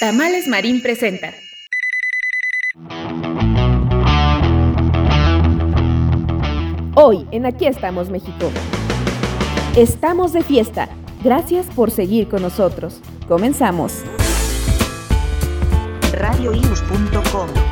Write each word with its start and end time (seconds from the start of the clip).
Tamales 0.00 0.46
Marín 0.46 0.80
presenta. 0.80 1.34
Hoy 6.94 7.26
en 7.32 7.46
Aquí 7.46 7.66
estamos 7.66 8.08
México. 8.08 8.52
Estamos 9.76 10.32
de 10.32 10.44
fiesta. 10.44 10.88
Gracias 11.24 11.66
por 11.66 11.90
seguir 11.90 12.28
con 12.28 12.42
nosotros. 12.42 13.00
Comenzamos. 13.26 14.04
radioius.com 16.12 17.67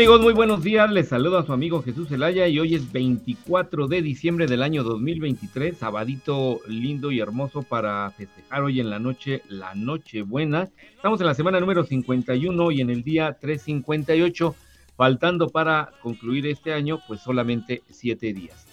amigos, 0.00 0.22
muy 0.22 0.32
buenos 0.32 0.62
días. 0.62 0.90
Les 0.90 1.08
saludo 1.08 1.36
a 1.36 1.44
su 1.44 1.52
amigo 1.52 1.82
Jesús 1.82 2.08
Zelaya 2.08 2.48
y 2.48 2.58
hoy 2.58 2.74
es 2.74 2.90
24 2.90 3.86
de 3.86 4.00
diciembre 4.00 4.46
del 4.46 4.62
año 4.62 4.82
2023, 4.82 5.76
sabadito 5.76 6.60
lindo 6.66 7.10
y 7.10 7.20
hermoso 7.20 7.62
para 7.62 8.10
festejar 8.12 8.62
hoy 8.62 8.80
en 8.80 8.88
la 8.88 8.98
noche, 8.98 9.42
la 9.50 9.74
noche 9.74 10.22
buena. 10.22 10.70
Estamos 10.96 11.20
en 11.20 11.26
la 11.26 11.34
semana 11.34 11.60
número 11.60 11.84
51 11.84 12.70
y 12.70 12.80
en 12.80 12.88
el 12.88 13.02
día 13.02 13.36
358, 13.38 14.54
faltando 14.96 15.50
para 15.50 15.90
concluir 16.00 16.46
este 16.46 16.72
año, 16.72 17.00
pues 17.06 17.20
solamente 17.20 17.82
siete 17.90 18.32
días. 18.32 18.66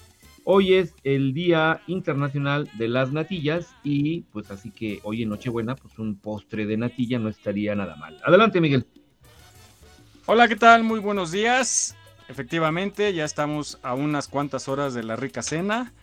Hoy 0.45 0.75
es 0.75 0.95
el 1.03 1.33
Día 1.33 1.81
Internacional 1.87 2.69
de 2.77 2.87
las 2.87 3.11
Natillas 3.11 3.75
y 3.83 4.21
pues 4.31 4.49
así 4.49 4.71
que 4.71 5.01
hoy 5.03 5.23
en 5.23 5.29
Nochebuena, 5.29 5.75
pues 5.75 5.99
un 5.99 6.15
postre 6.15 6.65
de 6.65 6.77
natilla 6.77 7.19
no 7.19 7.27
estaría 7.27 7.75
nada 7.75 7.97
mal. 7.97 8.17
Adelante 8.23 8.61
Miguel. 8.61 8.85
Hola, 10.29 10.49
¿qué 10.49 10.57
tal? 10.57 10.83
Muy 10.83 10.99
buenos 10.99 11.31
días. 11.31 11.95
Efectivamente, 12.27 13.13
ya 13.13 13.23
estamos 13.23 13.79
a 13.81 13.93
unas 13.93 14.27
cuantas 14.27 14.67
horas 14.67 14.93
de 14.93 15.01
la 15.01 15.15
rica 15.15 15.41
cena 15.41 15.93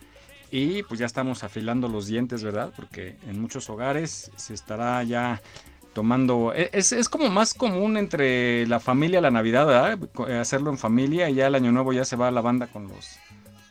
y 0.49 0.81
pues 0.81 0.99
ya 0.99 1.05
estamos 1.05 1.43
afilando 1.43 1.87
los 1.87 2.07
dientes, 2.07 2.43
¿verdad? 2.43 2.73
Porque 2.75 3.17
en 3.27 3.39
muchos 3.39 3.69
hogares 3.69 4.31
se 4.35 4.55
estará 4.55 5.03
ya 5.03 5.43
tomando... 5.93 6.53
e-, 6.55 6.71
Es, 6.73 6.91
es 6.91 7.07
como 7.07 7.29
más 7.29 7.53
común 7.53 7.97
entre 7.97 8.65
la 8.65 8.79
familia 8.79 9.21
la 9.21 9.29
Navidad, 9.29 9.67
¿verdad? 9.67 10.39
Hacerlo 10.41 10.71
en 10.71 10.79
familia 10.79 11.29
y 11.29 11.35
ya 11.35 11.45
el 11.45 11.53
año 11.53 11.71
nuevo 11.71 11.93
ya 11.93 12.03
se 12.03 12.15
va 12.15 12.29
a 12.29 12.31
la 12.31 12.41
banda 12.41 12.65
con 12.65 12.87
los... 12.87 13.19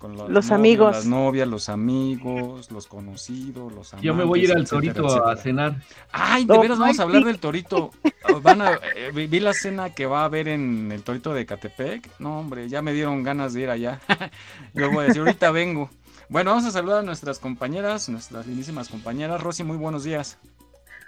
Con 0.05 0.19
Los 0.19 0.29
novios, 0.29 0.51
amigos. 0.51 0.97
Las 0.97 1.07
novias, 1.07 1.49
los 1.49 1.69
amigos, 1.71 2.71
los 2.71 2.87
conocidos, 2.87 3.73
los 3.73 3.95
amantes. 3.95 4.07
Yo 4.07 4.15
me 4.15 4.25
voy 4.25 4.41
a 4.41 4.45
ir 4.45 4.53
al 4.53 4.65
etcétera, 4.65 4.93
torito 4.93 5.07
etcétera. 5.07 5.33
a 5.33 5.37
cenar. 5.39 5.77
Ay, 6.13 6.45
de 6.45 6.53
No, 6.55 6.61
veras 6.61 6.79
vamos 6.79 7.01
a 7.01 7.03
hablar 7.05 7.23
sí. 7.23 7.29
del 7.29 7.39
torito. 7.39 7.91
Van 8.43 8.61
a, 8.61 8.73
eh, 8.97 9.13
vi 9.15 9.41
la 9.41 9.55
cena 9.55 9.95
que 9.95 10.05
va 10.05 10.21
a 10.21 10.25
haber 10.27 10.49
en 10.49 10.93
el 10.93 11.03
torito 11.03 11.33
de 11.33 11.47
Catepec. 11.47 12.11
No, 12.19 12.41
hombre, 12.41 12.69
ya 12.69 12.83
me 12.83 12.93
dieron 12.93 13.23
ganas 13.23 13.55
de 13.55 13.63
ir 13.63 13.71
allá. 13.71 13.99
Yo 14.75 14.91
voy 14.91 15.05
a 15.05 15.09
decir, 15.09 15.23
ahorita 15.23 15.51
vengo. 15.53 15.89
Bueno, 16.29 16.51
vamos 16.51 16.67
a 16.67 16.71
saludar 16.71 16.99
a 16.99 17.03
nuestras 17.03 17.39
compañeras, 17.39 18.11
nuestras 18.11 18.47
lindísimas 18.47 18.91
compañeras. 18.91 19.43
Rosy, 19.43 19.65
muy 19.65 19.79
buenos 19.79 20.05
días. 20.05 20.37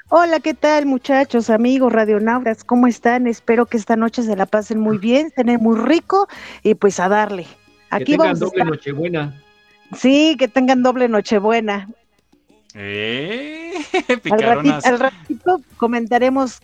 Hola, 0.09 0.41
¿qué 0.41 0.55
tal 0.55 0.87
muchachos, 0.87 1.51
amigos, 1.51 1.93
radionautas? 1.93 2.65
¿Cómo 2.65 2.87
están? 2.87 3.27
Espero 3.27 3.67
que 3.67 3.77
esta 3.77 3.97
noche 3.97 4.23
se 4.23 4.37
la 4.37 4.47
pasen 4.47 4.81
muy 4.81 4.97
bien, 4.97 5.31
cenen 5.37 5.61
muy 5.61 5.79
rico 5.79 6.29
y 6.63 6.77
pues 6.77 6.99
a 6.99 7.11
darle. 7.11 7.47
Que 7.99 8.03
Aquí 8.05 8.13
tengan 8.13 8.27
vamos 8.29 8.43
a 8.43 8.45
doble 8.45 8.63
estar. 8.63 8.67
nochebuena. 8.67 9.43
Sí, 9.97 10.37
que 10.39 10.49
tengan 10.49 10.83
doble 10.83 11.09
nochebuena. 11.09 11.89
¡Eh! 12.75 13.73
Al, 14.85 14.99
ratito 14.99 15.61
comentaremos 15.77 16.61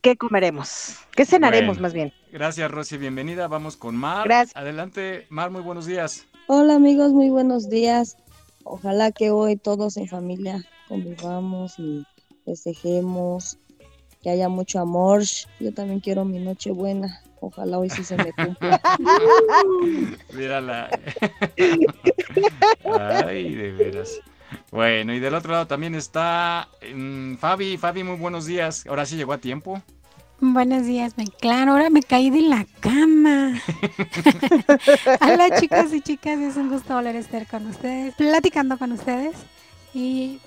qué 0.00 0.16
comeremos, 0.16 0.98
qué 1.16 1.24
cenaremos 1.24 1.76
Bueno. 1.76 1.82
más 1.82 1.92
bien. 1.92 2.12
Gracias, 2.32 2.70
Rosy. 2.70 2.96
Bienvenida. 2.98 3.48
Vamos 3.48 3.76
con 3.76 3.96
Mar. 3.96 4.26
Gracias. 4.26 4.56
Adelante, 4.56 5.26
Mar, 5.30 5.50
muy 5.50 5.62
buenos 5.62 5.86
días. 5.86 6.26
Hola 6.46 6.76
amigos, 6.76 7.12
muy 7.12 7.30
buenos 7.30 7.68
días. 7.68 8.16
Ojalá 8.64 9.12
que 9.12 9.30
hoy 9.30 9.56
todos 9.56 9.96
en 9.96 10.08
familia 10.08 10.64
convivamos 10.88 11.78
y 11.78 12.06
festejemos, 12.44 13.58
que 14.22 14.30
haya 14.30 14.48
mucho 14.48 14.80
amor. 14.80 15.22
Yo 15.58 15.72
también 15.72 16.00
quiero 16.00 16.24
mi 16.24 16.38
noche 16.38 16.70
buena. 16.70 17.20
Ojalá 17.40 17.78
hoy 17.78 17.90
sí 17.90 18.04
se 18.04 18.16
me 18.16 18.32
cumpla. 18.32 18.80
Mírala. 20.34 20.90
Ay, 23.26 23.54
de 23.54 23.72
veras. 23.72 24.20
Bueno, 24.70 25.14
y 25.14 25.20
del 25.20 25.34
otro 25.34 25.52
lado 25.52 25.66
también 25.66 25.94
está 25.94 26.68
mm, 26.94 27.34
Fabi. 27.36 27.76
Fabi, 27.76 28.02
muy 28.02 28.16
buenos 28.16 28.46
días. 28.46 28.86
Ahora 28.86 29.06
sí 29.06 29.16
llegó 29.16 29.32
a 29.32 29.38
tiempo. 29.38 29.82
Buenos 30.40 30.86
días, 30.86 31.18
me 31.18 31.26
claro, 31.26 31.72
ahora 31.72 31.90
me 31.90 32.00
caí 32.00 32.30
de 32.30 32.42
la 32.42 32.64
cama. 32.78 33.60
Hola 35.20 35.58
chicos 35.58 35.92
y 35.92 36.00
chicas, 36.00 36.38
es 36.38 36.56
un 36.56 36.68
gusto 36.68 36.94
volver 36.94 37.16
a 37.16 37.18
estar 37.18 37.44
con 37.48 37.66
ustedes, 37.66 38.14
platicando 38.14 38.78
con 38.78 38.92
ustedes 38.92 39.34
y 39.92 40.38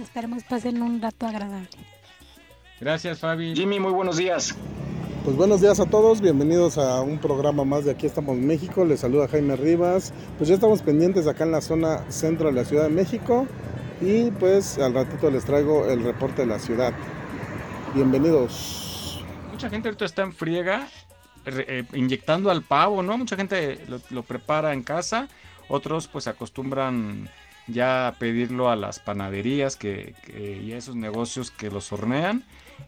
esperemos 0.00 0.42
pasen 0.44 0.80
un 0.80 1.02
rato 1.02 1.26
agradable. 1.26 1.68
Gracias, 2.80 3.18
Fabi. 3.18 3.54
Jimmy, 3.54 3.78
muy 3.78 3.92
buenos 3.92 4.16
días. 4.16 4.56
Pues 5.24 5.36
buenos 5.36 5.62
días 5.62 5.80
a 5.80 5.86
todos, 5.86 6.20
bienvenidos 6.20 6.76
a 6.76 7.00
un 7.00 7.18
programa 7.18 7.64
más 7.64 7.86
de 7.86 7.92
Aquí 7.92 8.04
estamos 8.04 8.36
México, 8.36 8.84
les 8.84 9.00
saluda 9.00 9.26
Jaime 9.26 9.56
Rivas. 9.56 10.12
Pues 10.36 10.48
ya 10.48 10.54
estamos 10.54 10.82
pendientes 10.82 11.26
acá 11.26 11.44
en 11.44 11.52
la 11.52 11.62
zona 11.62 12.04
centro 12.10 12.48
de 12.48 12.52
la 12.52 12.64
Ciudad 12.66 12.84
de 12.84 12.90
México 12.90 13.46
y 14.02 14.30
pues 14.32 14.78
al 14.78 14.92
ratito 14.92 15.30
les 15.30 15.46
traigo 15.46 15.86
el 15.86 16.04
reporte 16.04 16.42
de 16.42 16.48
la 16.48 16.58
ciudad. 16.58 16.92
Bienvenidos. 17.94 19.24
Mucha 19.50 19.70
gente 19.70 19.88
ahorita 19.88 20.04
está 20.04 20.22
en 20.24 20.34
friega, 20.34 20.88
eh, 21.46 21.84
inyectando 21.94 22.50
al 22.50 22.62
pavo, 22.62 23.02
¿no? 23.02 23.16
Mucha 23.16 23.36
gente 23.36 23.78
lo, 24.10 24.22
prepara 24.24 24.74
en 24.74 24.82
casa, 24.82 25.28
otros 25.68 26.06
pues 26.06 26.26
acostumbran 26.28 27.30
ya 27.66 28.08
a 28.08 28.12
pedirlo 28.18 28.68
a 28.68 28.76
las 28.76 28.98
panaderías 28.98 29.76
que- 29.76 30.14
y 30.62 30.72
a 30.72 30.76
esos 30.76 30.96
negocios 30.96 31.50
que 31.50 31.70
los 31.70 31.90
hornean 31.92 32.44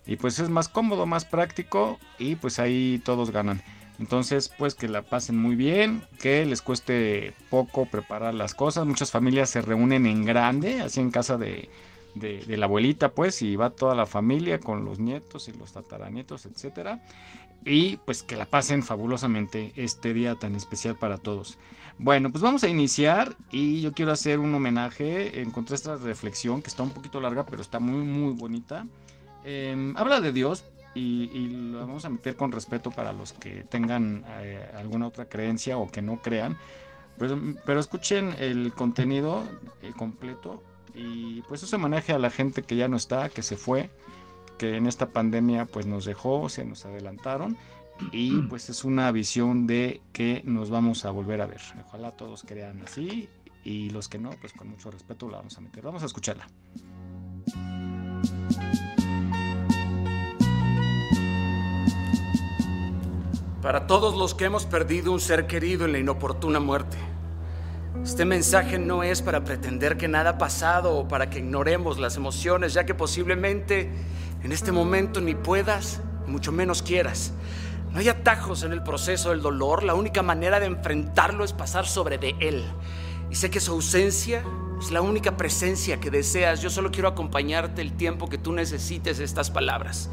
y 0.06 0.16
pues 0.16 0.38
es 0.38 0.48
más 0.48 0.68
cómodo, 0.68 1.06
más 1.06 1.24
práctico 1.24 1.98
y 2.18 2.36
pues 2.36 2.58
ahí 2.58 3.00
todos 3.04 3.30
ganan. 3.30 3.62
Entonces 3.98 4.50
pues 4.56 4.74
que 4.74 4.88
la 4.88 5.02
pasen 5.02 5.38
muy 5.38 5.56
bien, 5.56 6.02
que 6.20 6.44
les 6.44 6.62
cueste 6.62 7.34
poco 7.50 7.86
preparar 7.86 8.34
las 8.34 8.54
cosas. 8.54 8.86
Muchas 8.86 9.10
familias 9.10 9.50
se 9.50 9.62
reúnen 9.62 10.06
en 10.06 10.24
grande, 10.24 10.80
así 10.82 11.00
en 11.00 11.10
casa 11.10 11.38
de, 11.38 11.70
de, 12.16 12.56
la 12.56 12.66
abuelita, 12.66 13.10
pues, 13.10 13.42
y 13.42 13.56
va 13.56 13.70
toda 13.70 13.94
la 13.94 14.06
familia 14.06 14.58
con 14.58 14.84
los 14.84 14.98
nietos 14.98 15.48
y 15.48 15.52
los 15.52 15.72
tataranietos, 15.72 16.46
etcétera. 16.46 17.00
Y 17.64 17.96
pues 17.98 18.22
que 18.22 18.36
la 18.36 18.46
pasen 18.46 18.82
fabulosamente 18.82 19.72
este 19.76 20.14
día 20.14 20.36
tan 20.36 20.54
especial 20.54 20.96
para 20.96 21.18
todos. 21.18 21.58
Bueno, 21.98 22.30
pues 22.30 22.42
vamos 22.42 22.62
a 22.62 22.68
iniciar 22.68 23.36
y 23.50 23.80
yo 23.80 23.92
quiero 23.92 24.12
hacer 24.12 24.38
un 24.38 24.54
homenaje. 24.54 25.40
Encontré 25.40 25.74
esta 25.74 25.96
reflexión 25.96 26.62
que 26.62 26.68
está 26.68 26.82
un 26.82 26.90
poquito 26.90 27.20
larga, 27.20 27.44
pero 27.44 27.62
está 27.62 27.80
muy, 27.80 28.04
muy 28.04 28.34
bonita. 28.34 28.86
Eh, 29.48 29.92
habla 29.94 30.20
de 30.20 30.32
Dios 30.32 30.64
y, 30.92 31.30
y 31.32 31.48
lo 31.70 31.78
vamos 31.78 32.04
a 32.04 32.10
meter 32.10 32.34
con 32.34 32.50
respeto 32.50 32.90
para 32.90 33.12
los 33.12 33.32
que 33.32 33.62
tengan 33.62 34.24
eh, 34.40 34.68
alguna 34.74 35.06
otra 35.06 35.26
creencia 35.28 35.78
o 35.78 35.88
que 35.88 36.02
no 36.02 36.20
crean. 36.20 36.58
Pero, 37.16 37.40
pero 37.64 37.78
escuchen 37.78 38.34
el 38.40 38.72
contenido 38.72 39.44
eh, 39.82 39.92
completo 39.96 40.64
y 40.94 41.42
pues 41.42 41.62
eso 41.62 41.76
homenaje 41.76 42.12
a 42.12 42.18
la 42.18 42.30
gente 42.30 42.62
que 42.62 42.74
ya 42.74 42.88
no 42.88 42.96
está, 42.96 43.28
que 43.28 43.42
se 43.42 43.56
fue, 43.56 43.88
que 44.58 44.76
en 44.76 44.86
esta 44.86 45.10
pandemia 45.10 45.66
pues 45.66 45.86
nos 45.86 46.06
dejó, 46.06 46.48
se 46.48 46.64
nos 46.64 46.84
adelantaron 46.84 47.56
y 48.10 48.42
pues 48.42 48.68
es 48.68 48.84
una 48.84 49.12
visión 49.12 49.68
de 49.68 50.00
que 50.12 50.42
nos 50.44 50.70
vamos 50.70 51.04
a 51.04 51.12
volver 51.12 51.40
a 51.40 51.46
ver. 51.46 51.60
Ojalá 51.86 52.10
todos 52.10 52.42
crean 52.42 52.82
así 52.82 53.28
y 53.62 53.90
los 53.90 54.08
que 54.08 54.18
no, 54.18 54.30
pues 54.40 54.52
con 54.52 54.68
mucho 54.68 54.90
respeto 54.90 55.30
la 55.30 55.38
vamos 55.38 55.56
a 55.56 55.60
meter. 55.60 55.84
Vamos 55.84 56.02
a 56.02 56.06
escucharla. 56.06 56.48
Para 63.66 63.88
todos 63.88 64.14
los 64.14 64.32
que 64.32 64.44
hemos 64.44 64.64
perdido 64.64 65.10
un 65.10 65.18
ser 65.18 65.48
querido 65.48 65.86
en 65.86 65.90
la 65.90 65.98
inoportuna 65.98 66.60
muerte, 66.60 66.98
Este 68.00 68.24
mensaje 68.24 68.78
no 68.78 69.02
es 69.02 69.22
para 69.22 69.42
pretender 69.42 69.96
que 69.96 70.06
nada 70.06 70.30
ha 70.30 70.38
pasado 70.38 70.94
o 70.94 71.08
para 71.08 71.30
que 71.30 71.40
ignoremos 71.40 71.98
las 71.98 72.16
emociones, 72.16 72.74
ya 72.74 72.86
que 72.86 72.94
posiblemente 72.94 73.90
en 74.44 74.52
este 74.52 74.70
momento 74.70 75.20
ni 75.20 75.34
puedas, 75.34 76.00
mucho 76.28 76.52
menos 76.52 76.80
quieras. 76.80 77.32
No 77.90 77.98
hay 77.98 78.08
atajos 78.08 78.62
en 78.62 78.72
el 78.72 78.84
proceso 78.84 79.30
del 79.30 79.42
dolor, 79.42 79.82
la 79.82 79.94
única 79.94 80.22
manera 80.22 80.60
de 80.60 80.66
enfrentarlo 80.66 81.42
es 81.42 81.52
pasar 81.52 81.88
sobre 81.88 82.18
de 82.18 82.36
él. 82.38 82.64
Y 83.32 83.34
sé 83.34 83.50
que 83.50 83.58
su 83.58 83.72
ausencia 83.72 84.44
es 84.80 84.92
la 84.92 85.00
única 85.00 85.36
presencia 85.36 85.98
que 85.98 86.12
deseas. 86.12 86.62
Yo 86.62 86.70
solo 86.70 86.92
quiero 86.92 87.08
acompañarte 87.08 87.82
el 87.82 87.96
tiempo 87.96 88.28
que 88.28 88.38
tú 88.38 88.52
necesites 88.52 89.18
estas 89.18 89.50
palabras. 89.50 90.08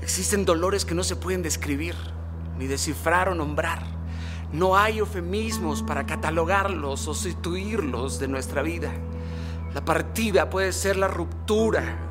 Existen 0.00 0.46
dolores 0.46 0.86
que 0.86 0.94
no 0.94 1.04
se 1.04 1.16
pueden 1.16 1.42
describir, 1.42 1.94
ni 2.58 2.66
descifrar 2.66 3.28
o 3.28 3.34
nombrar. 3.34 3.82
No 4.52 4.76
hay 4.76 4.98
eufemismos 4.98 5.82
para 5.82 6.06
catalogarlos 6.06 7.06
o 7.06 7.14
sustituirlos 7.14 8.18
de 8.18 8.28
nuestra 8.28 8.62
vida. 8.62 8.90
La 9.74 9.84
partida 9.84 10.48
puede 10.48 10.72
ser 10.72 10.96
la 10.96 11.08
ruptura 11.08 12.08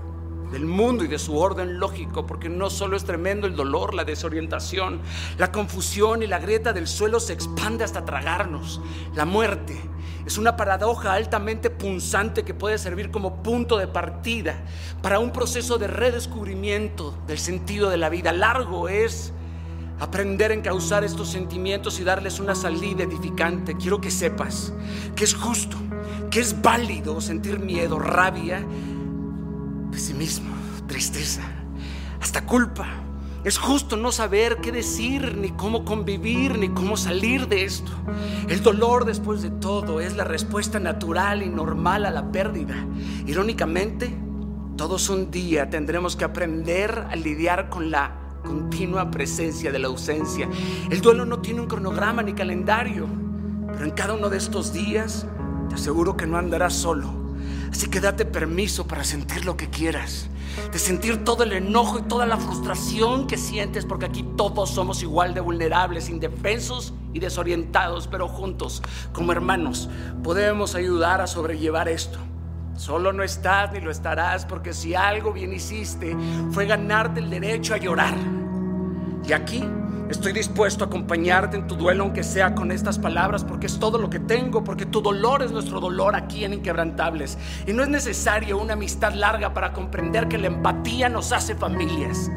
del 0.52 0.66
mundo 0.66 1.04
y 1.04 1.08
de 1.08 1.20
su 1.20 1.38
orden 1.38 1.80
lógico, 1.80 2.26
porque 2.26 2.48
no 2.48 2.70
solo 2.70 2.96
es 2.96 3.04
tremendo 3.04 3.48
el 3.48 3.56
dolor, 3.56 3.94
la 3.94 4.06
desorientación, 4.06 5.02
la 5.38 5.52
confusión 5.52 6.24
y 6.24 6.28
la 6.28 6.40
grieta 6.40 6.74
del 6.74 6.88
suelo 6.88 7.20
se 7.20 7.34
expande 7.34 7.84
hasta 7.84 8.06
tragarnos. 8.06 8.80
La 9.16 9.26
muerte 9.26 9.78
es 10.26 10.38
una 10.38 10.56
paradoja 10.56 11.14
altamente 11.14 11.70
punzante 11.70 12.44
que 12.44 12.54
puede 12.54 12.78
servir 12.78 13.12
como 13.12 13.42
punto 13.44 13.78
de 13.78 13.88
partida 13.88 14.58
para 15.02 15.20
un 15.20 15.32
proceso 15.32 15.78
de 15.78 15.88
redescubrimiento 15.88 17.18
del 17.28 17.40
sentido 17.40 17.90
de 17.90 17.98
la 17.98 18.10
vida. 18.10 18.32
Largo 18.32 18.90
es 18.90 19.34
aprender 20.00 20.52
a 20.52 20.54
encauzar 20.54 21.04
estos 21.04 21.30
sentimientos 21.30 22.00
y 22.00 22.04
darles 22.04 22.40
una 22.40 22.56
salida 22.56 23.04
edificante. 23.04 23.76
Quiero 23.76 24.00
que 24.00 24.12
sepas 24.12 24.74
que 25.16 25.24
es 25.24 25.34
justo, 25.34 25.78
que 26.30 26.40
es 26.40 26.62
válido 26.62 27.20
sentir 27.22 27.60
miedo, 27.60 28.00
rabia, 28.00 28.66
pesimismo, 29.92 30.54
tristeza, 30.88 31.42
hasta 32.22 32.46
culpa. 32.46 32.88
Es 33.44 33.58
justo 33.58 33.96
no 33.96 34.12
saber 34.12 34.58
qué 34.58 34.74
decir, 34.74 35.38
ni 35.38 35.52
cómo 35.52 35.86
convivir, 35.86 36.58
ni 36.58 36.70
cómo 36.70 36.98
salir 36.98 37.48
de 37.48 37.64
esto. 37.64 37.92
El 38.50 38.62
dolor, 38.62 39.06
después 39.06 39.42
de 39.42 39.52
todo, 39.52 40.02
es 40.02 40.18
la 40.18 40.26
respuesta 40.26 40.80
natural 40.80 41.44
y 41.44 41.50
normal 41.50 42.06
a 42.06 42.12
la 42.12 42.30
pérdida. 42.32 42.76
Irónicamente, 43.26 44.14
todos 44.76 45.10
un 45.10 45.32
día 45.32 45.70
tendremos 45.70 46.18
que 46.18 46.26
aprender 46.26 47.06
a 47.10 47.16
lidiar 47.16 47.70
con 47.70 47.90
la 47.90 48.27
continua 48.48 49.12
presencia 49.12 49.72
de 49.72 49.80
la 49.80 49.88
ausencia. 49.88 50.48
El 50.90 51.02
duelo 51.02 51.26
no 51.26 51.40
tiene 51.40 51.60
un 51.60 51.68
cronograma 51.68 52.24
ni 52.24 52.34
calendario, 52.34 53.06
pero 53.74 53.84
en 53.84 53.92
cada 53.92 54.14
uno 54.14 54.30
de 54.30 54.38
estos 54.38 54.72
días 54.72 55.28
te 55.68 55.76
aseguro 55.76 56.16
que 56.16 56.26
no 56.26 56.38
andarás 56.38 56.74
solo. 56.74 57.28
Así 57.70 57.90
que 57.90 58.00
date 58.00 58.24
permiso 58.24 58.88
para 58.88 59.04
sentir 59.04 59.44
lo 59.44 59.58
que 59.58 59.70
quieras, 59.70 60.30
de 60.72 60.80
sentir 60.80 61.26
todo 61.26 61.44
el 61.44 61.52
enojo 61.52 62.00
y 62.00 62.04
toda 62.04 62.26
la 62.26 62.38
frustración 62.38 63.28
que 63.28 63.38
sientes, 63.38 63.86
porque 63.86 64.06
aquí 64.06 64.26
todos 64.38 64.70
somos 64.70 65.04
igual 65.04 65.34
de 65.34 65.42
vulnerables, 65.42 66.08
indefensos 66.08 66.94
y 67.14 67.20
desorientados, 67.20 68.08
pero 68.08 68.30
juntos, 68.30 68.82
como 69.12 69.34
hermanos, 69.34 69.90
podemos 70.24 70.74
ayudar 70.76 71.20
a 71.20 71.28
sobrellevar 71.28 71.90
esto. 71.90 72.18
Solo 72.78 73.12
no 73.12 73.24
estás 73.24 73.74
ni 73.74 73.82
lo 73.82 73.92
estarás, 73.92 74.46
porque 74.46 74.74
si 74.74 74.96
algo 74.96 75.34
bien 75.34 75.52
hiciste 75.52 76.16
fue 76.52 76.66
ganarte 76.66 77.20
el 77.20 77.30
derecho 77.30 77.74
a 77.74 77.78
llorar. 77.78 78.16
Y 79.28 79.34
aquí 79.34 79.64
Estoy 80.10 80.32
dispuesto 80.32 80.86
a 80.86 80.88
acompañarte 80.88 81.58
en 81.58 81.68
tu 81.68 81.76
duelo, 81.76 82.04
aunque 82.04 82.24
sea 82.24 82.56
con 82.56 82.72
estas 82.72 82.98
palabras, 82.98 83.44
porque 83.44 83.68
es 83.68 83.78
todo 83.78 83.98
lo 83.98 84.10
que 84.10 84.20
tengo, 84.20 84.64
porque 84.64 84.86
tu 84.86 85.02
dolor 85.02 85.44
es 85.44 85.52
nuestro 85.52 85.82
dolor 85.82 86.16
aquí 86.16 86.46
en 86.46 86.54
Inquebrantables. 86.54 87.38
Y 87.66 87.74
no 87.74 87.84
es 87.84 87.90
necesario 87.90 88.58
una 88.58 88.74
amistad 88.74 89.14
larga 89.14 89.54
para 89.54 89.74
comprender 89.74 90.30
que 90.30 90.38
la 90.38 90.48
empatía 90.48 91.10
nos 91.10 91.34
hace 91.34 91.56
familias. 91.56 92.32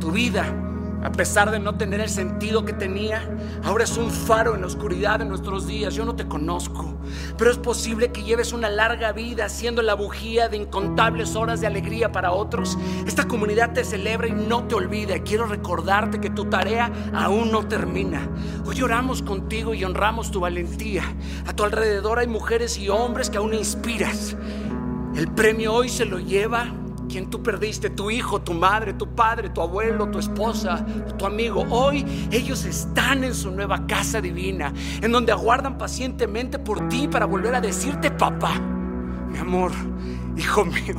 Tu 0.00 0.10
vida 0.10 0.65
a 1.06 1.12
pesar 1.12 1.52
de 1.52 1.60
no 1.60 1.76
tener 1.76 2.00
el 2.00 2.08
sentido 2.08 2.64
que 2.64 2.72
tenía, 2.72 3.22
ahora 3.62 3.84
es 3.84 3.96
un 3.96 4.10
faro 4.10 4.56
en 4.56 4.62
la 4.62 4.66
oscuridad 4.66 5.20
de 5.20 5.24
nuestros 5.24 5.64
días. 5.64 5.94
Yo 5.94 6.04
no 6.04 6.16
te 6.16 6.26
conozco, 6.26 6.98
pero 7.38 7.52
es 7.52 7.58
posible 7.58 8.10
que 8.10 8.24
lleves 8.24 8.52
una 8.52 8.68
larga 8.68 9.12
vida 9.12 9.48
siendo 9.48 9.82
la 9.82 9.94
bujía 9.94 10.48
de 10.48 10.56
incontables 10.56 11.36
horas 11.36 11.60
de 11.60 11.68
alegría 11.68 12.10
para 12.10 12.32
otros. 12.32 12.76
Esta 13.06 13.28
comunidad 13.28 13.72
te 13.72 13.84
celebra 13.84 14.26
y 14.26 14.32
no 14.32 14.64
te 14.64 14.74
olvida. 14.74 15.20
Quiero 15.20 15.46
recordarte 15.46 16.20
que 16.20 16.28
tu 16.28 16.46
tarea 16.46 16.90
aún 17.14 17.52
no 17.52 17.68
termina. 17.68 18.28
Hoy 18.66 18.82
oramos 18.82 19.22
contigo 19.22 19.74
y 19.74 19.84
honramos 19.84 20.32
tu 20.32 20.40
valentía. 20.40 21.04
A 21.46 21.54
tu 21.54 21.62
alrededor 21.62 22.18
hay 22.18 22.26
mujeres 22.26 22.78
y 22.78 22.88
hombres 22.88 23.30
que 23.30 23.38
aún 23.38 23.54
inspiras. 23.54 24.36
El 25.14 25.28
premio 25.28 25.72
hoy 25.72 25.88
se 25.88 26.04
lo 26.04 26.18
lleva 26.18 26.66
quien 27.16 27.30
tú 27.30 27.42
perdiste, 27.42 27.88
tu 27.88 28.10
hijo, 28.10 28.42
tu 28.42 28.52
madre, 28.52 28.92
tu 28.92 29.14
padre, 29.14 29.48
tu 29.48 29.62
abuelo, 29.62 30.10
tu 30.10 30.18
esposa, 30.18 30.84
tu 31.16 31.24
amigo. 31.24 31.64
Hoy 31.70 32.04
ellos 32.30 32.66
están 32.66 33.24
en 33.24 33.34
su 33.34 33.50
nueva 33.50 33.86
casa 33.86 34.20
divina, 34.20 34.70
en 35.00 35.12
donde 35.12 35.32
aguardan 35.32 35.78
pacientemente 35.78 36.58
por 36.58 36.88
ti 36.88 37.08
para 37.08 37.24
volver 37.24 37.54
a 37.54 37.62
decirte, 37.62 38.10
papá, 38.10 38.60
mi 39.30 39.38
amor, 39.38 39.72
hijo 40.36 40.66
mío. 40.66 40.96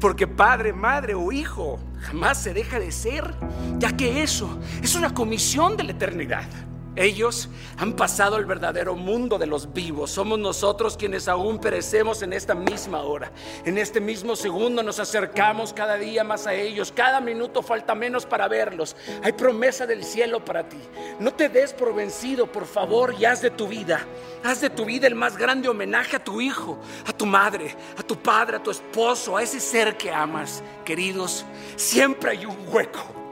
Porque 0.00 0.26
padre, 0.26 0.72
madre 0.72 1.14
o 1.14 1.30
hijo 1.30 1.78
jamás 2.00 2.38
se 2.38 2.52
deja 2.52 2.80
de 2.80 2.90
ser, 2.90 3.36
ya 3.78 3.96
que 3.96 4.24
eso 4.24 4.58
es 4.82 4.96
una 4.96 5.14
comisión 5.14 5.76
de 5.76 5.84
la 5.84 5.92
eternidad. 5.92 6.48
Ellos 6.96 7.48
han 7.76 7.94
pasado 7.94 8.36
el 8.36 8.44
verdadero 8.44 8.94
mundo 8.94 9.36
de 9.36 9.46
los 9.46 9.72
vivos. 9.72 10.12
Somos 10.12 10.38
nosotros 10.38 10.96
quienes 10.96 11.26
aún 11.26 11.58
perecemos 11.58 12.22
en 12.22 12.32
esta 12.32 12.54
misma 12.54 13.02
hora. 13.02 13.32
En 13.64 13.78
este 13.78 14.00
mismo 14.00 14.36
segundo 14.36 14.82
nos 14.82 15.00
acercamos 15.00 15.72
cada 15.72 15.96
día 15.96 16.22
más 16.22 16.46
a 16.46 16.54
ellos. 16.54 16.92
Cada 16.94 17.20
minuto 17.20 17.62
falta 17.62 17.96
menos 17.96 18.26
para 18.26 18.46
verlos. 18.46 18.94
Hay 19.22 19.32
promesa 19.32 19.86
del 19.86 20.04
cielo 20.04 20.44
para 20.44 20.68
ti. 20.68 20.78
No 21.18 21.32
te 21.32 21.48
des 21.48 21.72
por 21.72 21.92
vencido, 21.94 22.46
por 22.46 22.66
favor, 22.66 23.14
y 23.18 23.24
haz 23.24 23.42
de 23.42 23.50
tu 23.50 23.66
vida. 23.66 24.06
Haz 24.44 24.60
de 24.60 24.70
tu 24.70 24.84
vida 24.84 25.08
el 25.08 25.16
más 25.16 25.36
grande 25.36 25.68
homenaje 25.68 26.16
a 26.16 26.22
tu 26.24 26.40
hijo, 26.40 26.78
a 27.06 27.12
tu 27.12 27.26
madre, 27.26 27.74
a 27.98 28.02
tu 28.02 28.16
padre, 28.16 28.58
a 28.58 28.62
tu 28.62 28.70
esposo, 28.70 29.36
a 29.36 29.42
ese 29.42 29.58
ser 29.58 29.96
que 29.96 30.12
amas. 30.12 30.62
Queridos, 30.84 31.44
siempre 31.76 32.30
hay 32.30 32.46
un 32.46 32.56
hueco 32.70 33.23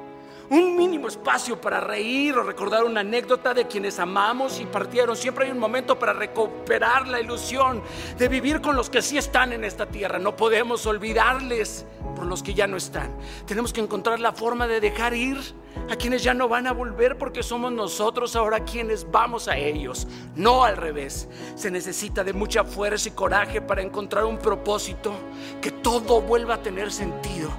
un 0.53 0.77
mínimo 0.77 1.09
espacio 1.09 1.59
para 1.59 1.81
reír 1.81 2.37
o 2.37 2.43
recordar 2.43 2.85
una 2.85 3.01
anécdota 3.01 3.55
de 3.55 3.67
quienes 3.67 3.99
amamos 3.99 4.61
y 4.61 4.67
partieron. 4.67 5.17
Siempre 5.17 5.47
hay 5.47 5.51
un 5.51 5.59
momento 5.59 5.99
para 5.99 6.13
recuperar 6.13 7.09
la 7.09 7.23
ilusión 7.23 7.83
de 8.19 8.29
vivir 8.29 8.61
con 8.61 8.77
los 8.77 8.91
que 8.91 9.01
sí 9.01 9.17
están 9.17 9.55
en 9.55 9.65
esta 9.65 9.87
tierra. 9.87 10.19
No 10.19 10.37
podemos 10.37 10.85
olvidarles 10.85 11.87
por 12.15 12.27
los 12.27 12.43
que 12.43 12.53
ya 12.53 12.67
no 12.67 12.77
están. 12.77 13.17
Tenemos 13.47 13.73
que 13.73 13.81
encontrar 13.81 14.21
la 14.21 14.35
forma 14.35 14.69
de 14.69 14.81
dejar 14.81 15.15
ir 15.15 15.39
a 15.91 15.97
quienes 15.97 16.23
ya 16.23 16.35
no 16.35 16.49
van 16.49 16.67
a 16.67 16.73
volver 16.73 17.17
porque 17.17 17.43
somos 17.43 17.73
nosotros 17.73 18.37
ahora 18.37 18.61
quienes 18.61 19.11
vamos 19.11 19.49
a 19.49 19.57
ellos, 19.57 20.07
no 20.37 20.65
al 20.65 20.77
revés. 20.77 21.31
Se 21.55 21.71
necesita 21.71 22.25
de 22.25 22.35
mucha 22.35 22.63
fuerza 22.63 23.09
y 23.09 23.13
coraje 23.13 23.63
para 23.63 23.81
encontrar 23.81 24.27
un 24.27 24.37
propósito, 24.37 25.15
que 25.63 25.71
todo 25.71 26.21
vuelva 26.21 26.57
a 26.57 26.63
tener 26.63 26.93
sentido 26.93 27.51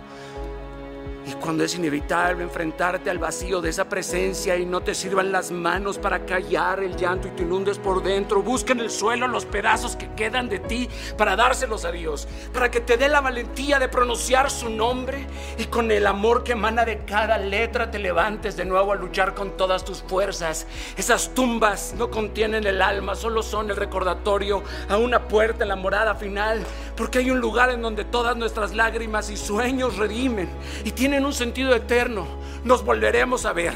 y 1.25 1.31
cuando 1.33 1.63
es 1.63 1.75
inevitable 1.75 2.43
enfrentarte 2.43 3.09
al 3.09 3.17
vacío 3.17 3.61
de 3.61 3.69
esa 3.69 3.87
presencia 3.87 4.57
y 4.57 4.65
no 4.65 4.81
te 4.81 4.93
sirvan 4.93 5.31
las 5.31 5.51
manos 5.51 5.97
para 5.97 6.25
callar 6.25 6.83
el 6.83 6.95
llanto 6.95 7.27
y 7.27 7.31
te 7.31 7.43
inundes 7.43 7.77
por 7.77 8.03
dentro, 8.03 8.41
busca 8.41 8.73
en 8.73 8.81
el 8.81 8.89
suelo 8.89 9.27
los 9.27 9.45
pedazos 9.45 9.95
que 9.95 10.11
quedan 10.15 10.49
de 10.49 10.59
ti 10.59 10.89
para 11.17 11.35
dárselos 11.35 11.85
a 11.85 11.91
Dios, 11.91 12.27
para 12.53 12.69
que 12.69 12.81
te 12.81 12.97
dé 12.97 13.07
la 13.07 13.21
valentía 13.21 13.79
de 13.79 13.87
pronunciar 13.87 14.49
su 14.49 14.69
nombre 14.69 15.25
y 15.57 15.65
con 15.65 15.91
el 15.91 16.07
amor 16.07 16.43
que 16.43 16.53
emana 16.53 16.83
de 16.85 16.99
cada 17.05 17.37
letra 17.37 17.89
te 17.89 17.99
levantes 17.99 18.57
de 18.57 18.65
nuevo 18.65 18.91
a 18.91 18.95
luchar 18.95 19.33
con 19.33 19.55
todas 19.55 19.85
tus 19.85 20.01
fuerzas. 20.01 20.67
Esas 20.97 21.33
tumbas 21.33 21.93
no 21.97 22.09
contienen 22.09 22.65
el 22.65 22.81
alma, 22.81 23.15
solo 23.15 23.43
son 23.43 23.69
el 23.69 23.77
recordatorio 23.77 24.63
a 24.89 24.97
una 24.97 25.27
puerta 25.27 25.63
en 25.63 25.69
la 25.69 25.75
morada 25.75 26.15
final, 26.15 26.63
porque 26.97 27.19
hay 27.19 27.31
un 27.31 27.39
lugar 27.39 27.69
en 27.69 27.81
donde 27.81 28.03
todas 28.03 28.35
nuestras 28.35 28.73
lágrimas 28.73 29.29
y 29.29 29.37
sueños 29.37 29.97
redimen 29.97 30.49
y 30.83 30.91
tienen 30.91 31.12
en 31.17 31.25
un 31.25 31.33
sentido 31.33 31.75
eterno. 31.75 32.27
Nos 32.63 32.83
volveremos 32.85 33.45
a 33.45 33.53
ver, 33.53 33.73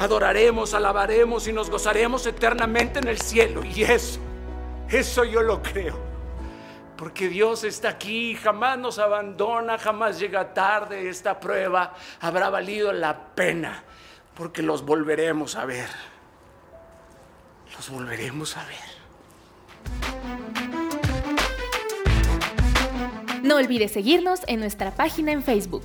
adoraremos, 0.00 0.74
alabaremos 0.74 1.46
y 1.46 1.52
nos 1.52 1.70
gozaremos 1.70 2.26
eternamente 2.26 2.98
en 2.98 3.08
el 3.08 3.20
cielo. 3.20 3.64
Y 3.64 3.84
eso, 3.84 4.18
eso 4.88 5.24
yo 5.24 5.42
lo 5.42 5.62
creo. 5.62 5.98
Porque 6.96 7.28
Dios 7.28 7.64
está 7.64 7.90
aquí, 7.90 8.34
jamás 8.34 8.78
nos 8.78 8.98
abandona, 8.98 9.78
jamás 9.78 10.18
llega 10.18 10.54
tarde. 10.54 11.08
Esta 11.08 11.38
prueba 11.40 11.94
habrá 12.20 12.50
valido 12.50 12.92
la 12.92 13.34
pena, 13.34 13.84
porque 14.34 14.62
los 14.62 14.84
volveremos 14.84 15.56
a 15.56 15.64
ver. 15.64 15.88
Los 17.76 17.90
volveremos 17.90 18.56
a 18.56 18.64
ver. 18.66 18.94
No 23.42 23.56
olvides 23.56 23.92
seguirnos 23.92 24.40
en 24.46 24.60
nuestra 24.60 24.92
página 24.92 25.32
en 25.32 25.42
Facebook. 25.42 25.84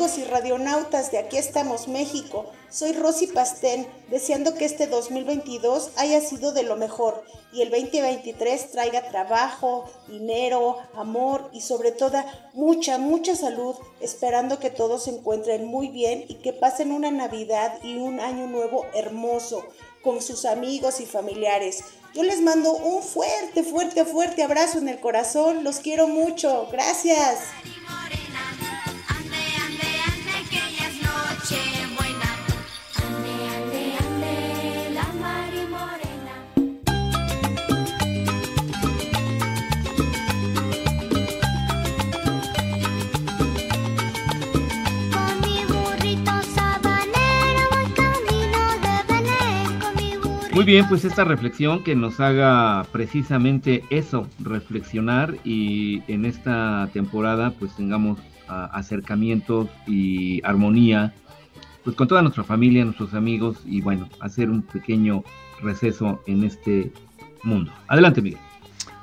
Y 0.00 0.24
radionautas 0.24 1.10
de 1.10 1.18
Aquí 1.18 1.36
estamos 1.36 1.86
México, 1.86 2.46
soy 2.70 2.94
Rosy 2.94 3.26
Pastén, 3.26 3.86
deseando 4.08 4.54
que 4.54 4.64
este 4.64 4.86
2022 4.86 5.90
haya 5.96 6.22
sido 6.22 6.52
de 6.52 6.62
lo 6.62 6.76
mejor 6.76 7.22
y 7.52 7.60
el 7.60 7.70
2023 7.70 8.70
traiga 8.70 9.10
trabajo, 9.10 9.90
dinero, 10.08 10.78
amor 10.94 11.50
y 11.52 11.60
sobre 11.60 11.92
todo 11.92 12.16
mucha, 12.54 12.96
mucha 12.96 13.36
salud, 13.36 13.74
esperando 14.00 14.58
que 14.58 14.70
todos 14.70 15.04
se 15.04 15.10
encuentren 15.10 15.66
muy 15.66 15.88
bien 15.88 16.24
y 16.28 16.36
que 16.36 16.54
pasen 16.54 16.92
una 16.92 17.10
Navidad 17.10 17.74
y 17.82 17.98
un 17.98 18.20
año 18.20 18.46
nuevo 18.46 18.86
hermoso 18.94 19.62
con 20.02 20.22
sus 20.22 20.46
amigos 20.46 21.00
y 21.00 21.04
familiares. 21.04 21.84
Yo 22.14 22.22
les 22.22 22.40
mando 22.40 22.72
un 22.72 23.02
fuerte, 23.02 23.64
fuerte, 23.64 24.06
fuerte 24.06 24.42
abrazo 24.44 24.78
en 24.78 24.88
el 24.88 24.98
corazón, 24.98 25.62
los 25.62 25.80
quiero 25.80 26.08
mucho, 26.08 26.68
gracias. 26.72 27.40
Muy 50.60 50.66
bien, 50.66 50.86
pues 50.88 51.06
esta 51.06 51.24
reflexión 51.24 51.82
que 51.82 51.96
nos 51.96 52.20
haga 52.20 52.84
precisamente 52.92 53.82
eso, 53.88 54.28
reflexionar 54.40 55.34
y 55.42 56.02
en 56.06 56.26
esta 56.26 56.90
temporada 56.92 57.52
pues 57.58 57.74
tengamos 57.76 58.18
ah, 58.46 58.68
acercamientos 58.74 59.68
y 59.86 60.44
armonía 60.44 61.14
pues 61.84 61.96
con 61.96 62.08
toda 62.08 62.22
nuestra 62.22 62.44
familia, 62.44 62.84
nuestros 62.84 63.14
amigos 63.14 63.58
y 63.64 63.80
bueno, 63.80 64.08
hacer 64.20 64.50
un 64.50 64.62
pequeño 64.62 65.24
receso 65.62 66.22
en 66.26 66.44
este 66.44 66.92
mundo. 67.42 67.72
Adelante, 67.88 68.22
Miguel. 68.22 68.40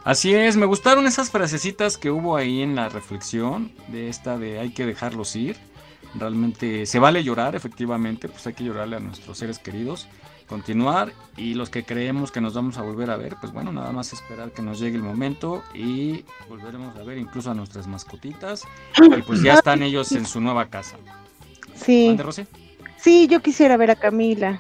Así 0.03 0.33
es, 0.33 0.55
me 0.55 0.65
gustaron 0.65 1.05
esas 1.05 1.29
frasecitas 1.31 1.97
que 1.97 2.11
hubo 2.11 2.37
ahí 2.37 2.61
en 2.61 2.75
la 2.75 2.87
reflexión 2.87 3.71
de 3.89 4.09
esta 4.09 4.37
de 4.37 4.59
hay 4.59 4.69
que 4.69 4.85
dejarlos 4.85 5.35
ir. 5.35 5.57
Realmente 6.15 6.85
se 6.85 6.99
vale 6.99 7.23
llorar, 7.23 7.55
efectivamente, 7.55 8.29
pues 8.29 8.47
hay 8.47 8.53
que 8.53 8.63
llorarle 8.63 8.95
a 8.95 8.99
nuestros 8.99 9.37
seres 9.37 9.59
queridos 9.59 10.07
continuar 10.47 11.11
y 11.35 11.53
los 11.53 11.69
que 11.69 11.83
creemos 11.83 12.31
que 12.31 12.41
nos 12.41 12.53
vamos 12.53 12.77
a 12.77 12.81
volver 12.81 13.11
a 13.11 13.17
ver, 13.17 13.35
pues 13.39 13.51
bueno, 13.51 13.71
nada 13.71 13.91
más 13.91 14.13
esperar 14.13 14.51
que 14.51 14.61
nos 14.61 14.79
llegue 14.79 14.95
el 14.95 15.03
momento 15.03 15.61
y 15.73 16.23
volveremos 16.47 16.95
a 16.95 17.03
ver 17.03 17.17
incluso 17.17 17.51
a 17.51 17.53
nuestras 17.53 17.85
mascotitas 17.87 18.63
y 18.97 19.21
pues 19.23 19.41
ya 19.41 19.55
están 19.55 19.83
ellos 19.83 20.11
en 20.13 20.25
su 20.25 20.39
nueva 20.39 20.67
casa. 20.67 20.95
Sí. 21.75 22.07
¿Mande, 22.07 22.23
Rosy? 22.23 22.47
Sí, 22.97 23.27
yo 23.27 23.41
quisiera 23.41 23.77
ver 23.77 23.91
a 23.91 23.95
Camila. 23.95 24.59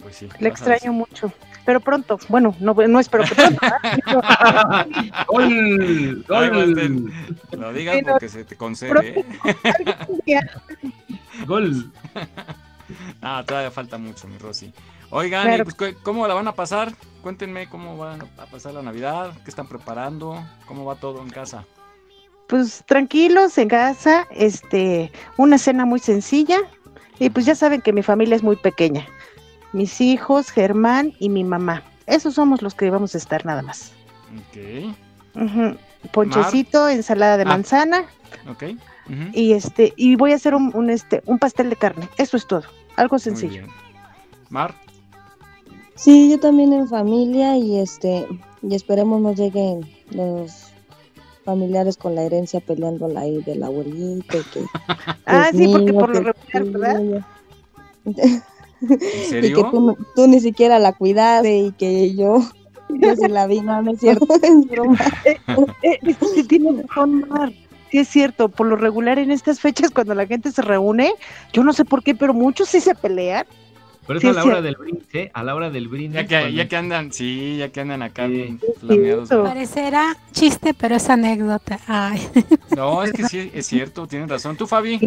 Pues 0.00 0.16
sí. 0.16 0.28
Le 0.38 0.50
vas 0.50 0.60
a 0.62 0.74
extraño 0.74 0.92
mucho. 0.92 1.32
Pero 1.64 1.78
pronto, 1.78 2.18
bueno, 2.28 2.56
no, 2.58 2.74
no 2.74 2.98
espero 3.00 3.22
que 3.24 3.34
pronto. 3.36 3.60
¡Gol! 5.28 6.24
Ay, 6.28 6.48
¡Gol! 6.48 7.12
Lo 7.52 7.72
digas 7.72 7.96
Sí, 7.96 8.02
no, 8.02 8.10
porque 8.12 8.28
se 8.28 8.44
te 8.44 8.56
concede. 8.56 9.20
¿eh? 10.26 10.40
¡Gol! 11.46 11.90
Ah, 13.22 13.42
todavía 13.46 13.70
falta 13.70 13.96
mucho, 13.96 14.28
mi 14.28 14.36
Rosy. 14.36 14.70
Oigan, 15.08 15.46
Claro. 15.46 15.64
¿y 15.66 15.72
pues, 15.72 15.96
¿cómo 16.02 16.26
la 16.26 16.34
van 16.34 16.48
a 16.48 16.52
pasar? 16.52 16.92
Cuéntenme 17.22 17.66
cómo 17.68 17.96
van 17.96 18.20
a 18.36 18.44
pasar 18.46 18.74
la 18.74 18.82
Navidad, 18.82 19.32
qué 19.44 19.50
están 19.50 19.66
preparando, 19.66 20.44
cómo 20.66 20.84
va 20.84 20.96
todo 20.96 21.22
en 21.22 21.30
casa. 21.30 21.64
Pues 22.52 22.84
tranquilos 22.86 23.56
en 23.56 23.68
casa, 23.70 24.26
este, 24.30 25.10
una 25.38 25.56
cena 25.56 25.86
muy 25.86 26.00
sencilla. 26.00 26.58
Y 27.18 27.30
pues 27.30 27.46
ya 27.46 27.54
saben 27.54 27.80
que 27.80 27.94
mi 27.94 28.02
familia 28.02 28.36
es 28.36 28.42
muy 28.42 28.56
pequeña. 28.56 29.06
Mis 29.72 30.02
hijos, 30.02 30.50
Germán 30.50 31.14
y 31.18 31.30
mi 31.30 31.44
mamá. 31.44 31.82
Esos 32.06 32.34
somos 32.34 32.60
los 32.60 32.74
que 32.74 32.90
vamos 32.90 33.14
a 33.14 33.18
estar 33.18 33.46
nada 33.46 33.62
más. 33.62 33.92
Ok. 35.34 35.74
Ponchecito, 36.12 36.90
ensalada 36.90 37.38
de 37.38 37.44
Ah. 37.44 37.46
manzana 37.46 38.04
ok. 38.50 38.64
y 39.32 39.52
este 39.54 39.94
y 39.96 40.16
voy 40.16 40.32
a 40.32 40.36
hacer 40.36 40.54
un, 40.54 40.72
un, 40.76 40.90
este 40.90 41.22
un 41.24 41.38
pastel 41.38 41.70
de 41.70 41.76
carne. 41.76 42.06
Eso 42.18 42.36
es 42.36 42.46
todo. 42.46 42.64
Algo 42.96 43.14
Muy 43.14 43.20
sencillo. 43.20 43.52
bien. 43.62 43.66
Mar, 44.50 44.74
Sí, 45.94 46.30
yo 46.30 46.38
también 46.38 46.74
en 46.74 46.86
familia 46.86 47.56
y 47.56 47.78
este 47.78 48.26
y 48.60 48.74
esperemos 48.74 49.22
no 49.22 49.32
lleguen 49.32 49.88
los 50.10 50.71
familiares 51.44 51.96
con 51.96 52.14
la 52.14 52.22
herencia 52.22 52.60
peleándola 52.60 53.20
ahí 53.20 53.42
del 53.42 53.62
abuelito 53.62 54.38
y 54.38 54.42
que 54.44 54.60
Ah, 55.26 55.50
sí, 55.52 55.68
porque 55.68 55.92
mío, 55.92 56.00
por 56.00 56.14
lo 56.14 56.32
que 56.34 56.58
regular, 56.58 56.72
¿verdad? 56.72 57.24
¿en 58.04 58.14
Y 58.80 59.24
serio? 59.28 59.56
que 59.56 59.64
tú, 59.70 59.80
no- 59.80 59.96
tú 60.16 60.26
ni 60.26 60.40
siquiera 60.40 60.78
la 60.78 60.92
cuidaste 60.92 61.56
y 61.58 61.72
que 61.72 62.14
yo, 62.16 62.40
yo 62.88 63.14
sí 63.16 63.28
la 63.28 63.46
vi, 63.46 63.60
no, 63.60 63.80
no 63.82 63.92
es 63.92 64.00
cierto, 64.00 64.26
es 64.42 64.66
broma. 64.68 64.98
Eh, 65.24 65.36
eh, 65.82 65.98
sí, 66.34 66.42
tiene 66.44 66.82
razón, 66.82 67.24
Mar. 67.28 67.52
Sí 67.90 67.98
es 67.98 68.08
cierto, 68.08 68.48
por 68.48 68.66
lo 68.66 68.76
regular 68.76 69.18
en 69.18 69.30
estas 69.30 69.60
fechas 69.60 69.90
cuando 69.90 70.14
la 70.14 70.26
gente 70.26 70.50
se 70.50 70.62
reúne, 70.62 71.12
yo 71.52 71.62
no 71.62 71.72
sé 71.74 71.84
por 71.84 72.02
qué, 72.02 72.14
pero 72.14 72.32
muchos 72.32 72.70
sí 72.70 72.80
se 72.80 72.94
pelean. 72.94 73.44
Pero 74.06 74.18
es 74.18 74.22
Sí, 74.22 74.28
a 74.28 74.32
la 74.32 74.44
hora 74.44 74.60
del 74.62 74.74
brindis, 74.76 75.06
¿eh? 75.14 75.30
A 75.32 75.42
la 75.44 75.54
hora 75.54 75.70
del 75.70 75.88
brindis. 75.88 76.14
Ya 76.22 76.26
que, 76.26 76.34
cuando- 76.40 76.56
ya 76.56 76.68
que 76.68 76.76
andan, 76.76 77.12
sí, 77.12 77.56
ya 77.58 77.68
que 77.70 77.80
andan 77.80 78.02
acá 78.02 78.26
Sí. 78.26 78.58
cierto. 78.88 79.44
Parecerá 79.44 80.16
chiste, 80.32 80.74
pero 80.74 80.96
es 80.96 81.08
anécdota. 81.08 81.78
Ay. 81.86 82.20
No, 82.76 83.02
es 83.04 83.12
que 83.12 83.24
sí, 83.28 83.50
es 83.54 83.66
cierto, 83.66 84.06
tienes 84.06 84.28
razón. 84.28 84.56
¿Tú, 84.56 84.66
Fabi? 84.66 84.98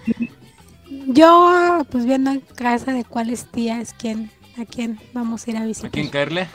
Yo, 1.07 1.81
pues 1.91 2.05
viendo 2.05 2.31
en 2.31 2.39
casa 2.39 2.93
de 2.93 3.03
cuáles 3.03 3.45
tías, 3.51 3.93
quién, 3.97 4.29
a 4.57 4.65
quién 4.65 4.99
vamos 5.13 5.45
a 5.47 5.51
ir 5.51 5.57
a 5.57 5.61
¿A 5.61 5.65
visitar. 5.65 5.91
quién 5.91 6.09
caerle? 6.09 6.47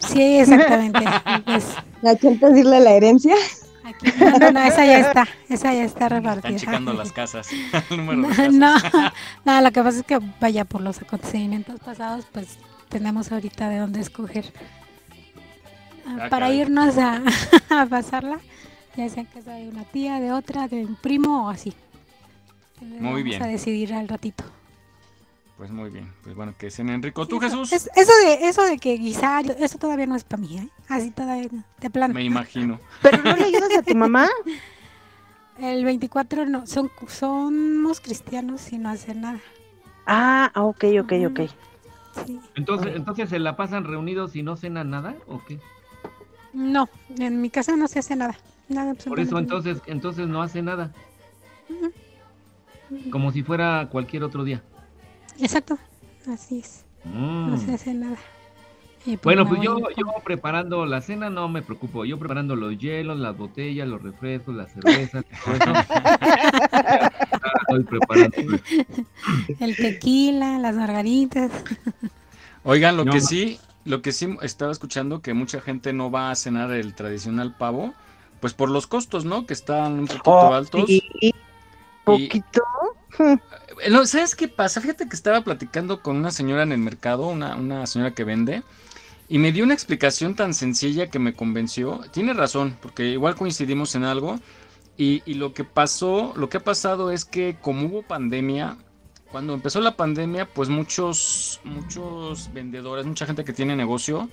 Sí, 0.00 0.38
exactamente. 0.38 1.00
Pues, 1.46 1.64
¿A 2.04 2.16
quién 2.16 2.38
pedirle 2.38 2.80
la 2.80 2.92
herencia? 2.92 3.34
Aquí, 3.88 4.06
no, 4.18 4.38
no, 4.38 4.52
no, 4.52 4.60
esa 4.60 4.84
ya 4.86 4.98
está, 5.00 5.28
esa 5.48 5.72
ya 5.74 5.84
está 5.84 6.04
Están 6.06 6.22
repartida. 6.22 6.56
checando 6.58 6.92
las 6.92 7.12
casas, 7.12 7.48
el 7.90 7.96
número 7.96 8.18
No, 8.22 8.28
de 8.28 8.34
casas. 8.36 8.52
no, 8.52 8.74
no, 9.44 9.60
lo 9.60 9.72
que 9.72 9.82
pasa 9.82 9.98
es 10.00 10.04
que 10.06 10.18
vaya 10.40 10.64
por 10.64 10.80
los 10.80 11.00
acontecimientos 11.02 11.80
pasados, 11.80 12.26
pues 12.32 12.58
tenemos 12.88 13.32
ahorita 13.32 13.68
de 13.68 13.78
dónde 13.78 14.00
escoger 14.00 14.52
ah, 16.06 16.18
Ah, 16.22 16.28
para 16.30 16.46
caray. 16.46 16.60
irnos 16.60 16.96
a, 16.98 17.20
a 17.70 17.86
pasarla, 17.86 18.38
ya 18.96 19.08
sea 19.08 19.22
en 19.22 19.26
casa 19.26 19.52
de 19.52 19.68
una 19.68 19.84
tía, 19.84 20.20
de 20.20 20.32
otra, 20.32 20.68
de 20.68 20.84
un 20.84 20.96
primo 20.96 21.46
o 21.46 21.50
así. 21.50 21.74
Entonces, 22.74 23.00
Muy 23.00 23.22
vamos 23.22 23.24
bien. 23.24 23.42
a 23.42 23.46
decidir 23.46 23.94
al 23.94 24.06
ratito. 24.08 24.44
Pues 25.56 25.70
muy 25.70 25.88
bien, 25.88 26.12
pues 26.22 26.36
bueno, 26.36 26.54
que 26.58 26.70
cenen 26.70 27.02
rico. 27.02 27.26
¿Tú, 27.26 27.40
Jesús? 27.40 27.72
Es- 27.72 27.88
eso 27.96 28.12
de 28.24 28.46
eso 28.48 28.62
de 28.62 28.78
que 28.78 28.98
guisar, 28.98 29.44
eso 29.58 29.78
todavía 29.78 30.06
no 30.06 30.14
es 30.14 30.24
para 30.24 30.42
mí, 30.42 30.58
¿eh? 30.58 30.68
Así 30.88 31.10
todavía 31.10 31.48
no, 31.50 31.64
de 31.80 31.90
plano. 31.90 32.12
Me 32.12 32.24
imagino. 32.24 32.78
Pero 33.02 33.22
no 33.22 33.34
le 33.36 33.44
ayudas 33.44 33.78
a 33.78 33.82
tu 33.82 33.94
mamá. 33.94 34.28
El 35.58 35.86
24 35.86 36.44
no, 36.44 36.66
son 36.66 36.90
somos 37.08 38.00
cristianos 38.00 38.70
y 38.72 38.78
no 38.78 38.90
hacen 38.90 39.22
nada. 39.22 39.40
Ah, 40.06 40.52
ok, 40.54 40.84
ok, 41.00 41.12
ok. 41.30 41.40
Sí. 42.26 42.38
Entonces, 42.54 42.94
entonces 42.94 43.30
se 43.30 43.38
la 43.38 43.56
pasan 43.56 43.84
reunidos 43.84 44.36
y 44.36 44.42
no 44.42 44.56
cenan 44.56 44.90
nada, 44.90 45.16
¿o 45.26 45.42
qué? 45.42 45.58
No, 46.52 46.88
en 47.18 47.40
mi 47.40 47.48
casa 47.50 47.76
no 47.76 47.88
se 47.88 47.98
hace 47.98 48.16
nada. 48.16 48.36
Nada 48.68 48.94
Por 48.94 49.20
eso 49.20 49.38
entonces, 49.38 49.78
entonces 49.86 50.26
no 50.26 50.42
hace 50.42 50.60
nada, 50.60 50.92
como 53.10 53.30
si 53.32 53.42
fuera 53.42 53.88
cualquier 53.90 54.24
otro 54.24 54.44
día. 54.44 54.62
Exacto, 55.40 55.78
así 56.28 56.60
es. 56.60 56.84
No 57.04 57.56
Mm. 57.56 57.66
se 57.66 57.74
hace 57.74 57.94
nada. 57.94 58.16
Y 59.04 59.16
Bueno, 59.22 59.44
me 59.44 59.50
pues 59.50 59.62
yo, 59.62 59.78
yo 59.96 60.06
preparando 60.24 60.84
la 60.84 61.00
cena 61.00 61.30
no 61.30 61.48
me 61.48 61.62
preocupo. 61.62 62.04
Yo 62.04 62.18
preparando 62.18 62.56
los 62.56 62.76
hielos, 62.76 63.16
las 63.18 63.36
botellas, 63.36 63.86
los 63.86 64.02
refrescos, 64.02 64.54
las 64.56 64.72
cervezas, 64.72 65.24
Estoy 67.62 67.84
preparando. 67.84 68.36
El 69.60 69.76
tequila, 69.76 70.58
las 70.58 70.74
margaritas. 70.74 71.50
Oigan, 72.64 72.96
lo 72.96 73.04
No, 73.04 73.12
que 73.12 73.20
sí, 73.20 73.58
lo 73.84 74.02
que 74.02 74.12
sí 74.12 74.36
estaba 74.42 74.72
escuchando 74.72 75.20
que 75.22 75.34
mucha 75.34 75.60
gente 75.60 75.92
no 75.92 76.10
va 76.10 76.30
a 76.30 76.34
cenar 76.34 76.72
el 76.72 76.94
tradicional 76.94 77.54
pavo, 77.56 77.94
pues 78.40 78.54
por 78.54 78.70
los 78.70 78.86
costos, 78.86 79.24
¿no? 79.24 79.46
Que 79.46 79.54
están 79.54 80.00
un 80.00 80.06
poquito 80.08 80.30
Oh, 80.30 80.52
altos. 80.52 80.86
sí, 80.86 81.02
poquito. 82.06 82.62
Eh, 83.18 83.90
no, 83.90 84.06
¿Sabes 84.06 84.34
qué 84.34 84.48
pasa? 84.48 84.80
Fíjate 84.80 85.08
que 85.08 85.16
estaba 85.16 85.42
platicando 85.42 86.00
con 86.00 86.16
una 86.16 86.30
señora 86.30 86.62
en 86.62 86.72
el 86.72 86.78
mercado, 86.78 87.26
una, 87.28 87.56
una 87.56 87.86
señora 87.86 88.14
que 88.14 88.24
vende, 88.24 88.62
Y 89.28 89.38
me 89.38 89.52
dio 89.52 89.64
una 89.64 89.74
explicación 89.74 90.36
tan 90.36 90.54
sencilla 90.54 91.10
que 91.10 91.18
me 91.18 91.34
convenció. 91.34 92.00
Tiene 92.12 92.32
razón, 92.32 92.78
porque 92.80 93.10
igual 93.10 93.34
coincidimos 93.34 93.94
en 93.94 94.04
algo. 94.04 94.38
Y, 94.96 95.22
y, 95.26 95.34
lo 95.34 95.52
que 95.52 95.64
pasó, 95.64 96.32
lo 96.36 96.48
que 96.48 96.56
ha 96.58 96.64
pasado 96.64 97.10
es 97.10 97.26
que 97.26 97.58
como 97.60 97.86
hubo 97.86 98.02
pandemia, 98.02 98.78
cuando 99.30 99.52
empezó 99.52 99.80
la 99.80 99.96
pandemia, 99.96 100.46
pues 100.46 100.70
muchos, 100.70 101.60
muchos 101.64 102.50
vendedores, 102.54 103.04
mucha 103.04 103.26
gente 103.26 103.44
que 103.44 103.52
tiene 103.52 103.76
negocio, 103.76 104.30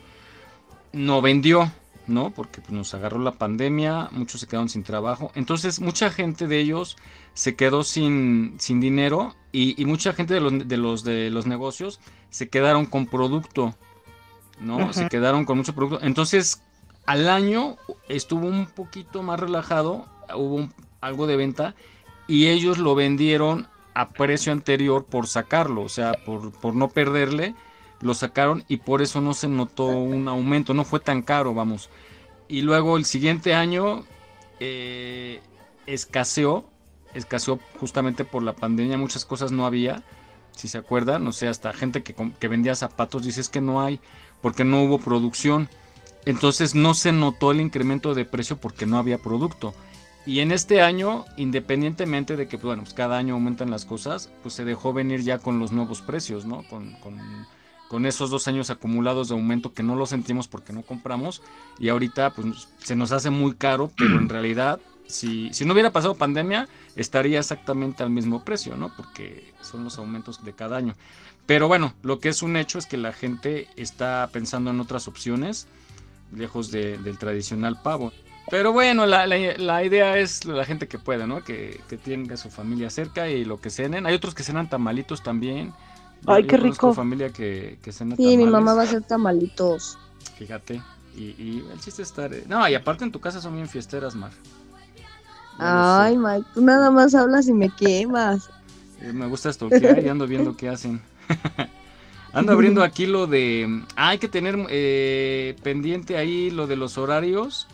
no 0.93 1.21
vendió, 1.21 1.69
¿no? 2.07 2.31
Porque 2.31 2.61
pues, 2.61 2.71
nos 2.71 2.93
agarró 2.93 3.19
la 3.19 3.33
pandemia, 3.33 4.09
muchos 4.11 4.41
se 4.41 4.47
quedaron 4.47 4.69
sin 4.69 4.83
trabajo. 4.83 5.31
Entonces, 5.35 5.79
mucha 5.79 6.09
gente 6.09 6.47
de 6.47 6.59
ellos 6.59 6.97
se 7.33 7.55
quedó 7.55 7.83
sin, 7.83 8.55
sin 8.59 8.79
dinero 8.79 9.35
y, 9.51 9.83
mucha 9.85 10.13
gente 10.13 10.33
de 10.33 10.41
los, 10.41 10.67
de 10.67 10.77
los, 10.77 11.03
de 11.03 11.29
los 11.29 11.45
negocios 11.45 11.99
se 12.29 12.49
quedaron 12.49 12.85
con 12.85 13.05
producto, 13.05 13.75
¿no? 14.59 14.93
Se 14.93 15.07
quedaron 15.07 15.45
con 15.45 15.57
mucho 15.57 15.73
producto. 15.73 16.03
Entonces, 16.05 16.61
al 17.05 17.29
año 17.29 17.77
estuvo 18.09 18.47
un 18.47 18.65
poquito 18.65 19.23
más 19.23 19.39
relajado, 19.39 20.07
hubo 20.35 20.69
algo 21.01 21.27
de 21.27 21.35
venta 21.35 21.75
y 22.27 22.47
ellos 22.47 22.77
lo 22.77 22.95
vendieron 22.95 23.67
a 23.93 24.09
precio 24.09 24.51
anterior 24.51 25.05
por 25.05 25.27
sacarlo, 25.27 25.81
o 25.81 25.89
sea, 25.89 26.13
por, 26.25 26.51
por 26.51 26.75
no 26.75 26.89
perderle, 26.89 27.55
lo 28.03 28.13
sacaron 28.13 28.63
y 28.67 28.77
por 28.77 29.01
eso 29.01 29.21
no 29.21 29.33
se 29.33 29.47
notó 29.47 29.87
un 29.87 30.27
aumento, 30.27 30.73
no 30.73 30.83
fue 30.83 30.99
tan 30.99 31.21
caro, 31.21 31.53
vamos. 31.53 31.89
Y 32.47 32.61
luego 32.61 32.97
el 32.97 33.05
siguiente 33.05 33.55
año 33.55 34.03
eh, 34.59 35.41
escaseó, 35.87 36.65
escaseó 37.13 37.59
justamente 37.79 38.25
por 38.25 38.43
la 38.43 38.53
pandemia, 38.53 38.97
muchas 38.97 39.25
cosas 39.25 39.51
no 39.51 39.65
había, 39.65 40.03
si 40.51 40.67
se 40.67 40.77
acuerdan, 40.77 41.25
o 41.25 41.31
sea, 41.31 41.49
hasta 41.49 41.73
gente 41.73 42.03
que, 42.03 42.13
que 42.39 42.47
vendía 42.47 42.75
zapatos 42.75 43.23
dice 43.23 43.41
es 43.41 43.49
que 43.49 43.61
no 43.61 43.81
hay, 43.81 43.99
porque 44.41 44.63
no 44.63 44.83
hubo 44.83 44.99
producción. 44.99 45.69
Entonces 46.25 46.75
no 46.75 46.93
se 46.93 47.11
notó 47.11 47.51
el 47.51 47.59
incremento 47.59 48.13
de 48.13 48.25
precio 48.25 48.57
porque 48.57 48.85
no 48.85 48.97
había 48.97 49.17
producto. 49.17 49.73
Y 50.25 50.39
en 50.39 50.51
este 50.51 50.81
año, 50.81 51.25
independientemente 51.35 52.37
de 52.37 52.47
que 52.47 52.57
bueno, 52.57 52.83
pues 52.83 52.93
cada 52.93 53.17
año 53.17 53.33
aumentan 53.33 53.69
las 53.69 53.83
cosas, 53.83 54.29
pues 54.41 54.53
se 54.53 54.63
dejó 54.63 54.93
venir 54.93 55.21
ya 55.21 55.39
con 55.39 55.59
los 55.59 55.73
nuevos 55.73 56.01
precios, 56.01 56.45
¿no? 56.45 56.63
Con, 56.69 56.93
con, 57.01 57.19
con, 57.89 58.05
esos 58.05 58.29
dos 58.29 58.47
años 58.47 58.69
acumulados 58.69 59.29
de 59.29 59.35
aumento 59.35 59.73
que 59.73 59.83
no 59.83 59.95
lo 59.95 60.05
sentimos 60.05 60.47
porque 60.47 60.73
no 60.73 60.81
compramos. 60.81 61.41
Y 61.79 61.89
ahorita 61.89 62.31
pues 62.31 62.67
se 62.79 62.95
nos 62.95 63.11
hace 63.11 63.29
muy 63.29 63.53
caro, 63.53 63.91
pero 63.95 64.17
en 64.17 64.29
realidad, 64.29 64.79
si, 65.07 65.53
si 65.53 65.65
no 65.65 65.73
hubiera 65.73 65.91
pasado 65.91 66.15
pandemia, 66.15 66.67
estaría 66.95 67.39
exactamente 67.39 68.03
al 68.03 68.09
mismo 68.09 68.43
precio, 68.43 68.75
¿no? 68.75 68.91
Porque 68.95 69.53
son 69.61 69.83
los 69.83 69.97
aumentos 69.97 70.43
de 70.43 70.53
cada 70.53 70.77
año. 70.77 70.95
Pero 71.45 71.67
bueno, 71.67 71.93
lo 72.03 72.19
que 72.19 72.29
es 72.29 72.41
un 72.41 72.55
hecho 72.55 72.79
es 72.79 72.85
que 72.85 72.97
la 72.97 73.11
gente 73.11 73.67
está 73.75 74.29
pensando 74.31 74.71
en 74.71 74.79
otras 74.79 75.07
opciones, 75.07 75.67
lejos 76.35 76.71
de, 76.71 76.97
del 76.97 77.17
tradicional 77.17 77.81
pavo. 77.81 78.13
Pero 78.49 78.73
bueno, 78.73 79.05
la, 79.05 79.25
la, 79.25 79.83
idea 79.83 80.17
es 80.17 80.45
la 80.45 80.65
gente 80.65 80.87
que 80.87 80.99
pueda, 80.99 81.25
¿no? 81.27 81.43
Que, 81.43 81.81
que 81.89 81.97
tenga 81.97 82.37
su 82.37 82.49
familia 82.49 82.89
cerca 82.89 83.29
y 83.29 83.45
lo 83.45 83.59
que 83.59 83.69
cenen. 83.69 84.05
Hay 84.05 84.13
otros 84.13 84.35
que 84.35 84.43
cenan 84.43 84.69
tamalitos 84.69 85.23
también. 85.23 85.73
Ay, 86.25 86.45
qué 86.45 86.57
rico. 86.57 86.93
familia 86.93 87.29
que, 87.29 87.77
que 87.81 87.91
cena 87.91 88.15
Sí, 88.15 88.37
mi 88.37 88.45
mamá 88.45 88.73
va 88.73 88.81
a 88.81 88.85
hacer 88.85 89.01
tamalitos. 89.03 89.97
Fíjate. 90.37 90.81
Y, 91.15 91.23
y 91.37 91.65
el 91.71 91.79
chiste 91.79 92.01
es 92.01 92.09
estar. 92.09 92.33
Eh, 92.33 92.43
no, 92.47 92.67
y 92.67 92.75
aparte 92.75 93.03
en 93.03 93.11
tu 93.11 93.19
casa 93.19 93.39
son 93.41 93.55
bien 93.55 93.67
fiesteras, 93.67 94.15
Mar. 94.15 94.31
Ay, 95.59 96.17
Mike, 96.17 96.47
tú 96.53 96.61
nada 96.61 96.89
más 96.89 97.13
hablas 97.13 97.47
y 97.47 97.53
me 97.53 97.69
quemas. 97.69 98.49
Eh, 99.01 99.13
me 99.13 99.27
gusta 99.27 99.49
esto 99.49 99.69
y 99.71 100.07
ando 100.07 100.27
viendo 100.27 100.57
qué 100.57 100.69
hacen. 100.69 101.01
ando 102.33 102.53
abriendo 102.53 102.83
aquí 102.83 103.05
lo 103.05 103.27
de. 103.27 103.83
hay 103.95 104.17
que 104.17 104.27
tener 104.27 104.57
eh, 104.69 105.55
pendiente 105.61 106.17
ahí 106.17 106.49
lo 106.49 106.67
de 106.67 106.75
los 106.75 106.97
horarios 106.97 107.67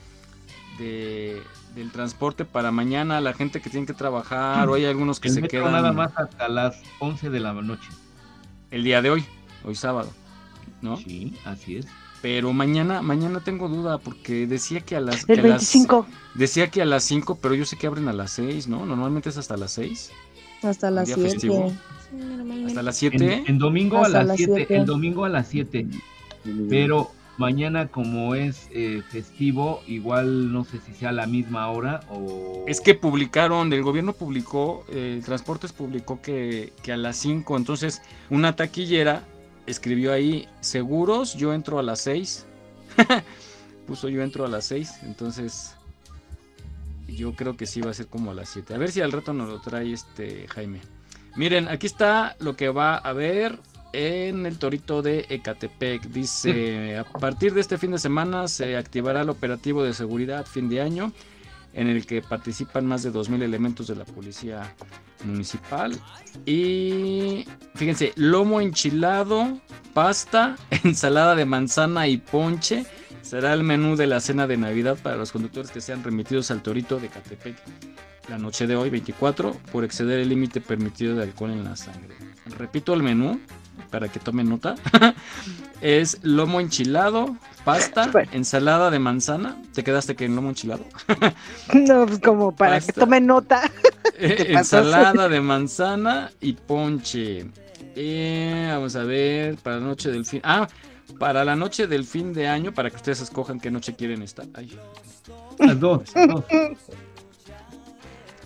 del 0.79 1.91
transporte 1.91 2.46
para 2.46 2.72
mañana, 2.72 3.20
la 3.20 3.34
gente 3.34 3.62
que 3.62 3.70
tiene 3.70 3.86
que 3.86 3.94
trabajar, 3.94 4.70
o 4.70 4.75
hay 4.75 4.86
algunos 4.86 5.20
que 5.20 5.29
se 5.29 5.41
quedan. 5.41 5.74
nada 5.74 5.91
más 5.91 6.12
hasta 6.15 6.48
las 6.48 6.82
11 7.00 7.29
de 7.29 7.39
la 7.39 7.53
noche. 7.53 7.89
El 8.72 8.84
día 8.84 9.02
de 9.02 9.10
hoy, 9.10 9.26
hoy 9.64 9.76
sábado, 9.76 10.12
¿no? 10.82 10.98
Sí, 10.98 11.34
así 11.46 11.77
es. 11.77 11.88
Pero 12.22 12.51
mañana, 12.53 13.01
mañana 13.01 13.40
tengo 13.40 13.70
duda 13.70 13.98
porque 13.98 14.46
decía 14.46 14.82
que 14.82 14.96
a 14.96 15.01
las. 15.01 15.27
El 15.29 15.42
25. 15.42 16.05
decía 16.36 16.70
que 16.70 16.82
a 16.82 16.86
las 16.86 17.03
5, 17.05 17.40
pero 17.42 17.55
yo 17.55 17.66
sé 17.66 17.77
que 17.77 17.88
abren 17.88 18.08
a 18.10 18.14
las 18.14 18.32
6, 18.32 18.68
¿no? 18.68 18.86
Normalmente 18.86 19.29
es 19.29 19.38
hasta 19.38 19.55
las 19.55 19.72
6. 19.72 20.12
Hasta 20.64 20.92
las 20.92 21.08
7. 21.08 21.72
hasta 22.68 22.84
las 22.84 22.98
7. 22.98 23.44
En, 23.48 23.58
domingo 23.58 24.03
a 24.03 24.10
las 24.10 24.36
7. 24.36 24.68
El 24.70 24.86
domingo 24.86 25.24
a 25.24 25.29
las 25.29 25.48
7. 25.48 25.88
Pero 26.70 27.12
Mañana 27.40 27.88
como 27.88 28.36
es 28.36 28.68
eh, 28.72 29.02
festivo, 29.10 29.82
igual 29.88 30.52
no 30.52 30.66
sé 30.66 30.78
si 30.86 30.94
sea 30.94 31.14
la 31.14 31.25
misma 31.25 31.70
hora 31.70 32.02
o... 32.10 32.66
Es 32.68 32.82
que 32.82 32.96
publicaron, 32.96 33.72
el 33.72 33.82
gobierno 33.82 34.12
publicó, 34.12 34.86
eh, 34.90 35.22
Transportes 35.24 35.72
publicó 35.72 36.22
que, 36.22 36.74
que 36.84 36.92
a 36.92 36.98
las 36.98 37.16
5, 37.16 37.56
entonces 37.56 38.02
una 38.30 38.58
taquillera 38.58 39.24
escribió 39.68 40.12
ahí, 40.12 40.50
seguros, 40.60 41.36
yo 41.36 41.54
entro 41.54 41.80
a 41.80 41.84
las 41.84 42.02
6. 42.02 42.46
Puso 43.88 44.10
yo 44.10 44.22
entro 44.22 44.44
a 44.44 44.50
las 44.50 44.66
6, 44.66 45.04
entonces 45.04 45.75
yo 47.08 47.34
creo 47.36 47.56
que 47.56 47.66
sí 47.66 47.80
va 47.80 47.92
a 47.92 47.94
ser 47.94 48.08
como 48.08 48.32
a 48.32 48.34
las 48.34 48.50
7. 48.50 48.74
A 48.74 48.78
ver 48.78 48.92
si 48.92 49.00
al 49.00 49.14
rato 49.14 49.32
nos 49.32 49.48
lo 49.48 49.62
trae 49.62 49.94
este 49.94 50.46
Jaime. 50.50 50.82
Miren, 51.38 51.70
aquí 51.70 51.88
está 51.88 52.36
lo 52.40 52.58
que 52.58 52.68
va 52.68 52.96
a 52.96 52.98
haber 52.98 53.60
en 53.94 54.46
el 54.46 54.58
Torito 54.58 55.02
de 55.02 55.25
Ecatepec. 55.30 56.04
Dice, 56.04 56.98
a 56.98 57.04
partir 57.04 57.54
de 57.54 57.62
este 57.62 57.78
fin 57.78 57.92
de 57.92 57.98
semana 57.98 58.48
se 58.48 58.78
activará 58.78 59.22
el 59.22 59.30
operativo 59.30 59.84
de 59.84 59.94
seguridad 59.94 60.46
fin 60.46 60.70
de 60.70 60.82
año 60.82 61.12
en 61.74 61.88
el 61.88 62.06
que 62.06 62.22
participan 62.22 62.86
más 62.86 63.04
de 63.04 63.12
2.000 63.12 63.44
elementos 63.44 63.88
de 63.88 63.96
la 63.96 64.06
policía 64.06 64.75
municipal. 65.24 65.92
Y 66.46 67.46
fíjense, 67.75 68.14
lomo 68.16 68.62
enchilado, 68.62 69.60
pasta, 69.94 70.56
ensalada 70.84 71.36
de 71.36 71.46
manzana 71.46 72.08
y 72.08 72.18
ponche. 72.18 72.86
Será 73.22 73.54
el 73.54 73.64
menú 73.64 73.96
de 73.96 74.08
la 74.08 74.20
cena 74.20 74.48
de 74.48 74.58
Navidad 74.58 74.98
para 75.02 75.18
los 75.18 75.32
conductores 75.32 75.72
que 75.72 75.82
sean 75.82 76.04
remitidos 76.04 76.50
al 76.52 76.64
Torito 76.64 77.00
de 77.00 77.08
Ecatepec 77.08 77.58
la 78.30 78.38
noche 78.38 78.68
de 78.68 78.75
hoy, 78.75 78.90
24, 78.90 79.54
por 79.72 79.84
exceder 79.84 80.20
el 80.20 80.30
límite 80.30 80.62
permitido 80.62 81.16
de 81.16 81.24
alcohol 81.24 81.52
en 81.52 81.64
la 81.64 81.75
sangre. 81.75 82.16
Repito 82.58 82.94
el 82.94 83.04
menú, 83.04 83.40
para 83.90 84.10
que 84.10 84.20
tomen 84.20 84.50
nota, 84.50 84.75
es 85.82 86.20
lomo 86.24 86.60
enchilado, 86.60 87.36
pasta, 87.64 88.10
ensalada 88.32 88.92
de 88.92 89.00
manzana. 89.00 89.58
¿Te 89.74 89.84
quedaste 89.84 90.16
que 90.16 90.25
en 90.25 90.36
lomo 90.36 90.50
enchilado? 90.50 90.86
no, 91.74 92.06
pues 92.06 92.20
como 92.20 92.56
para 92.56 92.80
que 92.80 92.94
tomen 92.94 93.25
nota. 93.25 93.62
Eh, 94.22 94.48
ensalada 94.50 95.30
de 95.30 95.40
manzana 95.40 96.30
y 96.42 96.54
ponche. 96.54 97.46
Eh, 97.96 98.68
vamos 98.70 98.96
a 98.98 99.04
ver, 99.04 99.56
para 99.58 99.78
la 99.78 99.86
noche 99.86 100.12
del 100.12 100.25
fin. 100.25 100.42
Ah, 100.44 100.68
para 101.20 101.46
la 101.46 101.56
noche 101.56 101.88
del 101.88 102.06
fin 102.06 102.34
de 102.34 102.48
año, 102.48 102.74
para 102.74 102.90
que 102.90 102.98
ustedes 102.98 103.22
escojan 103.22 103.62
qué 103.62 103.72
noche 103.72 103.96
quieren 103.96 104.22
estar. 104.22 104.46
Las 105.58 105.80
dos. 105.80 106.02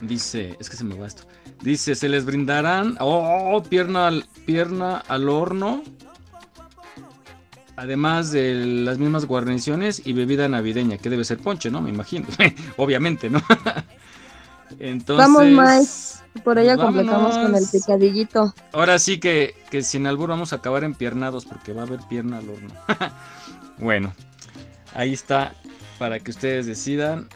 Dice, 0.02 0.56
es 0.60 0.70
que 0.70 0.76
se 0.76 0.84
me 0.84 0.96
va 0.96 1.08
esto. 1.08 1.24
Dice, 1.64 1.96
se 1.96 2.10
les 2.10 2.26
brindarán, 2.26 2.98
oh, 3.00 3.64
pierna, 3.64 4.12
pierna 4.46 4.98
al 5.08 5.30
horno, 5.30 5.82
además 7.78 8.34
de 8.34 8.54
las 8.54 8.98
mismas 8.98 9.24
guarniciones 9.26 10.02
y 10.06 10.12
bebida 10.12 10.50
navideña, 10.50 10.98
que 10.98 11.10
debe 11.10 11.24
ser 11.24 11.40
ponche, 11.40 11.72
¿no? 11.72 11.80
Me 11.80 11.90
imagino, 11.90 12.28
obviamente, 12.78 13.30
¿no? 13.30 13.42
Entonces... 14.80 15.26
Vamos, 15.26 15.46
Mike, 15.46 16.42
por 16.44 16.60
allá 16.60 16.76
completamos 16.76 17.38
con 17.38 17.56
el 17.56 17.66
picadillito. 17.72 18.54
Ahora 18.74 19.00
sí 19.00 19.22
que, 19.22 19.56
que 19.72 19.84
sin 19.84 20.06
albur 20.06 20.28
vamos 20.30 20.52
a 20.52 20.58
acabar 20.58 20.84
empiernados 20.84 21.46
porque 21.46 21.72
va 21.72 21.84
a 21.84 21.86
haber 21.86 22.02
pierna 22.10 22.40
al 22.40 22.50
horno. 22.50 22.74
bueno, 23.78 24.14
ahí 24.94 25.14
está, 25.14 25.54
para 25.98 26.20
que 26.20 26.32
ustedes 26.32 26.66
decidan. 26.66 27.30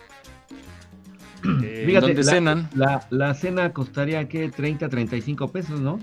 Eh, 1.64 1.98
¿Dónde 2.00 2.24
cenan? 2.24 2.70
La, 2.74 3.34
cena 3.34 3.74
costaría 3.74 4.28
que 4.28 4.50
30, 4.50 4.90
35 4.90 5.48
pesos, 5.50 5.80
¿no? 5.80 6.00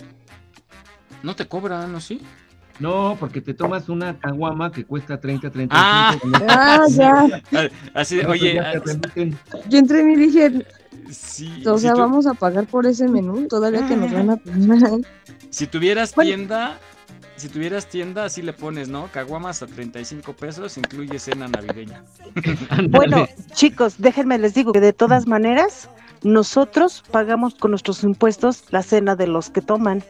No 1.22 1.34
te 1.36 1.46
cobran, 1.46 1.92
¿no? 1.92 2.00
Sí. 2.00 2.20
No, 2.80 3.16
porque 3.20 3.40
te 3.40 3.54
tomas 3.54 3.88
una 3.88 4.18
caguama 4.18 4.72
que 4.72 4.84
cuesta 4.84 5.20
30, 5.20 5.50
35. 5.50 5.68
Ah, 5.70 6.16
ah 6.48 6.86
ya. 6.88 7.42
Así, 7.94 8.20
oye, 8.20 8.58
ah, 8.58 8.82
yo 9.68 9.78
entré 9.78 10.02
y 10.02 10.16
dije, 10.16 10.66
sí, 11.08 11.62
o 11.66 11.78
sea, 11.78 11.94
vamos 11.94 12.26
a 12.26 12.34
pagar 12.34 12.66
por 12.66 12.86
ese 12.86 13.06
menú, 13.06 13.46
todavía 13.46 13.86
que 13.86 13.96
nos 13.96 14.12
van 14.12 14.30
a 14.30 14.36
pagar. 14.80 15.00
Si 15.50 15.66
tuvieras 15.68 16.12
tienda, 16.14 16.78
si 17.44 17.50
tuvieras 17.50 17.86
tienda, 17.86 18.24
así 18.24 18.40
le 18.40 18.54
pones, 18.54 18.88
¿no? 18.88 19.08
Caguamas 19.08 19.62
a 19.62 19.66
35 19.66 20.32
pesos, 20.32 20.78
incluye 20.78 21.18
cena 21.18 21.46
navideña. 21.46 22.02
bueno, 22.88 23.28
chicos, 23.52 23.96
déjenme 23.98 24.38
les 24.38 24.54
digo 24.54 24.72
que 24.72 24.80
de 24.80 24.94
todas 24.94 25.26
maneras, 25.26 25.90
nosotros 26.22 27.04
pagamos 27.10 27.54
con 27.54 27.72
nuestros 27.72 28.02
impuestos 28.02 28.64
la 28.70 28.82
cena 28.82 29.14
de 29.14 29.26
los 29.26 29.50
que 29.50 29.60
toman. 29.60 30.02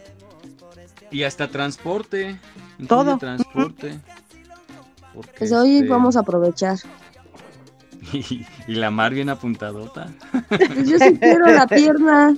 Y 1.11 1.25
hasta 1.25 1.49
transporte. 1.49 2.39
Todo. 2.87 3.19
Transporte. 3.19 3.99
Pues 5.37 5.51
hoy 5.51 5.79
este, 5.79 5.89
vamos 5.89 6.17
a 6.17 6.21
aprovechar. 6.21 6.79
Y, 8.13 8.47
y 8.69 8.75
la 8.75 8.91
mar 8.91 9.15
bien 9.15 9.31
apuntadota. 9.31 10.09
Pues 10.49 10.89
yo 10.89 10.99
sí 10.99 11.19
quiero 11.19 11.47
la 11.47 11.67
pierna. 11.67 12.37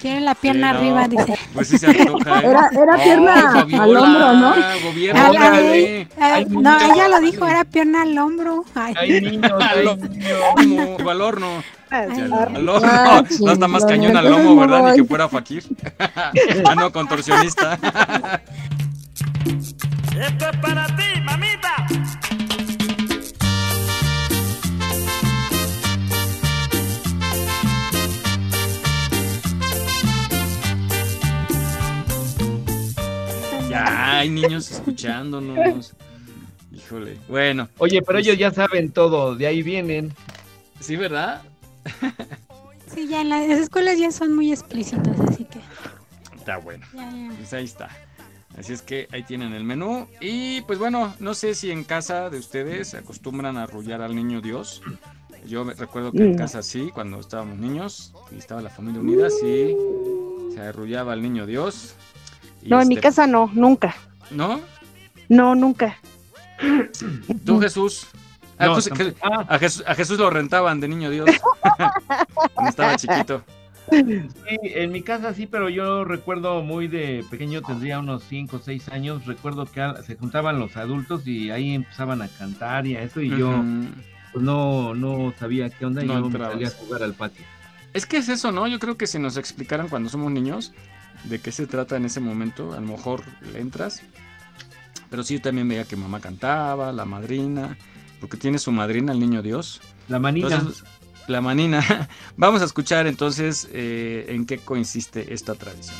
Quiere 0.00 0.20
la 0.20 0.34
pierna 0.34 0.72
Sí, 0.72 0.72
no, 0.72 0.78
arriba, 0.78 1.08
dice. 1.08 1.38
Pues 1.54 1.68
sí 1.68 1.78
se 1.78 1.86
antoja, 1.88 2.40
¿eh? 2.40 2.46
Era- 2.46 2.70
era 2.72 2.94
Oh, 2.96 3.02
pierna 3.02 3.50
Fabiola, 3.52 3.82
al 3.82 3.96
hombro, 3.96 4.32
¿no? 4.34 4.54
Gobierno, 4.84 5.20
Al- 5.20 5.26
al- 5.36 5.42
órale. 5.52 6.00
eh, 6.00 6.46
no, 6.48 6.80
ella 6.94 7.08
lo 7.08 7.20
dijo, 7.20 7.46
era 7.46 7.64
pierna 7.64 8.02
al 8.02 8.16
hombro. 8.18 8.64
Ay. 8.74 8.94
Hay 8.96 9.20
niños, 9.20 9.52
Al 9.60 9.84
lomo, 9.84 11.10
al 11.10 11.20
horno. 11.20 11.62
Ay, 11.90 12.08
Al 12.32 12.64
lomo. 12.64 12.80
ah, 12.84 13.22
No 13.40 13.52
está 13.52 13.66
más 13.66 13.84
cañón 13.84 14.16
al 14.16 14.30
lomo, 14.30 14.54
no 14.54 14.56
¿verdad? 14.60 14.90
Ni 14.92 14.96
que 15.02 15.04
fuera 15.04 15.28
Fakir. 15.28 15.64
ah, 15.98 16.74
no, 16.76 16.92
contorsionista. 16.92 17.78
Esto 20.20 20.46
es 20.50 20.56
para 20.58 20.86
ti, 20.86 21.20
hay 34.18 34.28
niños 34.28 34.70
escuchándonos. 34.70 35.94
Híjole. 36.72 37.18
Bueno. 37.28 37.68
Oye, 37.78 38.00
pero 38.02 38.18
pues, 38.18 38.26
ellos 38.26 38.38
ya 38.38 38.50
saben 38.52 38.90
todo, 38.92 39.34
de 39.34 39.46
ahí 39.46 39.62
vienen. 39.62 40.12
Sí, 40.80 40.96
¿verdad? 40.96 41.42
Sí, 42.94 43.06
ya 43.08 43.20
en 43.20 43.28
las 43.28 43.42
escuelas 43.42 43.98
ya 43.98 44.10
son 44.10 44.34
muy 44.34 44.52
explícitos, 44.52 45.18
así 45.20 45.44
que. 45.44 45.60
Está 46.36 46.58
bueno. 46.58 46.86
Ya, 46.94 47.10
ya. 47.10 47.32
Pues 47.36 47.52
ahí 47.52 47.64
está. 47.64 47.88
Así 48.58 48.72
es 48.72 48.82
que 48.82 49.06
ahí 49.12 49.22
tienen 49.22 49.52
el 49.52 49.64
menú. 49.64 50.08
Y 50.20 50.60
pues 50.62 50.78
bueno, 50.78 51.14
no 51.20 51.34
sé 51.34 51.54
si 51.54 51.70
en 51.70 51.84
casa 51.84 52.30
de 52.30 52.38
ustedes 52.38 52.88
se 52.88 52.98
acostumbran 52.98 53.56
a 53.56 53.62
arrullar 53.64 54.02
al 54.02 54.14
niño 54.14 54.40
Dios. 54.40 54.82
Yo 55.46 55.64
me- 55.64 55.74
recuerdo 55.74 56.12
que 56.12 56.18
en 56.22 56.32
Mm. 56.32 56.36
casa 56.36 56.62
sí, 56.62 56.90
cuando 56.92 57.20
estábamos 57.20 57.58
niños 57.58 58.12
y 58.32 58.38
estaba 58.38 58.60
la 58.60 58.70
familia 58.70 59.00
unida, 59.00 59.30
sí, 59.30 59.74
se 60.54 60.60
arrullaba 60.60 61.12
al 61.12 61.22
niño 61.22 61.46
Dios. 61.46 61.94
No, 62.62 62.80
en 62.80 62.88
mi 62.88 62.94
este, 62.94 63.08
casa 63.08 63.26
no, 63.26 63.50
nunca. 63.52 63.94
¿No? 64.30 64.60
No, 65.28 65.54
nunca. 65.54 65.96
¿Tú, 67.44 67.60
Jesús? 67.60 68.06
Ah, 68.58 68.66
No, 68.66 68.72
pues, 68.74 68.88
que- 68.90 69.14
a, 69.22 69.58
Jesús 69.58 69.84
a 69.86 69.94
Jesús 69.94 70.18
lo 70.18 70.28
rentaban 70.28 70.80
de 70.80 70.88
niño 70.88 71.08
Dios. 71.10 71.30
cuando 72.54 72.70
estaba 72.70 72.96
chiquito. 72.96 73.42
Sí, 73.90 74.60
en 74.62 74.92
mi 74.92 75.02
casa 75.02 75.34
sí, 75.34 75.46
pero 75.46 75.68
yo 75.68 76.04
recuerdo 76.04 76.62
muy 76.62 76.86
de 76.86 77.24
pequeño, 77.28 77.62
tendría 77.62 77.98
unos 77.98 78.22
5 78.28 78.56
o 78.56 78.60
6 78.60 78.88
años, 78.90 79.26
recuerdo 79.26 79.66
que 79.66 79.82
se 80.06 80.16
juntaban 80.16 80.60
los 80.60 80.76
adultos 80.76 81.26
y 81.26 81.50
ahí 81.50 81.74
empezaban 81.74 82.22
a 82.22 82.28
cantar 82.28 82.86
y 82.86 82.96
a 82.96 83.02
eso 83.02 83.20
y 83.20 83.30
yo 83.30 83.64
pues, 84.32 84.44
no, 84.44 84.94
no 84.94 85.32
sabía 85.38 85.70
qué 85.70 85.86
onda 85.86 86.04
y 86.04 86.06
No 86.06 86.20
yo 86.20 86.28
me 86.28 86.38
salía 86.38 86.68
a 86.68 86.70
jugar 86.70 87.02
al 87.02 87.14
patio. 87.14 87.44
Es 87.92 88.06
que 88.06 88.18
es 88.18 88.28
eso, 88.28 88.52
¿no? 88.52 88.68
Yo 88.68 88.78
creo 88.78 88.96
que 88.96 89.08
si 89.08 89.18
nos 89.18 89.36
explicaran 89.36 89.88
cuando 89.88 90.08
somos 90.08 90.30
niños 90.30 90.72
de 91.24 91.40
qué 91.40 91.52
se 91.52 91.66
trata 91.66 91.96
en 91.96 92.04
ese 92.04 92.20
momento, 92.20 92.72
a 92.72 92.80
lo 92.80 92.86
mejor 92.86 93.22
le 93.52 93.60
entras. 93.60 94.02
Pero 95.10 95.22
sí, 95.22 95.34
yo 95.34 95.42
también 95.42 95.68
veía 95.68 95.84
que 95.84 95.96
mamá 95.96 96.20
cantaba, 96.20 96.92
la 96.92 97.04
madrina, 97.04 97.76
porque 98.20 98.36
tiene 98.36 98.58
su 98.58 98.72
madrina, 98.72 99.12
el 99.12 99.20
niño 99.20 99.42
Dios. 99.42 99.80
La 100.08 100.18
manina. 100.18 100.54
Entonces, 100.54 100.84
la 101.26 101.40
manina. 101.40 102.08
Vamos 102.36 102.62
a 102.62 102.64
escuchar 102.64 103.06
entonces 103.06 103.68
eh, 103.72 104.26
en 104.28 104.46
qué 104.46 104.58
consiste 104.58 105.32
esta 105.34 105.54
tradición. 105.54 105.96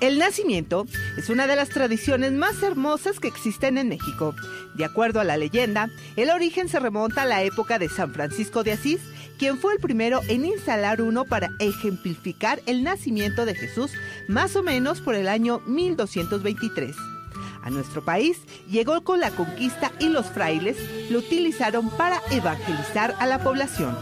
El 0.00 0.18
nacimiento 0.18 0.86
es 1.18 1.28
una 1.28 1.46
de 1.46 1.56
las 1.56 1.68
tradiciones 1.68 2.32
más 2.32 2.62
hermosas 2.62 3.20
que 3.20 3.28
existen 3.28 3.76
en 3.76 3.90
México. 3.90 4.34
De 4.74 4.86
acuerdo 4.86 5.20
a 5.20 5.24
la 5.24 5.36
leyenda, 5.36 5.90
el 6.16 6.30
origen 6.30 6.70
se 6.70 6.80
remonta 6.80 7.22
a 7.22 7.26
la 7.26 7.42
época 7.42 7.78
de 7.78 7.90
San 7.90 8.14
Francisco 8.14 8.64
de 8.64 8.72
Asís, 8.72 9.00
quien 9.38 9.58
fue 9.58 9.74
el 9.74 9.78
primero 9.78 10.22
en 10.28 10.46
instalar 10.46 11.02
uno 11.02 11.26
para 11.26 11.50
ejemplificar 11.58 12.62
el 12.64 12.82
nacimiento 12.82 13.44
de 13.44 13.54
Jesús, 13.54 13.92
más 14.26 14.56
o 14.56 14.62
menos 14.62 15.02
por 15.02 15.14
el 15.14 15.28
año 15.28 15.60
1223. 15.66 16.96
A 17.62 17.68
nuestro 17.68 18.02
país 18.02 18.38
llegó 18.70 19.02
con 19.02 19.20
la 19.20 19.30
conquista 19.30 19.92
y 19.98 20.08
los 20.08 20.26
frailes 20.26 20.78
lo 21.10 21.18
utilizaron 21.18 21.90
para 21.90 22.22
evangelizar 22.30 23.14
a 23.18 23.26
la 23.26 23.42
población. 23.42 23.94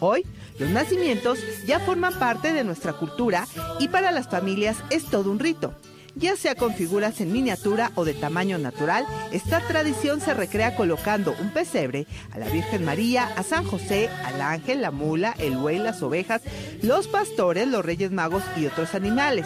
Hoy, 0.00 0.24
los 0.58 0.70
nacimientos 0.70 1.38
ya 1.66 1.80
forman 1.80 2.18
parte 2.18 2.52
de 2.52 2.64
nuestra 2.64 2.92
cultura 2.92 3.46
y 3.78 3.88
para 3.88 4.10
las 4.10 4.28
familias 4.28 4.76
es 4.90 5.04
todo 5.04 5.30
un 5.30 5.38
rito. 5.38 5.74
Ya 6.18 6.34
sea 6.34 6.54
con 6.54 6.72
figuras 6.72 7.20
en 7.20 7.30
miniatura 7.30 7.92
o 7.94 8.06
de 8.06 8.14
tamaño 8.14 8.56
natural, 8.56 9.04
esta 9.32 9.60
tradición 9.60 10.22
se 10.22 10.32
recrea 10.32 10.74
colocando 10.74 11.34
un 11.38 11.50
pesebre 11.50 12.06
a 12.32 12.38
la 12.38 12.48
Virgen 12.48 12.86
María, 12.86 13.26
a 13.36 13.42
San 13.42 13.64
José, 13.64 14.08
al 14.24 14.40
ángel, 14.40 14.80
la 14.80 14.90
mula, 14.90 15.34
el 15.38 15.58
buey, 15.58 15.78
las 15.78 16.02
ovejas, 16.02 16.40
los 16.80 17.06
pastores, 17.06 17.68
los 17.68 17.84
reyes 17.84 18.12
magos 18.12 18.42
y 18.56 18.64
otros 18.64 18.94
animales. 18.94 19.44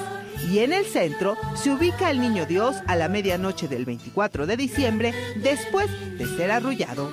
Y 0.48 0.60
en 0.60 0.72
el 0.72 0.86
centro 0.86 1.36
se 1.56 1.72
ubica 1.72 2.08
el 2.08 2.20
niño 2.20 2.46
Dios 2.46 2.76
a 2.86 2.94
la 2.94 3.08
medianoche 3.08 3.66
del 3.66 3.84
24 3.84 4.46
de 4.46 4.56
diciembre 4.56 5.12
después 5.42 5.88
de 6.18 6.26
ser 6.36 6.52
arrullado. 6.52 7.10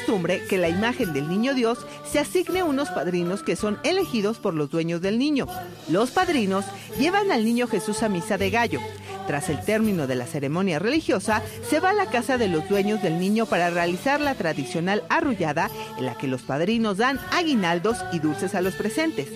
Costumbre 0.00 0.42
que 0.48 0.56
la 0.56 0.68
imagen 0.68 1.12
del 1.12 1.28
niño 1.28 1.54
Dios 1.54 1.78
se 2.10 2.18
asigne 2.18 2.60
a 2.60 2.64
unos 2.64 2.88
padrinos 2.88 3.42
que 3.42 3.54
son 3.54 3.78
elegidos 3.84 4.38
por 4.38 4.54
los 4.54 4.70
dueños 4.70 5.02
del 5.02 5.18
niño. 5.18 5.46
Los 5.88 6.10
padrinos 6.10 6.64
llevan 6.98 7.30
al 7.30 7.44
niño 7.44 7.66
Jesús 7.66 8.02
a 8.02 8.08
misa 8.08 8.38
de 8.38 8.50
gallo. 8.50 8.80
Tras 9.26 9.50
el 9.50 9.62
término 9.62 10.06
de 10.06 10.14
la 10.14 10.26
ceremonia 10.26 10.78
religiosa, 10.78 11.42
se 11.68 11.80
va 11.80 11.90
a 11.90 11.94
la 11.94 12.06
casa 12.06 12.38
de 12.38 12.48
los 12.48 12.66
dueños 12.68 13.02
del 13.02 13.18
niño 13.20 13.44
para 13.44 13.70
realizar 13.70 14.20
la 14.20 14.34
tradicional 14.34 15.04
arrullada 15.10 15.70
en 15.98 16.06
la 16.06 16.14
que 16.14 16.28
los 16.28 16.42
padrinos 16.42 16.96
dan 16.96 17.20
aguinaldos 17.32 17.98
y 18.12 18.20
dulces 18.20 18.54
a 18.54 18.62
los 18.62 18.74
presentes. 18.74 19.28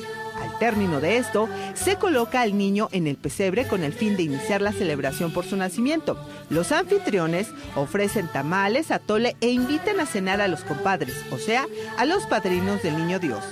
Término 0.58 1.00
de 1.00 1.16
esto, 1.16 1.48
se 1.74 1.96
coloca 1.96 2.40
al 2.40 2.56
niño 2.56 2.88
en 2.92 3.06
el 3.06 3.16
pesebre 3.16 3.66
con 3.66 3.84
el 3.84 3.92
fin 3.92 4.16
de 4.16 4.22
iniciar 4.22 4.62
la 4.62 4.72
celebración 4.72 5.32
por 5.32 5.44
su 5.44 5.56
nacimiento. 5.56 6.16
Los 6.50 6.72
anfitriones 6.72 7.48
ofrecen 7.74 8.28
tamales, 8.28 8.90
atole 8.90 9.36
e 9.40 9.50
invitan 9.50 10.00
a 10.00 10.06
cenar 10.06 10.40
a 10.40 10.48
los 10.48 10.64
compadres, 10.64 11.14
o 11.30 11.38
sea, 11.38 11.66
a 11.98 12.04
los 12.04 12.24
padrinos 12.26 12.82
del 12.82 12.96
niño 12.96 13.18
Dios. 13.18 13.44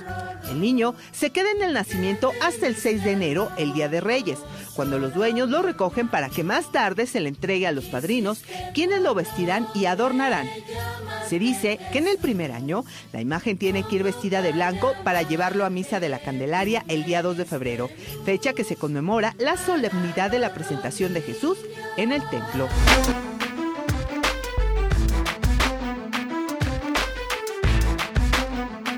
El 0.52 0.60
niño 0.60 0.94
se 1.12 1.30
queda 1.30 1.50
en 1.50 1.62
el 1.62 1.72
nacimiento 1.72 2.30
hasta 2.42 2.66
el 2.66 2.76
6 2.76 3.04
de 3.04 3.12
enero, 3.12 3.50
el 3.56 3.72
Día 3.72 3.88
de 3.88 4.02
Reyes, 4.02 4.38
cuando 4.74 4.98
los 4.98 5.14
dueños 5.14 5.48
lo 5.48 5.62
recogen 5.62 6.08
para 6.08 6.28
que 6.28 6.44
más 6.44 6.70
tarde 6.70 7.06
se 7.06 7.20
le 7.20 7.30
entregue 7.30 7.66
a 7.66 7.72
los 7.72 7.86
padrinos, 7.86 8.42
quienes 8.74 9.00
lo 9.00 9.14
vestirán 9.14 9.66
y 9.74 9.86
adornarán. 9.86 10.46
Se 11.26 11.38
dice 11.38 11.78
que 11.90 11.98
en 12.00 12.08
el 12.08 12.18
primer 12.18 12.52
año 12.52 12.84
la 13.14 13.22
imagen 13.22 13.56
tiene 13.56 13.82
que 13.82 13.96
ir 13.96 14.02
vestida 14.02 14.42
de 14.42 14.52
blanco 14.52 14.92
para 15.04 15.22
llevarlo 15.22 15.64
a 15.64 15.70
misa 15.70 16.00
de 16.00 16.10
la 16.10 16.18
Candelaria 16.18 16.84
el 16.86 17.04
día 17.04 17.22
2 17.22 17.38
de 17.38 17.44
febrero, 17.46 17.88
fecha 18.26 18.52
que 18.52 18.64
se 18.64 18.76
conmemora 18.76 19.34
la 19.38 19.56
solemnidad 19.56 20.30
de 20.30 20.38
la 20.38 20.52
presentación 20.52 21.14
de 21.14 21.22
Jesús 21.22 21.56
en 21.96 22.12
el 22.12 22.22
templo. 22.28 22.68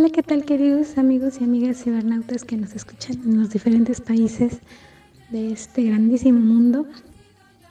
Hola, 0.00 0.08
¿qué 0.08 0.22
tal 0.22 0.46
queridos 0.46 0.96
amigos 0.96 1.42
y 1.42 1.44
amigas 1.44 1.84
cibernautas 1.84 2.46
que 2.46 2.56
nos 2.56 2.74
escuchan 2.74 3.20
en 3.22 3.38
los 3.38 3.50
diferentes 3.50 4.00
países 4.00 4.60
de 5.28 5.52
este 5.52 5.82
grandísimo 5.82 6.40
mundo? 6.40 6.86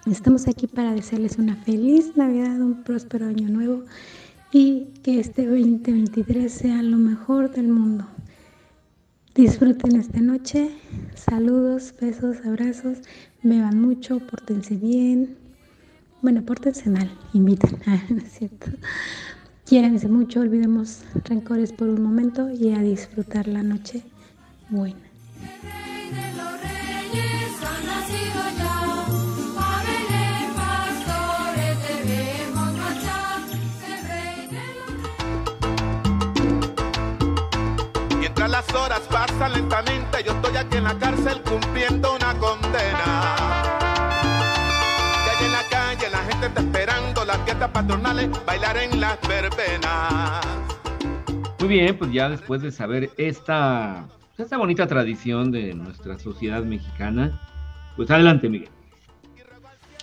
Estamos 0.06 0.48
aquí 0.48 0.68
para 0.68 0.94
desearles 0.94 1.40
una 1.40 1.56
feliz 1.56 2.16
Navidad, 2.18 2.62
un 2.62 2.84
próspero 2.84 3.26
año 3.26 3.50
nuevo 3.50 3.84
y 4.52 4.90
que 5.02 5.20
este 5.20 5.48
2023 5.48 6.54
sea 6.54 6.84
lo 6.84 6.98
mejor 6.98 7.50
del 7.50 7.70
mundo. 7.70 8.06
Disfruten 9.34 9.96
esta 9.96 10.22
noche, 10.22 10.70
saludos, 11.16 11.96
besos, 12.00 12.46
abrazos, 12.46 13.00
beban 13.42 13.82
mucho, 13.82 14.20
pórtense 14.20 14.76
bien. 14.76 15.36
Bueno, 16.22 16.44
pórtense 16.44 16.92
mal, 16.92 17.10
inviten, 17.34 17.80
ah, 17.88 18.04
¿no 18.08 18.18
es 18.20 18.32
cierto? 18.34 18.68
Quiéranse 19.70 20.08
mucho, 20.08 20.40
olvidemos 20.40 21.04
rencores 21.26 21.72
por 21.72 21.90
un 21.90 22.02
momento 22.02 22.50
y 22.50 22.74
a 22.74 22.80
disfrutar 22.80 23.48
la 23.48 23.62
noche 23.62 24.02
buena. 24.70 24.98
Mientras 38.18 38.50
las 38.50 38.74
horas 38.74 39.02
pasan 39.12 39.54
lentamente, 39.54 40.24
yo 40.26 40.32
estoy 40.32 40.58
aquí 40.58 40.78
en 40.78 40.84
la 40.86 40.98
cárcel 40.98 41.44
cumpliendo 41.44 42.16
una 42.16 42.34
condena. 42.40 43.66
Y 45.40 45.46
en 45.46 45.52
la 45.52 45.64
calle 45.70 46.10
la 46.10 46.24
gente 46.24 46.48
está 46.48 46.60
esperando 46.62 46.79
las 47.30 47.44
fiestas 47.44 47.70
patronales, 47.70 48.28
bailar 48.44 48.76
en 48.78 49.00
las 49.00 49.20
verbenas. 49.28 50.44
Muy 51.60 51.70
bien, 51.70 51.96
pues 51.96 52.12
ya 52.12 52.28
después 52.28 52.64
de 52.64 52.72
saber 52.72 53.12
esta, 53.18 54.08
esta 54.36 54.58
bonita 54.58 54.88
tradición 54.88 55.52
de 55.52 55.76
nuestra 55.76 56.18
sociedad 56.18 56.64
mexicana, 56.64 57.40
pues 57.96 58.10
adelante, 58.10 58.50
Miguel. 58.50 58.72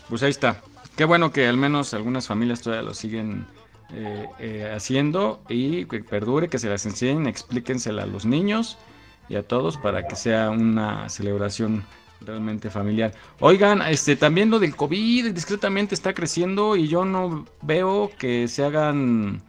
Pues 0.08 0.22
ahí 0.22 0.30
está. 0.30 0.62
Qué 0.96 1.04
bueno 1.04 1.32
que 1.32 1.48
al 1.48 1.56
menos 1.56 1.94
algunas 1.94 2.28
familias 2.28 2.62
todavía 2.62 2.86
lo 2.86 2.94
siguen 2.94 3.44
eh, 3.92 4.28
eh, 4.38 4.72
haciendo 4.72 5.42
y 5.48 5.86
que 5.86 6.04
perdure, 6.04 6.48
que 6.48 6.60
se 6.60 6.68
las 6.68 6.86
enseñen, 6.86 7.26
explíquensela 7.26 8.04
a 8.04 8.06
los 8.06 8.24
niños 8.24 8.78
y 9.28 9.34
a 9.34 9.42
todos 9.42 9.78
para 9.78 10.06
que 10.06 10.14
sea 10.14 10.50
una 10.50 11.08
celebración 11.08 11.82
realmente 12.20 12.70
familiar. 12.70 13.12
Oigan, 13.40 13.82
este 13.82 14.16
también 14.16 14.50
lo 14.50 14.58
del 14.58 14.74
COVID 14.74 15.32
discretamente 15.32 15.94
está 15.94 16.14
creciendo 16.14 16.76
y 16.76 16.88
yo 16.88 17.04
no 17.04 17.46
veo 17.62 18.10
que 18.18 18.48
se 18.48 18.64
hagan 18.64 19.42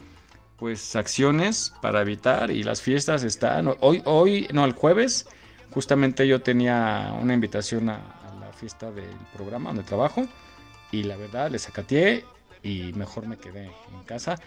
pues 0.58 0.95
acciones 0.95 1.73
para 1.82 2.01
evitar 2.01 2.51
y 2.51 2.63
las 2.63 2.82
fiestas 2.82 3.23
están 3.23 3.75
hoy 3.80 4.01
hoy 4.06 4.47
no 4.51 4.65
el 4.65 4.73
jueves 4.73 5.27
justamente 5.71 6.27
yo 6.27 6.41
tenía 6.41 7.13
una 7.21 7.34
invitación 7.36 7.89
a, 7.89 7.99
la 8.39 8.51
fiesta 8.53 8.91
del 8.91 9.15
programa 9.36 9.69
donde 9.69 9.84
trabajo 9.84 10.25
y 10.91 11.03
la 11.03 11.15
verdad 11.15 11.51
le 11.51 11.60
sacateé 11.60 12.25
y 12.63 12.91
mejor 12.93 13.27
me 13.27 13.38
quedé 13.38 13.65
en 13.65 14.03
casa 14.06 14.39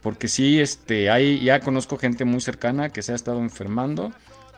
porque 0.00 0.26
sí 0.26 0.58
este 0.58 1.10
hay 1.10 1.40
ya 1.40 1.60
conozco 1.60 1.98
gente 1.98 2.24
muy 2.24 2.40
cercana 2.40 2.88
que 2.88 3.02
se 3.02 3.12
ha 3.12 3.14
estado 3.14 3.40
enfermando 3.40 4.12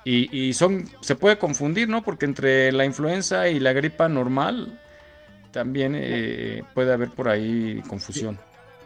y, 0.05 0.35
y 0.37 0.53
son 0.55 0.85
se 1.01 1.15
puede 1.15 1.39
confundir 1.39 1.89
no 1.89 2.03
porque 2.03 2.27
entre 2.27 2.73
la 2.73 2.85
influenza 2.85 3.49
y 3.49 3.61
la 3.61 3.73
gripa 3.73 4.09
normal 4.09 4.79
también 5.53 5.95
eh, 5.97 6.63
puede 6.75 6.93
haber 6.93 7.11
por 7.11 7.29
ahí 7.29 7.83
confusión 7.89 8.39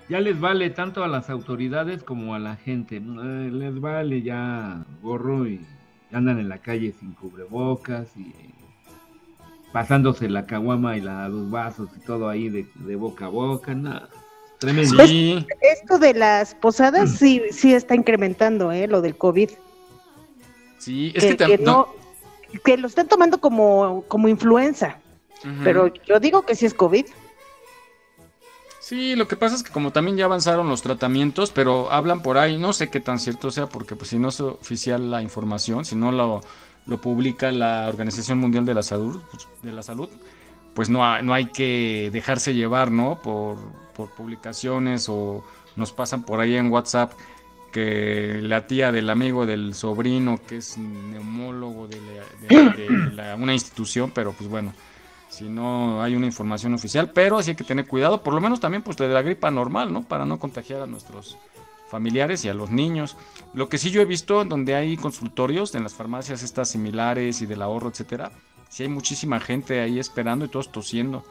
Ya 0.08 0.20
les 0.20 0.38
vale 0.40 0.70
tanto 0.70 1.04
a 1.04 1.08
las 1.08 1.30
autoridades 1.30 2.02
como 2.02 2.34
a 2.34 2.38
la 2.38 2.56
gente. 2.56 2.96
Eh, 2.96 3.50
les 3.52 3.80
vale 3.80 4.22
ya 4.22 4.84
gorro 5.02 5.46
y 5.46 5.60
andan 6.12 6.38
en 6.38 6.48
la 6.48 6.58
calle 6.58 6.94
sin 6.98 7.12
cubrebocas 7.12 8.08
y 8.16 8.32
pasándose 9.72 10.28
la 10.28 10.46
caguama 10.46 10.96
y 10.96 11.00
la, 11.00 11.28
los 11.28 11.50
vasos 11.50 11.88
y 11.96 12.00
todo 12.04 12.28
ahí 12.28 12.48
de, 12.48 12.66
de 12.74 12.96
boca 12.96 13.26
a 13.26 13.28
boca, 13.28 13.74
nada. 13.74 14.08
Tremendo. 14.58 14.94
Pues, 14.96 15.10
esto 15.60 15.98
de 15.98 16.14
las 16.14 16.54
posadas 16.54 17.16
sí, 17.18 17.42
sí 17.50 17.74
está 17.74 17.94
incrementando, 17.94 18.72
¿eh? 18.72 18.86
Lo 18.86 19.00
del 19.00 19.16
COVID. 19.16 19.50
Sí, 20.78 21.12
es 21.14 21.24
que, 21.24 21.36
que, 21.36 21.44
tam- 21.44 21.46
que 21.48 21.58
no- 21.58 21.88
que 22.64 22.76
lo 22.76 22.86
están 22.86 23.08
tomando 23.08 23.40
como, 23.40 24.04
como 24.08 24.28
influenza. 24.28 24.98
Pero 25.62 25.92
yo 26.06 26.20
digo 26.20 26.42
que 26.46 26.54
sí 26.54 26.64
es 26.64 26.72
COVID. 26.72 27.04
Sí, 28.80 29.16
lo 29.16 29.26
que 29.28 29.36
pasa 29.36 29.56
es 29.56 29.62
que 29.62 29.72
como 29.72 29.92
también 29.92 30.16
ya 30.16 30.26
avanzaron 30.26 30.68
los 30.68 30.82
tratamientos, 30.82 31.50
pero 31.50 31.90
hablan 31.90 32.22
por 32.22 32.36
ahí, 32.36 32.58
no 32.58 32.72
sé 32.72 32.90
qué 32.90 33.00
tan 33.00 33.18
cierto 33.18 33.50
sea, 33.50 33.66
porque 33.66 33.96
pues 33.96 34.10
si 34.10 34.18
no 34.18 34.28
es 34.28 34.40
oficial 34.40 35.10
la 35.10 35.22
información, 35.22 35.84
si 35.86 35.96
no 35.96 36.12
lo, 36.12 36.42
lo 36.86 37.00
publica 37.00 37.50
la 37.50 37.86
Organización 37.88 38.38
Mundial 38.38 38.66
de 38.66 38.74
la 38.74 38.82
Salud, 38.82 39.20
pues, 39.30 39.48
de 39.62 39.72
la 39.72 39.82
Salud, 39.82 40.08
pues 40.74 40.90
no, 40.90 41.04
ha- 41.04 41.22
no 41.22 41.32
hay 41.32 41.46
que 41.46 42.10
dejarse 42.12 42.52
llevar, 42.54 42.90
¿no? 42.90 43.20
Por, 43.22 43.56
por 43.96 44.10
publicaciones 44.10 45.08
o 45.08 45.42
nos 45.76 45.92
pasan 45.92 46.22
por 46.22 46.40
ahí 46.40 46.54
en 46.56 46.70
WhatsApp 46.70 47.12
que 47.74 48.38
la 48.40 48.68
tía 48.68 48.92
del 48.92 49.10
amigo 49.10 49.46
del 49.46 49.74
sobrino, 49.74 50.38
que 50.48 50.58
es 50.58 50.78
neumólogo 50.78 51.88
de, 51.88 51.96
la- 52.00 52.48
de- 52.48 52.70
de 53.10 53.12
la- 53.16 53.34
una 53.34 53.52
institución, 53.52 54.12
pero 54.14 54.32
pues 54.32 54.48
bueno, 54.48 54.72
si 55.28 55.48
no 55.48 56.00
hay 56.00 56.14
una 56.14 56.26
información 56.26 56.72
oficial, 56.74 57.10
pero 57.12 57.42
sí 57.42 57.50
hay 57.50 57.56
que 57.56 57.64
tener 57.64 57.88
cuidado, 57.88 58.22
por 58.22 58.32
lo 58.32 58.40
menos 58.40 58.60
también 58.60 58.82
pues 58.84 58.96
de 58.96 59.08
la 59.08 59.22
gripa 59.22 59.50
normal, 59.50 59.92
¿no? 59.92 60.02
Para 60.04 60.24
no 60.24 60.38
contagiar 60.38 60.82
a 60.82 60.86
nuestros 60.86 61.36
familiares 61.90 62.44
y 62.44 62.48
a 62.48 62.54
los 62.54 62.70
niños. 62.70 63.16
Lo 63.54 63.68
que 63.68 63.78
sí 63.78 63.90
yo 63.90 64.00
he 64.00 64.04
visto 64.04 64.44
donde 64.44 64.76
hay 64.76 64.96
consultorios 64.96 65.74
en 65.74 65.82
las 65.82 65.94
farmacias 65.94 66.44
estas 66.44 66.68
similares 66.70 67.42
y 67.42 67.46
del 67.46 67.60
ahorro, 67.62 67.88
etcétera, 67.88 68.30
sí 68.68 68.84
hay 68.84 68.88
muchísima 68.88 69.40
gente 69.40 69.80
ahí 69.80 69.98
esperando 69.98 70.44
y 70.44 70.48
todos 70.48 70.70
tosiendo. 70.70 71.24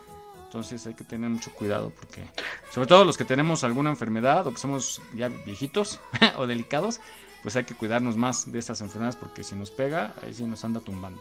Entonces 0.53 0.85
hay 0.85 0.93
que 0.93 1.03
tener 1.03 1.31
mucho 1.31 1.51
cuidado 1.51 1.91
porque 1.99 2.23
sobre 2.71 2.87
todo 2.87 3.05
los 3.05 3.17
que 3.17 3.25
tenemos 3.25 3.63
alguna 3.63 3.89
enfermedad 3.89 4.45
o 4.45 4.51
que 4.51 4.59
somos 4.59 5.01
ya 5.15 5.27
viejitos 5.27 5.99
o 6.37 6.45
delicados, 6.45 6.99
pues 7.41 7.55
hay 7.55 7.63
que 7.63 7.73
cuidarnos 7.73 8.17
más 8.17 8.51
de 8.51 8.59
estas 8.59 8.79
enfermedades 8.81 9.15
porque 9.15 9.43
si 9.43 9.55
nos 9.55 9.71
pega, 9.71 10.13
ahí 10.21 10.31
sí 10.31 10.43
nos 10.43 10.63
anda 10.63 10.79
tumbando. 10.79 11.19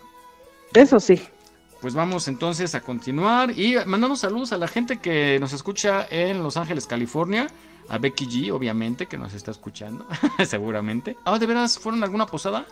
Eso 0.74 1.00
sí. 1.00 1.26
Pues 1.80 1.94
vamos 1.94 2.28
entonces 2.28 2.74
a 2.74 2.82
continuar 2.82 3.58
y 3.58 3.76
mandamos 3.86 4.20
saludos 4.20 4.52
a 4.52 4.58
la 4.58 4.68
gente 4.68 4.98
que 4.98 5.38
nos 5.40 5.54
escucha 5.54 6.06
en 6.10 6.42
Los 6.42 6.58
Ángeles, 6.58 6.86
California. 6.86 7.46
A 7.88 7.96
Becky 7.96 8.26
G, 8.26 8.52
obviamente, 8.52 9.06
que 9.06 9.16
nos 9.16 9.32
está 9.32 9.50
escuchando, 9.50 10.06
seguramente. 10.46 11.16
Ah, 11.24 11.38
¿de 11.38 11.46
veras 11.46 11.78
fueron 11.78 12.02
a 12.02 12.06
alguna 12.06 12.26
posada? 12.26 12.66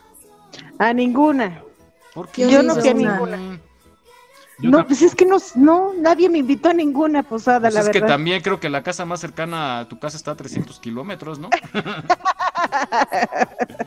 A 0.78 0.92
ninguna. 0.92 1.62
¿Por 2.14 2.28
qué? 2.28 2.50
Yo 2.50 2.62
no 2.62 2.74
fui 2.76 2.88
a 2.90 2.94
ninguna. 2.94 3.60
No, 4.62 4.86
pues 4.86 5.02
es 5.02 5.14
que 5.14 5.24
no, 5.24 5.36
no, 5.54 5.92
nadie 5.94 6.28
me 6.28 6.38
invitó 6.38 6.68
a 6.68 6.74
ninguna 6.74 7.22
posada, 7.22 7.60
Pues 7.68 7.74
la 7.74 7.80
es 7.80 7.88
que 7.88 8.00
verdad. 8.00 8.14
también 8.14 8.42
creo 8.42 8.60
que 8.60 8.68
la 8.68 8.82
casa 8.82 9.04
más 9.04 9.20
cercana 9.20 9.80
a 9.80 9.88
tu 9.88 9.98
casa 9.98 10.16
está 10.16 10.32
a 10.32 10.36
300 10.36 10.78
kilómetros, 10.80 11.38
¿no? 11.38 11.48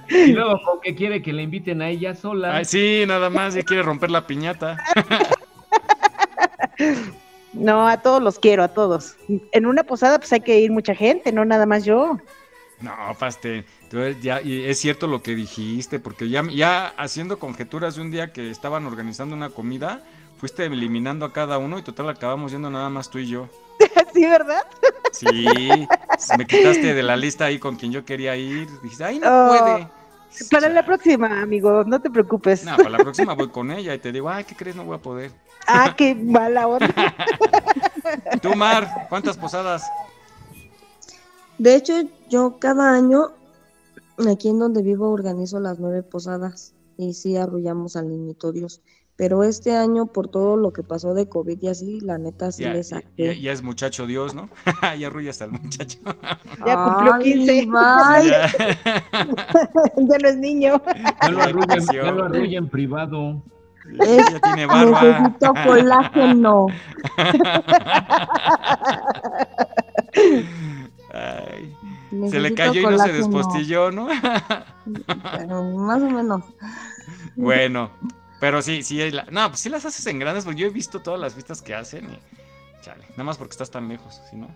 Y 0.09 0.33
luego, 0.33 0.59
¿con 0.65 0.81
qué 0.81 0.95
quiere 0.95 1.21
que 1.21 1.31
le 1.33 1.43
inviten 1.43 1.81
a 1.81 1.89
ella 1.89 2.15
sola? 2.15 2.55
Ay, 2.57 2.65
sí, 2.65 3.03
nada 3.07 3.29
más, 3.29 3.53
ya 3.53 3.63
quiere 3.63 3.83
romper 3.83 4.12
la 4.12 4.27
piñata. 4.27 4.77
No, 7.53 7.88
a 7.88 7.97
todos 7.97 8.21
los 8.21 8.39
quiero, 8.39 8.63
a 8.63 8.67
todos. 8.69 9.15
En 9.51 9.67
una 9.67 9.83
posada 9.83 10.17
pues 10.17 10.33
hay 10.33 10.41
que 10.41 10.59
ir 10.59 10.71
mucha 10.71 10.95
gente, 10.95 11.31
no 11.31 11.45
nada 11.45 11.67
más 11.67 11.86
yo. 11.86 12.17
No, 12.81 12.91
Paste, 13.17 13.63
ya, 14.21 14.41
y 14.41 14.63
es 14.65 14.79
cierto 14.79 15.07
lo 15.07 15.21
que 15.21 15.36
dijiste, 15.36 15.99
porque 15.99 16.27
ya, 16.29 16.43
ya 16.49 16.88
haciendo 16.97 17.39
conjeturas 17.39 17.95
de 17.95 18.01
un 18.01 18.12
día 18.12 18.33
que 18.33 18.49
estaban 18.49 18.86
organizando 18.86 19.36
una 19.36 19.49
comida, 19.51 20.03
fuiste 20.43 20.65
eliminando 20.65 21.25
a 21.25 21.32
cada 21.32 21.58
uno 21.58 21.79
y 21.79 21.84
total 21.84 22.10
acabamos 22.10 22.51
yendo 22.51 22.69
nada 22.69 22.89
más 22.89 23.10
tú 23.10 23.17
y 23.17 23.29
yo. 23.29 23.47
sí, 24.13 24.25
¿verdad? 24.25 24.63
Sí, 25.13 25.45
me 26.38 26.45
quitaste 26.45 26.93
de 26.93 27.01
la 27.01 27.15
lista 27.15 27.45
ahí 27.45 27.60
con 27.60 27.77
quien 27.77 27.93
yo 27.93 28.03
quería 28.03 28.36
ir. 28.36 28.67
Dijiste, 28.82 29.06
ay, 29.06 29.19
no 29.19 29.27
Oh, 29.29 29.47
puede. 29.47 29.88
Para 30.51 30.67
la 30.67 30.86
próxima, 30.86 31.41
amigo, 31.41 31.86
no 31.86 32.01
te 32.01 32.10
preocupes. 32.10 32.65
No, 32.65 32.75
para 32.75 32.89
la 32.89 32.97
próxima 32.97 33.36
voy 33.36 33.47
con 33.51 33.71
ella 33.71 33.95
y 33.95 33.99
te 33.99 34.12
digo, 34.12 34.29
ay, 34.29 34.43
¿qué 34.43 34.53
crees? 34.53 34.75
No 34.75 34.84
voy 34.84 34.97
a 34.97 35.01
poder. 35.01 35.32
Ah, 35.65 35.95
qué 35.95 36.13
mala 36.13 36.67
onda. 36.67 36.93
Tú, 38.41 38.53
Mar, 38.53 39.08
¿cuántas 39.08 39.38
posadas? 39.38 39.89
De 41.58 41.73
hecho, 41.73 41.93
yo 42.29 42.60
cada 42.60 42.93
año, 42.93 43.32
aquí 44.29 44.49
en 44.49 44.60
donde 44.60 44.84
vivo, 44.84 45.10
organizo 45.10 45.62
las 45.62 45.79
nueve 45.79 46.03
posadas 46.03 46.73
y 46.97 47.13
sí 47.13 47.38
arrullamos 47.38 47.95
al 47.95 48.10
niñito 48.10 48.51
Dios. 48.51 48.82
Pero 49.15 49.43
este 49.43 49.76
año, 49.78 50.08
por 50.08 50.28
todo 50.28 50.58
lo 50.58 50.73
que 50.73 50.82
pasó 50.82 51.13
de 51.13 51.30
COVID 51.30 51.62
y 51.62 51.67
así, 51.67 51.99
la 52.02 52.17
neta 52.17 52.52
sí 52.52 52.63
Ya, 52.63 52.73
le 52.73 52.84
saqué. 52.84 53.39
ya 53.39 53.52
es 53.52 53.62
muchacho 53.62 54.08
Dios, 54.08 54.34
¿no? 54.34 54.49
ya 54.99 55.08
arrullas 55.08 55.39
al 55.41 55.52
muchacho. 55.52 55.99
Ya 56.65 56.84
cumplió 56.84 57.13
Ay, 57.13 57.23
15. 57.23 57.65
bye. 57.67 58.30
Ya. 58.30 58.47
ya 59.97 60.17
no 60.19 60.28
es 60.30 60.38
niño. 60.38 60.82
Ya 61.21 61.30
lo 61.30 61.43
arrulla, 61.43 61.78
ya 61.93 62.12
lo 62.12 62.26
arrulla 62.26 62.58
en 62.58 62.67
privado. 62.67 63.43
Es- 63.99 64.32
Ya 64.32 64.39
tiene 64.39 64.65
barba. 64.65 65.19
necesito 65.19 65.54
colágeno. 65.67 66.67
Ay, 71.13 71.76
se 72.30 72.39
le 72.39 72.54
cayó 72.56 72.82
y 72.82 72.84
no 72.86 72.97
se 72.97 73.13
despostilló, 73.13 73.91
¿no? 73.91 74.08
Pero 75.38 75.63
más 75.78 76.02
o 76.02 76.10
menos. 76.10 76.43
Bueno, 77.36 77.91
pero 78.43 78.62
sí, 78.62 78.84
sí, 78.84 79.10
la- 79.10 79.25
no, 79.32 79.47
pues 79.47 79.62
sí 79.62 79.69
las 79.69 79.86
haces 79.86 80.06
en 80.06 80.19
grandes, 80.19 80.43
porque 80.43 80.60
yo 80.60 80.67
he 80.67 80.69
visto 80.69 80.99
todas 81.01 81.17
las 81.17 81.34
fiestas 81.34 81.62
que 81.62 81.73
hacen 81.73 82.10
y 82.12 82.19
Chale, 82.82 83.06
nada 83.12 83.23
más 83.23 83.38
porque 83.38 83.51
estás 83.53 83.71
tan 83.71 83.88
lejos, 83.88 84.21
si 84.29 84.36
no. 84.36 84.49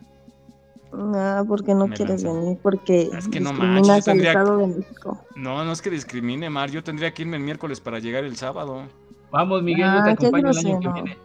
Ah, 0.92 1.46
porque 1.48 1.74
no 1.74 1.88
Me 1.88 1.96
quieres 1.96 2.22
venir, 2.22 2.58
porque 2.62 3.10
Es 3.18 3.30
que 3.30 3.40
no 3.40 3.54
manches, 3.54 3.90
al 3.90 4.04
tendría- 4.04 4.32
Estado 4.32 4.58
de 4.58 4.68
México. 4.68 5.24
No, 5.38 5.64
no 5.64 5.72
es 5.72 5.82
que 5.82 5.90
discrimine, 5.90 6.50
Mar. 6.50 6.70
Yo 6.70 6.84
tendría 6.84 7.14
que 7.14 7.22
irme 7.22 7.38
el 7.38 7.44
miércoles 7.44 7.80
para 7.80 8.00
llegar 8.00 8.26
el 8.26 8.36
sábado. 8.36 8.84
Vamos, 9.32 9.64
Miguel, 9.64 9.86
yo 9.86 10.00
Ah, 10.00 10.04
te 10.04 10.18
qué 10.18 10.28
acompaño 10.28 10.50
el 10.52 10.58
año 10.58 10.80
que 10.82 10.90
viene. 10.92 11.18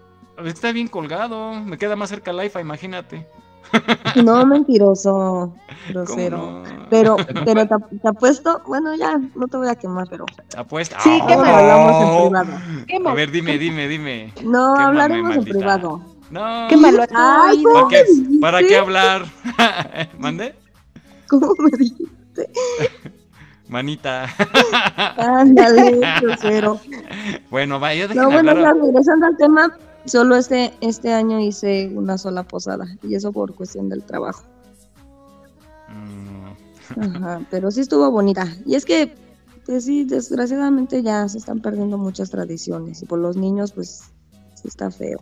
Está 0.44 0.70
bien 0.70 0.87
colgado. 0.87 1.55
Me 1.55 1.77
queda 1.79 1.96
más 1.96 2.11
cerca 2.11 2.33
la 2.33 2.44
IFA, 2.44 2.61
imagínate. 2.61 3.27
No, 4.22 4.44
mentiroso, 4.46 5.55
grosero. 5.88 6.37
no? 6.37 6.62
Pero, 6.90 7.16
pero 7.44 7.66
te, 7.66 7.96
te 8.01 8.09
apuesto, 8.09 8.61
bueno, 8.66 8.94
ya, 8.94 9.18
no 9.35 9.48
te 9.48 9.57
voy 9.57 9.68
a 9.68 9.75
quemar, 9.75 10.07
pero 10.11 10.27
Apuesta. 10.57 10.98
Sí, 11.01 11.18
¡Ah! 11.22 11.27
quémalo, 11.27 11.57
hablamos 11.57 12.03
en 12.03 12.87
privado. 12.87 13.11
A 13.11 13.14
ver, 13.14 13.31
dime, 13.31 13.59
dime, 13.59 13.88
dime. 13.88 14.33
no, 14.44 14.75
Quémame, 14.75 14.83
hablaremos 14.85 15.37
en 15.37 15.44
privado. 15.44 16.03
No. 16.31 16.66
Quémalo 16.68 16.98
¿Para 17.07 17.44
Ay, 17.48 17.62
¿cómo 17.62 17.88
qué? 17.88 18.05
¿Para 18.40 18.59
qué 18.61 18.77
hablar? 18.77 19.25
¿Mande? 20.18 20.55
¿Cómo 21.29 21.53
me 21.59 21.70
dijiste? 21.79 22.51
Manita. 23.68 24.27
Ándale, 25.16 26.01
grosero. 26.20 26.79
Bueno, 27.51 27.81
vaya, 27.81 28.07
No, 28.14 28.31
bueno, 28.31 28.51
hablar. 28.51 28.77
ya 28.77 28.83
regresando 28.83 29.27
al 29.27 29.37
tema, 29.38 29.77
solo 30.07 30.37
este, 30.37 30.73
este 30.81 31.12
año 31.12 31.41
hice 31.41 31.91
una 31.95 32.19
sola 32.19 32.43
posada, 32.43 32.87
y 33.03 33.15
eso 33.15 33.33
por 33.33 33.55
cuestión 33.55 33.88
del 33.88 34.03
trabajo. 34.03 34.45
Mm, 35.88 37.01
Ajá, 37.01 37.41
pero 37.51 37.71
sí 37.71 37.81
estuvo 37.81 38.11
bonita. 38.11 38.47
Y 38.67 38.75
es 38.75 38.85
que, 38.85 39.15
pues 39.67 39.85
sí, 39.85 40.05
desgraciadamente 40.05 41.03
ya 41.03 41.29
se 41.29 41.38
están 41.38 41.61
perdiendo 41.61 41.99
muchas 41.99 42.31
tradiciones, 42.31 43.03
y 43.03 43.07
por 43.07 43.19
los 43.19 43.37
niños, 43.37 43.73
pues, 43.73 44.11
sí 44.55 44.69
está 44.69 44.91
feo. 44.91 45.21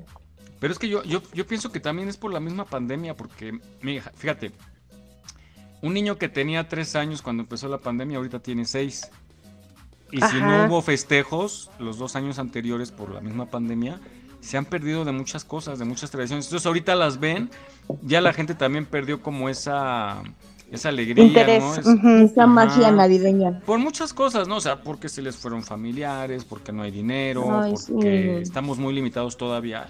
Pero 0.59 0.73
es 0.73 0.79
que 0.79 0.89
yo, 0.89 1.03
yo, 1.05 1.23
yo 1.33 1.47
pienso 1.47 1.73
que 1.73 1.81
también 1.81 2.09
es 2.09 2.17
por 2.17 2.33
la 2.33 2.41
misma 2.41 2.67
pandemia, 2.67 3.17
porque, 3.17 3.59
mija, 3.83 4.13
fíjate, 4.15 4.53
un 5.83 5.95
niño 5.95 6.19
que 6.19 6.29
tenía 6.29 6.69
tres 6.69 6.95
años 6.97 7.23
cuando 7.23 7.43
empezó 7.43 7.69
la 7.69 7.79
pandemia, 7.79 8.19
ahorita 8.19 8.41
tiene 8.41 8.65
seis. 8.67 9.11
Y 10.13 10.21
si 10.21 10.41
no 10.41 10.67
hubo 10.67 10.83
festejos 10.83 11.71
los 11.79 11.97
dos 11.97 12.17
años 12.17 12.39
anteriores 12.39 12.91
por 12.91 13.11
la 13.11 13.21
misma 13.21 13.47
pandemia, 13.47 14.01
se 14.41 14.57
han 14.57 14.65
perdido 14.65 15.05
de 15.05 15.13
muchas 15.13 15.45
cosas, 15.45 15.79
de 15.79 15.85
muchas 15.85 16.11
tradiciones. 16.11 16.47
Entonces 16.47 16.67
ahorita 16.67 16.95
las 16.95 17.21
ven, 17.21 17.51
ya 18.03 18.21
la 18.21 18.33
gente 18.33 18.55
también 18.55 18.87
perdió 18.87 19.23
como 19.23 19.49
esa, 19.49 20.23
esa 20.71 20.89
alegría, 20.89 21.25
Interés, 21.25 21.63
¿no? 21.63 21.75
Es- 21.75 21.87
esa 22.31 22.43
Ajá. 22.43 22.47
magia 22.47 22.91
navideña. 22.91 23.61
Por 23.67 23.79
muchas 23.79 24.13
cosas, 24.15 24.49
¿no? 24.49 24.57
O 24.57 24.61
sea, 24.61 24.81
porque 24.83 25.09
se 25.09 25.21
les 25.23 25.37
fueron 25.37 25.63
familiares, 25.63 26.45
porque 26.45 26.73
no 26.73 26.83
hay 26.83 26.91
dinero, 26.91 27.45
Ay, 27.61 27.75
porque 27.91 28.37
sí. 28.39 28.43
estamos 28.43 28.79
muy 28.79 28.95
limitados 28.95 29.37
todavía. 29.37 29.89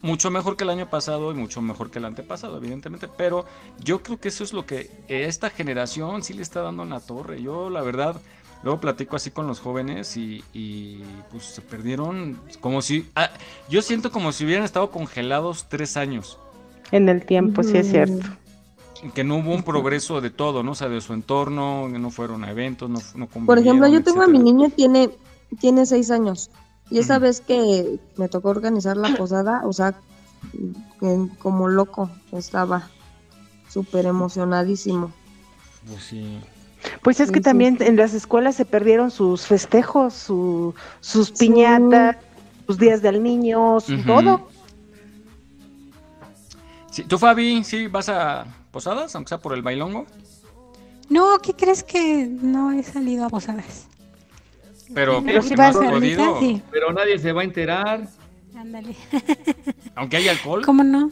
Mucho 0.00 0.32
mejor 0.32 0.56
que 0.56 0.64
el 0.64 0.70
año 0.70 0.90
pasado 0.90 1.30
y 1.30 1.34
mucho 1.34 1.62
mejor 1.62 1.90
que 1.92 2.00
el 2.00 2.04
antepasado, 2.06 2.56
evidentemente. 2.56 3.06
Pero 3.16 3.44
yo 3.84 4.02
creo 4.02 4.18
que 4.18 4.28
eso 4.30 4.42
es 4.42 4.52
lo 4.52 4.66
que 4.66 4.90
esta 5.06 5.48
generación 5.48 6.24
sí 6.24 6.34
le 6.34 6.42
está 6.42 6.60
dando 6.60 6.82
en 6.82 6.88
la 6.90 6.98
torre. 6.98 7.40
Yo, 7.40 7.70
la 7.70 7.82
verdad, 7.82 8.16
luego 8.62 8.80
platico 8.80 9.16
así 9.16 9.30
con 9.30 9.46
los 9.46 9.60
jóvenes 9.60 10.16
y, 10.16 10.42
y, 10.52 11.02
pues 11.30 11.44
se 11.44 11.60
perdieron 11.60 12.38
como 12.60 12.82
si... 12.82 13.08
ah, 13.14 13.30
yo 13.68 13.82
siento 13.82 14.10
como 14.10 14.32
si 14.32 14.44
hubieran 14.44 14.64
estado 14.64 14.90
congelados 14.90 15.66
tres 15.68 15.96
años. 15.96 16.38
En 16.90 17.08
el 17.08 17.24
tiempo, 17.24 17.62
sí 17.62 17.76
es 17.78 17.90
cierto. 17.90 18.26
Que 19.14 19.24
no 19.24 19.36
hubo 19.36 19.54
un 19.54 19.62
progreso 19.62 20.20
de 20.20 20.30
todo, 20.30 20.62
¿no? 20.62 20.72
O 20.72 20.74
sea, 20.74 20.88
de 20.88 21.00
su 21.00 21.12
entorno, 21.12 21.88
que 21.90 21.98
no 21.98 22.10
fueron 22.10 22.44
a 22.44 22.50
eventos, 22.50 22.88
no, 22.88 23.00
no 23.16 23.26
Por 23.26 23.58
ejemplo, 23.58 23.88
yo 23.88 24.02
tengo 24.02 24.22
a 24.22 24.28
mi 24.28 24.38
niño, 24.38 24.70
tiene, 24.70 25.10
tiene 25.58 25.86
seis 25.86 26.10
años. 26.10 26.50
Y 26.90 26.98
esa 26.98 27.18
vez 27.18 27.40
que 27.40 27.98
me 28.16 28.28
tocó 28.28 28.50
organizar 28.50 28.96
la 28.96 29.16
posada, 29.16 29.62
o 29.64 29.72
sea, 29.72 29.94
como 31.38 31.68
loco 31.68 32.10
estaba, 32.32 32.90
súper 33.68 34.06
emocionadísimo. 34.06 35.10
Pues 35.88 36.04
sí. 36.04 36.38
Pues 37.02 37.20
es 37.20 37.28
que 37.30 37.36
Sí, 37.38 37.40
sí, 37.40 37.44
también 37.44 37.78
sí. 37.78 37.84
en 37.84 37.96
las 37.96 38.14
escuelas 38.14 38.56
se 38.56 38.64
perdieron 38.64 39.10
sus 39.10 39.46
festejos, 39.46 40.14
su- 40.14 40.74
sus 41.00 41.30
piñatas, 41.30 42.16
sus 42.66 42.78
días 42.78 43.02
del 43.02 43.22
niño, 43.22 43.80
su 43.80 44.02
todo. 44.04 44.48
Sí, 46.90 47.04
¿Tú, 47.04 47.18
Fabi, 47.18 47.64
sí 47.64 47.86
vas 47.86 48.08
a 48.08 48.46
posadas, 48.70 49.14
aunque 49.14 49.30
sea 49.30 49.38
por 49.38 49.54
el 49.54 49.62
bailongo? 49.62 50.06
No, 51.08 51.38
¿qué 51.38 51.54
crees 51.54 51.82
que 51.82 52.26
no 52.26 52.72
he 52.72 52.82
salido 52.82 53.24
a 53.26 53.28
posadas? 53.28 53.86
Pero, 54.94 55.22
Pero 55.24 55.42
sí 55.42 55.54
has 55.54 55.58
vas 55.58 55.76
a- 55.76 55.90
podido, 55.90 56.38
sí. 56.40 56.62
Pero 56.70 56.92
nadie 56.92 57.18
se 57.18 57.32
va 57.32 57.40
a 57.42 57.44
enterar. 57.44 58.08
Ándale. 58.54 58.94
aunque 59.94 60.18
haya 60.18 60.32
alcohol. 60.32 60.62
¿Cómo 60.64 60.84
no? 60.84 61.10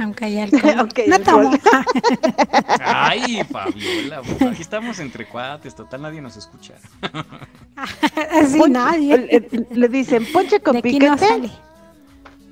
Aunque 0.00 0.24
haya 0.26 0.44
alcohol. 0.52 0.74
Aunque 0.78 1.06
no 1.08 1.18
tomo. 1.20 1.50
Ay, 2.80 3.42
Fabiola, 3.50 4.22
pues, 4.22 4.42
aquí 4.42 4.62
estamos 4.62 4.98
entre 4.98 5.26
cuates, 5.26 5.74
total, 5.74 6.02
nadie 6.02 6.20
nos 6.20 6.36
escucha. 6.36 6.74
Así 7.76 8.58
Ponche- 8.58 8.70
nadie. 8.72 9.48
le, 9.70 9.88
dicen, 9.88 10.26
ponche 10.32 10.60
con 10.60 10.74
De 10.74 10.78
aquí 10.80 10.98
no 10.98 11.16
piquete. 11.16 11.50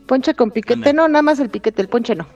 ponche 0.07 0.35
con 0.35 0.51
piquete, 0.51 0.91
Anda. 0.91 0.93
no, 0.93 1.09
nada 1.09 1.23
más 1.23 1.39
el 1.41 1.51
piquete, 1.51 1.83
el 1.83 1.89
ponche 1.89 2.15
no. 2.15 2.27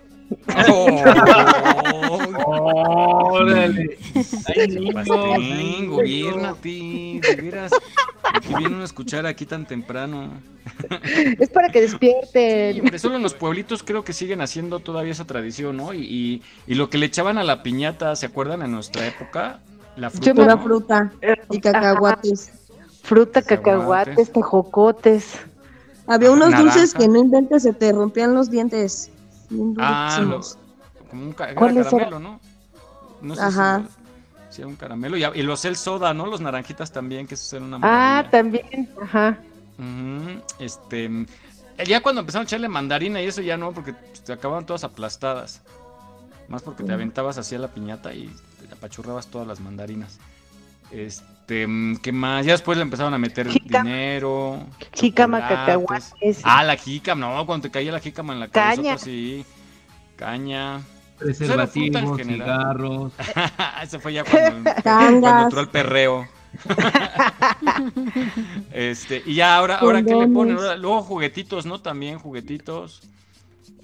Órale. 2.44 3.98
Ay, 4.54 5.86
gobiernate, 5.86 7.20
de 7.22 7.36
veras. 7.40 7.72
Que 8.40 8.48
viene 8.56 8.68
uno 8.74 8.82
a 8.82 8.84
escuchar 8.84 9.26
aquí 9.26 9.44
tan 9.46 9.66
temprano. 9.66 10.30
Es 11.38 11.50
para 11.50 11.68
que 11.70 11.80
Sí, 11.88 11.98
despierten. 11.98 12.80
hombre, 12.80 12.98
solo 12.98 13.16
en 13.16 13.22
los 13.22 13.34
pueblitos 13.34 13.82
creo 13.82 14.04
que 14.04 14.12
siguen 14.12 14.40
haciendo 14.40 14.78
todavía 14.80 15.12
esa 15.12 15.26
tradición, 15.26 15.76
¿no? 15.76 15.92
Y, 15.92 15.98
y, 16.02 16.42
y 16.66 16.74
lo 16.76 16.88
que 16.88 16.98
le 16.98 17.06
echaban 17.06 17.36
a 17.38 17.44
la 17.44 17.62
piñata, 17.62 18.14
¿se 18.16 18.26
acuerdan? 18.26 18.62
En 18.62 18.70
nuestra 18.72 19.06
época, 19.06 19.60
la 19.96 20.10
fruta. 20.10 20.26
Yo 20.26 20.34
me- 20.34 20.46
¿no? 20.46 20.58
fruta 20.62 21.12
y 21.50 21.60
cacahuates. 21.60 22.52
Fruta, 23.02 23.42
Cacahuates. 23.42 24.14
cacahuates, 24.14 24.32
tejocotes. 24.32 25.34
Había 26.06 26.30
unos 26.30 26.50
Naranja. 26.50 26.72
dulces 26.74 26.94
que 26.94 27.08
no 27.08 27.18
inventes, 27.18 27.64
se 27.64 27.72
te 27.72 27.92
rompían 27.92 28.34
los 28.34 28.50
dientes. 28.50 29.10
Bien 29.52 29.74
Ah, 29.78 30.18
lo- 30.22 30.40
como 31.10 31.24
un 31.24 31.32
ca- 31.32 31.44
era 31.50 31.54
¿Cuáles 31.54 31.86
caramelo, 31.86 32.18
¿no? 32.18 32.40
No 33.20 33.34
sé 33.36 33.42
Ajá. 33.42 33.82
si, 34.48 34.54
si 34.56 34.62
era 34.62 34.68
un 34.68 34.76
caramelo. 34.76 35.16
Y, 35.16 35.24
y 35.24 35.42
los 35.42 35.64
el 35.64 35.76
soda, 35.76 36.14
¿no? 36.14 36.26
Los 36.26 36.40
naranjitas 36.40 36.90
también, 36.90 37.26
que 37.26 37.34
eso 37.34 37.56
era 37.56 37.64
una 37.64 37.76
Ah, 37.76 37.78
maravilla. 37.80 38.30
también, 38.30 38.88
ajá. 39.00 39.38
Este, 40.58 41.08
mm, 41.08 41.26
ya 41.86 42.00
cuando 42.02 42.20
empezaron 42.20 42.44
a 42.44 42.48
echarle 42.48 42.68
mandarina 42.68 43.20
y 43.20 43.26
eso 43.26 43.42
ya 43.42 43.56
no, 43.56 43.72
porque 43.72 43.92
te 44.24 44.32
acababan 44.32 44.64
todas 44.66 44.84
aplastadas. 44.84 45.60
Más 46.48 46.62
porque 46.62 46.82
te 46.84 46.92
aventabas 46.92 47.38
hacia 47.38 47.58
la 47.58 47.68
piñata 47.68 48.12
y 48.14 48.26
te 48.68 48.74
apachurrabas 48.74 49.26
todas 49.28 49.46
las 49.46 49.60
mandarinas. 49.60 50.18
Este, 50.90 51.24
mm, 51.66 51.96
¿qué 51.96 52.12
más? 52.12 52.46
Ya 52.46 52.52
después 52.52 52.76
le 52.76 52.82
empezaron 52.82 53.14
a 53.14 53.18
meter 53.18 53.48
Jícama. 53.48 53.84
dinero. 53.84 54.66
Jícama, 54.92 55.40
chocolates. 55.40 55.66
cacahuates. 55.66 56.40
Ah, 56.44 56.64
la 56.64 56.76
jícama, 56.76 57.34
no, 57.34 57.46
cuando 57.46 57.68
te 57.68 57.70
caía 57.70 57.92
la 57.92 58.00
jícama 58.00 58.32
en 58.32 58.40
la 58.40 58.48
cabeza, 58.48 58.82
Caña. 58.82 58.98
sí. 58.98 59.44
Caña. 60.16 60.80
Preservativos, 61.18 62.20
cigarros. 62.20 63.12
Ese 63.82 63.98
fue 63.98 64.12
ya 64.12 64.24
cuando, 64.24 64.70
cuando 64.82 65.40
entró 65.42 65.60
el 65.60 65.68
perreo. 65.68 66.26
este, 68.72 69.22
y 69.24 69.36
ya 69.36 69.56
ahora, 69.56 69.78
ahora 69.78 70.02
qué 70.02 70.14
le 70.14 70.26
ponen, 70.28 70.56
luego 70.80 71.02
juguetitos, 71.02 71.66
¿no? 71.66 71.80
También 71.80 72.18
juguetitos. 72.18 73.02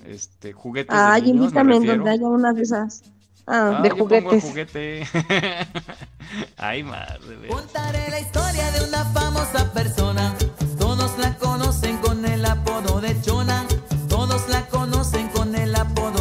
Este, 0.06 0.52
juguetes 0.52 0.94
Ay, 0.96 1.30
invítame 1.30 1.76
en 1.76 1.86
donde 1.86 2.10
haya 2.10 2.26
una 2.26 2.52
de 2.52 2.62
esas. 2.62 3.02
Ah, 3.50 3.78
Ah, 3.78 3.82
de 3.82 3.88
yo 3.88 3.96
pongo 3.96 4.14
el 4.14 4.24
juguetes. 4.24 4.44
juguete. 4.44 5.08
Ay, 6.58 6.82
madre. 6.82 7.36
veras. 7.36 7.56
Contaré 7.56 8.10
la 8.10 8.20
historia 8.20 8.70
de 8.72 8.84
una 8.88 9.04
famosa 9.06 9.72
persona. 9.72 10.34
Todos 10.78 11.18
la 11.18 11.34
conocen 11.36 11.96
con 11.98 12.24
el 12.26 12.44
apodo 12.44 13.00
de 13.00 13.20
Chona. 13.22 13.64
Todos 14.08 14.48
la 14.48 14.66
conocen 14.66 15.28
con 15.28 15.54
el 15.54 15.74
apodo 15.74 16.17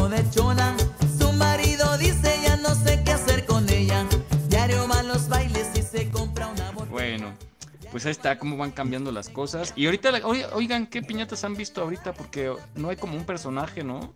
pues 7.98 8.06
ahí 8.06 8.12
está 8.12 8.37
cómo 8.37 8.58
van 8.58 8.69
cambiando 8.69 9.12
las 9.12 9.27
cosas. 9.27 9.73
Y 9.75 9.87
ahorita, 9.87 10.12
oigan, 10.54 10.85
¿qué 10.85 11.02
piñatas 11.02 11.43
han 11.43 11.56
visto 11.56 11.81
ahorita? 11.81 12.13
Porque 12.13 12.54
no 12.75 12.89
hay 12.89 12.95
como 12.95 13.17
un 13.17 13.25
personaje, 13.25 13.83
¿no? 13.83 14.13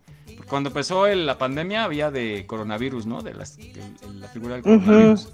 Cuando 0.48 0.68
empezó 0.68 1.08
el- 1.08 1.26
la 1.26 1.36
pandemia 1.36 1.82
había 1.82 2.12
de 2.12 2.46
coronavirus, 2.46 3.06
¿no? 3.06 3.22
De 3.22 3.34
las, 3.34 3.58
la 4.14 4.28
figura 4.28 4.54
del 4.54 4.62
coronavirus. 4.62 5.32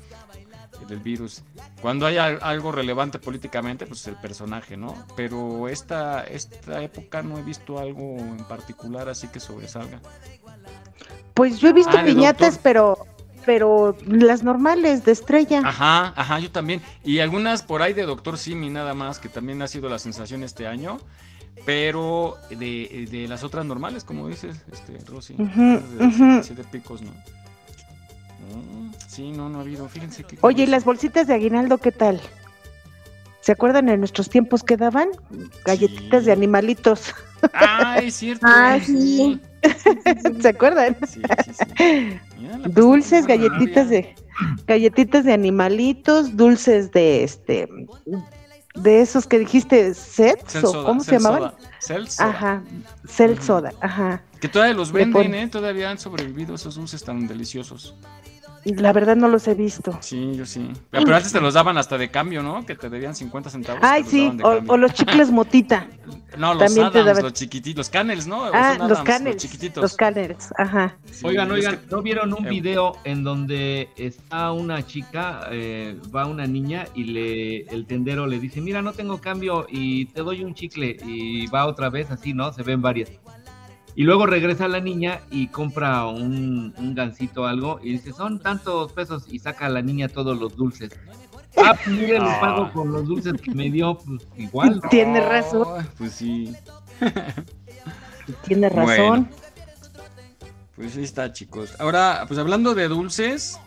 Del 0.88 1.00
virus. 1.00 1.42
Cuando 1.82 2.06
hay 2.06 2.16
al- 2.16 2.38
algo 2.40 2.72
relevante 2.72 3.18
políticamente, 3.18 3.86
pues 3.86 4.06
el 4.06 4.14
personaje, 4.14 4.78
¿no? 4.78 4.94
Pero 5.14 5.68
esta, 5.68 6.24
esta 6.24 6.82
época 6.82 7.20
no 7.22 7.36
he 7.36 7.42
visto 7.42 7.78
algo 7.78 8.16
en 8.16 8.44
particular 8.48 9.10
así 9.10 9.28
que 9.28 9.40
sobresalga. 9.40 10.00
Pues 11.34 11.58
yo 11.60 11.68
he 11.68 11.74
visto 11.74 11.98
Ah, 11.98 12.02
piñatas, 12.02 12.56
pero 12.62 12.96
pero 13.46 13.96
las 14.06 14.42
normales 14.42 15.04
de 15.04 15.12
estrella. 15.12 15.62
Ajá, 15.64 16.12
ajá, 16.16 16.38
yo 16.38 16.50
también. 16.50 16.80
Y 17.04 17.18
algunas 17.20 17.62
por 17.62 17.82
ahí 17.82 17.92
de 17.92 18.02
Doctor 18.02 18.38
Simi 18.38 18.70
nada 18.70 18.94
más, 18.94 19.18
que 19.18 19.28
también 19.28 19.60
ha 19.62 19.68
sido 19.68 19.88
la 19.88 19.98
sensación 19.98 20.42
este 20.42 20.66
año. 20.66 20.98
pero 21.66 22.36
de, 22.50 23.08
de 23.10 23.26
las 23.28 23.42
otras 23.44 23.66
normales, 23.66 24.04
como 24.04 24.28
dices, 24.28 24.56
este, 24.72 24.98
Rosy. 25.06 25.34
De 25.34 26.04
ujú. 26.06 26.42
siete 26.42 26.64
picos, 26.64 27.02
¿no? 27.02 27.10
Mm, 27.10 28.92
sí, 29.08 29.30
no, 29.32 29.48
no 29.48 29.58
ha 29.58 29.62
habido. 29.62 29.88
Fíjense 29.88 30.22
que. 30.24 30.38
Oye, 30.42 30.62
¿y 30.62 30.66
las 30.66 30.84
bolsitas 30.84 31.26
de 31.26 31.34
aguinaldo 31.34 31.78
qué 31.78 31.90
tal? 31.92 32.20
¿Se 33.40 33.52
acuerdan 33.52 33.88
en 33.88 33.98
nuestros 34.00 34.28
tiempos 34.30 34.62
que 34.62 34.76
daban? 34.76 35.08
Galletitas 35.64 36.24
de 36.24 36.32
animalitos. 36.32 37.14
Ah, 37.52 37.98
es 38.02 38.14
cierto. 38.16 38.46
Ah, 38.48 38.78
sí. 38.84 39.40
¿Se 40.40 40.48
acuerdan? 40.48 40.96
Dulces, 42.68 43.26
galletitas 43.26 43.88
de 43.90 44.14
galletitas 44.66 45.24
de 45.24 45.32
animalitos, 45.32 46.36
dulces 46.36 46.90
de 46.92 47.24
este 47.24 47.68
de 48.74 49.00
esos 49.00 49.26
que 49.26 49.38
dijiste 49.40 49.92
sets 49.94 50.52
Cel 50.52 50.64
o 50.64 50.70
soda, 50.70 50.84
cómo 50.86 51.02
se 51.02 51.12
llamaban? 51.12 51.52
cel 51.80 52.08
soda. 52.08 52.28
Ajá, 52.30 52.62
cel 53.08 53.42
soda, 53.42 53.72
ajá. 53.80 54.22
Que 54.40 54.48
todavía 54.48 54.74
los 54.74 54.92
venden, 54.92 55.12
pon- 55.12 55.34
¿eh? 55.34 55.48
Todavía 55.48 55.90
han 55.90 55.98
sobrevivido 55.98 56.54
esos 56.54 56.76
dulces 56.76 57.02
tan 57.02 57.26
deliciosos. 57.26 57.96
La 58.76 58.92
verdad 58.92 59.16
no 59.16 59.28
los 59.28 59.46
he 59.48 59.54
visto. 59.54 59.98
Sí, 60.00 60.32
yo 60.36 60.46
sí. 60.46 60.70
Pero, 60.90 61.14
antes 61.14 61.32
te 61.32 61.40
los 61.40 61.54
daban 61.54 61.78
hasta 61.78 61.96
de 61.98 62.10
cambio, 62.10 62.42
¿no? 62.42 62.64
Que 62.66 62.74
te 62.74 62.88
debían 62.90 63.14
50 63.14 63.50
centavos. 63.50 63.82
Ay, 63.84 64.02
los 64.02 64.10
sí, 64.10 64.30
o, 64.42 64.60
o 64.66 64.76
los 64.76 64.92
chicles 64.92 65.30
motita. 65.30 65.86
No, 66.36 66.54
los 66.54 66.62
también 66.66 66.86
Adams, 66.86 67.06
daban- 67.06 67.22
los 67.24 67.32
chiquititos, 67.32 67.76
los 67.78 67.90
Canels, 67.90 68.26
¿no? 68.28 68.42
¿O 68.42 68.50
Ah, 68.52 68.74
los 68.78 68.90
Adams, 68.92 69.00
canels, 69.02 69.36
chiquititos. 69.42 69.82
los 69.82 69.96
canels, 69.96 70.52
ajá. 70.56 70.96
Oigan, 71.24 71.48
es 71.48 71.54
oigan, 71.54 71.80
¿no 71.90 72.00
vieron 72.02 72.32
un 72.32 72.46
Eh, 72.46 72.50
video 72.50 72.92
en 73.04 73.24
donde 73.24 73.88
está 73.96 74.52
una 74.52 74.86
chica, 74.86 75.48
eh, 75.50 75.98
va 76.14 76.26
una 76.26 76.46
niña 76.46 76.86
y 76.94 77.04
le 77.04 77.60
el 77.62 77.86
tendero 77.86 78.26
le 78.26 78.38
dice, 78.38 78.60
mira, 78.60 78.82
no 78.82 78.92
tengo 78.92 79.20
cambio 79.20 79.66
y 79.68 80.04
te 80.06 80.20
doy 80.22 80.44
un 80.44 80.54
chicle 80.54 80.96
y 81.04 81.46
va 81.48 81.66
otra 81.66 81.88
vez 81.88 82.10
así, 82.10 82.34
¿no? 82.34 82.52
Se 82.52 82.62
ven 82.62 82.82
varias. 82.82 83.10
Y 83.98 84.04
luego 84.04 84.26
regresa 84.26 84.68
la 84.68 84.78
niña 84.78 85.22
y 85.28 85.48
compra 85.48 86.06
un, 86.06 86.72
un 86.78 86.94
gansito 86.94 87.42
o 87.42 87.46
algo 87.46 87.80
y 87.82 87.90
dice, 87.94 88.12
son 88.12 88.38
tantos 88.38 88.92
pesos 88.92 89.24
y 89.28 89.40
saca 89.40 89.66
a 89.66 89.68
la 89.70 89.82
niña 89.82 90.08
todos 90.08 90.38
los 90.38 90.56
dulces. 90.56 90.92
Ah, 91.56 91.74
pues 91.74 91.88
mire, 91.96 92.20
le 92.20 92.30
Ah. 92.30 92.38
pago 92.40 92.72
con 92.72 92.92
los 92.92 93.08
dulces 93.08 93.32
que 93.42 93.50
me 93.50 93.68
dio, 93.72 93.98
pues 93.98 94.22
igual. 94.36 94.80
Tiene 94.88 95.20
razón. 95.20 95.84
Pues 95.98 96.12
sí. 96.12 96.54
Tiene 98.46 98.68
razón. 98.68 98.86
Bueno. 98.86 99.28
Pues 100.76 100.96
ahí 100.96 101.02
está, 101.02 101.32
chicos. 101.32 101.74
Ahora, 101.80 102.24
pues 102.28 102.38
hablando 102.38 102.76
de 102.76 102.86
dulces, 102.86 103.58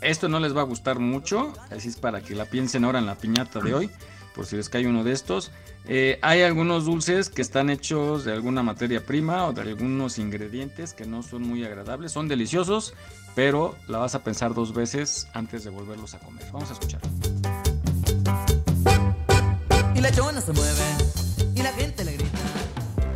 esto 0.00 0.30
no 0.30 0.40
les 0.40 0.56
va 0.56 0.62
a 0.62 0.64
gustar 0.64 0.98
mucho, 0.98 1.52
así 1.70 1.88
es 1.88 1.96
para 1.96 2.22
que 2.22 2.34
la 2.34 2.46
piensen 2.46 2.86
ahora 2.86 3.00
en 3.00 3.06
la 3.06 3.16
piñata 3.16 3.60
de 3.60 3.74
hoy, 3.74 3.90
por 4.38 4.46
si 4.46 4.54
les 4.54 4.68
cae 4.68 4.86
uno 4.86 5.02
de 5.02 5.10
estos. 5.10 5.50
Eh, 5.88 6.20
hay 6.22 6.42
algunos 6.42 6.84
dulces 6.84 7.28
que 7.28 7.42
están 7.42 7.70
hechos 7.70 8.24
de 8.24 8.32
alguna 8.32 8.62
materia 8.62 9.04
prima 9.04 9.48
o 9.48 9.52
de 9.52 9.62
algunos 9.62 10.20
ingredientes 10.20 10.94
que 10.94 11.06
no 11.06 11.24
son 11.24 11.42
muy 11.42 11.64
agradables, 11.64 12.12
son 12.12 12.28
deliciosos, 12.28 12.94
pero 13.34 13.74
la 13.88 13.98
vas 13.98 14.14
a 14.14 14.22
pensar 14.22 14.54
dos 14.54 14.72
veces 14.72 15.26
antes 15.34 15.64
de 15.64 15.70
volverlos 15.70 16.14
a 16.14 16.20
comer. 16.20 16.44
Vamos 16.52 16.70
a 16.70 16.74
escuchar. 16.74 17.00
Y 19.96 20.00
la 20.00 20.12
chona 20.12 20.40
se 20.40 20.52
mueve 20.52 20.84
y 21.56 21.60
la 21.60 21.72
gente 21.72 22.04
le. 22.04 22.27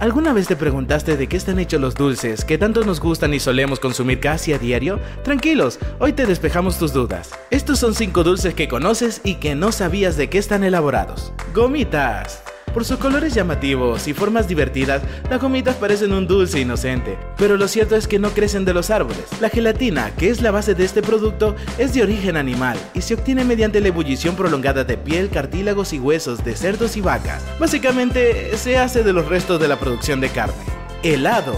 ¿Alguna 0.03 0.33
vez 0.33 0.49
te 0.49 0.57
preguntaste 0.57 1.17
de 1.17 1.29
qué 1.29 1.37
están 1.37 1.61
hechos 1.61 1.81
los 1.81 1.95
dulces 1.95 2.45
que 2.45 2.59
tanto 2.59 2.83
nos 2.83 2.99
gustan 2.99 3.35
y 3.35 3.39
solemos 3.39 3.79
consumir 3.79 4.19
casi 4.19 4.53
a 4.53 4.59
diario? 4.59 4.99
Tranquilos, 5.23 5.79
hoy 6.01 6.13
te 6.13 6.27
despejamos 6.27 6.77
tus 6.77 6.93
dudas. 6.93 7.31
Estos 7.51 7.79
son 7.79 7.95
5 7.95 8.25
dulces 8.25 8.55
que 8.55 8.67
conoces 8.67 9.21
y 9.23 9.37
que 9.37 9.55
no 9.55 9.71
sabías 9.71 10.17
de 10.17 10.29
qué 10.29 10.39
están 10.39 10.65
elaborados. 10.65 11.33
Gomitas. 11.55 12.43
Por 12.73 12.87
sus 12.87 12.97
colores 12.97 13.35
llamativos 13.35 14.09
y 14.09 14.15
formas 14.15 14.49
divertidas, 14.49 15.03
las 15.29 15.41
gomitas 15.41 15.77
parecen 15.77 16.15
un 16.15 16.27
dulce 16.27 16.61
inocente, 16.61 17.19
pero 17.37 17.59
lo 17.59 17.69
cierto 17.69 17.97
es 17.97 18.09
que 18.09 18.19
no 18.19 18.31
crecen 18.31 18.65
de 18.65 18.73
los 18.73 18.89
árboles. 18.89 19.25
La 19.41 19.51
gelatina, 19.51 20.11
que 20.17 20.31
es 20.31 20.41
la 20.41 20.51
base 20.51 20.75
de 20.75 20.85
este 20.85 21.03
producto, 21.03 21.55
es 21.77 21.93
de 21.93 22.03
origen 22.03 22.39
animal 22.39 22.79
y 22.95 23.03
se 23.03 23.13
obtiene 23.13 23.45
mediante 23.45 23.81
la 23.83 23.89
ebullición 23.89 24.37
prolongada 24.37 24.85
de 24.85 24.97
piel, 24.97 25.29
cartílagos 25.29 25.93
y 25.93 25.99
huesos 25.99 26.45
de 26.45 26.57
cerdos 26.57 26.97
y 26.97 27.03
vacas. 27.03 27.45
Básicamente, 27.61 28.57
se 28.57 28.79
hace 28.79 29.03
de 29.03 29.13
los 29.13 29.29
restos 29.29 29.61
de 29.61 29.69
la 29.69 29.79
producción 29.79 30.21
de 30.23 30.31
carne. 30.31 30.55
Helado. 31.03 31.55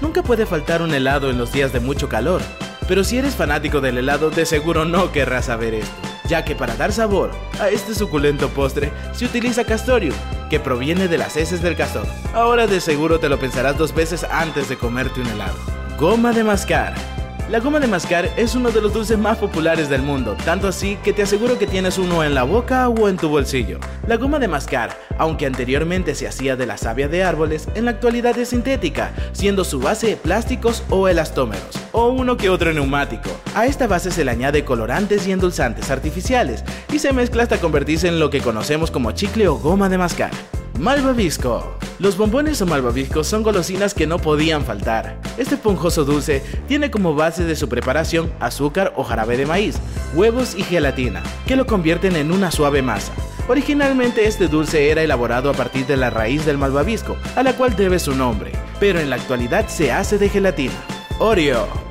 Nunca 0.00 0.24
puede 0.24 0.44
faltar 0.44 0.82
un 0.82 0.92
helado 0.92 1.30
en 1.30 1.38
los 1.38 1.52
días 1.52 1.72
de 1.72 1.80
mucho 1.80 2.08
calor, 2.08 2.42
pero 2.88 3.04
si 3.04 3.18
eres 3.18 3.36
fanático 3.36 3.80
del 3.80 3.98
helado, 3.98 4.30
de 4.30 4.44
seguro 4.44 4.84
no 4.84 5.12
querrás 5.12 5.46
saber 5.46 5.74
esto, 5.74 5.92
ya 6.28 6.44
que 6.44 6.54
para 6.54 6.76
dar 6.76 6.92
sabor 6.92 7.30
a 7.60 7.68
este 7.68 7.94
suculento 7.94 8.48
postre 8.50 8.92
se 9.12 9.24
utiliza 9.24 9.64
castorium, 9.64 10.14
que 10.48 10.60
proviene 10.60 11.08
de 11.08 11.18
las 11.18 11.36
heces 11.36 11.62
del 11.62 11.76
castor. 11.76 12.06
Ahora 12.34 12.66
de 12.66 12.80
seguro 12.80 13.18
te 13.18 13.28
lo 13.28 13.38
pensarás 13.38 13.76
dos 13.76 13.94
veces 13.94 14.24
antes 14.24 14.68
de 14.68 14.76
comerte 14.76 15.20
un 15.20 15.26
helado. 15.26 15.56
Goma 15.98 16.32
de 16.32 16.44
mascar. 16.44 16.94
La 17.48 17.60
goma 17.60 17.80
de 17.80 17.86
mascar 17.86 18.28
es 18.36 18.54
uno 18.54 18.70
de 18.70 18.82
los 18.82 18.92
dulces 18.92 19.16
más 19.16 19.38
populares 19.38 19.88
del 19.88 20.02
mundo, 20.02 20.36
tanto 20.44 20.68
así 20.68 20.98
que 21.02 21.14
te 21.14 21.22
aseguro 21.22 21.58
que 21.58 21.66
tienes 21.66 21.96
uno 21.96 22.22
en 22.22 22.34
la 22.34 22.42
boca 22.42 22.90
o 22.90 23.08
en 23.08 23.16
tu 23.16 23.30
bolsillo. 23.30 23.80
La 24.06 24.18
goma 24.18 24.38
de 24.38 24.48
mascar, 24.48 24.94
aunque 25.16 25.46
anteriormente 25.46 26.14
se 26.14 26.28
hacía 26.28 26.56
de 26.56 26.66
la 26.66 26.76
savia 26.76 27.08
de 27.08 27.24
árboles, 27.24 27.66
en 27.74 27.86
la 27.86 27.92
actualidad 27.92 28.36
es 28.36 28.50
sintética, 28.50 29.12
siendo 29.32 29.64
su 29.64 29.80
base 29.80 30.16
plásticos 30.16 30.84
o 30.90 31.08
elastómeros, 31.08 31.70
o 31.92 32.08
uno 32.08 32.36
que 32.36 32.50
otro 32.50 32.74
neumático. 32.74 33.30
A 33.54 33.64
esta 33.64 33.86
base 33.86 34.10
se 34.10 34.26
le 34.26 34.30
añade 34.30 34.66
colorantes 34.66 35.26
y 35.26 35.32
endulzantes 35.32 35.90
artificiales, 35.90 36.64
y 36.92 36.98
se 36.98 37.14
mezcla 37.14 37.44
hasta 37.44 37.60
convertirse 37.60 38.08
en 38.08 38.20
lo 38.20 38.28
que 38.28 38.42
conocemos 38.42 38.90
como 38.90 39.12
chicle 39.12 39.48
o 39.48 39.56
goma 39.56 39.88
de 39.88 39.96
mascar. 39.96 40.32
Malvavisco. 40.78 41.76
Los 41.98 42.16
bombones 42.16 42.62
o 42.62 42.66
malvaviscos 42.66 43.26
son 43.26 43.42
golosinas 43.42 43.94
que 43.94 44.06
no 44.06 44.20
podían 44.20 44.64
faltar. 44.64 45.20
Este 45.36 45.56
esponjoso 45.56 46.04
dulce 46.04 46.40
tiene 46.68 46.88
como 46.88 47.16
base 47.16 47.44
de 47.44 47.56
su 47.56 47.68
preparación 47.68 48.32
azúcar 48.38 48.92
o 48.94 49.02
jarabe 49.02 49.36
de 49.36 49.44
maíz, 49.44 49.76
huevos 50.14 50.54
y 50.54 50.62
gelatina, 50.62 51.24
que 51.48 51.56
lo 51.56 51.66
convierten 51.66 52.14
en 52.14 52.30
una 52.30 52.52
suave 52.52 52.80
masa. 52.80 53.12
Originalmente 53.48 54.28
este 54.28 54.46
dulce 54.46 54.90
era 54.90 55.02
elaborado 55.02 55.50
a 55.50 55.54
partir 55.54 55.84
de 55.86 55.96
la 55.96 56.10
raíz 56.10 56.46
del 56.46 56.58
malvavisco, 56.58 57.16
a 57.34 57.42
la 57.42 57.54
cual 57.54 57.74
debe 57.74 57.98
su 57.98 58.14
nombre, 58.14 58.52
pero 58.78 59.00
en 59.00 59.10
la 59.10 59.16
actualidad 59.16 59.66
se 59.66 59.90
hace 59.90 60.16
de 60.16 60.28
gelatina. 60.28 60.74
Oreo. 61.18 61.87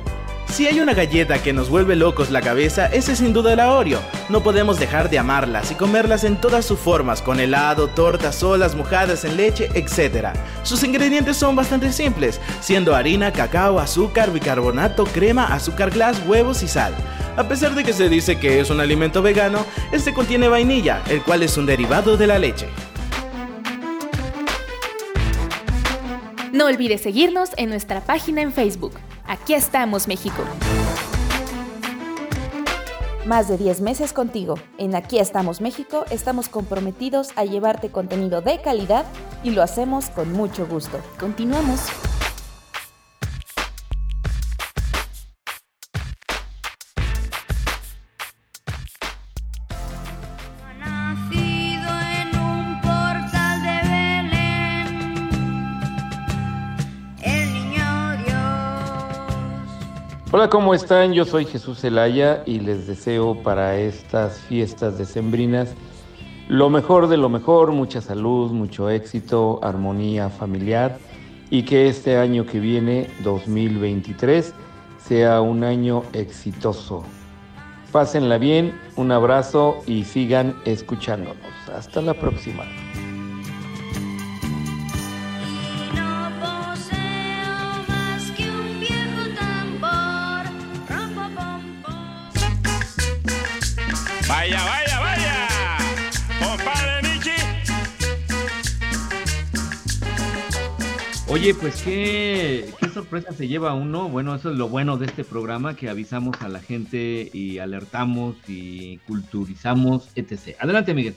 Si 0.50 0.66
hay 0.66 0.80
una 0.80 0.94
galleta 0.94 1.40
que 1.40 1.52
nos 1.52 1.68
vuelve 1.68 1.94
locos 1.94 2.30
la 2.30 2.40
cabeza, 2.40 2.86
ese 2.86 3.12
es 3.12 3.18
sin 3.18 3.32
duda 3.32 3.54
la 3.54 3.72
Oreo. 3.72 4.00
No 4.28 4.42
podemos 4.42 4.80
dejar 4.80 5.08
de 5.08 5.18
amarlas 5.18 5.70
y 5.70 5.74
comerlas 5.74 6.24
en 6.24 6.40
todas 6.40 6.64
sus 6.64 6.78
formas, 6.78 7.22
con 7.22 7.38
helado, 7.38 7.88
tortas, 7.88 8.36
solas, 8.36 8.74
mojadas 8.74 9.24
en 9.24 9.36
leche, 9.36 9.68
etc. 9.74 10.28
Sus 10.64 10.82
ingredientes 10.82 11.36
son 11.36 11.54
bastante 11.54 11.92
simples, 11.92 12.40
siendo 12.60 12.96
harina, 12.96 13.32
cacao, 13.32 13.78
azúcar, 13.78 14.32
bicarbonato, 14.32 15.04
crema, 15.04 15.54
azúcar 15.54 15.90
glass, 15.90 16.20
huevos 16.26 16.62
y 16.62 16.68
sal. 16.68 16.92
A 17.36 17.46
pesar 17.46 17.76
de 17.76 17.84
que 17.84 17.92
se 17.92 18.08
dice 18.08 18.40
que 18.40 18.58
es 18.58 18.68
un 18.68 18.80
alimento 18.80 19.22
vegano, 19.22 19.64
este 19.92 20.12
contiene 20.12 20.48
vainilla, 20.48 21.02
el 21.08 21.22
cual 21.22 21.44
es 21.44 21.56
un 21.56 21.66
derivado 21.66 22.16
de 22.16 22.26
la 22.26 22.38
leche. 22.38 22.68
No 26.52 26.64
olvides 26.64 27.02
seguirnos 27.02 27.50
en 27.56 27.68
nuestra 27.68 28.00
página 28.00 28.40
en 28.40 28.52
Facebook. 28.52 28.92
Aquí 29.26 29.52
estamos, 29.52 30.08
México. 30.08 30.42
Más 33.26 33.48
de 33.48 33.58
10 33.58 33.82
meses 33.82 34.14
contigo. 34.14 34.54
En 34.78 34.94
Aquí 34.94 35.18
estamos 35.18 35.60
México 35.60 36.06
estamos 36.10 36.48
comprometidos 36.48 37.32
a 37.36 37.44
llevarte 37.44 37.90
contenido 37.90 38.40
de 38.40 38.62
calidad 38.62 39.04
y 39.44 39.50
lo 39.50 39.62
hacemos 39.62 40.08
con 40.08 40.32
mucho 40.32 40.66
gusto. 40.66 40.98
Continuamos. 41.20 41.80
Hola, 60.38 60.50
¿cómo 60.50 60.72
están? 60.72 61.14
Yo 61.14 61.24
soy 61.24 61.46
Jesús 61.46 61.80
Zelaya 61.80 62.44
y 62.46 62.60
les 62.60 62.86
deseo 62.86 63.42
para 63.42 63.76
estas 63.76 64.38
fiestas 64.42 64.96
decembrinas 64.96 65.74
lo 66.46 66.70
mejor 66.70 67.08
de 67.08 67.16
lo 67.16 67.28
mejor, 67.28 67.72
mucha 67.72 68.00
salud, 68.00 68.52
mucho 68.52 68.88
éxito, 68.88 69.58
armonía 69.64 70.30
familiar 70.30 70.98
y 71.50 71.64
que 71.64 71.88
este 71.88 72.18
año 72.18 72.46
que 72.46 72.60
viene, 72.60 73.10
2023, 73.24 74.54
sea 75.04 75.40
un 75.40 75.64
año 75.64 76.04
exitoso. 76.12 77.02
Pásenla 77.90 78.38
bien, 78.38 78.78
un 78.94 79.10
abrazo 79.10 79.78
y 79.88 80.04
sigan 80.04 80.54
escuchándonos. 80.64 81.36
Hasta 81.74 82.00
la 82.00 82.14
próxima. 82.14 82.62
Vaya, 94.38 94.62
vaya, 94.64 95.00
vaya. 95.00 95.48
Compadre 96.38 97.02
Michi. 97.02 97.30
Oye, 101.26 101.54
pues 101.54 101.82
qué, 101.82 102.72
qué 102.80 102.88
sorpresa 102.88 103.32
se 103.32 103.48
lleva 103.48 103.74
uno. 103.74 104.08
Bueno, 104.08 104.36
eso 104.36 104.52
es 104.52 104.56
lo 104.56 104.68
bueno 104.68 104.96
de 104.96 105.06
este 105.06 105.24
programa, 105.24 105.74
que 105.74 105.88
avisamos 105.88 106.40
a 106.40 106.48
la 106.48 106.60
gente 106.60 107.28
y 107.32 107.58
alertamos 107.58 108.36
y 108.46 108.98
culturizamos, 109.08 110.08
etc. 110.14 110.54
Adelante, 110.60 110.94
Miguel. 110.94 111.16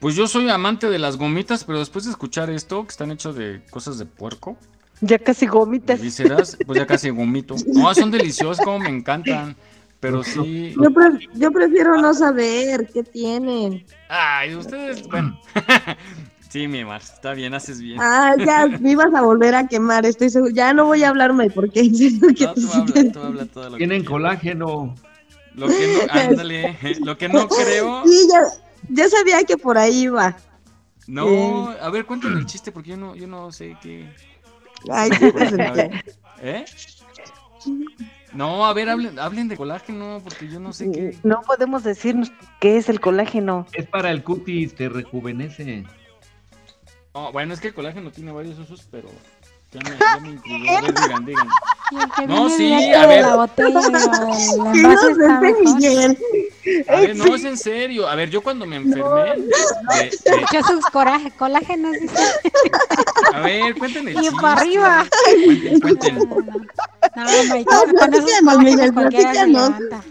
Pues 0.00 0.16
yo 0.16 0.26
soy 0.26 0.50
amante 0.50 0.90
de 0.90 0.98
las 0.98 1.18
gomitas, 1.18 1.62
pero 1.62 1.78
después 1.78 2.06
de 2.06 2.10
escuchar 2.10 2.50
esto, 2.50 2.82
que 2.82 2.90
están 2.90 3.12
hechos 3.12 3.36
de 3.36 3.62
cosas 3.70 3.98
de 3.98 4.04
puerco, 4.04 4.56
Ya 5.00 5.20
casi 5.20 5.46
gomitas. 5.46 6.00
vísceras, 6.00 6.58
pues 6.66 6.76
ya 6.76 6.86
casi 6.88 7.10
gomito. 7.10 7.54
No, 7.68 7.94
son 7.94 8.10
deliciosos, 8.10 8.58
como 8.64 8.80
me 8.80 8.88
encantan. 8.88 9.54
Pero 10.06 10.22
sí. 10.22 10.72
Yo, 10.80 10.90
pre- 10.92 11.28
yo 11.34 11.50
prefiero 11.50 12.00
no 12.00 12.14
saber 12.14 12.88
qué 12.92 13.02
tienen. 13.02 13.84
Ay, 14.08 14.54
ustedes, 14.54 15.06
bueno. 15.08 15.36
sí, 16.48 16.68
mi 16.68 16.84
Mar, 16.84 17.02
está 17.02 17.34
bien, 17.34 17.54
haces 17.54 17.80
bien. 17.80 17.98
Ah, 18.00 18.36
ya 18.44 18.66
me 18.80 18.92
ibas 18.92 19.12
a 19.12 19.22
volver 19.22 19.56
a 19.56 19.66
quemar, 19.66 20.06
estoy 20.06 20.30
seguro. 20.30 20.52
Ya 20.54 20.72
no 20.72 20.84
voy 20.84 21.02
a 21.02 21.08
hablarme 21.08 21.50
porque 21.50 21.80
en 21.80 21.96
serio 21.96 22.28
que 22.36 22.44
No, 22.44 22.54
tú 22.54 22.72
habla, 22.72 23.12
tú 23.12 23.20
habla 23.20 23.46
todo 23.46 23.64
lo 23.64 23.70
que 23.72 23.78
Tienen 23.78 24.04
colágeno. 24.04 24.94
Lo 25.54 25.66
que 25.68 25.88
no, 25.88 26.12
ándale, 26.12 26.78
lo 27.00 27.18
que 27.18 27.28
no 27.28 27.48
creo. 27.48 28.04
Sí, 28.06 28.28
ya, 28.30 28.40
ya 28.90 29.08
sabía 29.08 29.42
que 29.42 29.56
por 29.56 29.76
ahí 29.76 30.02
iba. 30.02 30.36
No, 31.08 31.70
a 31.70 31.90
ver, 31.90 32.06
cuéntame 32.06 32.38
el 32.38 32.46
chiste 32.46 32.70
porque 32.70 32.90
yo 32.90 32.96
no, 32.96 33.16
yo 33.16 33.26
no 33.26 33.50
sé 33.50 33.76
qué. 33.82 34.08
Ay, 34.88 35.10
pues, 35.32 35.56
ver, 35.56 35.90
¿Eh? 36.42 36.64
No, 38.36 38.66
a 38.66 38.72
ver, 38.74 38.90
hablen, 38.90 39.18
hablen 39.18 39.48
de 39.48 39.56
colágeno 39.56 40.20
porque 40.22 40.48
yo 40.48 40.60
no 40.60 40.72
sé 40.72 40.90
qué. 40.92 41.16
No 41.22 41.40
podemos 41.40 41.82
decirnos 41.82 42.30
qué 42.60 42.76
es 42.76 42.88
el 42.88 43.00
colágeno. 43.00 43.66
Es 43.72 43.86
para 43.86 44.10
el 44.10 44.22
cutis, 44.22 44.74
te 44.74 44.88
rejuvenece. 44.90 45.84
No, 47.14 47.32
bueno, 47.32 47.54
es 47.54 47.60
que 47.60 47.68
el 47.68 47.74
colágeno 47.74 48.10
tiene 48.10 48.32
varios 48.32 48.58
usos, 48.58 48.86
pero 48.90 49.08
ya 49.76 49.90
me, 49.90 49.96
ya 49.98 50.20
me 50.20 50.28
intrigó. 50.30 50.76
A 50.76 50.80
ver, 50.80 50.94
digan, 50.94 51.24
digan. 51.26 51.48
No, 52.26 52.48
sí, 52.50 52.72
a 52.92 53.06
ver. 53.06 53.22
La 53.22 53.36
botella, 53.36 53.80
no. 53.80 53.98
A 56.88 56.96
ver, 56.96 57.14
no, 57.14 57.32
es 57.36 57.44
en 57.44 57.56
serio. 57.56 58.08
A 58.08 58.16
ver, 58.16 58.28
yo 58.28 58.42
cuando 58.42 58.66
me 58.66 58.74
enfermé. 58.76 59.34
Yo 60.52 60.62
sus 60.64 60.84
coraje, 60.86 61.30
colágenos, 61.38 61.96
a 63.32 63.40
ver, 63.40 63.74
cuéntenme 63.76 64.12
Y 64.12 64.30
para 64.30 64.52
arriba. 64.54 65.06
Cuenten, 65.80 65.80
cuenten. 65.80 66.18
No, 67.14 67.40
hombre, 67.40 67.64
con 67.64 67.92
con 67.96 68.14
esos 68.14 68.30
platícanos, 68.32 68.42
colágenos 68.42 68.58
Miguel, 68.58 68.92
cualquiera 68.92 69.34
se 69.34 69.46
platícanos. 69.46 69.80
levanta. 69.80 70.04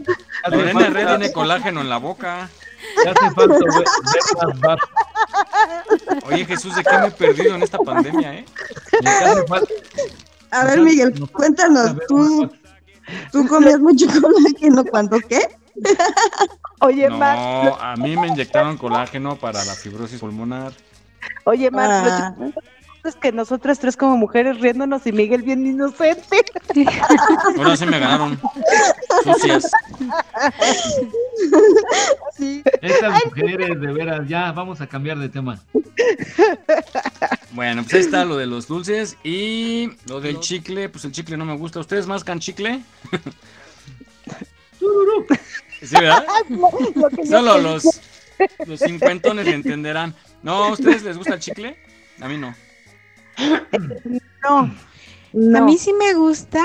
Lorena 0.50 0.90
Red 0.90 1.08
tiene 1.08 1.32
colágeno 1.34 1.82
en 1.82 1.90
la 1.90 1.98
boca. 1.98 2.50
Ya 3.04 3.12
hace 3.12 3.32
falta 3.32 3.58
ver, 3.58 3.86
ver 4.66 4.80
Oye, 6.26 6.46
Jesús, 6.46 6.76
¿de 6.76 6.84
qué 6.84 6.98
me 6.98 7.08
he 7.08 7.12
perdido 7.12 7.56
en 7.56 7.64
esta 7.64 7.80
pandemia, 7.80 8.34
eh? 8.36 8.46
ya 9.02 9.32
hace 9.32 9.46
falta- 9.48 9.74
A 10.52 10.66
ver, 10.66 10.82
Miguel, 10.82 11.14
cuéntanos, 11.32 11.92
¿tú, 12.08 12.50
tú 13.32 13.48
comías 13.48 13.80
mucho 13.80 14.08
colágeno 14.22 14.84
cuando 14.86 15.20
qué? 15.20 15.48
Oye, 16.82 17.10
No, 17.10 17.18
Mar, 17.18 17.38
a 17.82 17.96
mí 17.98 18.16
me 18.16 18.28
inyectaron 18.28 18.78
colágeno 18.78 19.36
para 19.36 19.64
la 19.66 19.74
fibrosis 19.76 20.20
pulmonar. 20.20 20.72
oye, 21.46 21.70
Mar, 21.72 21.90
Ah. 21.92 22.36
Chistoso 23.06 23.10
es 23.10 23.16
que 23.16 23.32
nosotras 23.32 23.80
tres 23.80 23.98
como 23.98 24.18
mujeres 24.18 24.60
riéndonos 24.60 25.06
y 25.06 25.12
Miguel 25.12 25.42
bien 25.44 25.66
inocente. 25.66 26.44
Ahora 27.58 27.78
sí 27.78 27.86
me 27.86 28.00
ganaron. 28.00 28.40
Sucias. 29.24 29.72
Sí. 32.38 32.64
Estas 32.82 33.26
mujeres, 33.26 33.80
de 33.80 33.94
veras, 33.94 34.28
ya 34.28 34.52
vamos 34.52 34.82
a 34.82 34.88
cambiar 34.88 35.18
de 35.20 35.30
tema. 35.30 35.60
Bueno, 37.52 37.84
pues 37.84 37.94
ahí 37.94 38.00
está 38.02 38.26
lo 38.26 38.38
de 38.38 38.46
los 38.46 38.68
dulces 38.68 39.18
y 39.24 39.92
lo 40.08 40.20
del 40.20 40.40
chicle. 40.40 40.90
Pues 40.90 41.06
el 41.06 41.12
chicle 41.12 41.38
no 41.38 41.46
me 41.46 41.56
gusta. 41.56 41.80
¿Ustedes 41.80 42.08
mascan 42.08 42.40
chicle? 42.40 42.82
Sí, 45.82 45.96
¿verdad? 46.00 46.26
Solo 47.28 47.60
los, 47.60 48.02
los 48.66 48.80
cincuentones 48.80 49.46
le 49.46 49.54
entenderán. 49.54 50.16
No, 50.42 50.66
¿a 50.66 50.72
ustedes 50.72 51.04
les 51.04 51.18
gusta 51.18 51.34
el 51.36 51.40
chicle? 51.40 51.78
A 52.22 52.28
mí 52.28 52.38
no. 52.38 52.56
No, 54.44 55.58
A 55.58 55.62
mí 55.62 55.78
sí 55.78 55.92
me 55.92 56.14
gusta, 56.14 56.64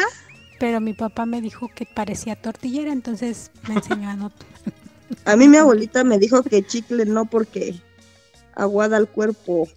pero 0.60 0.80
mi 0.80 0.92
papá 0.92 1.26
me 1.26 1.40
dijo 1.40 1.68
que 1.74 1.86
parecía 1.86 2.36
tortillera, 2.36 2.92
entonces 2.92 3.50
me 3.66 3.74
enseñó 3.74 4.10
a 4.10 4.14
no. 4.14 4.32
A 5.24 5.34
mí 5.34 5.48
mi 5.48 5.56
abuelita 5.56 6.04
me 6.04 6.18
dijo 6.18 6.42
que 6.42 6.64
chicle 6.64 7.04
no 7.04 7.24
porque 7.24 7.74
aguada 8.54 8.96
el 8.98 9.08
cuerpo. 9.08 9.68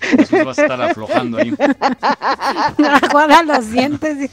Jesús 0.00 0.44
vas 0.44 0.58
a 0.58 0.62
estar 0.62 0.82
aflojando 0.82 1.38
ahí. 1.38 1.54
Aguada 3.02 3.42
los 3.42 3.70
dientes. 3.70 4.30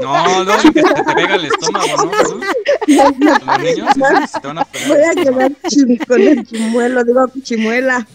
No, 0.00 0.44
no, 0.44 0.58
que 0.58 0.70
te, 0.72 0.82
te 0.82 1.14
pega 1.14 1.34
el 1.34 1.46
estómago, 1.46 2.04
¿no, 2.04 2.10
Jesús? 2.12 2.44
Los 2.86 3.58
niños 3.58 3.88
se, 3.94 4.26
se 4.26 4.40
te 4.40 4.46
van 4.46 4.58
a 4.58 4.64
pegar. 4.64 4.88
Voy 4.88 5.02
a 5.02 5.14
quedar 5.14 5.52
con 6.06 6.20
el 6.20 6.46
chimuelo, 6.46 7.04
digo 7.04 7.26
chimuela. 7.42 8.06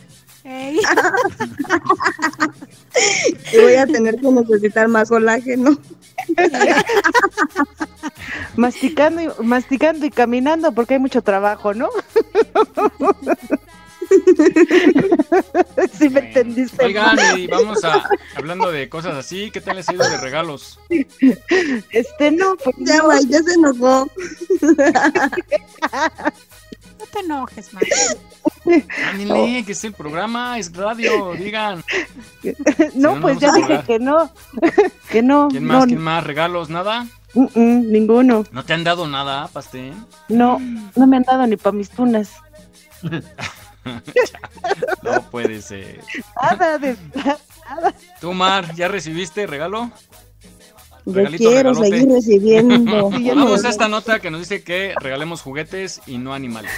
Y 3.54 3.62
voy 3.62 3.76
a 3.76 3.86
tener 3.86 4.20
que 4.20 4.32
necesitar 4.32 4.88
más 4.88 5.10
colágeno. 5.10 5.78
Masticando 8.56 9.22
y, 9.22 9.30
masticando 9.44 10.06
y 10.06 10.10
caminando 10.10 10.72
porque 10.74 10.96
hay 10.96 11.00
mucho 11.00 11.22
trabajo, 11.22 11.74
¿no? 11.74 11.90
sí 15.98 16.10
me 16.10 16.20
entendiste. 16.20 16.86
Oigan, 16.86 17.18
y 17.38 17.48
vamos 17.48 17.84
a, 17.84 18.04
hablando 18.36 18.72
de 18.72 18.90
cosas 18.90 19.16
así, 19.16 19.52
¿qué 19.52 19.62
tal 19.62 19.76
les 19.78 19.88
ha 19.90 19.94
ido 19.94 20.08
de 20.10 20.18
regalos? 20.18 20.80
Este 21.92 22.32
no, 22.32 22.56
pues 22.56 22.76
Ya, 22.80 22.98
no. 22.98 23.06
güey, 23.06 23.28
ya 23.28 23.42
se 23.44 23.54
enojó. 23.54 24.08
No 27.00 27.06
te 27.14 27.20
enojes, 27.22 27.74
man. 27.74 27.84
Ándale, 29.08 29.64
que 29.66 29.72
es 29.72 29.84
el 29.84 29.94
programa, 29.94 30.60
es 30.60 30.74
radio, 30.76 31.34
digan. 31.34 31.84
no, 32.96 33.16
no, 33.16 33.22
pues 33.22 33.36
no 33.36 33.40
ya 33.42 33.52
dije 33.54 33.84
que 33.88 34.00
no. 34.00 34.32
que 35.10 35.22
no. 35.22 35.48
¿Quién 35.50 35.66
más? 35.66 35.80
no, 35.82 35.86
¿Quién 35.88 36.02
más? 36.02 36.24
¿Regalos? 36.24 36.70
¿Nada? 36.70 37.08
mm, 37.34 37.46
mm, 37.56 37.92
ninguno. 37.92 38.44
¿No 38.52 38.66
te 38.66 38.74
han 38.74 38.84
dado 38.84 39.08
nada, 39.08 39.48
pastel? 39.48 39.94
No, 40.28 40.60
no 40.96 41.08
me 41.08 41.18
han 41.18 41.24
dado 41.24 41.48
ni 41.48 41.56
pa' 41.58 41.72
mis 41.72 41.90
tunas. 41.90 42.32
No 45.04 45.22
puede 45.30 45.62
ser. 45.62 46.02
Nada 46.42 46.78
de 46.78 46.96
Tú, 48.22 48.34
Mar, 48.34 48.74
¿ya 48.76 48.88
recibiste 48.88 49.46
regalo? 49.48 49.92
Yo 51.06 51.14
Regalito, 51.14 51.50
quiero 51.50 51.74
regalote. 51.74 51.90
seguir 51.90 52.10
recibiendo. 52.14 53.10
Vamos 53.36 53.66
a 53.66 53.70
esta 53.70 53.88
nota 53.88 54.20
que 54.20 54.30
nos 54.32 54.42
dice 54.42 54.64
que 54.64 54.94
regalemos 55.00 55.42
juguetes 55.42 56.02
y 56.06 56.18
no 56.18 56.34
animales. 56.34 56.72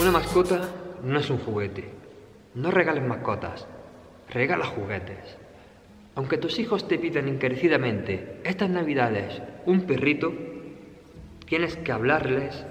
Una 0.00 0.10
mascota 0.10 0.68
no 1.04 1.18
es 1.18 1.30
un 1.30 1.38
juguete. 1.38 1.88
No 2.54 2.70
regales 2.70 3.04
mascotas, 3.04 3.66
regala 4.28 4.66
juguetes. 4.66 5.36
Aunque 6.14 6.36
tus 6.38 6.58
hijos 6.58 6.88
te 6.88 6.98
pidan 6.98 7.28
encarecidamente 7.28 8.40
estas 8.44 8.68
navidades 8.68 9.40
un 9.64 9.82
perrito, 9.82 10.32
tienes 11.52 11.76
que 11.76 11.92
hablarles 11.92 12.64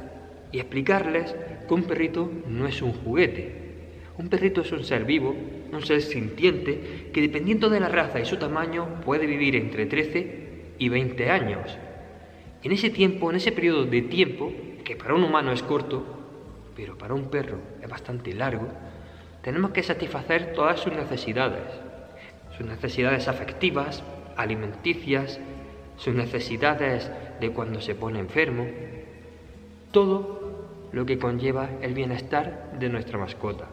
y 0.51 0.57
explicarles 0.57 1.35
que 1.67 1.71
un 1.75 1.83
perrito 1.83 2.31
no 2.47 2.65
es 2.65 2.81
un 2.81 2.93
juguete. 2.93 3.53
Un 4.17 4.27
perrito 4.27 4.61
es 4.61 4.71
un 4.71 4.83
ser 4.83 5.05
vivo, 5.05 5.35
un 5.71 5.85
ser 5.85 6.01
sintiente, 6.01 7.11
que 7.13 7.21
dependiendo 7.21 7.69
de 7.69 7.79
la 7.79 7.89
raza 7.89 8.19
y 8.19 8.25
su 8.25 8.37
tamaño 8.37 9.01
puede 9.05 9.27
vivir 9.27 9.55
entre 9.55 9.85
13 9.85 10.73
y 10.79 10.89
20 10.89 11.29
años. 11.29 11.77
En 12.63 12.71
ese 12.71 12.89
tiempo, 12.89 13.29
en 13.29 13.35
ese 13.35 13.51
periodo 13.51 13.85
de 13.85 14.01
tiempo, 14.01 14.51
que 14.83 14.95
para 14.95 15.13
un 15.13 15.25
humano 15.25 15.51
es 15.51 15.61
corto, 15.61 16.03
pero 16.75 16.97
para 16.97 17.13
un 17.13 17.29
perro 17.29 17.59
es 17.83 17.87
bastante 17.87 18.33
largo, 18.33 18.67
tenemos 19.43 19.69
que 19.69 19.83
satisfacer 19.83 20.53
todas 20.53 20.79
sus 20.79 20.93
necesidades. 20.93 21.69
Sus 22.57 22.65
necesidades 22.65 23.27
afectivas, 23.27 24.03
alimenticias, 24.37 25.39
sus 26.01 26.15
necesidades 26.15 27.11
de 27.39 27.51
cuando 27.51 27.79
se 27.79 27.93
pone 27.93 28.17
enfermo, 28.17 28.65
todo 29.91 30.89
lo 30.91 31.05
que 31.05 31.19
conlleva 31.19 31.69
el 31.81 31.93
bienestar 31.93 32.71
de 32.79 32.89
nuestra 32.89 33.19
mascota. 33.19 33.67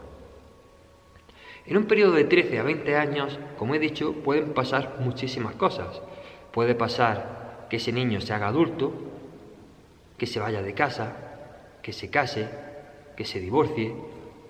En 1.64 1.78
un 1.78 1.86
periodo 1.86 2.12
de 2.12 2.24
13 2.24 2.58
a 2.58 2.62
20 2.64 2.96
años, 2.96 3.38
como 3.58 3.74
he 3.74 3.78
dicho, 3.78 4.12
pueden 4.12 4.52
pasar 4.52 4.96
muchísimas 5.00 5.54
cosas. 5.54 6.02
Puede 6.52 6.74
pasar 6.74 7.66
que 7.70 7.76
ese 7.76 7.92
niño 7.92 8.20
se 8.20 8.34
haga 8.34 8.48
adulto, 8.48 8.92
que 10.18 10.26
se 10.26 10.38
vaya 10.38 10.60
de 10.60 10.74
casa, 10.74 11.16
que 11.80 11.94
se 11.94 12.10
case, 12.10 12.46
que 13.16 13.24
se 13.24 13.40
divorcie, 13.40 13.94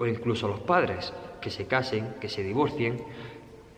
o 0.00 0.06
incluso 0.06 0.48
los 0.48 0.60
padres, 0.60 1.12
que 1.40 1.50
se 1.50 1.66
casen, 1.66 2.14
que 2.20 2.28
se 2.28 2.42
divorcien, 2.42 3.04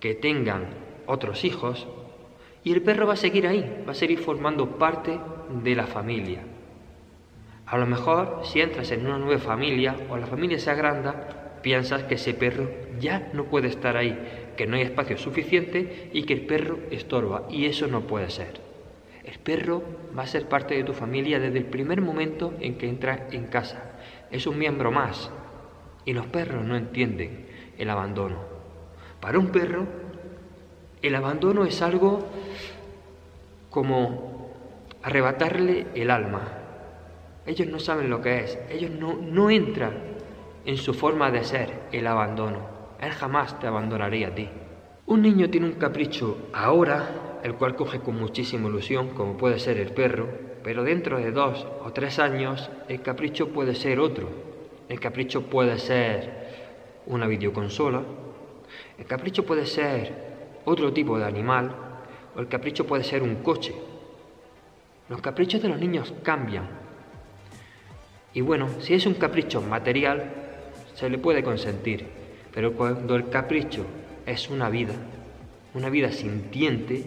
que 0.01 0.15
tengan 0.15 0.69
otros 1.07 1.45
hijos, 1.45 1.87
y 2.63 2.73
el 2.73 2.83
perro 2.83 3.07
va 3.07 3.15
a 3.15 3.17
seguir 3.17 3.47
ahí, 3.47 3.85
va 3.87 3.93
a 3.93 3.95
seguir 3.95 4.19
formando 4.19 4.79
parte 4.79 5.19
de 5.63 5.75
la 5.75 5.87
familia. 5.87 6.43
A 7.67 7.79
lo 7.79 7.87
mejor, 7.87 8.41
si 8.45 8.61
entras 8.61 8.91
en 8.91 9.07
una 9.07 9.19
nueva 9.19 9.41
familia 9.41 9.97
o 10.09 10.17
la 10.17 10.27
familia 10.27 10.59
se 10.59 10.71
agranda, 10.71 11.59
piensas 11.63 12.03
que 12.05 12.15
ese 12.15 12.35
perro 12.35 12.69
ya 12.99 13.31
no 13.33 13.45
puede 13.45 13.69
estar 13.69 13.97
ahí, 13.97 14.19
que 14.57 14.67
no 14.67 14.77
hay 14.77 14.83
espacio 14.83 15.17
suficiente 15.17 16.11
y 16.13 16.25
que 16.25 16.35
el 16.35 16.47
perro 16.47 16.79
estorba. 16.91 17.47
Y 17.49 17.67
eso 17.67 17.87
no 17.87 18.03
puede 18.03 18.31
ser. 18.31 18.61
El 19.25 19.39
perro 19.39 19.83
va 20.19 20.25
a 20.25 20.27
ser 20.27 20.49
parte 20.49 20.75
de 20.75 20.85
tu 20.85 20.93
familia 20.93 21.39
desde 21.39 21.59
el 21.59 21.67
primer 21.67 22.01
momento 22.01 22.55
en 22.61 22.77
que 22.77 22.89
entra 22.89 23.29
en 23.31 23.47
casa. 23.47 24.01
Es 24.31 24.47
un 24.47 24.59
miembro 24.59 24.91
más. 24.91 25.31
Y 26.05 26.13
los 26.13 26.27
perros 26.27 26.65
no 26.65 26.77
entienden 26.77 27.47
el 27.79 27.89
abandono. 27.89 28.39
Para 29.21 29.39
un 29.39 29.49
perro, 29.49 29.87
el 31.03 31.15
abandono 31.15 31.65
es 31.65 31.83
algo 31.83 32.27
como 33.71 34.51
arrebatarle 35.03 35.87
el 35.95 36.11
alma. 36.11 36.43
Ellos 37.47 37.69
no 37.69 37.79
saben 37.79 38.11
lo 38.11 38.21
que 38.21 38.41
es. 38.41 38.59
Ellos 38.71 38.91
no, 38.91 39.15
no 39.15 39.51
entran 39.51 39.93
en 40.65 40.77
su 40.77 40.93
forma 40.93 41.31
de 41.31 41.45
ser 41.45 41.73
el 41.93 42.07
abandono. 42.07 42.59
Él 43.01 43.13
jamás 43.13 43.59
te 43.59 43.67
abandonaría 43.67 44.29
a 44.29 44.35
ti. 44.35 44.49
Un 45.07 45.23
niño 45.23 45.49
tiene 45.49 45.67
un 45.67 45.73
capricho 45.73 46.37
ahora, 46.53 47.41
el 47.43 47.55
cual 47.55 47.75
coge 47.75 48.01
con 48.01 48.19
muchísima 48.19 48.69
ilusión, 48.69 49.09
como 49.09 49.37
puede 49.37 49.59
ser 49.59 49.79
el 49.79 49.93
perro, 49.93 50.29
pero 50.63 50.85
dentro 50.85 51.19
de 51.19 51.33
dos 51.33 51.67
o 51.83 51.93
tres 51.93 52.19
años 52.19 52.71
el 52.89 53.01
capricho 53.01 53.49
puede 53.49 53.75
ser 53.75 53.99
otro. 53.99 54.29
El 54.89 55.01
capricho 55.01 55.43
puede 55.43 55.79
ser 55.79 56.51
una 57.07 57.27
videoconsola, 57.27 58.03
el 58.99 59.07
capricho 59.07 59.45
puede 59.45 59.67
ser 59.67 60.30
otro 60.71 60.93
tipo 60.93 61.19
de 61.19 61.25
animal, 61.25 61.75
o 62.35 62.41
el 62.41 62.49
capricho 62.49 62.87
puede 62.87 63.05
ser 63.05 63.23
un 63.23 63.37
coche. 63.37 63.75
Los 65.09 65.21
caprichos 65.21 65.61
de 65.61 65.69
los 65.69 65.79
niños 65.79 66.15
cambian. 66.23 66.69
Y 68.33 68.41
bueno, 68.41 68.69
si 68.81 68.95
es 68.95 69.07
un 69.07 69.15
capricho 69.15 69.61
material, 69.61 70.33
se 70.95 71.11
le 71.11 71.19
puede 71.19 71.43
consentir, 71.43 72.07
pero 72.55 72.75
cuando 72.75 73.17
el 73.17 73.29
capricho 73.29 73.85
es 74.27 74.49
una 74.49 74.71
vida, 74.71 74.95
una 75.75 75.91
vida 75.91 76.13
sintiente, 76.13 77.05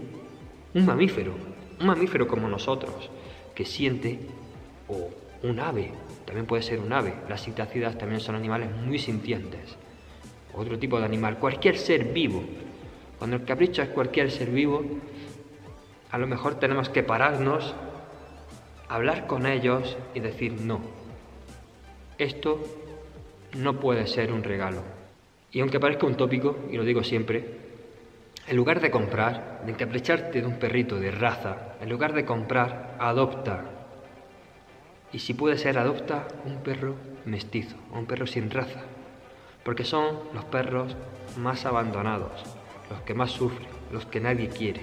un 0.74 0.86
mamífero, 0.86 1.34
un 1.80 1.88
mamífero 1.88 2.28
como 2.28 2.50
nosotros, 2.50 3.10
que 3.56 3.66
siente, 3.66 4.20
o 4.90 5.10
un 5.48 5.60
ave, 5.60 5.92
también 6.26 6.46
puede 6.46 6.64
ser 6.64 6.80
un 6.80 6.92
ave, 6.92 7.14
las 7.30 7.44
citácidas 7.44 7.98
también 7.98 8.20
son 8.20 8.36
animales 8.36 8.70
muy 8.86 9.00
sintientes, 9.00 9.78
otro 10.54 10.78
tipo 10.78 11.00
de 11.00 11.06
animal, 11.06 11.38
cualquier 11.38 11.78
ser 11.78 12.06
vivo. 12.06 12.44
Cuando 13.24 13.38
el 13.38 13.46
capricho 13.46 13.82
es 13.82 13.88
cualquier 13.88 14.30
ser 14.32 14.50
vivo, 14.50 14.84
a 16.12 16.18
lo 16.18 16.28
mejor 16.28 16.60
tenemos 16.60 16.90
que 16.90 17.04
pararnos, 17.04 17.74
hablar 18.90 19.28
con 19.28 19.46
ellos 19.46 19.96
y 20.14 20.20
decir 20.20 20.60
no. 20.60 20.82
Esto 22.18 22.62
no 23.54 23.80
puede 23.80 24.08
ser 24.08 24.30
un 24.34 24.44
regalo. 24.44 24.82
Y 25.54 25.62
aunque 25.62 25.80
parezca 25.80 26.06
un 26.06 26.18
tópico, 26.18 26.68
y 26.70 26.76
lo 26.76 26.84
digo 26.84 27.02
siempre, 27.02 27.60
en 28.46 28.58
lugar 28.58 28.82
de 28.82 28.92
comprar, 28.92 29.62
de 29.66 29.72
encapricharte 29.72 30.42
de 30.42 30.46
un 30.46 30.60
perrito 30.60 31.00
de 31.00 31.12
raza, 31.12 31.76
en 31.80 31.88
lugar 31.88 32.12
de 32.12 32.26
comprar, 32.26 32.98
adopta. 33.00 33.64
Y 35.14 35.20
si 35.20 35.34
puede 35.34 35.58
ser, 35.58 35.78
adopta 35.78 36.28
un 36.44 36.58
perro 36.58 36.96
mestizo, 37.24 37.78
un 37.94 38.06
perro 38.06 38.28
sin 38.28 38.52
raza, 38.52 38.82
porque 39.64 39.86
son 39.86 40.20
los 40.34 40.44
perros 40.44 40.98
más 41.38 41.66
abandonados, 41.66 42.58
los 42.94 43.02
que 43.02 43.16
más 43.16 43.32
sufren, 43.32 43.68
los 43.92 44.06
que 44.06 44.20
nadie 44.20 44.50
quiere. 44.50 44.82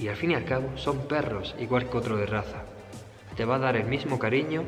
Y 0.00 0.06
al 0.06 0.14
fin 0.14 0.30
y 0.30 0.34
al 0.34 0.44
cabo 0.44 0.70
son 0.76 1.08
perros 1.08 1.56
igual 1.58 1.90
que 1.90 1.98
otro 1.98 2.16
de 2.16 2.26
raza. 2.26 2.62
Te 3.36 3.44
va 3.44 3.56
a 3.56 3.58
dar 3.58 3.76
el 3.76 3.86
mismo 3.86 4.16
cariño 4.16 4.62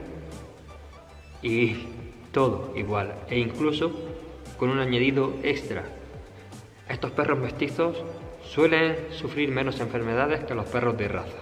y 1.40 1.86
todo 2.32 2.72
igual, 2.74 3.14
e 3.28 3.38
incluso 3.38 3.92
con 4.58 4.70
un 4.70 4.80
añadido 4.80 5.34
extra. 5.44 5.84
Estos 6.88 7.12
perros 7.12 7.38
mestizos 7.38 7.96
suelen 8.44 8.96
sufrir 9.12 9.50
menos 9.50 9.78
enfermedades 9.78 10.42
que 10.42 10.54
los 10.54 10.66
perros 10.66 10.98
de 10.98 11.08
raza. 11.08 11.38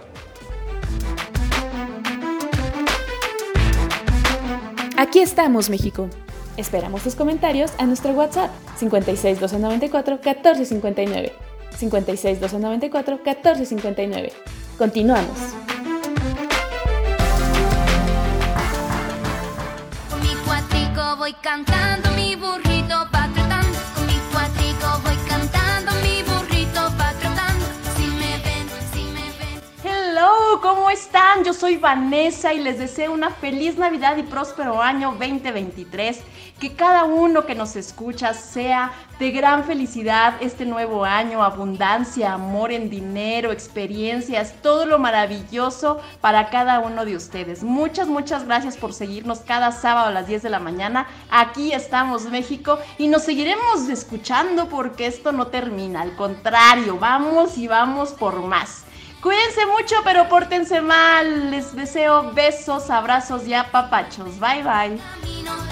Aquí 4.98 5.20
estamos, 5.20 5.70
México. 5.70 6.10
Esperamos 6.60 7.02
tus 7.02 7.14
comentarios 7.14 7.72
a 7.78 7.86
nuestro 7.86 8.12
WhatsApp 8.12 8.50
56 8.76 9.40
294 9.40 10.16
1459. 10.16 11.32
56 11.74 12.38
294 12.38 13.16
1459. 13.16 14.32
Continuamos. 14.76 15.38
Con 20.10 20.20
mi 20.20 20.34
cuatrico 20.44 21.16
voy 21.16 21.32
cantando, 21.40 22.10
están? 31.30 31.44
Yo 31.44 31.52
soy 31.52 31.76
Vanessa 31.76 32.52
y 32.52 32.60
les 32.60 32.78
deseo 32.78 33.12
una 33.12 33.30
feliz 33.30 33.76
Navidad 33.76 34.16
y 34.16 34.22
próspero 34.22 34.82
año 34.82 35.12
2023. 35.18 36.20
Que 36.58 36.74
cada 36.74 37.04
uno 37.04 37.46
que 37.46 37.54
nos 37.54 37.76
escucha 37.76 38.34
sea 38.34 38.92
de 39.18 39.30
gran 39.30 39.64
felicidad 39.64 40.34
este 40.40 40.66
nuevo 40.66 41.04
año, 41.04 41.42
abundancia, 41.42 42.34
amor 42.34 42.70
en 42.72 42.90
dinero, 42.90 43.50
experiencias, 43.52 44.54
todo 44.62 44.84
lo 44.84 44.98
maravilloso 44.98 46.00
para 46.20 46.50
cada 46.50 46.80
uno 46.80 47.04
de 47.04 47.16
ustedes. 47.16 47.62
Muchas, 47.62 48.08
muchas 48.08 48.44
gracias 48.44 48.76
por 48.76 48.92
seguirnos 48.92 49.40
cada 49.40 49.72
sábado 49.72 50.08
a 50.08 50.12
las 50.12 50.26
10 50.26 50.42
de 50.42 50.50
la 50.50 50.60
mañana. 50.60 51.06
Aquí 51.30 51.72
estamos 51.72 52.24
México 52.24 52.78
y 52.98 53.08
nos 53.08 53.22
seguiremos 53.22 53.88
escuchando 53.88 54.68
porque 54.68 55.06
esto 55.06 55.32
no 55.32 55.46
termina. 55.46 56.02
Al 56.02 56.14
contrario, 56.16 56.98
vamos 56.98 57.56
y 57.56 57.68
vamos 57.68 58.10
por 58.10 58.42
más. 58.42 58.84
Cuídense 59.22 59.66
mucho, 59.66 59.96
pero 60.02 60.28
pórtense 60.28 60.80
mal. 60.80 61.50
Les 61.50 61.74
deseo 61.74 62.32
besos, 62.32 62.88
abrazos 62.88 63.46
y 63.46 63.54
apapachos. 63.54 64.38
Bye 64.40 64.62
bye. 64.62 65.00
Camino 65.20 65.70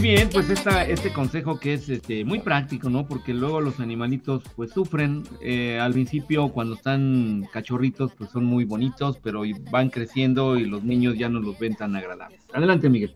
Muy 0.00 0.08
bien, 0.08 0.30
pues 0.32 0.48
esta, 0.48 0.82
este 0.86 1.12
consejo 1.12 1.60
que 1.60 1.74
es 1.74 1.86
este, 1.90 2.24
muy 2.24 2.38
práctico, 2.40 2.88
¿no? 2.88 3.06
Porque 3.06 3.34
luego 3.34 3.60
los 3.60 3.80
animalitos 3.80 4.42
pues 4.56 4.70
sufren. 4.70 5.24
eh, 5.42 5.78
al 5.78 5.92
principio 5.92 6.48
cuando 6.48 6.74
están 6.74 7.46
cachorritos 7.52 8.12
pues 8.16 8.30
son 8.30 8.46
muy 8.46 8.64
bonitos, 8.64 9.18
pero 9.22 9.42
van 9.70 9.90
creciendo 9.90 10.56
y 10.56 10.64
los 10.64 10.82
niños 10.84 11.18
ya 11.18 11.28
no 11.28 11.38
los 11.40 11.58
ven 11.58 11.76
tan 11.76 11.94
agradables. 11.96 12.40
Adelante, 12.54 12.88
Miguel. 12.88 13.14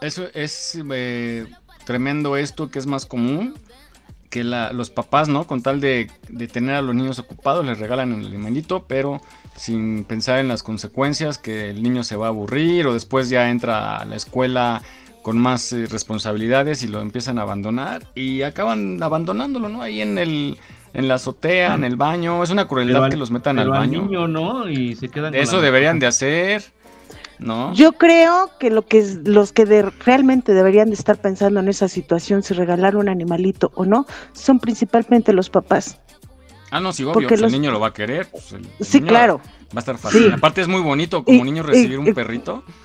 Eso 0.00 0.24
es 0.32 0.80
eh, 0.92 1.44
tremendo 1.84 2.38
esto 2.38 2.70
que 2.70 2.78
es 2.78 2.86
más 2.86 3.04
común 3.04 3.52
que 4.30 4.44
la- 4.44 4.72
los 4.72 4.88
papás, 4.88 5.28
¿no? 5.28 5.46
Con 5.46 5.62
tal 5.62 5.78
de, 5.78 6.10
de 6.30 6.48
tener 6.48 6.76
a 6.76 6.82
los 6.82 6.94
niños 6.94 7.18
ocupados, 7.18 7.66
les 7.66 7.78
regalan 7.78 8.12
el 8.14 8.26
animalito, 8.28 8.86
pero 8.88 9.20
sin 9.56 10.04
pensar 10.04 10.38
en 10.38 10.48
las 10.48 10.62
consecuencias, 10.62 11.36
que 11.36 11.68
el 11.68 11.82
niño 11.82 12.02
se 12.02 12.16
va 12.16 12.26
a 12.26 12.28
aburrir 12.30 12.86
o 12.86 12.94
después 12.94 13.28
ya 13.28 13.50
entra 13.50 13.98
a 13.98 14.04
la 14.06 14.16
escuela 14.16 14.82
con 15.24 15.38
más 15.38 15.72
eh, 15.72 15.86
responsabilidades 15.90 16.82
y 16.82 16.86
lo 16.86 17.00
empiezan 17.00 17.38
a 17.38 17.42
abandonar 17.42 18.06
y 18.14 18.42
acaban 18.42 19.02
abandonándolo, 19.02 19.70
¿no? 19.70 19.80
Ahí 19.80 20.02
en 20.02 20.18
el 20.18 20.58
en 20.92 21.08
la 21.08 21.14
azotea, 21.14 21.74
en 21.74 21.82
el 21.82 21.96
baño, 21.96 22.42
es 22.44 22.50
una 22.50 22.68
crueldad 22.68 22.92
Pero 22.96 23.04
al- 23.06 23.10
que 23.10 23.16
los 23.16 23.30
metan 23.32 23.58
al 23.58 23.70
baño. 23.70 24.02
niño, 24.02 24.28
¿no? 24.28 24.68
Y 24.68 24.94
se 24.94 25.08
quedan 25.08 25.34
Eso 25.34 25.60
deberían 25.62 25.98
de 25.98 26.06
hacer, 26.06 26.62
¿no? 27.38 27.72
Yo 27.74 27.92
creo 27.94 28.50
que 28.60 28.68
lo 28.70 28.86
que 28.86 28.98
es- 28.98 29.26
los 29.26 29.52
que 29.52 29.64
de- 29.64 29.90
realmente 30.04 30.52
deberían 30.52 30.88
de 30.90 30.94
estar 30.94 31.16
pensando 31.20 31.58
en 31.60 31.68
esa 31.68 31.88
situación, 31.88 32.42
si 32.44 32.52
regalar 32.54 32.94
un 32.94 33.08
animalito 33.08 33.72
o 33.74 33.84
no, 33.86 34.06
son 34.34 34.60
principalmente 34.60 35.32
los 35.32 35.48
papás. 35.50 35.98
Ah, 36.70 36.80
no, 36.80 36.92
sí, 36.92 37.02
obvio, 37.02 37.14
Porque 37.14 37.28
pues 37.28 37.40
los- 37.40 37.52
el 37.52 37.60
niño 37.60 37.72
lo 37.72 37.80
va 37.80 37.88
a 37.88 37.92
querer. 37.92 38.28
pues 38.30 38.52
el- 38.52 38.66
el 38.78 38.86
Sí, 38.86 39.00
claro. 39.00 39.38
Va 39.74 39.76
a 39.76 39.78
estar 39.80 39.96
fácil. 39.98 40.26
Sí. 40.26 40.30
Aparte 40.32 40.60
es 40.60 40.68
muy 40.68 40.80
bonito 40.82 41.24
como 41.24 41.38
Y- 41.38 41.42
niño 41.42 41.62
y- 41.64 41.66
recibir 41.66 41.98
un 41.98 42.06
y- 42.08 42.12
perrito. 42.12 42.62
Y 42.68 42.83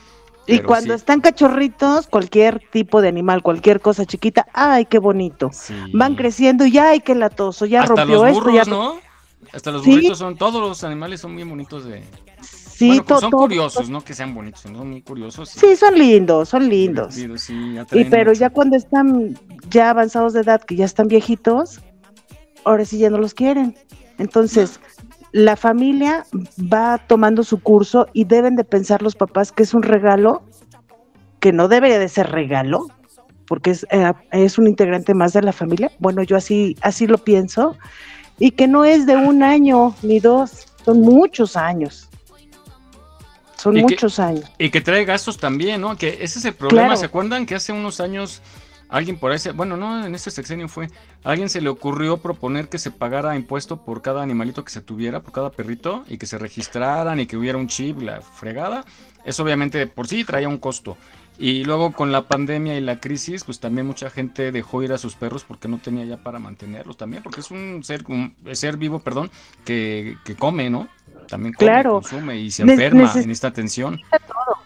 pero 0.57 0.67
cuando 0.67 0.93
sí. 0.93 0.97
están 0.99 1.21
cachorritos, 1.21 2.07
cualquier 2.07 2.61
tipo 2.71 3.01
de 3.01 3.07
animal, 3.09 3.41
cualquier 3.43 3.81
cosa 3.81 4.05
chiquita, 4.05 4.45
¡ay, 4.53 4.85
qué 4.85 4.99
bonito! 4.99 5.49
Van 5.93 6.15
creciendo 6.15 6.65
y 6.65 6.77
¡ay, 6.77 6.99
qué 7.01 7.15
latoso! 7.15 7.65
Ya 7.65 7.81
Hasta 7.81 7.95
rompió 7.95 8.15
los 8.15 8.27
esto, 8.27 8.39
burros, 8.39 8.55
ya 8.55 8.65
¿no? 8.65 8.99
Hasta 9.53 9.71
los 9.71 9.83
Sí. 9.83 9.91
burritos 9.91 10.17
son, 10.17 10.37
todos 10.37 10.61
los 10.61 10.83
animales 10.83 11.21
son 11.21 11.35
bien 11.35 11.49
bonitos 11.49 11.85
de... 11.85 12.03
Sí, 12.41 12.87
bueno, 12.99 13.19
son 13.19 13.31
curiosos, 13.31 13.89
no 13.89 14.01
que 14.01 14.13
sean 14.13 14.33
bonitos, 14.33 14.61
son 14.61 14.89
muy 14.89 15.01
curiosos. 15.01 15.53
y 15.55 15.59
Sí, 15.59 15.75
son 15.75 15.97
lindos, 15.97 16.47
son 16.47 16.69
lindos. 16.69 17.17
Y 17.17 18.05
pero 18.05 18.31
mucho. 18.31 18.39
ya 18.39 18.49
cuando 18.49 18.77
están 18.77 19.37
ya 19.69 19.89
avanzados 19.89 20.31
de 20.31 20.41
edad, 20.41 20.61
que 20.63 20.77
ya 20.77 20.85
están 20.85 21.09
viejitos, 21.09 21.81
ahora 22.63 22.85
sí 22.85 22.97
ya 22.97 23.09
no 23.09 23.17
los 23.17 23.33
quieren. 23.33 23.75
Entonces, 24.17 24.79
la 25.31 25.55
familia 25.55 26.25
va 26.57 26.97
tomando 26.97 27.43
su 27.43 27.59
curso 27.61 28.07
y 28.13 28.25
deben 28.25 28.55
de 28.55 28.63
pensar 28.63 29.01
los 29.01 29.15
papás 29.15 29.51
que 29.51 29.63
es 29.63 29.73
un 29.73 29.83
regalo 29.83 30.43
que 31.39 31.51
no 31.53 31.67
debería 31.67 31.99
de 31.99 32.09
ser 32.09 32.31
regalo, 32.31 32.87
porque 33.47 33.71
es, 33.71 33.85
eh, 33.91 34.11
es 34.31 34.57
un 34.57 34.67
integrante 34.67 35.13
más 35.13 35.33
de 35.33 35.41
la 35.41 35.53
familia. 35.53 35.91
Bueno, 35.99 36.23
yo 36.23 36.35
así, 36.35 36.75
así 36.81 37.07
lo 37.07 37.17
pienso. 37.17 37.77
Y 38.37 38.51
que 38.51 38.67
no 38.67 38.85
es 38.85 39.05
de 39.05 39.15
un 39.15 39.43
año 39.43 39.95
ni 40.01 40.19
dos, 40.19 40.65
son 40.85 41.01
muchos 41.01 41.55
años. 41.55 42.09
Son 43.57 43.75
que- 43.75 43.81
muchos 43.81 44.19
años. 44.19 44.45
Y 44.57 44.69
que 44.69 44.81
trae 44.81 45.03
gastos 45.05 45.37
también, 45.37 45.81
¿no? 45.81 45.97
Que 45.97 46.19
ese 46.21 46.39
es 46.39 46.45
el 46.45 46.53
problema. 46.53 46.87
Claro. 46.87 46.99
¿Se 46.99 47.05
acuerdan 47.05 47.45
que 47.45 47.55
hace 47.55 47.73
unos 47.73 47.99
años 47.99 48.41
alguien 48.89 49.17
por 49.17 49.31
ahí, 49.31 49.39
se- 49.39 49.51
bueno, 49.51 49.77
no, 49.77 50.05
en 50.05 50.13
este 50.15 50.31
sexenio 50.31 50.67
fue, 50.67 50.89
alguien 51.23 51.49
se 51.49 51.61
le 51.61 51.69
ocurrió 51.69 52.17
proponer 52.17 52.69
que 52.69 52.77
se 52.79 52.91
pagara 52.91 53.35
impuesto 53.35 53.77
por 53.85 54.01
cada 54.01 54.21
animalito 54.23 54.63
que 54.63 54.71
se 54.71 54.81
tuviera, 54.81 55.21
por 55.21 55.31
cada 55.33 55.51
perrito, 55.51 56.03
y 56.07 56.17
que 56.17 56.25
se 56.25 56.37
registraran 56.37 57.19
y 57.19 57.25
que 57.27 57.37
hubiera 57.37 57.57
un 57.57 57.67
chip, 57.67 58.01
la 58.01 58.21
fregada? 58.21 58.85
Eso 59.23 59.43
obviamente 59.43 59.87
por 59.87 60.07
sí 60.07 60.23
traía 60.25 60.49
un 60.49 60.57
costo. 60.57 60.97
Y 61.37 61.63
luego 61.63 61.93
con 61.93 62.11
la 62.11 62.27
pandemia 62.27 62.77
y 62.77 62.81
la 62.81 62.99
crisis, 62.99 63.45
pues 63.45 63.61
también 63.61 63.87
mucha 63.87 64.09
gente 64.09 64.51
dejó 64.51 64.83
ir 64.83 64.91
a 64.91 64.97
sus 64.97 65.15
perros 65.15 65.45
porque 65.45 65.69
no 65.69 65.77
tenía 65.79 66.03
ya 66.03 66.17
para 66.17 66.37
mantenerlos 66.37 66.97
también, 66.97 67.23
porque 67.23 67.39
es 67.39 67.49
un 67.49 67.81
ser, 67.83 68.03
un 68.09 68.35
ser 68.51 68.75
vivo, 68.75 68.99
perdón, 68.99 69.31
que, 69.63 70.17
que 70.25 70.35
come, 70.35 70.69
¿no? 70.69 70.89
También 71.29 71.53
come, 71.53 71.67
Claro. 71.69 71.93
consume 72.01 72.37
y 72.37 72.51
se 72.51 72.63
enferma 72.63 73.03
neces- 73.03 73.23
en 73.23 73.31
esta 73.31 73.47
atención. 73.47 73.99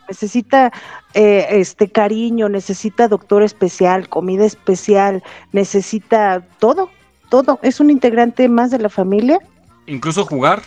necesita 0.08 0.72
eh, 1.14 1.46
este 1.50 1.90
cariño, 1.92 2.48
necesita 2.50 3.08
doctor 3.08 3.44
especial, 3.44 4.08
comida 4.10 4.46
especial, 4.46 5.24
necesita 5.52 6.42
todo, 6.60 6.90
todo. 7.30 7.60
Es 7.62 7.80
un 7.80 7.90
integrante 7.90 8.48
más 8.50 8.72
de 8.72 8.80
la 8.80 8.90
familia, 8.90 9.40
Incluso 9.86 10.26
jugar, 10.26 10.62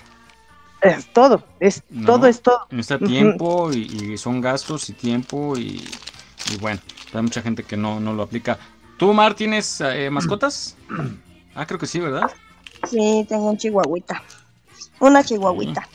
es 0.83 1.07
todo, 1.15 1.43
es 1.59 1.83
¿no? 1.89 2.05
todo 2.05 2.27
es 2.27 2.43
todo. 2.43 2.67
Necesita 2.71 2.99
tiempo 3.07 3.73
y, 3.73 4.13
y 4.13 4.19
son 4.19 4.43
gastos 4.43 4.91
y 4.91 4.93
tiempo 4.93 5.57
y, 5.57 5.83
y 6.53 6.57
bueno, 6.61 6.81
hay 7.15 7.23
mucha 7.23 7.41
gente 7.41 7.63
que 7.63 7.79
no, 7.79 7.99
no 7.99 8.13
lo 8.13 8.23
aplica. 8.25 8.59
¿Tú, 8.99 9.13
Mar, 9.15 9.33
tienes 9.35 9.81
eh, 9.81 10.11
mascotas? 10.11 10.77
Ah, 11.59 11.65
creo 11.67 11.79
que 11.81 11.87
sí, 11.87 11.99
¿verdad? 12.01 12.31
Sí, 12.91 13.25
tengo 13.27 13.49
un 13.49 13.57
chihuahuita. 13.57 14.23
Una 15.01 15.23
chihuahuita. 15.23 15.89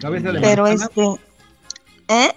Cabeza 0.00 0.32
de 0.32 0.40
Pero 0.40 0.64
manzana, 0.64 0.84
este. 0.86 1.20
¿Eh? 2.08 2.32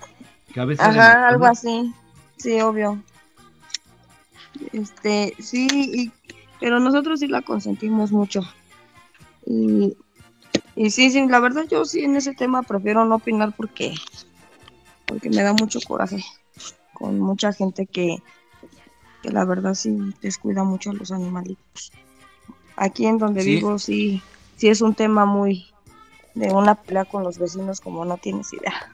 cabeza 0.53 0.83
de 0.83 0.89
Ajá, 0.89 0.97
manzana. 1.07 1.27
algo 1.27 1.45
así. 1.45 1.93
Sí, 2.37 2.61
obvio. 2.61 3.01
Este, 4.73 5.35
sí, 5.39 5.67
y- 5.71 6.11
pero 6.59 6.79
nosotros 6.79 7.19
sí 7.19 7.27
la 7.27 7.41
consentimos 7.41 8.11
mucho. 8.11 8.41
Y, 9.45 9.95
y 10.75 10.89
sí, 10.91 11.09
sí, 11.11 11.25
la 11.27 11.39
verdad 11.39 11.65
yo 11.69 11.85
sí 11.85 12.01
en 12.03 12.15
ese 12.15 12.33
tema 12.33 12.63
prefiero 12.63 13.05
no 13.05 13.15
opinar 13.15 13.53
porque, 13.55 13.93
porque 15.05 15.29
me 15.29 15.41
da 15.43 15.53
mucho 15.53 15.79
coraje 15.87 16.23
con 16.93 17.19
mucha 17.19 17.53
gente 17.53 17.85
que, 17.87 18.17
que 19.23 19.29
la 19.31 19.45
verdad 19.45 19.73
sí 19.73 19.97
descuida 20.21 20.63
mucho 20.63 20.89
a 20.91 20.93
los 20.93 21.11
animalitos. 21.11 21.91
Aquí 22.75 23.05
en 23.05 23.17
donde 23.17 23.41
Sí. 23.41 23.55
vivo 23.55 23.79
sí, 23.79 24.21
sí 24.59 24.67
es 24.67 24.81
un 24.81 24.93
tema 24.93 25.25
muy 25.25 25.67
de 26.35 26.51
una 26.51 26.75
pelea 26.75 27.05
con 27.05 27.23
los 27.23 27.39
vecinos 27.39 27.79
como 27.81 28.05
no 28.05 28.17
tienes 28.17 28.53
idea. 28.53 28.91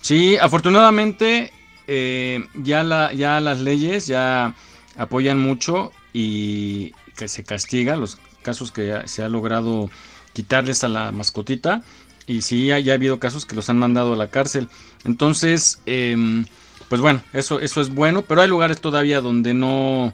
Sí, 0.00 0.36
afortunadamente 0.36 1.50
eh, 1.86 2.44
ya, 2.54 2.84
la, 2.84 3.12
ya 3.12 3.40
las 3.40 3.60
leyes 3.60 4.06
ya 4.06 4.54
apoyan 4.96 5.40
mucho 5.40 5.92
y 6.12 6.92
que 7.16 7.28
se 7.28 7.44
castiga 7.44 7.96
los 7.96 8.18
casos 8.42 8.70
que 8.70 9.02
se 9.06 9.22
ha 9.22 9.28
logrado 9.28 9.90
quitarles 10.34 10.84
a 10.84 10.88
la 10.88 11.10
mascotita 11.12 11.82
y 12.26 12.42
sí, 12.42 12.66
ya, 12.66 12.76
ha 12.76 12.94
habido 12.94 13.18
casos 13.18 13.46
que 13.46 13.56
los 13.56 13.70
han 13.70 13.78
mandado 13.78 14.14
a 14.14 14.16
la 14.16 14.28
cárcel. 14.28 14.68
Entonces, 15.04 15.80
em, 15.86 16.44
pues 16.88 17.00
bueno, 17.00 17.22
eso, 17.32 17.60
eso 17.60 17.80
es 17.80 17.94
bueno, 17.94 18.22
pero 18.22 18.42
hay 18.42 18.48
lugares 18.48 18.80
todavía 18.80 19.20
donde 19.20 19.54
no, 19.54 20.12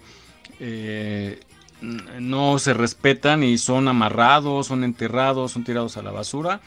eh, 0.61 1.41
no 1.83 2.59
se 2.59 2.75
respetan 2.75 3.43
y 3.43 3.59
son 3.59 3.89
amarrados, 3.89 4.67
son 4.67 4.85
enterrados, 4.85 5.53
son 5.53 5.65
tirados 5.65 5.97
a 5.97 6.03
la 6.03 6.11
basura 6.11 6.61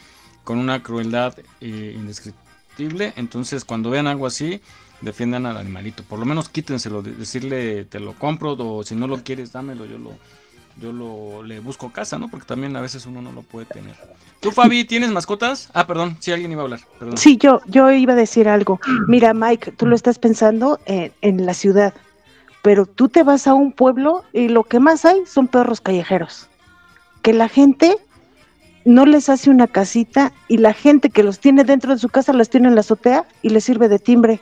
con 0.44 0.58
una 0.58 0.82
crueldad 0.82 1.34
eh, 1.60 1.94
indescriptible. 1.96 3.12
Entonces, 3.16 3.64
cuando 3.64 3.90
vean 3.90 4.06
algo 4.06 4.26
así, 4.26 4.60
defiendan 5.00 5.46
al 5.46 5.56
animalito. 5.56 6.02
Por 6.02 6.18
lo 6.18 6.26
menos 6.26 6.48
quítenselo, 6.48 7.02
de- 7.02 7.12
decirle 7.12 7.84
te 7.84 8.00
lo 8.00 8.14
compro 8.14 8.52
o 8.58 8.82
si 8.84 8.94
no 8.94 9.06
lo 9.06 9.22
quieres, 9.22 9.52
dámelo, 9.52 9.84
yo 9.86 9.98
lo 9.98 10.12
yo 10.76 10.92
lo 10.92 11.44
le 11.44 11.60
busco 11.60 11.92
casa, 11.92 12.18
¿no? 12.18 12.28
Porque 12.28 12.46
también 12.46 12.74
a 12.76 12.80
veces 12.80 13.06
uno 13.06 13.22
no 13.22 13.30
lo 13.30 13.42
puede 13.42 13.66
tener. 13.66 13.94
¿Tú, 14.40 14.50
Fabi, 14.50 14.84
tienes 14.84 15.10
mascotas? 15.12 15.70
Ah, 15.72 15.86
perdón, 15.86 16.16
sí, 16.20 16.32
alguien 16.32 16.50
iba 16.50 16.62
a 16.62 16.64
hablar. 16.64 16.80
Perdón. 16.98 17.16
Sí, 17.16 17.36
yo, 17.38 17.60
yo 17.66 17.90
iba 17.92 18.12
a 18.12 18.16
decir 18.16 18.48
algo. 18.48 18.80
Mira, 19.06 19.32
Mike, 19.34 19.72
tú 19.72 19.86
lo 19.86 19.94
estás 19.94 20.18
pensando 20.18 20.80
en, 20.86 21.12
en 21.22 21.46
la 21.46 21.54
ciudad, 21.54 21.94
pero 22.64 22.86
tú 22.86 23.10
te 23.10 23.22
vas 23.22 23.46
a 23.46 23.52
un 23.52 23.72
pueblo 23.72 24.24
y 24.32 24.48
lo 24.48 24.64
que 24.64 24.80
más 24.80 25.04
hay 25.04 25.26
son 25.26 25.48
perros 25.48 25.82
callejeros. 25.82 26.48
Que 27.20 27.34
la 27.34 27.50
gente 27.50 27.98
no 28.86 29.04
les 29.04 29.28
hace 29.28 29.50
una 29.50 29.66
casita 29.66 30.32
y 30.48 30.56
la 30.56 30.72
gente 30.72 31.10
que 31.10 31.22
los 31.22 31.40
tiene 31.40 31.64
dentro 31.64 31.92
de 31.92 31.98
su 31.98 32.08
casa 32.08 32.32
los 32.32 32.48
tiene 32.48 32.68
en 32.68 32.74
la 32.74 32.80
azotea 32.80 33.26
y 33.42 33.50
les 33.50 33.64
sirve 33.64 33.90
de 33.90 33.98
timbre. 33.98 34.40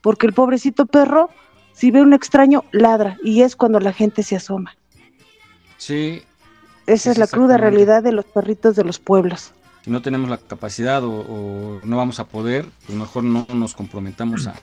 Porque 0.00 0.28
el 0.28 0.32
pobrecito 0.32 0.86
perro, 0.86 1.28
si 1.72 1.90
ve 1.90 2.02
un 2.02 2.12
extraño, 2.12 2.62
ladra 2.70 3.16
y 3.24 3.42
es 3.42 3.56
cuando 3.56 3.80
la 3.80 3.92
gente 3.92 4.22
se 4.22 4.36
asoma. 4.36 4.76
Sí, 5.76 6.22
Esa 6.86 7.10
es 7.10 7.18
la 7.18 7.26
cruda 7.26 7.56
realidad 7.56 8.00
de 8.04 8.12
los 8.12 8.26
perritos 8.26 8.76
de 8.76 8.84
los 8.84 9.00
pueblos. 9.00 9.50
si 9.82 9.90
no 9.90 10.02
tenemos 10.02 10.30
la 10.30 10.38
capacidad 10.38 11.02
o, 11.02 11.10
o 11.10 11.80
no 11.82 11.96
vamos 11.96 12.20
a 12.20 12.28
poder, 12.28 12.66
pues 12.86 12.96
mejor 12.96 13.24
no 13.24 13.44
nos 13.52 13.74
comprometamos 13.74 14.46
a, 14.46 14.54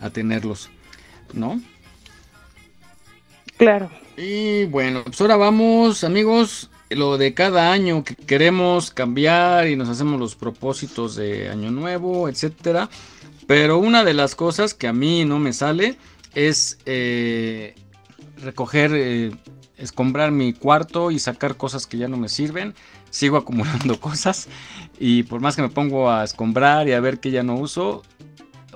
a 0.00 0.08
tenerlos, 0.08 0.70
¿no? 1.34 1.60
Claro. 3.58 3.90
Y 4.16 4.64
bueno, 4.64 5.02
pues 5.04 5.20
ahora 5.20 5.36
vamos, 5.36 6.02
amigos, 6.04 6.70
lo 6.90 7.18
de 7.18 7.34
cada 7.34 7.72
año 7.72 8.04
que 8.04 8.14
queremos 8.14 8.90
cambiar 8.90 9.68
y 9.68 9.76
nos 9.76 9.88
hacemos 9.88 10.18
los 10.18 10.34
propósitos 10.36 11.16
de 11.16 11.48
año 11.48 11.70
nuevo, 11.70 12.28
etcétera. 12.28 12.88
Pero 13.46 13.78
una 13.78 14.04
de 14.04 14.14
las 14.14 14.34
cosas 14.34 14.74
que 14.74 14.88
a 14.88 14.92
mí 14.92 15.24
no 15.24 15.38
me 15.38 15.52
sale 15.52 15.96
es 16.34 16.78
eh, 16.86 17.74
recoger, 18.42 18.92
eh, 18.94 19.32
escombrar 19.76 20.30
mi 20.30 20.52
cuarto 20.52 21.10
y 21.10 21.18
sacar 21.18 21.56
cosas 21.56 21.86
que 21.86 21.98
ya 21.98 22.08
no 22.08 22.16
me 22.16 22.28
sirven. 22.28 22.74
Sigo 23.10 23.36
acumulando 23.36 24.00
cosas 24.00 24.48
y 24.98 25.24
por 25.24 25.40
más 25.40 25.56
que 25.56 25.62
me 25.62 25.68
pongo 25.68 26.10
a 26.10 26.24
escombrar 26.24 26.88
y 26.88 26.92
a 26.92 27.00
ver 27.00 27.20
que 27.20 27.30
ya 27.30 27.42
no 27.42 27.54
uso, 27.56 28.02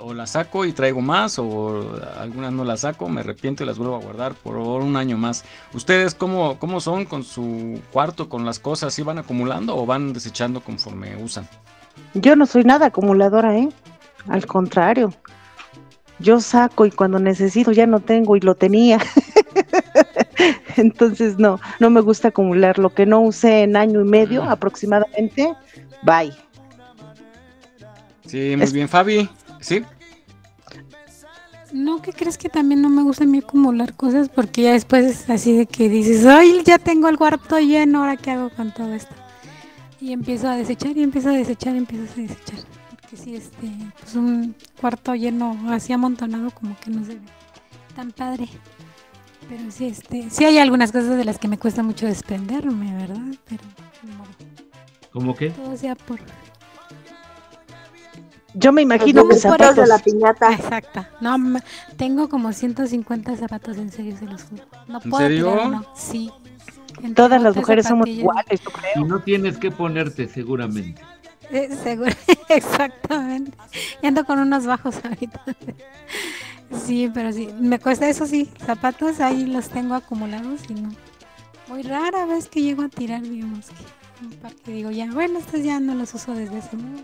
o 0.05 0.13
las 0.13 0.31
saco 0.31 0.65
y 0.65 0.73
traigo 0.73 0.99
más, 0.99 1.39
o 1.39 1.97
algunas 2.19 2.51
no 2.51 2.65
las 2.65 2.81
saco, 2.81 3.07
me 3.07 3.21
arrepiento 3.21 3.63
y 3.63 3.65
las 3.65 3.77
vuelvo 3.77 3.95
a 3.95 3.99
guardar 3.99 4.33
por 4.33 4.57
un 4.57 4.97
año 4.97 5.17
más. 5.17 5.45
¿Ustedes 5.73 6.13
cómo, 6.13 6.59
cómo 6.59 6.81
son 6.81 7.05
con 7.05 7.23
su 7.23 7.79
cuarto, 7.91 8.27
con 8.27 8.45
las 8.45 8.59
cosas? 8.59 8.93
¿Sí 8.93 9.01
van 9.01 9.17
acumulando 9.17 9.77
o 9.77 9.85
van 9.85 10.11
desechando 10.11 10.59
conforme 10.59 11.15
usan? 11.15 11.47
Yo 12.15 12.35
no 12.35 12.45
soy 12.45 12.65
nada 12.65 12.87
acumuladora, 12.87 13.57
¿eh? 13.57 13.69
Al 14.27 14.45
contrario. 14.45 15.13
Yo 16.19 16.41
saco 16.41 16.85
y 16.85 16.91
cuando 16.91 17.19
necesito 17.19 17.71
ya 17.71 17.87
no 17.87 18.01
tengo 18.01 18.35
y 18.35 18.41
lo 18.41 18.55
tenía. 18.55 18.99
Entonces 20.75 21.37
no, 21.37 21.61
no 21.79 21.89
me 21.89 22.01
gusta 22.01 22.29
acumular 22.29 22.77
lo 22.77 22.89
que 22.89 23.05
no 23.05 23.21
usé 23.21 23.63
en 23.63 23.77
año 23.77 24.01
y 24.01 24.05
medio 24.05 24.43
aproximadamente. 24.43 25.53
Bye. 26.03 26.33
Sí, 28.25 28.55
muy 28.57 28.71
bien, 28.71 28.89
Fabi. 28.89 29.29
¿Sí? 29.63 29.81
No, 31.71 32.01
¿qué 32.01 32.11
crees 32.11 32.37
que 32.37 32.49
también 32.49 32.81
no 32.81 32.89
me 32.89 33.01
gusta 33.01 33.23
a 33.23 33.27
mí 33.27 33.39
acumular 33.39 33.95
cosas? 33.95 34.29
Porque 34.29 34.63
ya 34.63 34.73
después 34.73 35.05
es 35.05 35.29
así 35.29 35.57
de 35.57 35.65
que 35.65 35.89
dices, 35.89 36.25
ay, 36.25 36.61
ya 36.63 36.77
tengo 36.77 37.07
el 37.07 37.17
cuarto 37.17 37.57
lleno, 37.57 38.01
¿ahora 38.01 38.17
qué 38.17 38.31
hago 38.31 38.49
con 38.49 38.71
todo 38.73 38.93
esto? 38.93 39.15
Y 39.99 40.11
empiezo 40.11 40.49
a 40.49 40.57
desechar 40.57 40.95
y 40.97 41.01
empiezo 41.01 41.29
a 41.29 41.33
desechar 41.33 41.73
y 41.75 41.77
empiezo 41.79 42.03
a 42.03 42.21
desechar. 42.21 42.59
Porque 42.91 43.17
si 43.17 43.35
este, 43.35 43.71
pues 43.99 44.15
un 44.15 44.53
cuarto 44.79 45.15
lleno 45.15 45.57
así 45.69 45.93
amontonado 45.93 46.51
como 46.51 46.77
que 46.79 46.91
no 46.91 47.05
se 47.05 47.15
ve 47.15 47.21
tan 47.95 48.11
padre. 48.11 48.49
Pero 49.47 49.71
sí, 49.71 49.85
este, 49.85 50.29
sí 50.29 50.43
hay 50.43 50.57
algunas 50.57 50.91
cosas 50.91 51.17
de 51.17 51.25
las 51.25 51.39
que 51.39 51.47
me 51.47 51.57
cuesta 51.57 51.83
mucho 51.83 52.05
desprenderme, 52.05 52.93
¿verdad? 52.97 53.35
Pero 53.47 53.63
modo. 54.17 54.29
¿Cómo 55.11 55.35
qué? 55.35 55.51
todo 55.51 55.75
sea 55.77 55.95
por... 55.95 56.19
Yo 58.53 58.71
me 58.71 58.81
imagino 58.81 59.23
que 59.27 59.39
Como 59.39 59.55
por 59.55 59.59
zapatos. 59.75 59.89
eso. 59.89 60.49
Exacta. 60.51 61.09
No, 61.21 61.59
tengo 61.97 62.29
como 62.29 62.53
150 62.53 63.35
zapatos, 63.35 63.77
en 63.77 63.91
serio, 63.91 64.15
se 64.17 64.25
los 64.25 64.43
juro. 64.43 64.63
No 64.87 65.01
¿En 65.03 65.09
puedo 65.09 65.23
serio? 65.27 65.51
tirar 65.51 65.67
uno. 65.67 65.85
Sí. 65.95 66.31
Entre 66.97 67.13
Todas 67.15 67.41
las 67.41 67.55
mujeres 67.55 67.87
somos 67.87 68.07
iguales, 68.07 68.61
yo 68.61 68.69
creo. 68.71 69.03
Y 69.03 69.03
no 69.07 69.19
tienes 69.19 69.57
que 69.57 69.71
ponerte 69.71 70.27
seguramente. 70.27 71.01
Eh, 71.51 71.69
seguro, 71.83 72.11
exactamente. 72.49 73.57
Y 74.01 74.07
ando 74.07 74.25
con 74.25 74.39
unos 74.39 74.65
bajos 74.65 74.95
ahorita. 75.03 75.43
Sí, 76.85 77.09
pero 77.13 77.31
sí, 77.31 77.49
me 77.59 77.79
cuesta 77.79 78.07
eso 78.07 78.25
sí, 78.25 78.49
zapatos 78.65 79.19
ahí 79.19 79.45
los 79.45 79.69
tengo 79.69 79.93
acumulados 79.95 80.61
y 80.69 80.73
no. 80.75 80.89
Muy 81.67 81.81
rara 81.83 82.25
vez 82.25 82.47
que 82.49 82.61
llego 82.61 82.83
a 82.83 82.89
tirar, 82.89 83.21
digamos 83.21 83.67
que 83.69 84.25
un 84.25 84.31
par 84.33 84.53
que 84.55 84.71
digo 84.71 84.89
ya, 84.91 85.11
bueno, 85.11 85.37
estos 85.39 85.63
ya 85.63 85.79
no 85.79 85.95
los 85.95 86.13
uso 86.13 86.33
desde 86.33 86.57
hace 86.59 86.75
mucho. 86.77 87.03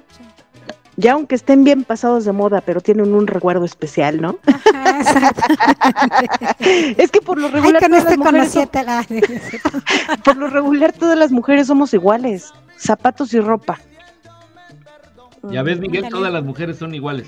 Ya 0.99 1.13
aunque 1.13 1.35
estén 1.35 1.63
bien 1.63 1.85
pasados 1.85 2.25
de 2.25 2.33
moda, 2.33 2.59
pero 2.59 2.81
tienen 2.81 3.13
un 3.13 3.25
recuerdo 3.25 3.63
especial, 3.63 4.19
¿no? 4.19 4.37
es 6.97 7.09
que 7.09 7.21
por 7.21 7.37
lo 7.37 7.47
Ay, 7.47 7.53
regular 7.53 7.81
con 7.81 7.91
todas 7.91 8.03
este 8.03 8.17
las 8.17 8.19
mujeres 8.19 8.51
conocí 8.51 8.59
a 8.59 8.63
son- 8.63 8.69
tal- 8.69 8.89
ah, 10.09 10.17
por 10.25 10.35
lo 10.35 10.47
regular 10.49 10.91
todas 10.91 11.17
las 11.17 11.31
mujeres 11.31 11.67
somos 11.67 11.93
iguales, 11.93 12.53
zapatos 12.77 13.33
y 13.33 13.39
ropa. 13.39 13.79
Ya 15.43 15.63
ves, 15.63 15.79
Miguel, 15.79 16.09
todas 16.09 16.33
las 16.33 16.43
mujeres 16.43 16.77
son 16.77 16.93
iguales. 16.93 17.27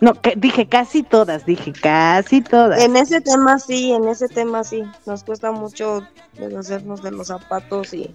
No, 0.00 0.14
que- 0.20 0.34
dije 0.36 0.66
casi 0.66 1.04
todas, 1.04 1.46
dije 1.46 1.72
casi 1.72 2.42
todas. 2.42 2.82
En 2.82 2.96
ese 2.96 3.20
tema 3.20 3.60
sí, 3.60 3.92
en 3.92 4.08
ese 4.08 4.26
tema 4.28 4.64
sí. 4.64 4.82
Nos 5.06 5.22
cuesta 5.22 5.52
mucho 5.52 6.02
deshacernos 6.36 7.00
de 7.02 7.12
los 7.12 7.28
zapatos 7.28 7.94
y. 7.94 8.12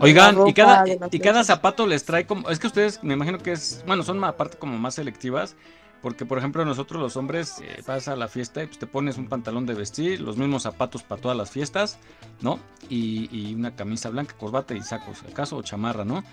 Oigan, 0.00 0.36
y 0.46 0.54
cada, 0.54 0.84
y 1.10 1.18
cada 1.20 1.44
zapato 1.44 1.86
les 1.86 2.04
trae 2.04 2.26
como. 2.26 2.48
Es 2.50 2.58
que 2.58 2.66
ustedes, 2.66 3.02
me 3.02 3.14
imagino 3.14 3.38
que 3.38 3.52
es. 3.52 3.84
Bueno, 3.86 4.02
son 4.02 4.22
aparte 4.24 4.56
como 4.58 4.78
más 4.78 4.94
selectivas. 4.94 5.56
Porque, 6.02 6.24
por 6.24 6.38
ejemplo, 6.38 6.64
nosotros 6.64 6.98
los 6.98 7.18
hombres 7.18 7.60
eh, 7.62 7.82
vas 7.86 8.08
a 8.08 8.16
la 8.16 8.26
fiesta 8.26 8.62
y 8.62 8.66
pues, 8.68 8.78
te 8.78 8.86
pones 8.86 9.18
un 9.18 9.28
pantalón 9.28 9.66
de 9.66 9.74
vestir, 9.74 10.22
los 10.22 10.38
mismos 10.38 10.62
zapatos 10.62 11.02
para 11.02 11.20
todas 11.20 11.36
las 11.36 11.50
fiestas, 11.50 11.98
¿no? 12.40 12.58
Y, 12.88 13.28
y 13.30 13.54
una 13.54 13.76
camisa 13.76 14.08
blanca, 14.08 14.34
corbata 14.38 14.72
y 14.74 14.80
sacos, 14.80 15.18
acaso, 15.30 15.58
o 15.58 15.62
chamarra, 15.62 16.06
¿no? 16.06 16.24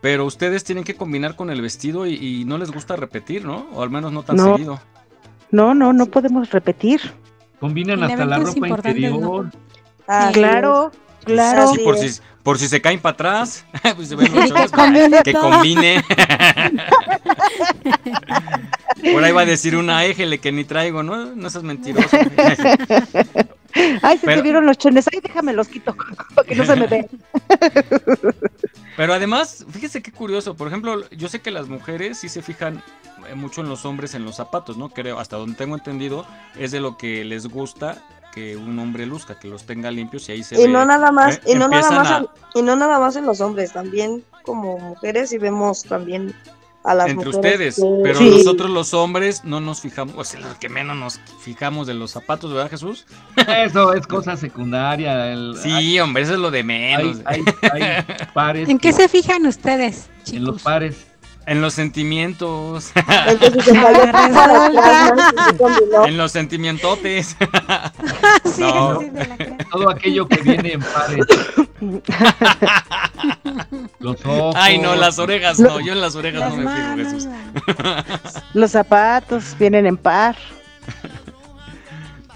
Pero 0.00 0.24
ustedes 0.24 0.62
tienen 0.62 0.84
que 0.84 0.94
combinar 0.94 1.34
con 1.34 1.50
el 1.50 1.60
vestido 1.60 2.06
y, 2.06 2.14
y 2.14 2.44
no 2.44 2.58
les 2.58 2.70
gusta 2.70 2.94
repetir, 2.94 3.44
¿no? 3.44 3.66
O 3.72 3.82
al 3.82 3.90
menos 3.90 4.12
no 4.12 4.22
tan 4.22 4.36
No. 4.36 4.52
seguido. 4.52 4.80
No, 5.50 5.74
no, 5.74 5.92
no 5.92 6.06
podemos 6.06 6.50
repetir. 6.50 7.00
Combinan 7.58 8.04
hasta 8.04 8.24
la 8.24 8.38
ropa 8.38 8.68
interior. 8.68 9.50
Ah, 10.06 10.30
claro, 10.32 10.92
claro. 11.34 11.72
Por 11.84 11.98
si, 11.98 12.20
por 12.42 12.58
si 12.58 12.68
se 12.68 12.80
caen 12.80 13.00
para 13.00 13.14
atrás, 13.14 13.64
pues 13.96 14.08
se 14.08 14.16
ven 14.16 14.32
los 14.34 14.44
Que 14.44 14.48
chones, 14.50 14.70
combine 14.70 15.22
que 15.22 15.32
combine. 15.34 16.04
Por 19.12 19.24
ahí 19.24 19.32
va 19.32 19.42
a 19.42 19.46
decir 19.46 19.76
una 19.76 20.04
éjele 20.04 20.38
que 20.38 20.52
ni 20.52 20.64
traigo, 20.64 21.02
¿no? 21.02 21.26
No 21.34 21.50
seas 21.50 21.64
mentiroso. 21.64 22.08
Ay, 24.02 24.18
se 24.18 24.26
Pero- 24.26 24.36
te 24.38 24.42
vieron 24.42 24.66
los 24.66 24.78
chones. 24.78 25.06
Ay, 25.12 25.20
déjame 25.22 25.52
los 25.52 25.68
quito 25.68 25.94
para 26.34 26.46
que 26.48 26.54
no 26.56 26.64
se 26.64 26.76
me 26.76 26.86
vean. 26.86 27.06
Pero 28.96 29.14
además, 29.14 29.64
fíjese 29.70 30.02
qué 30.02 30.10
curioso. 30.10 30.56
Por 30.56 30.66
ejemplo, 30.68 31.08
yo 31.10 31.28
sé 31.28 31.40
que 31.40 31.50
las 31.52 31.68
mujeres 31.68 32.18
sí 32.18 32.28
se 32.28 32.42
fijan 32.42 32.82
eh, 33.28 33.34
mucho 33.36 33.60
en 33.60 33.68
los 33.68 33.84
hombres 33.84 34.14
en 34.14 34.24
los 34.24 34.36
zapatos, 34.36 34.76
¿no? 34.76 34.88
Creo, 34.88 35.20
hasta 35.20 35.36
donde 35.36 35.54
tengo 35.56 35.76
entendido, 35.76 36.26
es 36.58 36.72
de 36.72 36.80
lo 36.80 36.96
que 36.96 37.24
les 37.24 37.46
gusta 37.46 38.02
que 38.34 38.56
un 38.56 38.78
hombre 38.78 39.06
luzca, 39.06 39.38
que 39.38 39.48
los 39.48 39.64
tenga 39.64 39.90
limpios 39.90 40.28
y 40.28 40.32
ahí 40.32 40.42
se 40.44 40.54
Y 40.56 40.66
ve. 40.66 40.68
no 40.68 40.84
nada 40.84 41.10
más, 41.12 41.36
eh, 41.38 41.52
y 41.52 41.54
no 41.54 41.68
nada 41.68 41.90
más, 41.90 42.10
a- 42.10 42.26
y 42.54 42.62
no 42.62 42.76
nada 42.76 42.98
más 42.98 43.16
en 43.16 43.26
los 43.26 43.40
hombres, 43.40 43.72
también 43.72 44.22
como 44.42 44.78
mujeres 44.78 45.32
y 45.32 45.38
vemos 45.38 45.82
también 45.82 46.34
a 46.84 46.94
las 46.94 47.08
entre 47.10 47.26
mujeres. 47.26 47.36
ustedes, 47.36 47.76
que- 47.76 48.00
pero 48.02 48.18
Sí. 48.18 48.30
nosotros 48.30 48.70
los 48.70 48.94
hombres 48.94 49.44
no 49.44 49.60
nos 49.60 49.80
fijamos, 49.80 50.14
o 50.16 50.24
sea, 50.24 50.40
lo 50.40 50.58
que 50.58 50.68
menos 50.68 50.96
nos 50.96 51.20
fijamos 51.42 51.86
de 51.86 51.94
los 51.94 52.10
zapatos, 52.12 52.52
¿verdad, 52.52 52.70
Jesús? 52.70 53.04
Eso 53.48 53.92
es 53.94 54.06
cosa 54.06 54.36
secundaria. 54.36 55.32
el- 55.32 55.56
Sí, 55.60 55.98
hombre, 56.00 56.22
eso 56.22 56.34
es 56.34 56.38
lo 56.38 56.50
de 56.50 56.62
menos. 56.62 57.18
Hay, 57.24 57.42
hay- 57.72 57.82
hay 57.82 58.04
pares 58.32 58.68
¿En 58.68 58.78
qué 58.78 58.92
se 58.92 59.08
fijan 59.08 59.44
ustedes? 59.46 60.08
en 60.32 60.44
los 60.44 60.62
pares. 60.62 61.04
En 61.46 61.62
los 61.62 61.72
sentimientos. 61.72 62.92
En 66.06 66.16
los 66.18 66.32
sentimientotes. 66.32 67.36
Sí, 68.54 68.60
No. 68.62 69.00
sí, 69.00 69.10
de 69.10 69.26
la 69.26 69.36
cara. 69.36 69.56
Todo 69.70 69.90
aquello 69.90 70.26
que 70.28 70.40
viene 70.42 70.72
en 70.72 70.80
pares. 70.80 71.26
Los 74.00 74.24
ojos. 74.24 74.54
Ay, 74.56 74.78
no, 74.78 74.94
las 74.96 75.18
orejas 75.18 75.58
no. 75.58 75.80
Yo 75.80 75.92
en 75.92 76.00
las 76.00 76.14
orejas 76.16 76.40
Las 76.40 76.56
no 76.56 76.62
me 76.62 76.76
fijo, 76.76 76.96
Jesús. 76.96 77.28
Los 78.54 78.70
zapatos 78.70 79.56
vienen 79.58 79.86
en 79.86 79.96
par. 79.96 80.36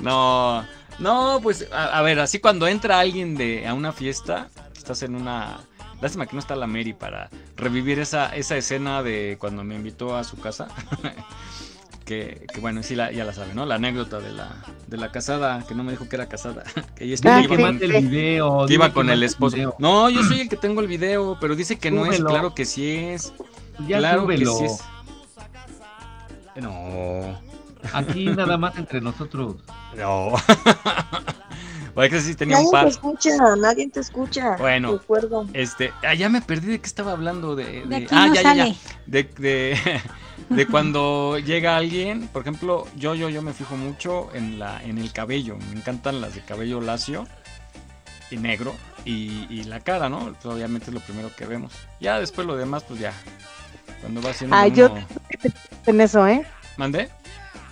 No, 0.00 0.64
no, 0.98 1.40
pues 1.42 1.68
a, 1.72 1.98
a 1.98 2.02
ver, 2.02 2.18
así 2.20 2.38
cuando 2.40 2.66
entra 2.66 2.98
alguien 2.98 3.36
de 3.36 3.66
a 3.66 3.74
una 3.74 3.92
fiesta, 3.92 4.48
estás 4.76 5.02
en 5.02 5.14
una. 5.14 5.60
Lástima 6.00 6.26
que 6.26 6.32
no 6.34 6.40
está 6.40 6.56
la 6.56 6.66
Mary 6.66 6.92
para 6.94 7.30
revivir 7.56 8.00
esa, 8.00 8.34
esa 8.34 8.56
escena 8.56 9.04
de 9.04 9.36
cuando 9.38 9.62
me 9.62 9.76
invitó 9.76 10.16
a 10.16 10.24
su 10.24 10.36
casa. 10.40 10.66
Que, 12.02 12.46
que 12.52 12.60
bueno, 12.60 12.82
sí, 12.82 12.94
la, 12.94 13.10
ya 13.12 13.24
la 13.24 13.32
sabe, 13.32 13.54
¿no? 13.54 13.66
La 13.66 13.76
anécdota 13.76 14.20
de 14.20 14.32
la, 14.32 14.50
de 14.86 14.96
la 14.96 15.10
casada, 15.10 15.64
que 15.66 15.74
no 15.74 15.84
me 15.84 15.92
dijo 15.92 16.08
que 16.08 16.16
era 16.16 16.28
casada. 16.28 16.64
que 16.96 17.04
ella 17.04 17.42
iba 17.42 17.56
que 17.56 17.62
mande 17.62 17.86
el 17.86 18.08
video. 18.08 18.66
que 18.66 18.74
iba 18.74 18.88
que 18.88 18.94
con 18.94 19.10
el 19.10 19.22
esposo. 19.22 19.74
No, 19.78 20.10
yo 20.10 20.22
soy 20.28 20.40
el 20.40 20.48
que 20.48 20.56
tengo 20.56 20.80
el 20.80 20.86
video, 20.86 21.36
pero 21.40 21.56
dice 21.56 21.78
que 21.78 21.90
no 21.90 22.06
es. 22.06 22.20
Claro 22.22 22.54
que 22.54 22.64
sí 22.64 22.88
es. 22.88 23.32
Ya 23.86 23.98
claro 23.98 24.22
súbelo. 24.22 24.58
que 24.58 24.68
sí 24.68 24.74
es. 24.74 24.80
No. 26.62 27.40
Aquí 27.92 28.26
nada 28.26 28.56
más 28.56 28.76
entre 28.76 29.00
nosotros. 29.00 29.56
No. 29.96 30.32
Oye, 31.94 32.08
que 32.08 32.20
sí 32.20 32.34
tenía 32.34 32.56
Nadie 32.56 32.66
un 32.66 32.70
te 32.72 32.76
par. 32.78 32.86
escucha, 32.88 33.30
nadie 33.56 33.90
te 33.90 34.00
escucha. 34.00 34.56
Bueno. 34.56 34.98
Este, 35.52 35.92
ah, 36.02 36.14
ya 36.14 36.28
me 36.30 36.40
perdí 36.40 36.68
de 36.68 36.80
qué 36.80 36.86
estaba 36.86 37.12
hablando 37.12 37.54
de, 37.54 37.84
De 37.84 37.96
aquí 37.96 38.06
ah, 38.10 38.28
no 38.28 38.34
ya, 38.34 38.42
ya, 38.42 38.54
ya. 38.54 38.74
De, 39.06 39.24
de, 39.24 39.76
de 40.48 40.66
cuando 40.66 41.38
llega 41.38 41.76
alguien, 41.76 42.28
por 42.28 42.42
ejemplo, 42.42 42.86
yo, 42.96 43.14
yo, 43.14 43.28
yo 43.28 43.42
me 43.42 43.52
fijo 43.52 43.76
mucho 43.76 44.28
en 44.34 44.58
la, 44.58 44.82
en 44.82 44.98
el 44.98 45.12
cabello. 45.12 45.56
Me 45.70 45.76
encantan 45.78 46.20
las 46.20 46.34
de 46.34 46.40
cabello 46.42 46.80
lacio 46.80 47.26
y 48.30 48.36
negro 48.36 48.74
y, 49.04 49.46
y 49.50 49.64
la 49.64 49.80
cara, 49.80 50.08
¿no? 50.08 50.32
Pues, 50.40 50.46
obviamente 50.46 50.86
es 50.90 50.94
lo 50.94 51.00
primero 51.00 51.30
que 51.36 51.46
vemos. 51.46 51.72
Ya 52.00 52.18
después 52.20 52.46
lo 52.46 52.56
demás, 52.56 52.84
pues 52.86 53.00
ya. 53.00 53.12
Cuando 54.00 54.20
va 54.22 54.32
siendo 54.32 54.56
Ah, 54.56 54.66
yo 54.68 54.90
uno- 54.92 55.06
en 55.86 56.00
eso, 56.00 56.26
¿eh? 56.26 56.44
¿Mandé? 56.76 57.08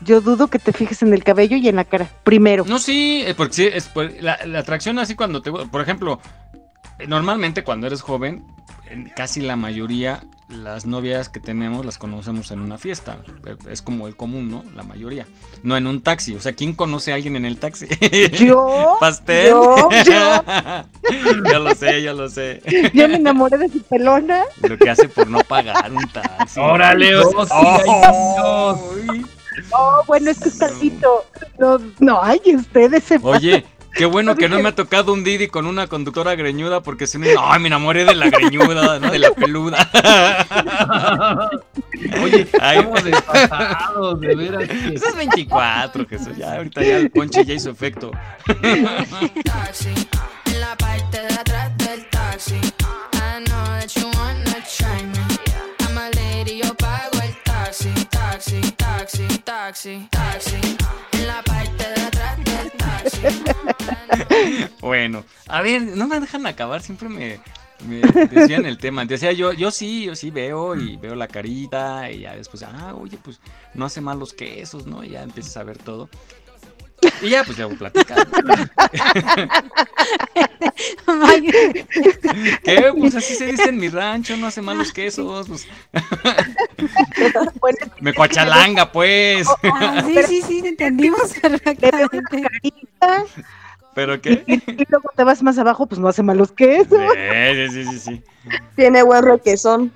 Yo 0.03 0.21
dudo 0.21 0.49
que 0.49 0.59
te 0.59 0.73
fijes 0.73 1.03
en 1.03 1.13
el 1.13 1.25
cabello 1.25 1.57
y 1.57 1.69
en 1.69 1.77
la 1.77 1.85
cara. 1.85 2.09
Primero. 2.25 2.65
No, 2.67 2.79
sí, 2.79 3.23
eh, 3.27 3.35
porque 3.35 3.53
sí, 3.55 3.69
es 3.71 3.87
por- 3.89 4.13
la, 4.23 4.39
la 4.47 4.61
atracción 4.61 4.99
así 4.99 5.15
cuando 5.15 5.43
te... 5.43 5.51
Por 5.53 5.81
ejemplo, 5.83 6.21
eh, 6.99 7.07
normalmente 7.07 7.65
cuando 7.65 7.87
eres 7.87 8.01
joven, 8.01 8.45
en 8.89 9.11
casi 9.11 9.41
la 9.41 9.57
mayoría, 9.57 10.23
las 10.51 10.87
novias 10.87 11.29
que 11.29 11.41
tenemos 11.41 11.85
las 11.85 11.99
conocemos 11.99 12.51
en 12.51 12.61
una 12.61 12.79
fiesta. 12.79 13.19
Es 13.69 13.83
como 13.83 14.07
el 14.07 14.17
común, 14.17 14.51
¿no? 14.51 14.65
La 14.75 14.83
mayoría. 14.83 15.27
No 15.63 15.77
en 15.77 15.87
un 15.87 16.03
taxi. 16.03 16.35
O 16.35 16.41
sea, 16.41 16.53
¿quién 16.53 16.75
conoce 16.75 17.13
a 17.13 17.15
alguien 17.15 17.37
en 17.37 17.45
el 17.45 17.59
taxi? 17.59 17.87
¿Yo? 18.33 18.97
¿Pastel? 19.01 19.49
¿Yo? 19.51 19.89
¿Yo? 20.05 20.13
ya 21.51 21.59
lo 21.59 21.75
sé, 21.75 22.03
ya 22.03 22.13
lo 22.13 22.29
sé. 22.29 22.63
Yo 22.93 23.09
me 23.09 23.17
enamoré 23.17 23.59
de 23.59 23.69
su 23.69 23.83
pelona. 23.83 24.45
Lo 24.69 24.77
que 24.77 24.91
hace 24.91 25.09
por 25.09 25.29
no 25.29 25.41
pagar 25.41 25.91
un 25.93 26.07
taxi. 26.09 26.61
Órale, 26.61 27.17
oh, 27.17 27.47
sí, 27.47 27.53
Ay, 29.09 29.25
Oh, 29.73 30.03
bueno, 30.07 30.31
es 30.31 30.39
que 30.39 30.49
está 30.49 30.71
lindo. 30.81 31.25
No, 31.59 31.79
no, 31.99 32.21
ay, 32.23 32.41
ustedes 32.55 33.05
se 33.05 33.19
Oye, 33.23 33.65
qué 33.95 34.05
bueno 34.07 34.35
que 34.37 34.49
no 34.49 34.59
me 34.61 34.69
ha 34.71 34.75
tocado 34.75 35.13
un 35.13 35.25
Didi 35.25 35.49
con 35.49 35.67
una 35.67 35.87
conductora 35.87 36.35
greñuda 36.35 36.81
porque 36.83 37.07
si 37.07 37.19
no, 37.19 37.27
ay, 37.39 37.61
me 37.61 37.69
enamoré 37.69 38.05
de 38.05 38.15
la 38.15 38.31
greñuda, 38.31 38.99
no 38.99 39.11
de 39.11 39.19
la 39.19 39.31
peluda. 39.33 39.89
Oye, 42.23 42.49
Ay. 42.61 42.79
estamos 42.79 43.05
desfasados, 43.05 44.21
de 44.21 44.35
veras. 44.35 44.69
que- 44.69 44.95
Eso 44.95 45.07
es 45.09 45.17
24, 45.17 46.07
Jesús. 46.09 46.37
Ya 46.37 46.57
ahorita 46.57 46.83
ya 46.83 46.97
el 46.97 47.11
ponche 47.11 47.45
ya 47.45 47.55
hizo 47.55 47.71
efecto. 47.71 48.11
taxi, 49.45 49.89
en 50.47 50.61
la 50.61 50.77
parte 50.77 51.21
de 51.21 51.35
atrás 51.35 51.77
del 51.79 52.07
taxi. 52.11 52.55
I 52.55 53.45
know 53.45 53.65
that 53.79 53.89
you 53.95 54.07
wanna 54.17 54.57
try 54.77 55.03
me. 55.05 55.25
I'm 55.87 55.99
a 55.99 56.11
lady, 56.15 56.61
yo 56.63 56.75
pago 56.75 57.21
el 57.23 57.35
taxi, 57.45 57.91
taxi, 58.11 58.61
taxi, 58.77 59.27
taxi, 59.45 60.09
taxi. 60.11 60.77
En 61.13 61.27
la 61.27 61.43
parte 61.43 61.80
Bueno, 64.81 65.25
a 65.47 65.63
ver, 65.63 65.83
no 65.83 66.07
me 66.07 66.21
dejan 66.21 66.47
acabar, 66.47 66.83
siempre 66.83 67.09
me, 67.09 67.41
desvían 68.31 68.67
el 68.67 68.79
tema. 68.79 69.05
Yo, 69.05 69.53
yo 69.53 69.71
sí, 69.71 70.07
yo 70.07 70.17
sí 70.17 70.31
veo 70.31 70.75
y 70.77 70.97
veo 70.97 71.15
la 71.15 71.29
carita 71.29 72.11
y 72.11 72.21
ya 72.21 72.35
después, 72.35 72.63
ah, 72.63 72.95
oye, 72.95 73.19
pues 73.23 73.41
no 73.75 73.85
hace 73.85 74.01
mal 74.01 74.19
los 74.19 74.33
quesos, 74.33 74.87
¿no? 74.87 75.05
Y 75.05 75.11
ya 75.11 75.23
empiezas 75.23 75.57
a 75.57 75.65
ver 75.65 75.79
todo. 75.79 76.09
Y 77.23 77.31
ya, 77.31 77.45
pues 77.45 77.59
le 77.59 77.65
hago 77.65 77.75
platicar. 77.75 78.27
¿Qué? 82.65 82.93
Pues 82.99 83.15
así 83.15 83.35
se 83.35 83.47
dice 83.47 83.69
en 83.69 83.79
mi 83.79 83.89
rancho, 83.89 84.37
no 84.37 84.47
hace 84.47 84.63
mal 84.63 84.79
los 84.79 84.93
quesos. 84.93 85.49
Pues. 87.61 87.77
Me 88.01 88.15
coachalanga, 88.15 88.91
pues. 88.91 89.47
Ah, 89.63 90.03
sí, 90.07 90.23
sí, 90.27 90.43
sí, 90.43 90.63
entendimos 90.65 91.35
perfectamente. 91.43 92.49
¿Pero 93.95 94.21
qué? 94.21 94.45
Y 94.47 94.85
luego 94.89 95.11
te 95.17 95.25
vas 95.25 95.43
más 95.43 95.59
abajo, 95.59 95.87
pues 95.87 95.99
no 96.01 96.09
hace 96.09 96.23
malos 96.23 96.53
que 96.53 96.77
eso. 96.77 96.97
Sí, 96.97 97.69
sí, 97.71 97.85
sí, 97.85 97.99
sí. 97.99 98.23
Tiene 98.77 99.03
buen 99.03 99.25
requesón. 99.25 99.93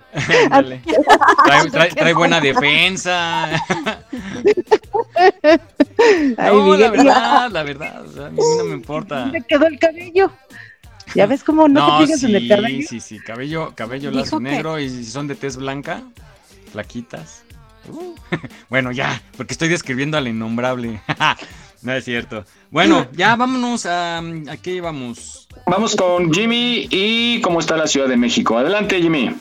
Ándale. 0.46 0.82
Trae, 1.44 1.70
trae- 1.70 1.94
trae 1.94 2.12
buena 2.14 2.40
defensa. 2.40 3.50
Ay, 6.36 6.52
no, 6.52 6.76
la 6.76 6.90
verdad, 6.90 7.50
la 7.50 7.62
verdad. 7.62 8.04
o 8.06 8.12
sea, 8.12 8.26
a 8.26 8.30
mí 8.30 8.38
no 8.58 8.64
me 8.64 8.72
importa. 8.74 9.26
Me 9.26 9.42
quedó 9.42 9.66
el 9.66 9.78
cabello. 9.78 10.30
¿Ya 11.14 11.26
ves 11.26 11.44
cómo 11.44 11.68
no, 11.68 11.98
te 11.98 12.06
fijas 12.06 12.20
sí, 12.20 12.26
en 12.26 12.34
el 12.36 12.48
cabello? 12.48 12.86
Sí, 12.88 12.98
sí, 13.00 13.18
cabello, 13.20 13.72
cabello 13.76 14.10
Dijo 14.10 14.20
lazo 14.24 14.38
que- 14.38 14.42
negro 14.44 14.78
y 14.80 14.88
si 14.88 15.04
son 15.04 15.28
de 15.28 15.34
tez 15.36 15.56
blanca, 15.56 16.02
flaquitas. 16.72 17.44
Uh. 17.88 18.14
bueno, 18.70 18.90
ya, 18.90 19.22
porque 19.36 19.52
estoy 19.54 19.68
describiendo 19.68 20.16
al 20.18 20.26
innombrable. 20.26 21.00
no 21.84 21.92
es 21.92 22.04
cierto. 22.04 22.44
Bueno, 22.70 23.06
ya 23.12 23.36
vámonos 23.36 23.86
a... 23.86 24.18
¿A 24.18 24.56
qué 24.60 24.80
vamos? 24.80 25.48
Vamos 25.66 25.94
con 25.96 26.32
Jimmy 26.32 26.88
y 26.90 27.40
cómo 27.40 27.60
está 27.60 27.76
la 27.76 27.86
Ciudad 27.86 28.08
de 28.08 28.16
México. 28.16 28.58
Adelante, 28.58 29.00
Jimmy. 29.00 29.34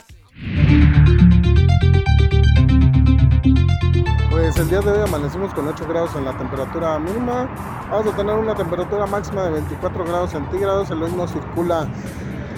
Pues 4.29 4.57
el 4.57 4.69
día 4.69 4.81
de 4.81 4.91
hoy 4.91 5.07
amanecimos 5.07 5.53
con 5.53 5.67
8 5.67 5.87
grados 5.87 6.15
en 6.15 6.25
la 6.25 6.37
temperatura 6.37 6.99
mínima. 6.99 7.49
Vamos 7.89 8.13
a 8.13 8.15
tener 8.15 8.35
una 8.35 8.55
temperatura 8.55 9.05
máxima 9.05 9.45
de 9.45 9.51
24 9.51 10.05
grados 10.05 10.31
centígrados. 10.31 10.91
El 10.91 11.01
hoy 11.01 11.11
no 11.11 11.27
circula, 11.27 11.87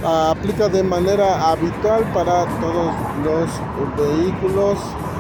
aplica 0.03 0.67
de 0.69 0.83
manera 0.83 1.51
habitual 1.51 2.03
para 2.13 2.45
todos 2.59 2.93
los 3.23 3.49
vehículos. 3.97 4.77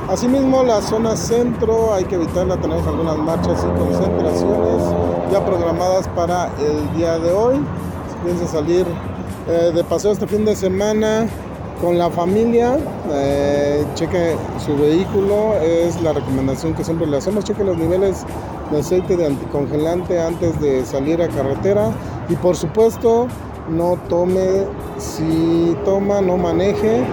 Asimismo, 0.09 0.63
la 0.63 0.81
zona 0.81 1.15
centro 1.15 1.93
hay 1.93 2.05
que 2.05 2.15
evitarla. 2.15 2.57
Tenemos 2.57 2.85
algunas 2.87 3.17
marchas 3.17 3.63
y 3.63 3.79
concentraciones 3.79 4.83
ya 5.31 5.43
programadas 5.45 6.07
para 6.09 6.49
el 6.59 6.97
día 6.97 7.17
de 7.17 7.31
hoy. 7.31 7.55
Si 7.55 8.25
piensa 8.25 8.47
salir 8.47 8.85
eh, 9.47 9.71
de 9.73 9.83
paseo 9.83 10.11
este 10.11 10.27
fin 10.27 10.45
de 10.45 10.55
semana, 10.55 11.27
con 11.81 11.97
la 11.97 12.09
familia, 12.09 12.77
eh, 13.11 13.85
cheque 13.95 14.35
su 14.65 14.75
vehículo, 14.77 15.55
es 15.61 16.01
la 16.01 16.13
recomendación 16.13 16.73
que 16.73 16.83
siempre 16.83 17.05
le 17.05 17.17
hacemos, 17.17 17.43
cheque 17.43 17.63
los 17.63 17.77
niveles 17.77 18.25
de 18.71 18.79
aceite 18.79 19.15
de 19.17 19.27
anticongelante 19.27 20.19
antes 20.19 20.59
de 20.61 20.85
salir 20.85 21.21
a 21.21 21.27
carretera 21.27 21.91
y 22.29 22.35
por 22.35 22.55
supuesto 22.55 23.27
no 23.69 23.97
tome, 24.09 24.65
si 24.97 25.75
toma 25.85 26.21
no 26.21 26.37
maneje, 26.37 27.03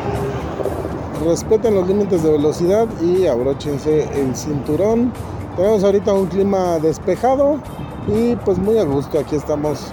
respeten 1.24 1.74
los 1.74 1.86
límites 1.86 2.22
de 2.22 2.32
velocidad 2.32 2.86
y 3.00 3.26
abróchense 3.26 4.08
el 4.20 4.34
cinturón. 4.34 5.12
Tenemos 5.56 5.84
ahorita 5.84 6.12
un 6.12 6.26
clima 6.26 6.78
despejado 6.78 7.58
y 8.08 8.36
pues 8.36 8.58
muy 8.58 8.78
a 8.78 8.84
gusto, 8.84 9.18
aquí 9.18 9.36
estamos 9.36 9.92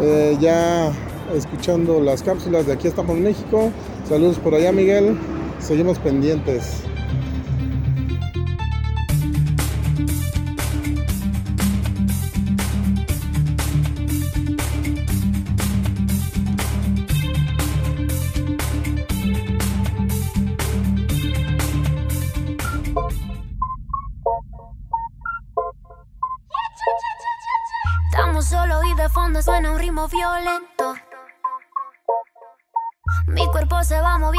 eh, 0.00 0.36
ya 0.40 0.92
escuchando 1.34 2.00
las 2.00 2.22
cápsulas 2.22 2.66
de 2.66 2.72
Aquí 2.72 2.88
estamos 2.88 3.16
México. 3.16 3.70
Saludos 4.08 4.38
por 4.38 4.54
allá 4.54 4.72
Miguel, 4.72 5.18
seguimos 5.58 5.98
pendientes. 5.98 6.82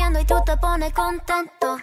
Moviendo 0.08 0.20
y 0.20 0.26
tú 0.26 0.36
te 0.46 0.58
pones 0.58 0.94
contento. 0.94 1.78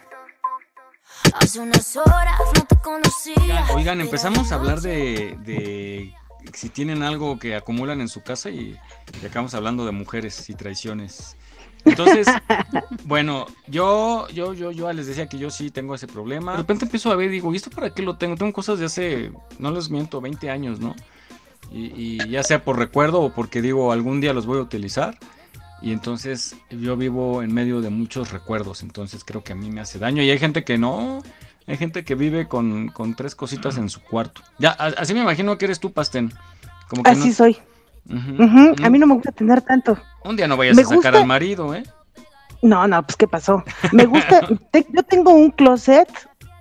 Hace 1.35 1.61
unas 1.61 1.97
horas 1.97 2.41
no 2.55 2.65
te 2.65 2.77
conocía. 2.77 3.67
Oigan, 3.75 4.01
empezamos 4.01 4.53
a 4.53 4.57
hablar 4.57 4.81
de, 4.81 5.37
de 5.45 6.15
si 6.53 6.69
tienen 6.69 7.03
algo 7.03 7.39
que 7.39 7.55
acumulan 7.55 8.01
en 8.01 8.09
su 8.09 8.23
casa 8.23 8.51
y, 8.51 8.79
y 9.23 9.27
acabamos 9.27 9.55
hablando 9.55 9.85
de 9.87 9.93
mujeres 9.93 10.49
y 10.51 10.55
traiciones. 10.55 11.37
Entonces, 11.85 12.27
bueno, 13.05 13.47
yo, 13.67 14.29
yo, 14.29 14.55
yo, 14.55 14.71
yo 14.71 14.93
les 14.93 15.07
decía 15.07 15.27
que 15.27 15.39
yo 15.39 15.51
sí 15.51 15.71
tengo 15.71 15.95
ese 15.95 16.07
problema. 16.07 16.53
De 16.53 16.59
repente 16.59 16.87
empiezo 16.87 17.11
a 17.11 17.17
ver, 17.17 17.31
digo, 17.31 17.53
¿y 17.53 17.57
esto 17.57 17.71
para 17.71 17.91
qué 17.91 18.03
lo 18.03 18.17
tengo? 18.17 18.37
Tengo 18.37 18.53
cosas 18.53 18.79
de 18.79 18.87
hace, 18.87 19.33
no 19.59 19.71
les 19.71 19.91
miento, 19.91 20.21
20 20.21 20.51
años, 20.51 20.81
¿no? 20.81 20.95
Y, 21.71 22.19
y 22.21 22.29
ya 22.29 22.43
sea 22.43 22.65
por 22.65 22.79
recuerdo 22.79 23.21
o 23.21 23.33
porque 23.33 23.61
digo, 23.61 23.93
algún 23.93 24.21
día 24.21 24.33
los 24.33 24.47
voy 24.47 24.59
a 24.59 24.63
utilizar. 24.63 25.19
Y 25.85 25.93
entonces 25.93 26.57
yo 26.71 26.97
vivo 26.97 27.43
en 27.43 27.53
medio 27.53 27.83
de 27.83 27.91
muchos 27.91 28.33
recuerdos, 28.33 28.83
entonces 28.83 29.23
creo 29.23 29.45
que 29.45 29.53
a 29.53 29.55
mí 29.55 29.71
me 29.71 29.83
hace 29.83 29.99
daño. 29.99 30.23
Y 30.23 30.31
hay 30.31 30.39
gente 30.39 30.65
que 30.65 30.79
no, 30.79 31.23
hay 31.67 31.77
gente 31.77 32.05
que 32.05 32.15
vive 32.15 32.49
con, 32.49 32.89
con 32.89 33.15
tres 33.15 33.35
cositas 33.35 33.77
en 33.77 33.91
su 33.91 34.01
cuarto. 34.03 34.41
Ya, 34.59 34.71
así 34.71 35.13
me 35.13 35.21
imagino 35.21 35.59
que 35.59 35.67
eres 35.67 35.81
tú, 35.81 35.93
Pastén. 35.93 36.33
Como 36.89 37.03
que 37.03 37.11
Así 37.11 37.29
no- 37.29 37.35
soy. 37.35 37.59
A 38.83 38.89
mí 38.89 38.99
no 38.99 39.07
me 39.07 39.15
gusta 39.15 39.31
tener 39.33 39.61
tanto. 39.61 39.99
Un 40.25 40.37
día 40.37 40.49
no 40.49 40.57
vayas 40.57 40.75
Me 40.75 40.83
a 40.83 40.85
sacar 40.87 40.97
gusta- 41.13 41.19
al 41.21 41.27
marido, 41.27 41.75
¿eh? 41.75 41.83
No, 42.63 42.87
no, 42.89 43.03
pues 43.03 43.17
¿qué 43.17 43.29
pasó? 43.29 43.63
Me 43.93 44.07
gusta, 44.07 44.41
te- 44.73 44.87
yo 44.91 45.03
tengo 45.03 45.35
un 45.35 45.51
closet 45.51 46.09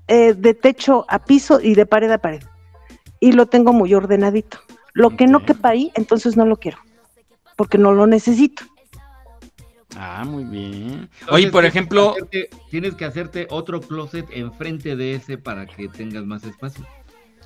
eh, 0.09 0.33
de 0.33 0.53
techo 0.53 1.05
a 1.07 1.19
piso 1.19 1.61
y 1.61 1.75
de 1.75 1.85
pared 1.85 2.11
a 2.11 2.17
pared. 2.17 2.43
Y 3.21 3.31
lo 3.31 3.45
tengo 3.45 3.71
muy 3.71 3.93
ordenadito. 3.93 4.57
Lo 4.93 5.15
que 5.15 5.27
no 5.27 5.45
quepa 5.45 5.69
ahí, 5.69 5.93
entonces 5.95 6.35
no 6.35 6.45
lo 6.45 6.57
quiero. 6.57 6.77
Porque 7.55 7.77
no 7.77 7.93
lo 7.93 8.05
necesito. 8.05 8.65
Ah, 9.97 10.23
muy 10.25 10.43
bien. 10.43 11.09
Entonces, 11.19 11.27
Oye, 11.29 11.47
por 11.51 11.61
tienes 11.61 11.61
que 11.61 11.67
ejemplo, 11.79 12.11
hacerte- 12.11 12.49
tienes 12.71 12.95
que 12.95 13.05
hacerte 13.05 13.47
otro 13.49 13.81
closet 13.81 14.25
enfrente 14.31 14.95
de 14.95 15.15
ese 15.15 15.37
para 15.37 15.65
que 15.65 15.87
tengas 15.87 16.25
más 16.25 16.43
espacio. 16.43 16.85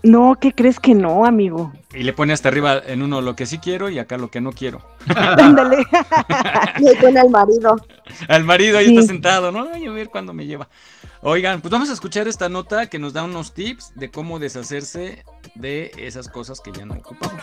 No, 0.04 0.38
¿qué 0.40 0.54
crees 0.54 0.80
que 0.80 0.94
no, 0.94 1.26
amigo? 1.26 1.74
y 1.94 2.04
le 2.04 2.14
pone 2.14 2.32
hasta 2.32 2.50
arriba 2.50 2.80
en 2.86 3.02
uno 3.02 3.20
lo 3.20 3.36
que 3.36 3.48
sí 3.48 3.58
quiero 3.58 3.90
y 3.90 3.98
acá 3.98 4.18
lo 4.18 4.30
que 4.30 4.40
no 4.40 4.52
quiero. 4.52 4.82
Ándale. 5.16 5.78
Le 6.80 6.96
pone 6.98 7.20
al 7.20 7.30
marido. 7.32 7.76
Al 8.28 8.44
marido 8.44 8.78
ahí 8.78 8.88
Sí. 8.90 8.96
está 8.98 9.08
sentado, 9.12 9.52
¿no? 9.52 9.68
Ay, 9.74 9.88
a 9.88 9.92
ver 9.92 10.10
cuándo 10.10 10.34
me 10.34 10.46
lleva. 10.46 10.70
Oigan, 11.22 11.62
pues 11.62 11.72
vamos 11.72 11.90
a 11.90 11.94
escuchar 11.94 12.28
esta 12.28 12.48
nota 12.48 12.86
que 12.88 13.00
nos 13.00 13.12
da 13.14 13.24
unos 13.24 13.56
tips 13.56 13.94
de 13.96 14.12
cómo 14.12 14.38
deshacerse 14.38 15.24
de 15.56 15.92
esas 15.98 16.30
cosas 16.30 16.62
que 16.62 16.72
ya 16.72 16.86
no 16.86 16.94
ocupamos. 16.94 17.42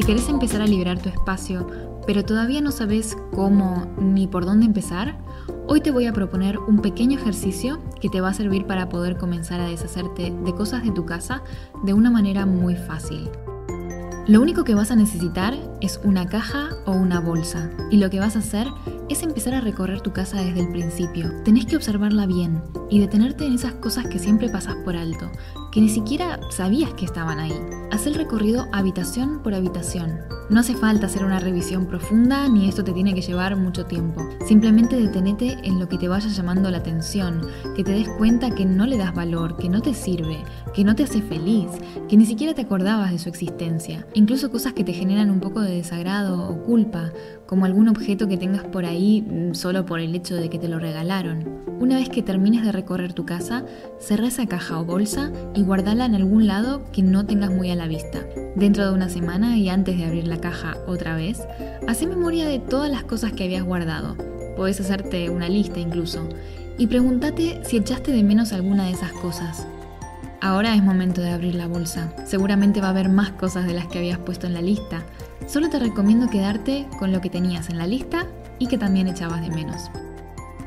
Si 0.00 0.06
querés 0.06 0.30
empezar 0.30 0.62
a 0.62 0.66
liberar 0.66 0.98
tu 0.98 1.10
espacio, 1.10 1.66
pero 2.06 2.24
todavía 2.24 2.62
no 2.62 2.70
sabes 2.70 3.18
cómo 3.34 3.86
ni 4.00 4.26
por 4.26 4.46
dónde 4.46 4.64
empezar, 4.64 5.18
hoy 5.68 5.82
te 5.82 5.90
voy 5.90 6.06
a 6.06 6.14
proponer 6.14 6.58
un 6.58 6.78
pequeño 6.78 7.18
ejercicio 7.18 7.78
que 8.00 8.08
te 8.08 8.22
va 8.22 8.30
a 8.30 8.32
servir 8.32 8.66
para 8.66 8.88
poder 8.88 9.18
comenzar 9.18 9.60
a 9.60 9.66
deshacerte 9.66 10.34
de 10.42 10.54
cosas 10.54 10.84
de 10.84 10.90
tu 10.92 11.04
casa 11.04 11.42
de 11.84 11.92
una 11.92 12.10
manera 12.10 12.46
muy 12.46 12.76
fácil. 12.76 13.28
Lo 14.26 14.40
único 14.40 14.64
que 14.64 14.74
vas 14.74 14.90
a 14.90 14.96
necesitar 14.96 15.54
es 15.80 16.00
una 16.04 16.26
caja 16.26 16.70
o 16.86 16.92
una 16.92 17.20
bolsa 17.20 17.70
y 17.90 17.96
lo 17.96 18.10
que 18.10 18.20
vas 18.20 18.36
a 18.36 18.40
hacer 18.40 18.68
es 19.08 19.22
empezar 19.22 19.54
a 19.54 19.60
recorrer 19.60 20.00
tu 20.00 20.12
casa 20.12 20.40
desde 20.40 20.60
el 20.60 20.70
principio. 20.70 21.32
Tenés 21.42 21.66
que 21.66 21.76
observarla 21.76 22.26
bien 22.26 22.62
y 22.90 23.00
detenerte 23.00 23.44
en 23.44 23.54
esas 23.54 23.74
cosas 23.74 24.06
que 24.06 24.18
siempre 24.18 24.48
pasas 24.48 24.76
por 24.84 24.96
alto, 24.96 25.30
que 25.72 25.80
ni 25.80 25.88
siquiera 25.88 26.38
sabías 26.50 26.94
que 26.94 27.04
estaban 27.04 27.38
ahí. 27.38 27.54
Haz 27.90 28.06
el 28.06 28.14
recorrido 28.14 28.68
habitación 28.72 29.42
por 29.42 29.54
habitación. 29.54 30.20
No 30.48 30.60
hace 30.60 30.74
falta 30.74 31.06
hacer 31.06 31.24
una 31.24 31.38
revisión 31.38 31.86
profunda 31.86 32.48
ni 32.48 32.68
esto 32.68 32.82
te 32.82 32.92
tiene 32.92 33.14
que 33.14 33.22
llevar 33.22 33.56
mucho 33.56 33.86
tiempo. 33.86 34.20
Simplemente 34.46 34.96
detenete 34.96 35.58
en 35.62 35.78
lo 35.78 35.88
que 35.88 35.98
te 35.98 36.08
vaya 36.08 36.28
llamando 36.28 36.70
la 36.70 36.78
atención, 36.78 37.40
que 37.76 37.84
te 37.84 37.92
des 37.92 38.08
cuenta 38.08 38.54
que 38.54 38.64
no 38.64 38.86
le 38.86 38.96
das 38.96 39.14
valor, 39.14 39.56
que 39.56 39.68
no 39.68 39.80
te 39.80 39.94
sirve, 39.94 40.42
que 40.74 40.84
no 40.84 40.94
te 40.94 41.04
hace 41.04 41.22
feliz, 41.22 41.68
que 42.08 42.16
ni 42.16 42.26
siquiera 42.26 42.54
te 42.54 42.62
acordabas 42.62 43.12
de 43.12 43.18
su 43.18 43.28
existencia. 43.28 44.06
Incluso 44.14 44.50
cosas 44.50 44.72
que 44.72 44.84
te 44.84 44.92
generan 44.92 45.30
un 45.30 45.40
poco 45.40 45.60
de 45.60 45.69
desagrado 45.70 46.48
o 46.48 46.62
culpa, 46.64 47.12
como 47.46 47.64
algún 47.64 47.88
objeto 47.88 48.28
que 48.28 48.36
tengas 48.36 48.64
por 48.64 48.84
ahí 48.84 49.22
mm, 49.22 49.54
solo 49.54 49.86
por 49.86 50.00
el 50.00 50.14
hecho 50.14 50.36
de 50.36 50.50
que 50.50 50.58
te 50.58 50.68
lo 50.68 50.78
regalaron. 50.78 51.60
Una 51.80 51.96
vez 51.96 52.08
que 52.08 52.22
termines 52.22 52.62
de 52.62 52.72
recorrer 52.72 53.14
tu 53.14 53.24
casa, 53.24 53.64
cerrá 53.98 54.28
esa 54.28 54.46
caja 54.46 54.78
o 54.78 54.84
bolsa 54.84 55.32
y 55.54 55.62
guardala 55.62 56.04
en 56.04 56.14
algún 56.14 56.46
lado 56.46 56.82
que 56.92 57.02
no 57.02 57.24
tengas 57.24 57.50
muy 57.50 57.70
a 57.70 57.76
la 57.76 57.88
vista. 57.88 58.20
Dentro 58.54 58.84
de 58.84 58.92
una 58.92 59.08
semana 59.08 59.56
y 59.56 59.68
antes 59.68 59.96
de 59.96 60.04
abrir 60.04 60.26
la 60.26 60.40
caja 60.40 60.76
otra 60.86 61.16
vez, 61.16 61.40
haz 61.88 62.06
memoria 62.06 62.46
de 62.46 62.58
todas 62.58 62.90
las 62.90 63.04
cosas 63.04 63.32
que 63.32 63.44
habías 63.44 63.64
guardado. 63.64 64.16
Podés 64.56 64.80
hacerte 64.80 65.30
una 65.30 65.48
lista 65.48 65.80
incluso. 65.80 66.28
Y 66.76 66.86
pregúntate 66.86 67.60
si 67.64 67.78
echaste 67.78 68.12
de 68.12 68.22
menos 68.22 68.52
alguna 68.52 68.84
de 68.84 68.92
esas 68.92 69.12
cosas. 69.12 69.66
Ahora 70.42 70.74
es 70.74 70.82
momento 70.82 71.20
de 71.20 71.30
abrir 71.30 71.54
la 71.54 71.66
bolsa. 71.66 72.14
Seguramente 72.24 72.80
va 72.80 72.88
a 72.88 72.90
haber 72.90 73.10
más 73.10 73.30
cosas 73.32 73.66
de 73.66 73.74
las 73.74 73.86
que 73.88 73.98
habías 73.98 74.18
puesto 74.18 74.46
en 74.46 74.54
la 74.54 74.62
lista. 74.62 75.04
Solo 75.46 75.68
te 75.68 75.78
recomiendo 75.78 76.28
quedarte 76.28 76.86
con 76.98 77.12
lo 77.12 77.20
que 77.20 77.30
tenías 77.30 77.70
en 77.70 77.78
la 77.78 77.86
lista 77.86 78.26
y 78.58 78.66
que 78.66 78.78
también 78.78 79.08
echabas 79.08 79.40
de 79.40 79.50
menos. 79.50 79.90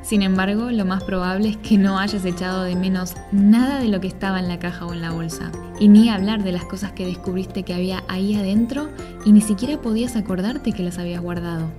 Sin 0.04 0.22
embargo, 0.22 0.70
lo 0.70 0.84
más 0.84 1.02
probable 1.04 1.50
es 1.50 1.58
que 1.58 1.78
no 1.78 1.98
hayas 1.98 2.26
echado 2.26 2.64
de 2.64 2.76
menos 2.76 3.16
nada 3.32 3.80
de 3.80 3.88
lo 3.88 4.02
que 4.02 4.08
estaba 4.08 4.40
en 4.40 4.50
la 4.50 4.60
caja 4.60 4.86
o 4.86 4.94
en 4.94 5.02
la 5.02 5.12
bolsa. 5.12 5.50
Y 5.80 5.88
ni 5.88 6.10
hablar 6.10 6.44
de 6.44 6.52
las 6.52 6.66
cosas 6.66 6.92
que 6.92 7.06
descubriste 7.06 7.64
que 7.64 7.74
había 7.74 8.04
ahí 8.10 8.36
adentro 8.36 8.90
y 9.26 9.32
ni 9.32 9.40
siquiera 9.40 9.82
podías 9.82 10.18
acordarte 10.18 10.74
que 10.74 10.84
las 10.84 11.00
habías 11.00 11.22
guardado. 11.22 11.72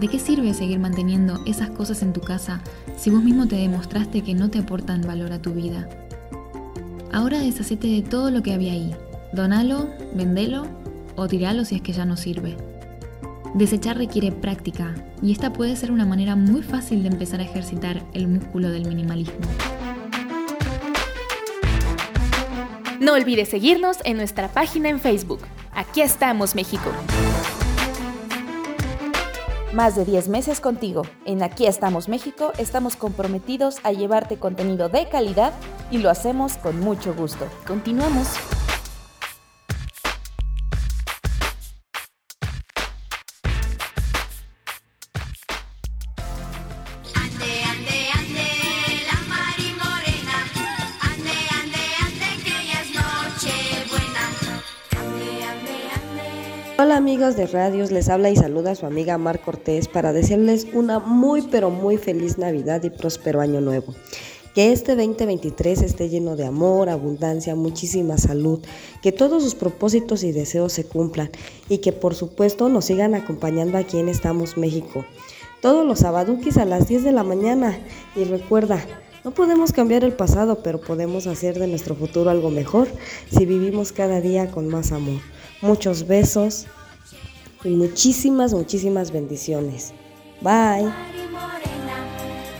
¿De 0.00 0.08
qué 0.08 0.18
sirve 0.18 0.54
seguir 0.54 0.78
manteniendo 0.78 1.40
esas 1.46 1.68
cosas 1.70 2.02
en 2.02 2.14
tu 2.14 2.20
casa 2.20 2.62
si 2.96 3.10
vos 3.10 3.22
mismo 3.22 3.46
te 3.46 3.56
demostraste 3.56 4.22
que 4.22 4.34
no 4.34 4.48
te 4.48 4.60
aportan 4.60 5.02
valor 5.02 5.32
a 5.32 5.42
tu 5.42 5.52
vida? 5.52 5.86
Ahora 7.12 7.38
deshacete 7.38 7.86
de 7.88 8.02
todo 8.02 8.30
lo 8.30 8.42
que 8.42 8.54
había 8.54 8.72
ahí. 8.72 8.94
Donalo, 9.32 9.88
vendelo 10.14 10.66
o 11.16 11.28
tiralo 11.28 11.64
si 11.64 11.76
es 11.76 11.82
que 11.82 11.92
ya 11.92 12.04
no 12.04 12.16
sirve. 12.16 12.56
Desechar 13.54 13.96
requiere 13.96 14.32
práctica 14.32 14.94
y 15.22 15.32
esta 15.32 15.52
puede 15.52 15.76
ser 15.76 15.92
una 15.92 16.04
manera 16.04 16.34
muy 16.34 16.62
fácil 16.62 17.02
de 17.02 17.08
empezar 17.08 17.40
a 17.40 17.44
ejercitar 17.44 18.02
el 18.12 18.26
músculo 18.26 18.70
del 18.70 18.88
minimalismo. 18.88 19.46
No 23.00 23.12
olvides 23.12 23.48
seguirnos 23.48 23.98
en 24.04 24.16
nuestra 24.16 24.48
página 24.48 24.88
en 24.88 24.98
Facebook. 24.98 25.40
Aquí 25.72 26.00
estamos, 26.00 26.54
México. 26.54 26.90
Más 29.74 29.96
de 29.96 30.04
10 30.04 30.28
meses 30.28 30.60
contigo. 30.60 31.02
En 31.24 31.42
Aquí 31.42 31.66
estamos 31.66 32.08
México 32.08 32.52
estamos 32.58 32.96
comprometidos 32.96 33.76
a 33.82 33.92
llevarte 33.92 34.36
contenido 34.36 34.88
de 34.88 35.08
calidad 35.08 35.52
y 35.90 35.98
lo 35.98 36.10
hacemos 36.10 36.56
con 36.56 36.80
mucho 36.80 37.12
gusto. 37.12 37.46
Continuamos. 37.66 38.28
Amigos 57.04 57.36
de 57.36 57.46
radios, 57.46 57.92
les 57.92 58.08
habla 58.08 58.30
y 58.30 58.36
saluda 58.36 58.74
su 58.74 58.86
amiga 58.86 59.18
Mar 59.18 59.42
Cortés 59.42 59.88
para 59.88 60.14
decirles 60.14 60.66
una 60.72 61.00
muy 61.00 61.42
pero 61.42 61.68
muy 61.68 61.98
feliz 61.98 62.38
Navidad 62.38 62.82
y 62.82 62.88
próspero 62.88 63.42
año 63.42 63.60
nuevo. 63.60 63.94
Que 64.54 64.72
este 64.72 64.96
2023 64.96 65.82
esté 65.82 66.08
lleno 66.08 66.34
de 66.34 66.46
amor, 66.46 66.88
abundancia, 66.88 67.54
muchísima 67.56 68.16
salud, 68.16 68.60
que 69.02 69.12
todos 69.12 69.42
sus 69.42 69.54
propósitos 69.54 70.24
y 70.24 70.32
deseos 70.32 70.72
se 70.72 70.84
cumplan 70.84 71.28
y 71.68 71.78
que 71.78 71.92
por 71.92 72.14
supuesto 72.14 72.70
nos 72.70 72.86
sigan 72.86 73.14
acompañando 73.14 73.76
aquí 73.76 73.98
en 73.98 74.08
Estamos 74.08 74.56
México. 74.56 75.04
Todos 75.60 75.86
los 75.86 75.98
sabaduquis 75.98 76.56
a 76.56 76.64
las 76.64 76.88
10 76.88 77.04
de 77.04 77.12
la 77.12 77.22
mañana 77.22 77.78
y 78.16 78.24
recuerda, 78.24 78.82
no 79.24 79.32
podemos 79.32 79.72
cambiar 79.72 80.04
el 80.04 80.14
pasado, 80.14 80.62
pero 80.62 80.80
podemos 80.80 81.26
hacer 81.26 81.58
de 81.58 81.66
nuestro 81.66 81.94
futuro 81.94 82.30
algo 82.30 82.48
mejor 82.48 82.88
si 83.30 83.44
vivimos 83.44 83.92
cada 83.92 84.22
día 84.22 84.50
con 84.50 84.68
más 84.68 84.90
amor. 84.90 85.20
Muchos 85.60 86.06
besos 86.06 86.66
y 87.64 87.70
muchísimas, 87.70 88.52
muchísimas 88.52 89.10
bendiciones. 89.10 89.92
Bye. 90.40 90.84
Mari 90.84 91.28
morena. 91.32 91.96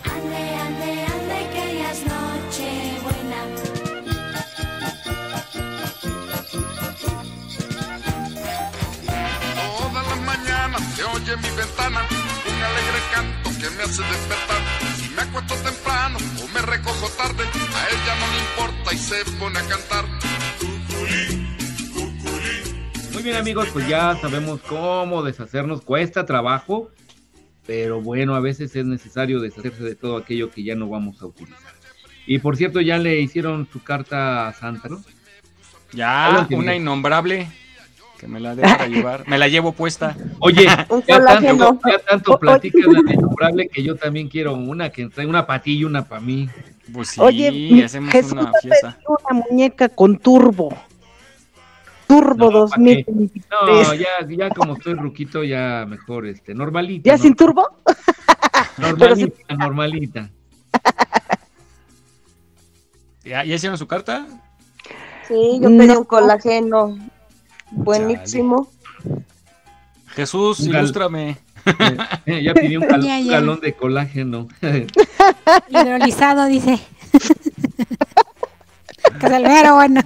Ande, 0.04 0.54
ande, 0.56 1.04
ande, 1.04 1.48
que 1.52 1.78
ya 1.78 1.90
es 1.92 2.00
noche 2.06 2.68
buena. 3.02 3.40
Todas 9.54 10.06
las 10.08 10.20
mañanas 10.22 10.82
se 10.96 11.04
oye 11.04 11.32
en 11.32 11.40
mi 11.40 11.50
ventana 11.50 12.00
un 12.46 12.62
alegre 12.62 13.00
canto 13.12 13.50
que 13.60 13.70
me 13.76 13.82
hace 13.82 14.02
despertar. 14.02 14.62
Si 14.96 15.08
me 15.10 15.22
acuesto 15.22 15.54
temprano 15.56 16.18
o 16.42 16.48
me 16.54 16.62
recojo 16.62 17.08
tarde, 17.16 17.44
a 17.44 17.88
ella 17.88 18.14
no 18.20 18.26
le 18.32 18.38
importa 18.38 18.94
y 18.94 18.98
se 18.98 19.24
pone 19.38 19.58
a 19.58 19.62
cantar. 19.62 20.06
Muy 20.88 21.43
bien 23.24 23.36
amigos, 23.36 23.68
pues 23.72 23.88
ya 23.88 24.16
sabemos 24.20 24.60
cómo 24.60 25.22
deshacernos, 25.22 25.80
cuesta 25.82 26.26
trabajo, 26.26 26.90
pero 27.66 28.00
bueno, 28.00 28.34
a 28.34 28.40
veces 28.40 28.76
es 28.76 28.84
necesario 28.84 29.40
deshacerse 29.40 29.82
de 29.82 29.94
todo 29.94 30.16
aquello 30.18 30.50
que 30.50 30.62
ya 30.62 30.74
no 30.74 30.88
vamos 30.88 31.20
a 31.22 31.26
utilizar. 31.26 31.72
Y 32.26 32.38
por 32.38 32.56
cierto, 32.56 32.80
ya 32.80 32.98
le 32.98 33.20
hicieron 33.20 33.66
su 33.72 33.82
carta 33.82 34.48
a 34.48 34.52
Santa, 34.52 34.88
¿no? 34.88 35.02
Ya, 35.92 36.46
una 36.50 36.74
innombrable 36.74 37.48
que 38.18 38.26
me 38.28 38.40
la 38.40 38.54
deja 38.54 38.86
llevar. 38.86 39.26
Me 39.28 39.38
la 39.38 39.48
llevo 39.48 39.72
puesta. 39.72 40.16
Oye, 40.40 40.64
ya 41.06 41.24
tanto, 41.24 41.78
ya 41.86 41.98
tanto 42.00 42.38
platicas 42.38 42.86
la 42.86 43.12
innombrable 43.12 43.68
que 43.68 43.82
yo 43.82 43.96
también 43.96 44.28
quiero 44.28 44.54
una 44.54 44.90
que 44.90 45.08
trae 45.08 45.26
una 45.26 45.46
patilla 45.46 45.80
y 45.80 45.84
una 45.84 46.04
para 46.06 46.20
mí. 46.20 46.48
Pues 46.92 47.08
sí, 47.08 47.20
Oye, 47.20 47.50
mi- 47.50 47.82
hacemos 47.82 48.12
Jesús 48.12 48.32
una 48.32 48.52
fiesta. 48.60 48.98
una 49.06 49.42
muñeca 49.48 49.88
con 49.88 50.18
turbo. 50.18 50.76
Turbo 52.06 52.50
No, 52.50 52.68
¿pa' 52.68 52.76
qué? 52.76 53.04
2023. 53.06 53.46
No, 53.50 53.94
ya, 53.94 54.08
ya 54.28 54.50
como 54.50 54.74
estoy 54.74 54.94
ruquito, 54.94 55.42
ya 55.44 55.86
mejor, 55.88 56.26
este, 56.26 56.54
normalita. 56.54 57.10
¿Ya 57.10 57.18
sin 57.18 57.34
turbo? 57.34 57.66
Normalita, 58.78 59.54
normalita. 59.56 60.30
¿Ya, 63.24 63.44
ya 63.44 63.54
hicieron 63.54 63.78
su 63.78 63.86
carta? 63.86 64.26
Sí, 65.28 65.58
yo 65.60 65.68
pedí 65.70 65.86
No. 65.86 66.00
un 66.00 66.04
colágeno 66.04 66.98
buenísimo. 67.70 68.68
Jesús, 70.08 70.60
gal- 70.68 70.80
ilústrame. 70.80 71.38
Eh, 72.26 72.42
ya 72.44 72.52
pidió 72.54 72.80
un, 72.80 72.86
gal- 72.88 73.02
Ya, 73.02 73.18
un 73.18 73.28
galón 73.28 73.60
de 73.60 73.72
colágeno. 73.72 74.48
Hidrolizado, 75.70 76.44
dice. 76.46 76.78
Que 79.20 79.28
se 79.28 79.38
le 79.38 79.48
vea 79.48 79.72
bueno. 79.74 80.00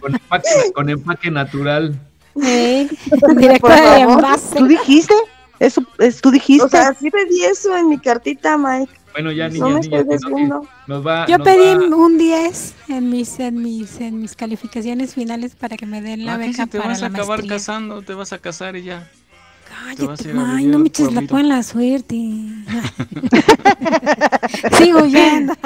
con, 0.00 0.14
empaque, 0.14 0.48
con 0.74 0.90
empaque 0.90 1.30
natural. 1.30 1.98
Sí, 2.34 2.88
directo 3.36 3.68
favor. 3.68 3.98
envase. 3.98 4.56
¿Tú 4.56 4.66
dijiste? 4.66 5.14
Eso, 5.58 5.82
es, 5.98 6.20
¿Tú 6.20 6.30
dijiste? 6.30 6.64
O 6.64 6.68
sea, 6.68 6.94
sí 6.94 7.10
pedí 7.10 7.44
eso 7.44 7.76
en 7.76 7.88
mi 7.88 7.98
cartita, 7.98 8.56
Mike. 8.56 8.92
Bueno, 9.12 9.32
ya 9.32 9.48
No 9.48 9.70
me 9.70 9.80
que 9.80 9.88
no, 9.88 9.96
que 9.98 10.04
desviando. 10.04 10.66
nos 10.86 11.04
va, 11.06 11.26
Yo 11.26 11.36
nos 11.36 11.44
pedí 11.44 11.74
va- 11.90 11.96
un 11.96 12.16
10 12.16 12.74
en 12.88 13.10
mis, 13.10 13.40
en 13.40 13.60
mis, 13.60 14.00
en 14.00 14.20
mis 14.20 14.36
calificaciones 14.36 15.14
finales 15.14 15.56
para 15.56 15.76
que 15.76 15.84
me 15.84 16.00
den 16.00 16.24
la 16.24 16.34
¿A 16.34 16.38
qué 16.38 16.46
beca 16.46 16.64
si 16.64 16.70
te 16.70 16.78
para 16.78 16.90
vas 16.90 16.98
a 17.02 17.02
la 17.02 17.08
acabar 17.08 17.28
maestría. 17.40 17.56
casando? 17.56 18.02
Te 18.02 18.14
vas 18.14 18.32
a 18.32 18.38
casar 18.38 18.76
y 18.76 18.84
ya. 18.84 19.10
Cállate, 19.68 20.28
ir 20.28 20.30
a 20.30 20.34
May, 20.34 20.56
vivir 20.58 20.70
no 20.72 20.78
me 20.78 20.88
eches 20.88 21.06
la 21.06 21.12
pueblito. 21.22 21.34
buena 21.34 21.62
suerte. 21.64 22.16
Sigo 24.78 25.02
huyendo. 25.02 25.54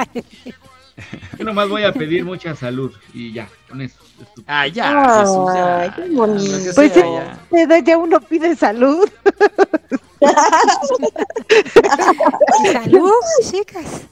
Yo 1.38 1.44
nomás 1.44 1.68
voy 1.68 1.82
a 1.84 1.92
pedir 1.92 2.24
mucha 2.24 2.54
salud 2.54 2.92
y 3.12 3.32
ya, 3.32 3.48
con 3.68 3.80
eso. 3.80 3.96
es 4.20 4.44
Ah, 4.46 4.66
ya, 4.68 5.18
Jesús, 5.20 5.52
ya. 5.54 5.80
Ay, 5.80 5.90
qué 5.96 6.08
bonito. 6.14 6.72
Pues 6.74 7.84
ya. 7.84 7.98
uno 7.98 8.20
pide 8.20 8.54
salud. 8.54 9.08
Salud, 12.72 13.12
chicas. 13.50 14.02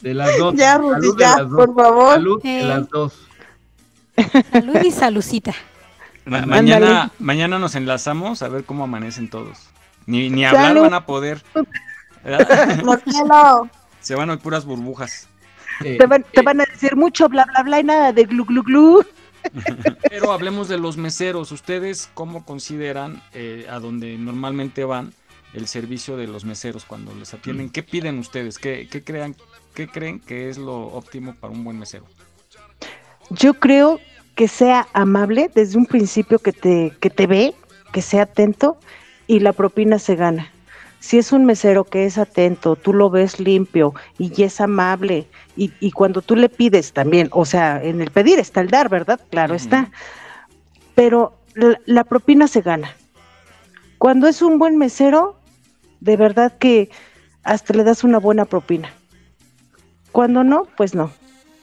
De 0.00 0.14
las 0.14 0.38
dos. 0.38 0.54
Ya, 0.54 0.78
Rudy, 0.78 0.92
salud 0.94 1.16
de 1.16 1.22
ya, 1.24 1.28
las 1.38 1.50
dos. 1.50 1.66
por 1.66 1.74
favor. 1.74 2.14
Salud 2.14 2.42
de 2.42 2.60
Eh. 2.60 2.64
las 2.64 2.88
dos. 2.88 3.12
Salud 4.52 4.76
y 4.82 4.90
salucita. 4.90 5.54
Ma- 6.24 6.44
mañana, 6.46 7.10
mañana 7.18 7.58
nos 7.58 7.74
enlazamos 7.74 8.42
a 8.42 8.48
ver 8.48 8.64
cómo 8.64 8.84
amanecen 8.84 9.28
todos. 9.30 9.58
Ni, 10.06 10.30
ni 10.30 10.44
hablar 10.44 10.68
Salud. 10.68 10.82
van 10.82 10.94
a 10.94 11.06
poder. 11.06 11.42
¿Verdad? 12.24 12.82
No 12.84 12.98
quiero. 12.98 13.68
Se 14.00 14.14
van 14.14 14.30
a 14.30 14.38
puras 14.38 14.64
burbujas. 14.64 15.28
Eh, 15.84 15.96
Te 15.98 16.06
van, 16.06 16.24
te 16.32 16.42
van 16.42 16.60
a 16.60 16.64
decir 16.64 16.96
mucho 16.96 17.28
bla 17.28 17.44
bla 17.44 17.62
bla 17.62 17.80
y 17.80 17.84
nada 17.84 18.12
de 18.12 18.24
glu 18.24 18.44
glu 18.44 18.62
glu. 18.62 19.04
Pero 20.10 20.32
hablemos 20.32 20.68
de 20.68 20.78
los 20.78 20.96
meseros. 20.96 21.52
¿Ustedes 21.52 22.10
cómo 22.14 22.44
consideran 22.44 23.22
eh, 23.32 23.66
a 23.70 23.78
donde 23.78 24.18
normalmente 24.18 24.84
van 24.84 25.12
el 25.54 25.66
servicio 25.68 26.16
de 26.16 26.26
los 26.26 26.44
meseros 26.44 26.84
cuando 26.84 27.14
les 27.14 27.32
atienden? 27.34 27.70
¿Qué 27.70 27.82
piden 27.82 28.18
ustedes? 28.18 28.58
¿Qué, 28.58 28.88
qué 28.90 29.02
crean, 29.04 29.36
¿Qué 29.74 29.86
creen 29.86 30.18
que 30.20 30.48
es 30.48 30.58
lo 30.58 30.88
óptimo 30.88 31.34
para 31.36 31.52
un 31.52 31.62
buen 31.64 31.78
mesero? 31.78 32.04
Yo 33.30 33.54
creo 33.54 34.00
que 34.34 34.48
sea 34.48 34.88
amable 34.92 35.50
desde 35.54 35.78
un 35.78 35.86
principio 35.86 36.38
que 36.38 36.52
te, 36.52 36.92
que 37.00 37.10
te 37.10 37.26
ve, 37.26 37.54
que 37.92 38.02
sea 38.02 38.22
atento 38.22 38.78
y 39.26 39.40
la 39.40 39.52
propina 39.52 39.98
se 39.98 40.16
gana. 40.16 40.50
Si 41.00 41.18
es 41.18 41.32
un 41.32 41.44
mesero 41.44 41.84
que 41.84 42.06
es 42.06 42.18
atento, 42.18 42.76
tú 42.76 42.92
lo 42.92 43.08
ves 43.08 43.38
limpio 43.38 43.94
y 44.18 44.42
es 44.42 44.60
amable 44.60 45.26
y, 45.56 45.72
y 45.80 45.92
cuando 45.92 46.22
tú 46.22 46.34
le 46.36 46.48
pides 46.48 46.92
también, 46.92 47.28
o 47.32 47.44
sea, 47.44 47.82
en 47.82 48.00
el 48.00 48.10
pedir 48.10 48.38
está 48.38 48.60
el 48.60 48.68
dar, 48.68 48.88
¿verdad? 48.88 49.20
Claro 49.30 49.54
está. 49.54 49.90
Pero 50.94 51.38
la, 51.54 51.80
la 51.86 52.04
propina 52.04 52.48
se 52.48 52.62
gana. 52.62 52.94
Cuando 53.98 54.26
es 54.26 54.42
un 54.42 54.58
buen 54.58 54.76
mesero, 54.76 55.38
de 56.00 56.16
verdad 56.16 56.56
que 56.58 56.90
hasta 57.42 57.74
le 57.74 57.84
das 57.84 58.04
una 58.04 58.18
buena 58.18 58.44
propina. 58.44 58.90
Cuando 60.12 60.44
no, 60.44 60.66
pues 60.76 60.94
no. 60.94 61.10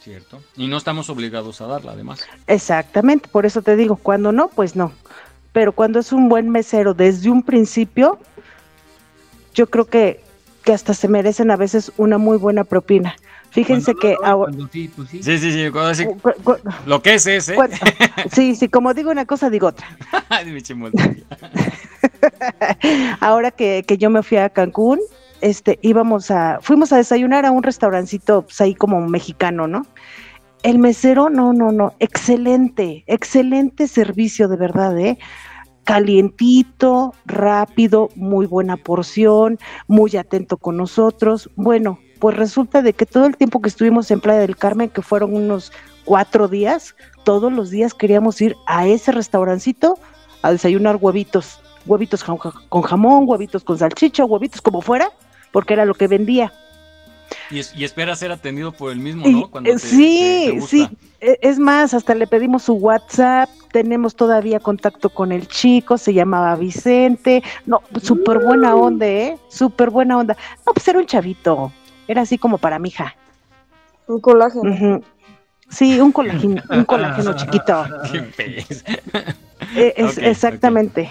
¿Cierto? 0.01 0.39
Y 0.55 0.67
no 0.67 0.77
estamos 0.77 1.09
obligados 1.09 1.61
a 1.61 1.67
darla, 1.67 1.93
además. 1.93 2.21
Exactamente, 2.47 3.27
por 3.27 3.45
eso 3.45 3.61
te 3.61 3.75
digo, 3.75 3.95
cuando 3.95 4.31
no, 4.31 4.49
pues 4.49 4.75
no. 4.75 4.91
Pero 5.51 5.71
cuando 5.71 5.99
es 5.99 6.11
un 6.11 6.29
buen 6.29 6.49
mesero 6.49 6.93
desde 6.93 7.29
un 7.29 7.41
principio, 7.41 8.19
yo 9.55 9.67
creo 9.67 9.85
que, 9.85 10.19
que 10.63 10.73
hasta 10.73 10.93
se 10.93 11.07
merecen 11.07 11.49
a 11.49 11.55
veces 11.55 11.91
una 11.97 12.17
muy 12.19 12.37
buena 12.37 12.63
propina. 12.63 13.15
Fíjense 13.51 13.93
Cuando 13.93 14.01
que 14.01 14.13
no, 14.15 14.19
no, 14.21 14.27
ahora- 14.27 14.51
cuando 14.51 14.67
sí, 14.71 14.91
pues 14.95 15.09
sí. 15.09 15.23
Sí, 15.23 15.37
sí, 15.39 15.51
sí. 15.51 15.69
cuando 15.71 15.89
así- 15.89 16.05
cu- 16.05 16.33
cu- 16.43 16.57
lo 16.85 17.01
que 17.01 17.13
es 17.15 17.25
es, 17.25 17.49
¿eh? 17.49 17.55
sí, 18.31 18.53
sí, 18.55 18.67
como 18.67 18.93
digo 18.93 19.09
una 19.11 19.25
cosa, 19.25 19.49
digo 19.49 19.67
otra. 19.67 19.87
Ay, 20.29 20.51
mi 20.51 20.61
chimoltrufia. 20.61 21.23
Ahora 23.21 23.51
que, 23.51 23.83
que 23.87 23.97
yo 23.97 24.09
me 24.09 24.23
fui 24.23 24.37
a 24.37 24.49
Cancún, 24.49 24.99
este, 25.41 25.79
íbamos 25.81 26.31
a, 26.31 26.59
fuimos 26.61 26.91
a 26.93 26.97
desayunar 26.97 27.45
a 27.45 27.51
un 27.51 27.63
restaurancito, 27.63 28.43
pues 28.43 28.59
ahí 28.61 28.75
como 28.75 28.99
mexicano, 29.07 29.67
¿no? 29.67 29.85
el 30.63 30.79
mesero, 30.79 31.29
no, 31.29 31.53
no, 31.53 31.71
no, 31.71 31.93
excelente, 31.99 33.03
excelente 33.05 33.87
servicio 33.87 34.47
de 34.47 34.57
verdad, 34.57 34.97
¿eh? 34.97 35.19
Calientito, 35.85 37.13
rápido, 37.25 38.09
muy 38.15 38.47
buena 38.47 38.75
porción, 38.75 39.59
muy 39.87 40.17
atento 40.17 40.57
con 40.57 40.77
nosotros. 40.77 41.49
Bueno, 41.55 41.99
pues 42.19 42.35
resulta 42.35 42.81
de 42.81 42.93
que 42.93 43.05
todo 43.05 43.27
el 43.27 43.37
tiempo 43.37 43.61
que 43.61 43.69
estuvimos 43.69 44.09
en 44.09 44.19
Playa 44.19 44.41
del 44.41 44.57
Carmen, 44.57 44.89
que 44.89 45.03
fueron 45.03 45.35
unos 45.35 45.71
cuatro 46.03 46.47
días, 46.47 46.95
todos 47.23 47.53
los 47.53 47.69
días 47.69 47.93
queríamos 47.93 48.41
ir 48.41 48.55
a 48.65 48.87
ese 48.87 49.11
restaurancito 49.11 49.99
a 50.41 50.51
desayunar 50.51 50.97
huevitos, 50.99 51.59
huevitos 51.85 52.23
con 52.23 52.81
jamón, 52.81 53.25
huevitos 53.27 53.63
con 53.63 53.77
salchicha, 53.77 54.25
huevitos 54.25 54.61
como 54.61 54.81
fuera, 54.81 55.11
porque 55.51 55.73
era 55.73 55.85
lo 55.85 55.93
que 55.93 56.07
vendía. 56.07 56.51
Y, 57.51 57.59
es- 57.59 57.75
y 57.75 57.83
espera 57.83 58.15
ser 58.15 58.31
atendido 58.31 58.71
por 58.71 58.91
el 58.91 58.99
mismo, 58.99 59.27
¿no? 59.27 59.49
Cuando 59.49 59.69
eh, 59.69 59.73
te- 59.73 59.79
sí, 59.79 60.43
te- 60.45 60.51
te 60.51 60.59
gusta. 60.59 60.67
sí. 60.77 60.89
E- 61.21 61.39
Es 61.41 61.59
más, 61.59 61.93
hasta 61.93 62.15
le 62.15 62.27
pedimos 62.27 62.63
su 62.63 62.73
WhatsApp, 62.73 63.49
tenemos 63.71 64.15
todavía 64.15 64.59
contacto 64.59 65.09
con 65.09 65.31
el 65.31 65.47
chico, 65.47 65.97
se 65.97 66.13
llamaba 66.13 66.55
Vicente. 66.55 67.43
No, 67.65 67.81
súper 68.01 68.39
buena 68.39 68.75
onda, 68.75 69.05
¿eh? 69.07 69.37
Súper 69.49 69.89
buena 69.89 70.17
onda. 70.17 70.35
No, 70.65 70.73
pues 70.73 70.87
era 70.87 70.99
un 70.99 71.05
chavito, 71.05 71.71
era 72.07 72.21
así 72.23 72.37
como 72.37 72.57
para 72.57 72.79
mi 72.79 72.89
hija. 72.89 73.15
Un 74.07 74.21
colágeno. 74.21 75.01
Sí, 75.69 75.99
un 75.99 76.11
colágeno, 76.11 76.61
un 76.69 76.85
colágeno 76.85 77.33
chiquito. 77.35 77.85
Qué. 78.37 78.65
Eh, 79.75 79.93
es- 79.97 80.17
exactamente. 80.19 81.09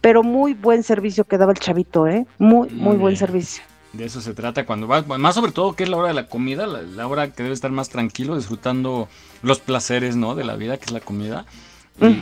Pero 0.00 0.22
muy 0.22 0.52
buen 0.52 0.82
servicio 0.82 1.24
que 1.24 1.38
daba 1.38 1.52
el 1.52 1.58
chavito, 1.58 2.06
¿eh? 2.06 2.26
Muy, 2.38 2.68
muy 2.70 2.78
Muy 2.78 2.96
buen 2.96 3.16
servicio. 3.16 3.62
De 3.96 4.04
eso 4.04 4.20
se 4.20 4.34
trata 4.34 4.66
cuando 4.66 4.86
vas, 4.86 5.06
más 5.06 5.34
sobre 5.34 5.52
todo 5.52 5.74
que 5.74 5.84
es 5.84 5.88
la 5.88 5.96
hora 5.96 6.08
de 6.08 6.14
la 6.14 6.26
comida, 6.26 6.66
la, 6.66 6.82
la 6.82 7.06
hora 7.06 7.30
que 7.30 7.42
debe 7.42 7.54
estar 7.54 7.70
más 7.70 7.88
tranquilo, 7.88 8.36
disfrutando 8.36 9.08
los 9.42 9.60
placeres, 9.60 10.16
¿no? 10.16 10.34
De 10.34 10.44
la 10.44 10.56
vida, 10.56 10.78
que 10.78 10.86
es 10.86 10.90
la 10.92 11.00
comida. 11.00 11.46
Y, 12.00 12.12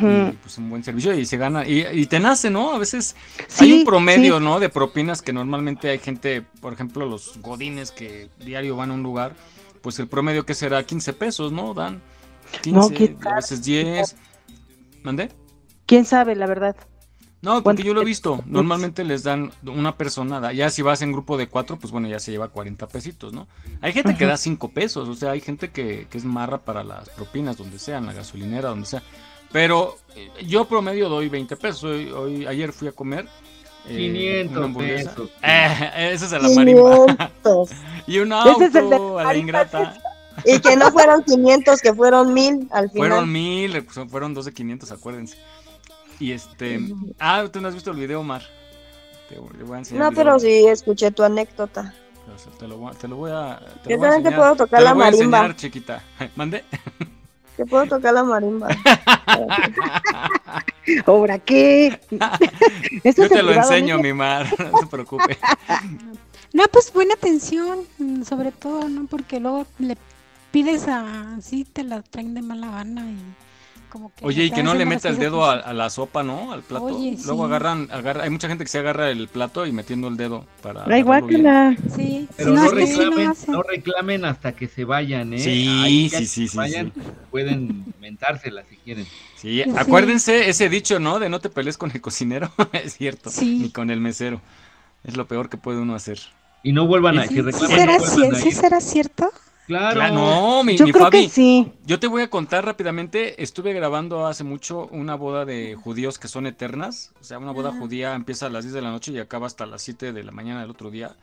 pues 0.42 0.58
un 0.58 0.68
buen 0.68 0.84
servicio 0.84 1.14
y 1.14 1.24
se 1.24 1.38
gana, 1.38 1.66
y, 1.66 1.86
y 1.92 2.04
te 2.04 2.20
nace, 2.20 2.50
¿no? 2.50 2.74
A 2.74 2.78
veces 2.78 3.16
hay 3.58 3.72
un 3.72 3.84
promedio, 3.86 4.36
sí. 4.36 4.44
¿no? 4.44 4.60
De 4.60 4.68
propinas 4.68 5.22
que 5.22 5.32
normalmente 5.32 5.88
hay 5.88 5.98
gente, 5.98 6.42
por 6.60 6.74
ejemplo, 6.74 7.06
los 7.06 7.38
godines 7.40 7.90
que 7.90 8.28
diario 8.38 8.76
van 8.76 8.90
a 8.90 8.94
un 8.94 9.02
lugar, 9.02 9.34
pues 9.80 9.98
el 9.98 10.08
promedio 10.08 10.44
que 10.44 10.52
será 10.52 10.84
15 10.84 11.14
pesos, 11.14 11.52
¿no? 11.52 11.72
Dan 11.72 12.02
15, 12.60 12.70
No, 12.78 12.88
¿qué 12.90 13.16
a 13.24 13.36
veces 13.36 13.64
10. 13.64 14.14
¿Mandé? 15.02 15.30
¿Quién 15.86 16.04
sabe, 16.04 16.36
la 16.36 16.46
verdad? 16.46 16.76
No, 17.42 17.60
porque 17.62 17.82
yo 17.82 17.92
lo 17.92 18.02
he 18.02 18.04
visto. 18.04 18.40
Normalmente 18.46 19.02
les 19.04 19.24
dan 19.24 19.50
una 19.66 19.96
personada. 19.96 20.52
Ya 20.52 20.70
si 20.70 20.80
vas 20.80 21.02
en 21.02 21.10
grupo 21.12 21.36
de 21.36 21.48
cuatro, 21.48 21.76
pues 21.76 21.90
bueno, 21.92 22.06
ya 22.08 22.20
se 22.20 22.30
lleva 22.30 22.48
40 22.48 22.86
pesitos, 22.86 23.32
¿no? 23.32 23.48
Hay 23.80 23.92
gente 23.92 24.16
que 24.16 24.26
da 24.26 24.36
5 24.36 24.68
pesos, 24.70 25.08
o 25.08 25.14
sea, 25.14 25.32
hay 25.32 25.40
gente 25.40 25.70
que, 25.70 26.06
que 26.08 26.18
es 26.18 26.24
marra 26.24 26.58
para 26.58 26.84
las 26.84 27.08
propinas, 27.10 27.56
donde 27.56 27.80
sea, 27.80 27.98
en 27.98 28.06
la 28.06 28.12
gasolinera, 28.12 28.68
donde 28.68 28.86
sea. 28.86 29.02
Pero 29.50 29.98
eh, 30.14 30.30
yo 30.46 30.66
promedio 30.66 31.08
doy 31.08 31.28
20 31.28 31.56
pesos. 31.56 31.82
Hoy, 31.84 32.10
hoy- 32.12 32.46
ayer 32.46 32.72
fui 32.72 32.86
a 32.88 32.92
comer. 32.92 33.26
eh, 33.88 33.96
500 33.96 34.56
una 34.56 34.66
hamburguesa. 34.66 35.10
pesos. 35.10 35.30
Eh, 35.42 36.10
esa 36.14 36.26
es 36.26 36.32
a 36.32 36.38
la 36.38 36.48
marimba. 36.48 37.06
500. 37.42 37.70
y 38.06 38.18
un 38.20 38.32
auto 38.32 38.50
Ese 38.52 38.64
es 38.66 38.74
el 38.76 38.88
de 38.88 38.96
a 38.96 39.24
la 39.24 39.36
ingrata. 39.36 39.94
Y 40.46 40.60
que 40.60 40.76
no 40.76 40.90
fueron 40.92 41.22
500, 41.24 41.80
que 41.82 41.92
fueron 41.92 42.32
1000 42.32 42.68
al 42.70 42.88
final. 42.88 43.08
Fueron 43.08 43.32
mil, 43.32 43.76
eh, 43.76 43.82
pues, 43.82 44.08
fueron 44.08 44.32
dos 44.32 44.44
de 44.46 44.52
500, 44.54 44.90
acuérdense. 44.92 45.36
Y 46.22 46.30
este. 46.30 46.78
Ah, 47.18 47.46
tú 47.52 47.60
no 47.60 47.66
has 47.66 47.74
visto 47.74 47.90
el 47.90 47.96
video, 47.96 48.20
Omar. 48.20 48.42
Te, 49.28 49.36
voy 49.38 49.74
a 49.74 49.78
enseñar. 49.78 50.04
No, 50.04 50.12
pero 50.16 50.38
sí 50.38 50.68
escuché 50.68 51.10
tu 51.10 51.24
anécdota. 51.24 51.92
Te 52.60 52.68
lo, 52.68 52.78
voy 52.78 52.92
a- 52.92 52.94
te 52.96 53.08
lo 53.08 53.16
voy 53.16 53.32
a. 53.32 53.58
Te 53.82 53.90
Yo 53.90 53.96
lo 53.96 54.02
voy 54.02 54.08
a 54.08 54.14
enseñar. 54.18 54.38
puedo 54.38 54.54
tocar 54.54 54.78
Te 54.78 54.84
la 54.84 54.92
voy 54.94 55.02
a 55.02 55.04
marimba. 55.06 55.38
enseñar, 55.38 55.56
chiquita. 55.56 56.02
¿Mande? 56.36 56.62
Te 57.56 57.66
puedo 57.66 57.86
tocar 57.86 58.14
la 58.14 58.22
marimba. 58.22 58.68
¿Ahora 61.06 61.40
qué? 61.40 61.98
Yo 63.04 63.28
te 63.28 63.42
lo 63.42 63.52
enseño, 63.52 63.98
mi 63.98 64.12
mar. 64.12 64.46
No 64.70 64.78
se 64.78 64.86
preocupe. 64.86 65.36
No, 66.52 66.62
pues 66.70 66.92
buena 66.92 67.14
atención, 67.14 67.80
sobre 68.24 68.52
todo, 68.52 68.88
¿no? 68.88 69.06
Porque 69.06 69.40
luego 69.40 69.66
le 69.80 69.96
pides 70.52 70.86
a... 70.86 71.38
Sí, 71.40 71.64
te 71.64 71.82
la 71.82 72.00
traen 72.02 72.34
de 72.34 72.42
mala 72.42 72.70
gana 72.70 73.10
y 73.10 73.16
como 73.92 74.14
que... 74.14 74.24
Oye, 74.24 74.44
y 74.44 74.50
que 74.50 74.62
no 74.62 74.72
le 74.74 74.86
meta 74.86 75.10
el 75.10 75.18
dedo 75.18 75.44
a, 75.44 75.72
la 75.74 75.90
sopa, 75.90 76.22
¿no? 76.22 76.52
Al 76.52 76.62
plato. 76.62 76.86
Oye, 76.86 77.18
Luego 77.26 77.42
sí. 77.44 77.48
agarran, 77.50 77.88
agarra, 77.92 78.24
hay 78.24 78.30
mucha 78.30 78.48
gente 78.48 78.64
que 78.64 78.70
se 78.70 78.78
agarra 78.78 79.10
el 79.10 79.28
plato 79.28 79.66
y 79.66 79.72
metiendo 79.72 80.08
el 80.08 80.16
dedo 80.16 80.46
para. 80.62 80.84
Bien. 80.84 81.04
guácala. 81.04 81.76
Sí, 81.94 82.26
Pero 82.38 82.50
sí, 82.50 82.54
no, 82.56 82.62
no, 82.62 82.66
es 82.68 82.72
que 82.72 82.86
sí 82.86 82.92
lo 82.96 83.04
reclamen, 83.04 83.28
hacen. 83.30 83.52
no 83.52 83.62
reclamen 83.62 84.24
hasta 84.24 84.52
que 84.52 84.66
se 84.66 84.84
vayan, 84.86 85.34
¿eh? 85.34 85.38
Sí, 85.38 85.68
Ahí 85.82 86.08
sí, 86.08 86.16
que 86.16 86.26
sí, 86.26 86.46
se 86.46 86.52
sí, 86.52 86.56
vayan, 86.56 86.92
Pueden 87.30 87.84
mentársela 88.00 88.64
si 88.68 88.76
quieren. 88.76 89.06
Sí, 89.36 89.62
acuérdense 89.76 90.48
ese 90.48 90.70
dicho, 90.70 90.98
¿no? 90.98 91.18
De 91.18 91.28
no 91.28 91.40
te 91.40 91.50
pelees 91.50 91.76
con 91.76 91.90
el 91.90 92.00
cocinero. 92.00 92.50
es 92.72 92.94
cierto. 92.96 93.28
Sí. 93.28 93.58
Ni 93.58 93.70
con 93.70 93.90
el 93.90 94.00
mesero. 94.00 94.40
Es 95.04 95.16
lo 95.16 95.26
peor 95.26 95.50
que 95.50 95.58
puede 95.58 95.78
uno 95.80 95.94
hacer. 95.94 96.18
Y 96.62 96.72
no 96.72 96.86
vuelvan 96.86 97.18
a, 97.18 97.22
Sí, 97.26 97.28
si 97.28 97.34
¿Sí 97.34 97.40
reclaman, 97.42 97.70
será, 97.70 97.92
no 97.98 98.04
vuelvan 98.04 98.18
cier- 98.30 98.34
a 98.34 98.38
sí 98.38 98.52
será 98.52 98.80
cierto? 98.80 99.30
Claro. 99.66 99.94
Claro, 99.94 100.14
no, 100.14 100.64
mi, 100.64 100.76
Yo 100.76 100.86
mi 100.86 100.92
creo 100.92 101.04
Fabi, 101.06 101.24
que 101.24 101.28
sí. 101.28 101.72
Yo 101.84 102.00
te 102.00 102.06
voy 102.08 102.22
a 102.22 102.30
contar 102.30 102.64
rápidamente. 102.64 103.42
Estuve 103.42 103.72
grabando 103.72 104.26
hace 104.26 104.44
mucho 104.44 104.88
una 104.90 105.14
boda 105.14 105.44
de 105.44 105.76
judíos 105.76 106.18
que 106.18 106.28
son 106.28 106.46
eternas. 106.46 107.12
O 107.20 107.24
sea, 107.24 107.38
una 107.38 107.52
boda 107.52 107.72
judía 107.72 108.14
empieza 108.14 108.46
a 108.46 108.50
las 108.50 108.64
10 108.64 108.74
de 108.74 108.82
la 108.82 108.90
noche 108.90 109.12
y 109.12 109.18
acaba 109.18 109.46
hasta 109.46 109.66
las 109.66 109.82
7 109.82 110.12
de 110.12 110.24
la 110.24 110.32
mañana 110.32 110.60
del 110.62 110.70
otro 110.70 110.90
día. 110.90 111.16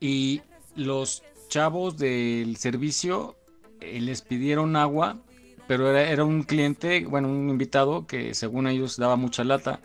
Y 0.00 0.42
los 0.74 1.22
chavos 1.48 1.96
del 1.96 2.56
servicio 2.56 3.36
eh, 3.80 4.00
les 4.00 4.22
pidieron 4.22 4.76
agua, 4.76 5.16
pero 5.66 5.88
era, 5.90 6.08
era 6.10 6.24
un 6.24 6.42
cliente, 6.42 7.06
bueno, 7.06 7.28
un 7.28 7.48
invitado 7.48 8.06
que 8.06 8.34
según 8.34 8.66
ellos 8.66 8.96
daba 8.96 9.16
mucha 9.16 9.44
lata. 9.44 9.80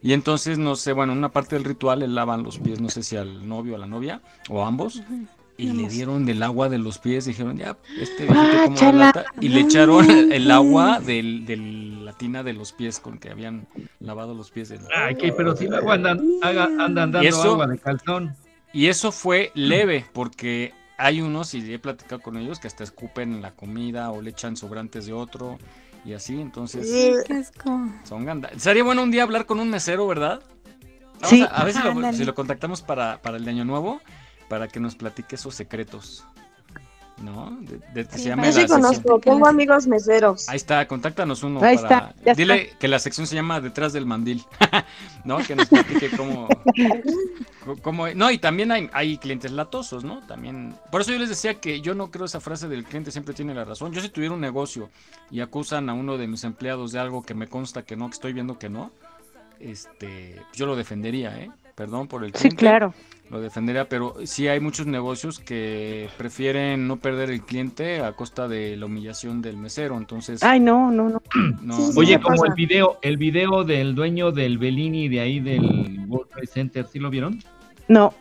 Y 0.00 0.12
entonces, 0.12 0.58
no 0.58 0.76
sé, 0.76 0.92
bueno, 0.92 1.12
en 1.12 1.18
una 1.18 1.30
parte 1.32 1.56
del 1.56 1.64
ritual 1.64 2.00
le 2.00 2.08
lavan 2.08 2.42
los 2.44 2.58
pies, 2.58 2.80
no 2.80 2.88
sé 2.88 3.02
si 3.02 3.16
al 3.16 3.48
novio 3.48 3.72
o 3.74 3.76
a 3.76 3.80
la 3.80 3.86
novia, 3.86 4.22
o 4.48 4.64
a 4.64 4.68
ambos. 4.68 5.02
Y 5.60 5.72
le 5.72 5.88
dieron 5.88 6.24
del 6.24 6.42
agua 6.44 6.68
de 6.68 6.78
los 6.78 6.98
pies, 6.98 7.24
dijeron, 7.24 7.58
ya, 7.58 7.76
este 8.00 8.26
viejito 8.26 8.36
como 8.36 8.52
da 8.54 8.66
Guáchala. 8.68 8.98
lata. 9.06 9.24
Y 9.40 9.48
le 9.48 9.60
echaron 9.60 10.06
el 10.32 10.50
agua 10.52 11.00
del, 11.00 11.44
del- 11.46 12.04
la 12.04 12.12
tina 12.12 12.42
de 12.44 12.52
los 12.52 12.72
pies 12.72 13.00
con 13.00 13.18
que 13.18 13.28
habían 13.30 13.66
lavado 13.98 14.34
los 14.34 14.50
pies. 14.52 14.68
del- 14.68 14.80
Ay, 14.96 15.16
que, 15.16 15.32
pero 15.32 15.56
si 15.56 15.66
luego 15.66 15.90
andan, 15.90 16.20
dando 16.94 17.20
eso- 17.20 17.42
agua 17.54 17.66
de 17.66 17.78
calzón. 17.78 18.36
Y 18.72 18.86
eso 18.86 19.10
fue 19.10 19.50
leve, 19.54 20.06
porque 20.12 20.72
hay 20.96 21.20
unos, 21.20 21.52
y 21.54 21.72
he 21.74 21.78
platicado 21.80 22.20
con 22.22 22.36
ellos, 22.36 22.60
que 22.60 22.68
hasta 22.68 22.84
escupen 22.84 23.34
en 23.34 23.42
la 23.42 23.50
comida 23.50 24.10
o 24.12 24.22
le 24.22 24.30
echan 24.30 24.56
sobrantes 24.56 25.06
de 25.06 25.12
otro 25.12 25.58
y 26.04 26.12
así, 26.12 26.40
entonces 26.40 26.88
Sí. 26.88 27.12
Qué 27.26 27.34
asco. 27.34 27.80
son 28.04 28.24
ganda. 28.24 28.50
Sería 28.58 28.84
bueno 28.84 29.02
un 29.02 29.10
día 29.10 29.24
hablar 29.24 29.44
con 29.46 29.58
un 29.58 29.70
mesero, 29.70 30.06
¿verdad? 30.06 30.40
Vamos 31.14 31.28
Sí. 31.30 31.42
a, 31.42 31.46
a 31.46 31.64
ver 31.64 31.74
si 31.74 31.82
lo, 31.82 31.90
Ándale. 31.90 32.16
si 32.16 32.24
lo 32.24 32.34
contactamos 32.36 32.82
para, 32.82 33.20
para 33.22 33.38
el 33.38 33.44
de 33.44 33.50
Año 33.50 33.64
Nuevo, 33.64 34.00
para 34.48 34.68
que 34.68 34.80
nos 34.80 34.96
platique 34.96 35.36
esos 35.36 35.54
secretos. 35.54 36.24
¿No? 37.20 37.50
De, 37.62 37.80
de 37.94 38.06
que 38.06 38.16
Sí, 38.16 38.22
se 38.22 38.28
llame 38.28 38.46
Yo 38.52 38.60
sí 38.60 38.66
conozco, 38.68 39.18
tengo 39.18 39.48
amigos 39.48 39.88
meseros. 39.88 40.48
Ahí 40.48 40.54
está, 40.54 40.86
contáctanos 40.86 41.42
uno. 41.42 41.60
Ahí 41.64 41.74
para- 41.76 42.10
está, 42.10 42.14
ya 42.24 42.34
Dile 42.34 42.62
está. 42.62 42.78
que 42.78 42.86
la 42.86 43.00
sección 43.00 43.26
se 43.26 43.34
llama 43.34 43.60
Detrás 43.60 43.92
del 43.92 44.06
Mandil. 44.06 44.44
¿No? 45.24 45.38
Que 45.38 45.56
nos 45.56 45.66
platique 45.66 46.10
cómo. 46.16 46.46
cómo- 47.82 48.06
no, 48.14 48.30
y 48.30 48.38
también 48.38 48.70
hay, 48.70 48.88
hay 48.92 49.18
clientes 49.18 49.50
latosos, 49.50 50.04
¿no? 50.04 50.20
También. 50.28 50.76
Por 50.92 51.00
eso 51.00 51.10
yo 51.10 51.18
les 51.18 51.28
decía 51.28 51.54
que 51.54 51.80
yo 51.80 51.92
no 51.96 52.12
creo 52.12 52.26
esa 52.26 52.38
frase 52.38 52.68
del 52.68 52.84
cliente 52.84 53.10
siempre 53.10 53.34
tiene 53.34 53.52
la 53.52 53.64
razón. 53.64 53.92
Yo 53.92 54.00
si 54.00 54.10
tuviera 54.10 54.32
un 54.34 54.40
negocio 54.40 54.88
y 55.28 55.40
acusan 55.40 55.88
a 55.88 55.94
uno 55.94 56.18
de 56.18 56.28
mis 56.28 56.44
empleados 56.44 56.92
de 56.92 57.00
algo 57.00 57.22
que 57.24 57.34
me 57.34 57.48
consta 57.48 57.82
que 57.82 57.96
no, 57.96 58.06
que 58.08 58.14
estoy 58.14 58.32
viendo 58.32 58.60
que 58.60 58.68
no, 58.68 58.92
este, 59.58 60.40
yo 60.54 60.66
lo 60.66 60.76
defendería, 60.76 61.36
¿eh? 61.36 61.50
Perdón 61.74 62.06
por 62.08 62.24
el 62.24 62.30
Sí, 62.32 62.38
cliente. 62.48 62.56
claro. 62.56 62.94
Lo 63.30 63.40
defendería, 63.42 63.88
pero 63.88 64.14
sí 64.24 64.48
hay 64.48 64.58
muchos 64.58 64.86
negocios 64.86 65.38
que 65.38 66.08
prefieren 66.16 66.88
no 66.88 66.96
perder 66.96 67.30
el 67.30 67.42
cliente 67.42 68.00
a 68.00 68.12
costa 68.14 68.48
de 68.48 68.76
la 68.78 68.86
humillación 68.86 69.42
del 69.42 69.58
mesero. 69.58 69.98
Entonces, 69.98 70.42
Ay, 70.42 70.60
no, 70.60 70.90
no, 70.90 71.10
no. 71.10 71.22
no, 71.62 71.76
Sí, 71.76 71.82
sí, 71.82 71.92
no- 71.94 72.00
Oye, 72.00 72.20
como 72.20 72.36
pasa. 72.36 72.46
el 72.48 72.54
video, 72.54 72.98
el 73.02 73.18
video 73.18 73.64
del 73.64 73.94
dueño 73.94 74.32
del 74.32 74.56
Bellini 74.56 75.08
de 75.08 75.20
ahí 75.20 75.40
del 75.40 76.06
World 76.08 76.30
Trade 76.30 76.46
Center, 76.46 76.86
¿sí 76.90 76.98
lo 76.98 77.10
vieron? 77.10 77.42
No. 77.86 78.14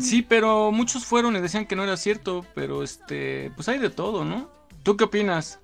Sí, 0.00 0.22
pero 0.22 0.72
muchos 0.72 1.04
fueron 1.04 1.36
y 1.36 1.40
decían 1.40 1.66
que 1.66 1.76
no 1.76 1.84
era 1.84 1.96
cierto, 1.96 2.44
pero 2.56 2.82
este, 2.82 3.52
pues 3.54 3.68
hay 3.68 3.78
de 3.78 3.90
todo, 3.90 4.24
¿no? 4.24 4.50
¿Tú 4.82 4.96
qué 4.96 5.04
opinas? 5.04 5.60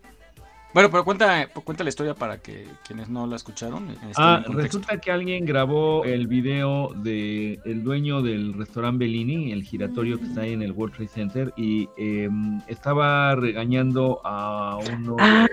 Bueno, 0.72 0.88
pero 0.88 1.04
cuenta, 1.04 1.48
cuenta 1.48 1.82
la 1.82 1.90
historia 1.90 2.14
para 2.14 2.38
que 2.38 2.66
quienes 2.86 3.08
no 3.08 3.26
la 3.26 3.34
escucharon. 3.36 3.90
estén 3.90 4.12
Ah, 4.16 4.44
resulta 4.48 4.98
que 4.98 5.10
alguien 5.10 5.44
grabó 5.44 6.04
el 6.04 6.28
video 6.28 6.92
de 6.94 7.58
el 7.64 7.82
dueño 7.82 8.22
del 8.22 8.54
restaurante 8.54 9.04
Bellini, 9.04 9.50
el 9.50 9.64
giratorio 9.64 10.18
que 10.18 10.26
está 10.26 10.42
ahí 10.42 10.52
en 10.52 10.62
el 10.62 10.70
World 10.72 10.94
Trade 10.94 11.08
Center, 11.08 11.52
y 11.56 11.88
em, 11.96 12.60
estaba 12.68 13.34
regañando 13.34 14.20
a 14.24 14.78
uno 14.94 15.16
Ah. 15.18 15.48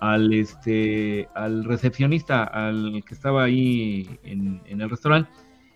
al 0.00 0.32
este 0.32 1.28
al 1.34 1.64
recepcionista, 1.64 2.42
al 2.42 3.04
que 3.06 3.14
estaba 3.14 3.44
ahí 3.44 4.18
en, 4.24 4.60
en 4.66 4.80
el 4.80 4.90
restaurante. 4.90 5.30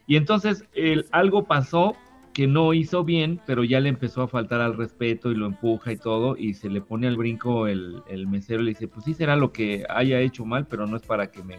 Y 0.08 0.16
entonces 0.16 0.64
el, 0.74 1.06
algo 1.12 1.44
pasó 1.44 1.94
que 2.32 2.46
no 2.46 2.72
hizo 2.74 3.02
bien, 3.04 3.40
pero 3.46 3.64
ya 3.64 3.80
le 3.80 3.88
empezó 3.88 4.22
a 4.22 4.28
faltar 4.28 4.60
al 4.60 4.76
respeto 4.76 5.30
y 5.30 5.34
lo 5.34 5.46
empuja 5.46 5.92
y 5.92 5.96
todo, 5.96 6.36
y 6.36 6.54
se 6.54 6.68
le 6.68 6.80
pone 6.80 7.06
al 7.08 7.16
brinco 7.16 7.66
el, 7.66 8.02
el 8.08 8.26
mesero 8.28 8.62
y 8.62 8.66
le 8.66 8.70
dice, 8.70 8.86
pues 8.88 9.04
sí 9.04 9.14
será 9.14 9.34
lo 9.36 9.52
que 9.52 9.84
haya 9.88 10.20
hecho 10.20 10.44
mal, 10.44 10.66
pero 10.66 10.86
no 10.86 10.96
es 10.96 11.02
para 11.02 11.30
que 11.30 11.42
me 11.42 11.56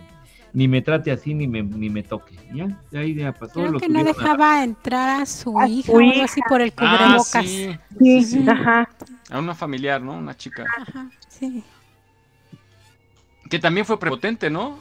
ni 0.53 0.67
me 0.67 0.81
trate 0.81 1.11
así 1.11 1.33
ni 1.33 1.47
me, 1.47 1.63
ni 1.63 1.89
me 1.89 2.03
toque. 2.03 2.35
Ya, 2.53 2.67
ahí 2.99 3.15
ya 3.15 3.31
pasó. 3.33 3.53
Creo 3.53 3.71
lo 3.71 3.79
que 3.79 3.87
no 3.87 3.99
a- 4.01 4.03
dejaba 4.03 4.63
entrar 4.65 5.21
a 5.21 5.25
su 5.25 5.57
A 5.57 5.65
hija 5.67 5.91
su 5.93 5.97
algo 5.99 6.21
así 6.23 6.41
por 6.47 6.59
el 6.61 6.73
Ah, 6.75 6.97
cubrebocas. 6.97 7.45
sí. 7.45 7.77
Sí, 7.99 8.23
Sí. 8.23 8.45
ajá. 8.49 8.89
A 9.29 9.39
una 9.39 9.55
familiar, 9.55 10.01
¿no? 10.01 10.13
Una 10.13 10.35
chica. 10.35 10.65
Ajá, 10.77 11.09
sí, 11.29 11.63
Que 13.49 13.59
también 13.59 13.85
fue 13.85 13.97
prepotente, 13.99 14.49
¿no? 14.49 14.77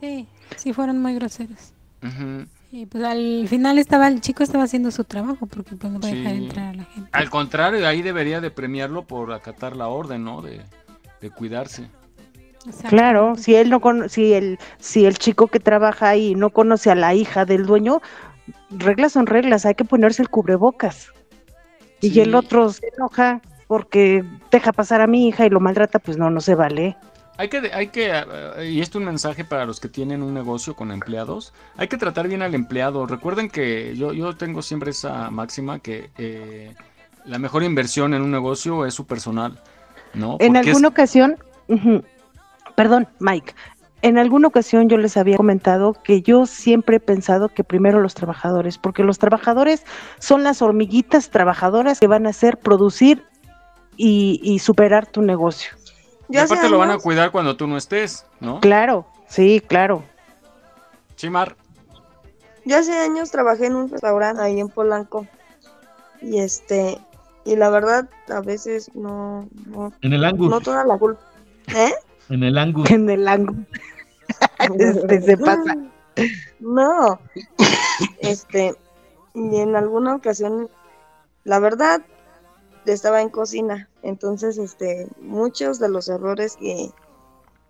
sí, 0.00 0.26
sí 0.56 0.72
fueron 0.72 1.00
muy 1.02 1.14
groseros. 1.14 1.72
Ujú. 2.02 2.46
Y 2.74 2.86
pues 2.86 3.04
al 3.04 3.46
final 3.48 3.78
estaba 3.78 4.08
el 4.08 4.22
chico 4.22 4.42
estaba 4.42 4.64
haciendo 4.64 4.90
su 4.90 5.04
trabajo 5.04 5.44
porque 5.46 5.76
pues 5.76 5.92
no 5.92 6.00
va 6.00 6.08
a 6.08 6.10
dejar 6.10 6.32
Sí. 6.32 6.38
entrar 6.44 6.68
a 6.68 6.72
la 6.74 6.84
gente. 6.84 7.10
Al 7.12 7.28
contrario, 7.28 7.86
ahí 7.86 8.00
debería 8.00 8.40
de 8.40 8.50
premiarlo 8.50 9.04
por 9.04 9.30
acatar 9.32 9.76
la 9.76 9.88
orden, 9.88 10.24
¿no? 10.24 10.40
De, 10.40 10.62
de 11.20 11.30
cuidarse. 11.30 11.86
Claro, 12.88 13.34
si 13.36 13.56
él 13.56 13.68
no 13.68 13.80
cono- 13.80 14.08
si 14.08 14.32
el 14.32 14.58
si 14.78 15.04
el 15.04 15.18
chico 15.18 15.48
que 15.48 15.60
trabaja 15.60 16.08
ahí 16.08 16.34
no 16.34 16.48
conoce 16.50 16.90
a 16.90 16.94
la 16.94 17.12
hija 17.14 17.44
del 17.44 17.66
dueño, 17.66 18.00
reglas 18.70 19.12
son 19.12 19.26
reglas, 19.26 19.66
hay 19.66 19.74
que 19.74 19.84
ponerse 19.84 20.22
el 20.22 20.30
cubrebocas. 20.30 21.08
Y 22.00 22.18
el 22.20 22.34
otro 22.34 22.70
se 22.72 22.86
enoja 22.96 23.42
porque 23.66 24.24
deja 24.50 24.72
pasar 24.72 25.02
a 25.02 25.06
mi 25.06 25.28
hija 25.28 25.44
y 25.44 25.50
lo 25.50 25.60
maltrata, 25.60 25.98
pues 25.98 26.16
no, 26.16 26.30
no 26.30 26.40
se 26.40 26.54
vale. 26.54 26.96
Hay 27.38 27.48
que, 27.48 27.70
hay 27.72 27.88
que, 27.88 28.10
eh, 28.12 28.70
y 28.70 28.80
esto 28.80 28.98
es 28.98 29.00
un 29.00 29.06
mensaje 29.06 29.44
para 29.44 29.64
los 29.64 29.80
que 29.80 29.88
tienen 29.88 30.22
un 30.22 30.34
negocio 30.34 30.74
con 30.76 30.90
empleados, 30.92 31.52
hay 31.76 31.88
que 31.88 31.96
tratar 31.96 32.28
bien 32.28 32.42
al 32.42 32.54
empleado. 32.54 33.06
Recuerden 33.06 33.48
que 33.48 33.96
yo, 33.96 34.12
yo 34.12 34.36
tengo 34.36 34.60
siempre 34.62 34.90
esa 34.90 35.30
máxima 35.30 35.78
que 35.78 36.10
eh, 36.18 36.74
la 37.24 37.38
mejor 37.38 37.62
inversión 37.62 38.12
en 38.14 38.22
un 38.22 38.30
negocio 38.30 38.84
es 38.84 38.94
su 38.94 39.06
personal, 39.06 39.60
¿no? 40.14 40.36
En 40.40 40.52
Porque 40.52 40.60
es- 40.60 40.66
alguna 40.68 40.88
ocasión, 40.88 41.36
perdón, 42.76 43.08
Mike, 43.18 43.54
en 44.02 44.18
alguna 44.18 44.48
ocasión 44.48 44.88
yo 44.88 44.96
les 44.98 45.16
había 45.16 45.36
comentado 45.36 45.94
que 45.94 46.22
yo 46.22 46.46
siempre 46.46 46.96
he 46.96 47.00
pensado 47.00 47.48
que 47.48 47.64
primero 47.64 48.00
los 48.00 48.14
trabajadores, 48.14 48.76
porque 48.78 49.04
los 49.04 49.18
trabajadores 49.18 49.84
son 50.18 50.42
las 50.42 50.60
hormiguitas 50.60 51.30
trabajadoras 51.30 51.98
que 52.00 52.08
van 52.08 52.26
a 52.26 52.30
hacer 52.30 52.58
producir 52.58 53.24
y, 53.96 54.40
y 54.42 54.58
superar 54.58 55.06
tu 55.06 55.22
negocio. 55.22 55.70
Y 56.32 56.38
aparte 56.38 56.68
lo 56.68 56.78
van 56.78 56.90
a 56.90 56.98
cuidar 56.98 57.30
cuando 57.30 57.56
tú 57.56 57.66
no 57.66 57.76
estés, 57.76 58.24
¿no? 58.40 58.60
Claro, 58.60 59.06
sí, 59.28 59.60
claro. 59.60 60.04
Chimar. 61.16 61.56
Yo 62.64 62.78
hace 62.78 62.92
años 62.92 63.30
trabajé 63.30 63.66
en 63.66 63.74
un 63.74 63.88
restaurante 63.90 64.42
ahí 64.42 64.60
en 64.60 64.68
Polanco. 64.68 65.26
Y 66.20 66.38
este, 66.38 66.98
y 67.44 67.56
la 67.56 67.70
verdad, 67.70 68.08
a 68.28 68.40
veces 68.40 68.90
no, 68.94 69.48
no, 69.66 69.92
En 70.00 70.12
el 70.12 70.24
Angus. 70.24 70.48
no 70.48 70.60
toda 70.60 70.84
la 70.84 70.96
culpa. 70.96 71.20
¿Eh? 71.74 71.92
En 72.28 72.42
el 72.44 72.56
Angus. 72.56 72.90
En 72.90 73.08
el 73.10 73.28
ángulo. 73.28 73.58
Este, 74.78 75.20
se 75.20 75.36
pasa. 75.36 75.76
No. 76.60 77.20
Este, 78.20 78.74
y 79.34 79.56
en 79.56 79.76
alguna 79.76 80.14
ocasión, 80.14 80.70
la 81.44 81.58
verdad, 81.58 82.00
estaba 82.86 83.20
en 83.22 83.28
cocina. 83.28 83.88
Entonces, 84.02 84.58
este, 84.58 85.08
muchos 85.20 85.78
de 85.78 85.88
los 85.88 86.08
errores 86.08 86.56
que 86.56 86.90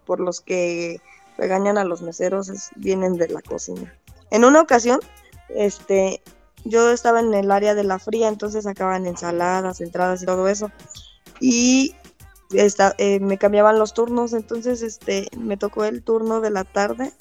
por 0.07 0.21
los 0.21 0.41
que 0.41 1.01
regañan 1.39 1.79
a 1.79 1.85
los 1.85 2.03
meseros 2.03 2.49
es- 2.49 2.71
vienen 2.77 3.17
de 3.17 3.29
la 3.29 3.43
cocina. 3.43 3.95
En 4.31 4.45
una 4.45 4.61
ocasión, 4.61 5.01
este, 5.49 6.23
yo 6.65 6.91
estaba 6.91 7.21
en 7.21 7.35
el 7.35 7.51
área 7.51 7.75
de 7.75 7.85
la 7.85 7.99
fría, 7.99 8.29
entonces 8.29 8.65
sacaban 8.65 9.07
ensaladas, 9.07 9.81
entradas 9.81 10.23
y 10.23 10.27
todo 10.27 10.49
eso. 10.49 10.71
Y 11.41 11.95
esta- 12.53 12.95
eh, 12.99 13.21
me 13.21 13.39
cambiaban 13.39 13.79
los 13.79 13.95
turnos, 13.95 14.33
entonces 14.33 14.83
este, 14.83 15.29
me 15.37 15.57
tocó 15.57 15.85
el 15.85 16.03
turno 16.03 16.41
de 16.41 16.51
la 16.51 16.65
tarde 16.65 17.13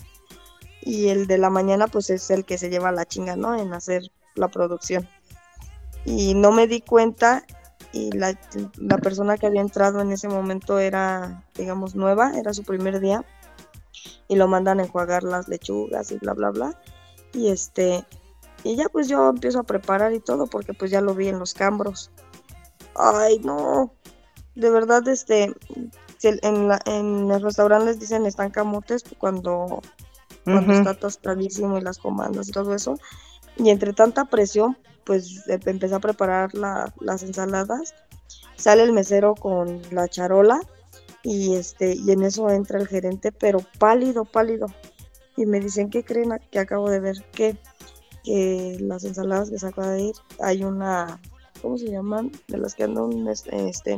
y 0.82 1.10
el 1.10 1.28
de 1.28 1.38
la 1.38 1.50
mañana 1.50 1.88
pues 1.88 2.10
es 2.10 2.30
el 2.32 2.46
que 2.46 2.58
se 2.58 2.70
lleva 2.70 2.92
la 2.92 3.06
chinga, 3.06 3.36
¿no? 3.36 3.56
En 3.58 3.74
hacer 3.74 4.04
la 4.36 4.48
producción. 4.48 5.08
Y 6.06 6.34
no 6.34 6.52
me 6.52 6.68
di 6.68 6.82
cuenta 6.82 7.44
y 7.94 8.12
la, 8.12 8.38
la 8.78 8.98
persona 8.98 9.38
que 9.38 9.48
había 9.48 9.62
entrado 9.62 10.00
en 10.02 10.12
ese 10.12 10.28
momento 10.30 10.80
era, 10.80 11.44
digamos, 11.56 11.96
nueva, 11.96 12.32
era 12.38 12.54
su 12.54 12.64
primer 12.64 13.00
día 13.00 13.26
y 14.28 14.36
lo 14.36 14.48
mandan 14.48 14.80
a 14.80 14.84
enjuagar 14.84 15.24
las 15.24 15.48
lechugas 15.48 16.12
y 16.12 16.18
bla, 16.18 16.34
bla, 16.34 16.52
bla. 16.52 16.80
Y 17.34 17.50
este, 17.50 18.06
y 18.64 18.76
ya 18.76 18.88
pues 18.90 19.08
yo 19.08 19.30
empiezo 19.30 19.60
a 19.60 19.64
preparar 19.64 20.14
y 20.14 20.20
todo 20.20 20.48
porque 20.48 20.74
pues 20.74 20.92
ya 20.92 21.02
lo 21.02 21.14
vi 21.16 21.28
en 21.28 21.40
los 21.40 21.54
cambros. 21.54 22.12
Ay, 22.96 23.40
no, 23.40 23.94
de 24.56 24.70
verdad, 24.70 25.08
este, 25.08 25.54
en, 26.24 26.68
la- 26.68 26.82
en 26.86 27.32
el 27.32 27.42
restaurante 27.42 27.86
les 27.88 28.00
dicen 28.00 28.26
están 28.26 28.52
camotes 28.52 29.04
cuando, 29.18 29.82
cuando 30.44 30.72
Ujú. 30.72 30.72
está 30.74 30.94
tostadísimo 30.94 31.78
y 31.78 31.82
las 31.82 31.98
comandas 31.98 32.48
y 32.50 32.52
todo 32.52 32.74
eso. 32.74 32.96
Y 33.58 33.70
entre 33.70 33.94
tanta 33.94 34.26
presión, 34.26 34.78
pues 35.06 35.48
em- 35.48 35.60
empecé 35.66 35.96
a 35.96 36.00
preparar 36.00 36.54
la- 36.54 36.94
las 37.00 37.24
ensaladas. 37.24 37.94
Sale 38.56 38.84
el 38.84 38.92
mesero 38.94 39.36
con 39.36 39.82
la 39.92 40.08
charola 40.08 40.60
y 41.24 41.56
este 41.56 41.96
y 41.96 42.12
en 42.12 42.24
eso 42.24 42.50
entra 42.50 42.80
el 42.80 42.88
gerente, 42.88 43.32
pero 43.32 43.60
pálido, 43.80 44.26
pálido. 44.26 44.68
Y 45.38 45.46
me 45.46 45.60
dicen, 45.60 45.90
¿qué 45.90 46.04
creen 46.04 46.32
que 46.52 46.60
acabo 46.60 46.90
de 46.90 47.00
ver? 47.00 47.16
Que, 47.32 47.58
que 48.24 48.78
las 48.82 49.04
ensaladas 49.04 49.50
que 49.50 49.58
sacó 49.58 49.82
de 49.82 50.02
ir, 50.02 50.16
hay 50.40 50.64
una, 50.64 51.20
¿cómo 51.62 51.78
se 51.78 51.90
llaman? 51.90 52.32
De 52.48 52.58
las 52.58 52.76
que 52.76 52.84
andan 52.84 53.06
un, 53.06 53.28
este, 53.28 53.98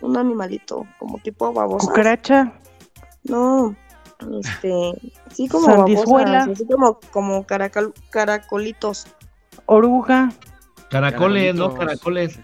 un 0.00 0.16
animalito, 0.16 0.86
como 0.98 1.18
tipo 1.18 1.52
babosa. 1.52 1.88
Cucaracha, 1.88 2.58
No, 3.24 3.76
este, 4.40 4.92
sí 5.34 5.48
como 5.48 5.66
babosas, 5.66 6.48
así 6.48 6.64
como, 6.64 6.98
como 7.12 7.44
caracol- 7.46 7.92
caracolitos. 8.10 9.06
Oruga. 9.68 10.32
Caracoles, 10.90 11.54
no 11.54 11.74
caracoles. 11.74 12.38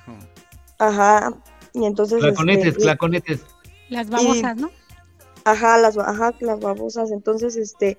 Ajá. 0.78 1.32
Y 1.72 1.84
entonces. 1.86 2.20
Claconetes, 2.20 2.66
este, 2.66 2.80
y- 2.80 2.84
claconetes. 2.84 3.40
Las 3.88 4.06
y- 4.06 4.10
babosas, 4.10 4.56
¿no? 4.56 4.70
Ajá, 5.44 5.78
las, 5.78 5.98
ajá, 5.98 6.32
las 6.40 6.60
babosas. 6.60 7.10
Entonces, 7.10 7.56
este, 7.56 7.98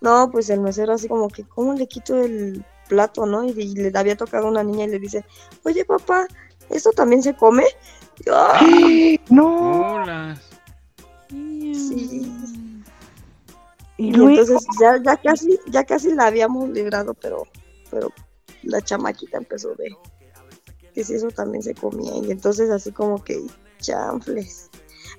no, 0.00 0.30
pues 0.30 0.50
el 0.50 0.60
mesero 0.60 0.94
así 0.94 1.06
como 1.08 1.28
que, 1.28 1.44
¿cómo 1.44 1.74
le 1.74 1.86
quito 1.86 2.16
el 2.18 2.64
plato, 2.88 3.26
no? 3.26 3.44
Y, 3.44 3.50
y 3.50 3.74
le 3.74 3.92
había 3.98 4.16
tocado 4.16 4.46
a 4.46 4.50
una 4.50 4.62
niña 4.64 4.84
y 4.86 4.88
le 4.90 4.98
dice, 4.98 5.24
oye 5.64 5.84
papá, 5.84 6.26
¿esto 6.70 6.90
también 6.92 7.22
se 7.22 7.34
come? 7.34 7.64
¡ah! 8.30 8.60
No. 9.30 9.94
Hola. 9.94 10.36
Sí. 11.28 12.30
Y 13.96 14.08
Y 14.08 14.12
luego, 14.12 14.30
entonces 14.30 14.66
ya, 14.80 15.00
ya 15.02 15.16
casi, 15.16 15.58
ya 15.68 15.84
casi 15.84 16.12
la 16.12 16.26
habíamos 16.26 16.68
librado, 16.70 17.14
pero, 17.14 17.44
pero 17.90 18.12
la 18.66 18.80
chamaquita 18.82 19.38
empezó 19.38 19.74
de 19.74 19.94
que 20.94 21.02
si 21.04 21.14
eso 21.14 21.28
también 21.28 21.62
se 21.62 21.74
comía. 21.74 22.12
Y 22.22 22.30
entonces 22.30 22.70
así 22.70 22.92
como 22.92 23.22
que 23.22 23.40
chanfles. 23.80 24.70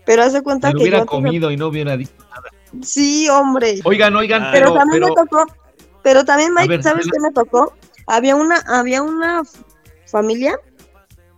Pero 0.06 0.24
hace 0.24 0.42
cuenta 0.42 0.70
lo 0.70 0.74
que 0.74 0.80
yo 0.80 0.84
hubiera 0.84 1.00
de- 1.02 1.06
comido 1.06 1.52
y 1.52 1.58
no 1.58 1.68
hubiera 1.68 1.98
dicho 1.98 2.14
nada. 2.30 2.50
Sí, 2.82 3.28
hombre. 3.30 3.80
Oigan, 3.84 4.16
oigan, 4.16 4.44
Ah. 4.44 4.50
pero, 4.54 4.68
pero, 4.68 4.78
también 4.80 5.02
pero, 5.04 5.08
me 5.16 5.22
tocó, 5.30 5.46
pero 6.04 6.26
también 6.26 6.54
Mike, 6.54 6.68
ver, 6.70 6.84
¿sabes 6.84 7.06
qué 7.12 7.20
me 7.20 7.32
tocó? 7.32 7.74
Había 8.08 8.36
una, 8.36 8.58
había 8.68 9.02
una 9.02 9.44
familia 10.08 10.58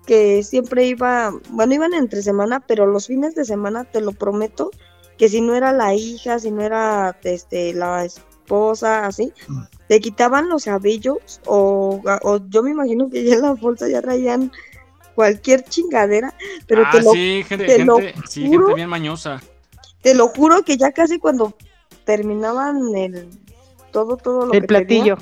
que 0.06 0.44
siempre 0.44 0.86
iba, 0.88 1.32
bueno, 1.50 1.74
iban 1.74 1.94
entre 1.94 2.22
semana, 2.22 2.60
pero 2.60 2.86
los 2.86 3.08
fines 3.08 3.36
de 3.36 3.46
semana, 3.46 3.84
te 3.86 4.02
lo 4.02 4.12
prometo, 4.14 4.72
que 5.18 5.30
si 5.30 5.42
no 5.42 5.56
era 5.56 5.72
la 5.74 5.94
hija, 5.96 6.40
si 6.40 6.52
no 6.52 6.62
era 6.62 7.18
este 7.24 7.74
la 7.74 8.06
esposa, 8.06 9.06
así, 9.06 9.34
Mm. 9.48 9.62
Te 9.88 10.00
quitaban 10.00 10.50
los 10.50 10.66
cabellos 10.66 11.40
o, 11.46 12.02
o 12.24 12.40
yo 12.50 12.64
me 12.64 12.72
imagino 12.72 13.10
que 13.10 13.24
ya 13.24 13.36
en 13.36 13.42
la 13.42 13.54
bolsa 13.54 13.88
ya 13.88 14.02
traían 14.02 14.52
cualquier 15.16 15.64
chingadera, 15.64 16.34
pero 16.68 16.84
ah, 16.86 16.92
te 16.92 17.02
lo, 17.02 17.12
sí, 17.12 17.44
gente, 17.48 17.66
te 17.66 17.84
lo 17.86 17.96
gente, 17.98 18.14
sí, 18.28 18.46
juro, 18.48 18.66
gente 18.68 18.76
bien 18.76 18.90
mañosa. 18.90 19.42
te 20.02 20.14
lo 20.14 20.28
juro 20.28 20.64
que 20.64 20.78
ya 20.78 20.92
casi 20.92 21.18
cuando 21.20 21.56
terminaban 22.06 22.96
el 22.96 23.30
todo, 23.92 24.18
todo 24.18 24.46
lo 24.46 24.54
el 24.54 24.62
que 24.62 24.68
platillo. 24.68 25.18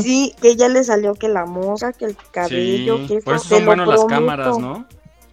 sí, 0.00 0.34
que 0.40 0.56
ya 0.56 0.68
le 0.68 0.84
salió 0.84 1.14
que 1.14 1.28
la 1.28 1.44
mosca, 1.46 1.92
que 1.92 2.04
el 2.06 2.16
cabello, 2.30 2.98
Sí, 2.98 3.06
que 3.08 3.20
por 3.20 3.34
esto, 3.34 3.46
eso 3.46 3.48
son 3.48 3.60
lo 3.60 3.66
buenos 3.66 3.88
las 3.88 4.04
cámaras, 4.04 4.58
¿no? 4.58 4.86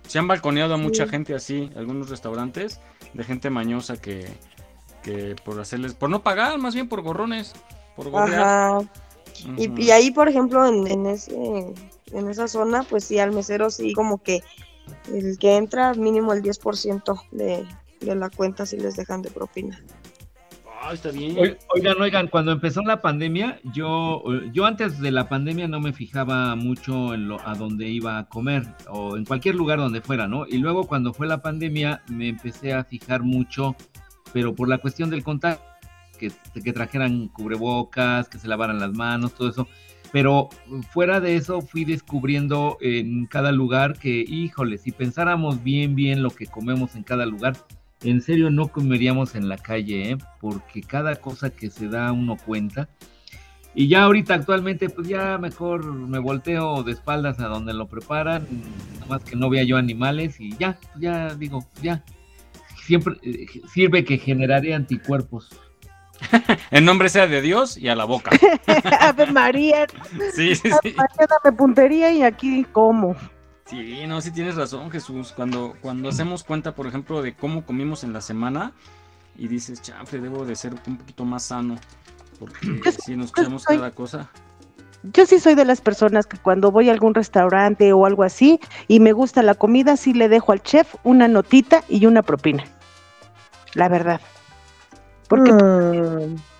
Se 0.07 0.19
han 0.19 0.27
balconeado 0.27 0.73
a 0.73 0.77
mucha 0.77 1.03
Sí. 1.05 1.09
gente 1.11 1.35
así, 1.35 1.69
algunos 1.75 2.09
restaurantes, 2.09 2.79
de 3.13 3.23
gente 3.23 3.49
mañosa 3.49 3.97
que, 3.97 4.25
que 5.03 5.35
por 5.43 5.59
hacerles, 5.59 5.93
por 5.93 6.09
no 6.09 6.23
pagar, 6.23 6.57
más 6.59 6.73
bien 6.73 6.87
por 6.89 7.01
gorrones, 7.01 7.53
por. 7.97 8.15
Ajá. 8.15 8.79
Y, 9.57 9.91
ahí, 9.91 10.11
por 10.11 10.29
ejemplo, 10.29 10.65
en, 10.65 10.87
en 10.87 11.05
ese, 11.05 11.35
en 12.11 12.29
esa 12.29 12.47
zona, 12.47 12.83
pues 12.83 13.03
sí, 13.03 13.19
al 13.19 13.33
mesero 13.33 13.69
sí, 13.69 13.93
como 13.93 14.23
que 14.23 14.41
el 15.13 15.37
que 15.37 15.57
entra, 15.57 15.93
mínimo 15.93 16.33
el 16.33 16.41
10% 16.41 17.21
de, 17.31 17.65
de 17.99 18.15
la 18.15 18.29
cuenta 18.29 18.65
si 18.65 18.77
les 18.77 18.95
dejan 18.95 19.21
de 19.21 19.29
propina. 19.29 19.79
Ah, 20.81 20.93
está 20.93 21.09
bien. 21.11 21.37
Oi- 21.37 21.57
Oigan, 21.75 22.01
oigan, 22.01 22.27
cuando 22.27 22.51
empezó 22.51 22.81
la 22.81 23.01
pandemia, 23.01 23.59
yo, 23.73 24.23
yo 24.53 24.65
antes 24.65 24.99
de 24.99 25.11
la 25.11 25.27
pandemia 25.27 25.67
no 25.67 25.79
me 25.81 25.91
fijaba 25.91 26.55
mucho 26.55 27.13
en 27.13 27.27
lo, 27.27 27.37
a 27.47 27.55
dónde 27.55 27.87
iba 27.89 28.17
a 28.19 28.25
comer 28.29 28.63
o 28.89 29.17
en 29.17 29.25
cualquier 29.25 29.55
lugar 29.55 29.79
donde 29.79 30.01
fuera, 30.01 30.27
¿no? 30.27 30.45
Y 30.47 30.57
luego 30.59 30.87
cuando 30.87 31.13
fue 31.13 31.27
la 31.27 31.41
pandemia 31.41 32.01
me 32.09 32.29
empecé 32.29 32.73
a 32.73 32.83
fijar 32.83 33.23
mucho, 33.23 33.75
pero 34.33 34.55
por 34.55 34.69
la 34.69 34.77
cuestión 34.77 35.09
del 35.09 35.23
contacto, 35.23 35.63
que, 36.17 36.31
trajeran 36.73 37.27
cubrebocas, 37.27 38.27
que 38.29 38.39
se 38.39 38.47
lavaran 38.47 38.79
las 38.79 38.93
manos, 38.93 39.33
todo 39.33 39.49
eso. 39.49 39.67
Pero 40.11 40.49
fuera 40.91 41.19
de 41.19 41.35
eso 41.35 41.61
fui 41.61 41.85
descubriendo 41.85 42.77
en 42.81 43.25
cada 43.25 43.51
lugar 43.51 43.99
que, 43.99 44.25
híjole, 44.27 44.77
si 44.77 44.91
pensáramos 44.91 45.63
bien, 45.63 45.95
bien 45.95 46.23
lo 46.23 46.29
que 46.29 46.47
comemos 46.47 46.95
en 46.95 47.03
cada 47.03 47.25
lugar, 47.25 47.57
en 48.03 48.21
serio 48.21 48.49
no 48.49 48.67
comeríamos 48.67 49.35
en 49.35 49.49
la 49.49 49.57
calle, 49.57 50.11
¿eh? 50.11 50.17
porque 50.39 50.81
cada 50.81 51.15
cosa 51.15 51.49
que 51.49 51.69
se 51.69 51.87
da 51.87 52.11
uno 52.11 52.37
cuenta. 52.37 52.89
Y 53.73 53.89
ya 53.89 54.03
ahorita 54.03 54.33
actualmente, 54.33 54.89
pues 54.89 55.07
ya 55.07 55.37
mejor 55.37 55.85
me 55.93 56.19
volteo 56.19 56.83
de 56.83 56.93
espaldas 56.93 57.39
a 57.39 57.47
donde 57.47 57.73
lo 57.73 57.87
preparan, 57.87 58.47
más 59.07 59.23
que 59.23 59.35
no 59.35 59.49
vea 59.49 59.63
yo 59.63 59.77
animales 59.77 60.39
y 60.39 60.55
ya, 60.57 60.79
ya 60.99 61.35
digo, 61.35 61.63
ya. 61.81 62.03
Siempre 62.85 63.15
eh, 63.21 63.45
sirve 63.71 64.03
que 64.03 64.17
generaré 64.17 64.73
anticuerpos. 64.73 65.49
En 66.71 66.85
nombre 66.85 67.09
sea 67.09 67.27
de 67.27 67.41
Dios 67.41 67.77
y 67.77 67.87
a 67.89 67.95
la 67.95 68.05
boca. 68.05 68.31
Ave 68.99 69.27
María, 69.27 69.87
Sí, 70.35 70.55
sí, 70.55 70.69
sí. 70.83 70.93
María, 70.97 71.27
dame 71.43 71.55
puntería 71.55 72.11
y 72.11 72.23
aquí 72.23 72.65
como. 72.71 73.15
Sí, 73.65 74.05
no, 74.07 74.21
sí 74.21 74.31
tienes 74.31 74.55
razón, 74.55 74.89
Jesús. 74.91 75.33
Cuando, 75.35 75.73
cuando 75.81 76.09
hacemos 76.09 76.43
cuenta, 76.43 76.73
por 76.73 76.87
ejemplo, 76.87 77.21
de 77.21 77.35
cómo 77.35 77.65
comimos 77.65 78.03
en 78.03 78.13
la 78.13 78.21
semana 78.21 78.71
y 79.37 79.47
dices, 79.47 79.81
chanfle, 79.81 80.19
debo 80.19 80.45
de 80.45 80.55
ser 80.55 80.73
un 80.87 80.97
poquito 80.97 81.25
más 81.25 81.43
sano. 81.43 81.75
Porque 82.39 82.91
si 83.03 83.15
nos 83.15 83.31
soy- 83.31 83.77
cada 83.77 83.91
cosa. 83.91 84.29
Yo 85.03 85.25
sí 85.25 85.39
soy 85.39 85.55
de 85.55 85.65
las 85.65 85.79
personas 85.81 86.25
que 86.25 86.37
cuando 86.37 86.71
voy 86.71 86.89
a 86.89 86.91
algún 86.91 87.13
restaurante 87.13 87.93
o 87.93 88.05
algo 88.05 88.23
así 88.23 88.59
y 88.87 88.99
me 88.99 89.11
gusta 89.13 89.43
la 89.43 89.53
comida, 89.53 89.95
sí 89.95 90.13
le 90.13 90.27
dejo 90.27 90.51
al 90.51 90.63
chef 90.63 90.95
una 91.03 91.27
notita 91.27 91.83
y 91.87 92.05
una 92.07 92.23
propina. 92.23 92.63
La 93.73 93.89
verdad. 93.89 94.21
Porque 95.27 95.51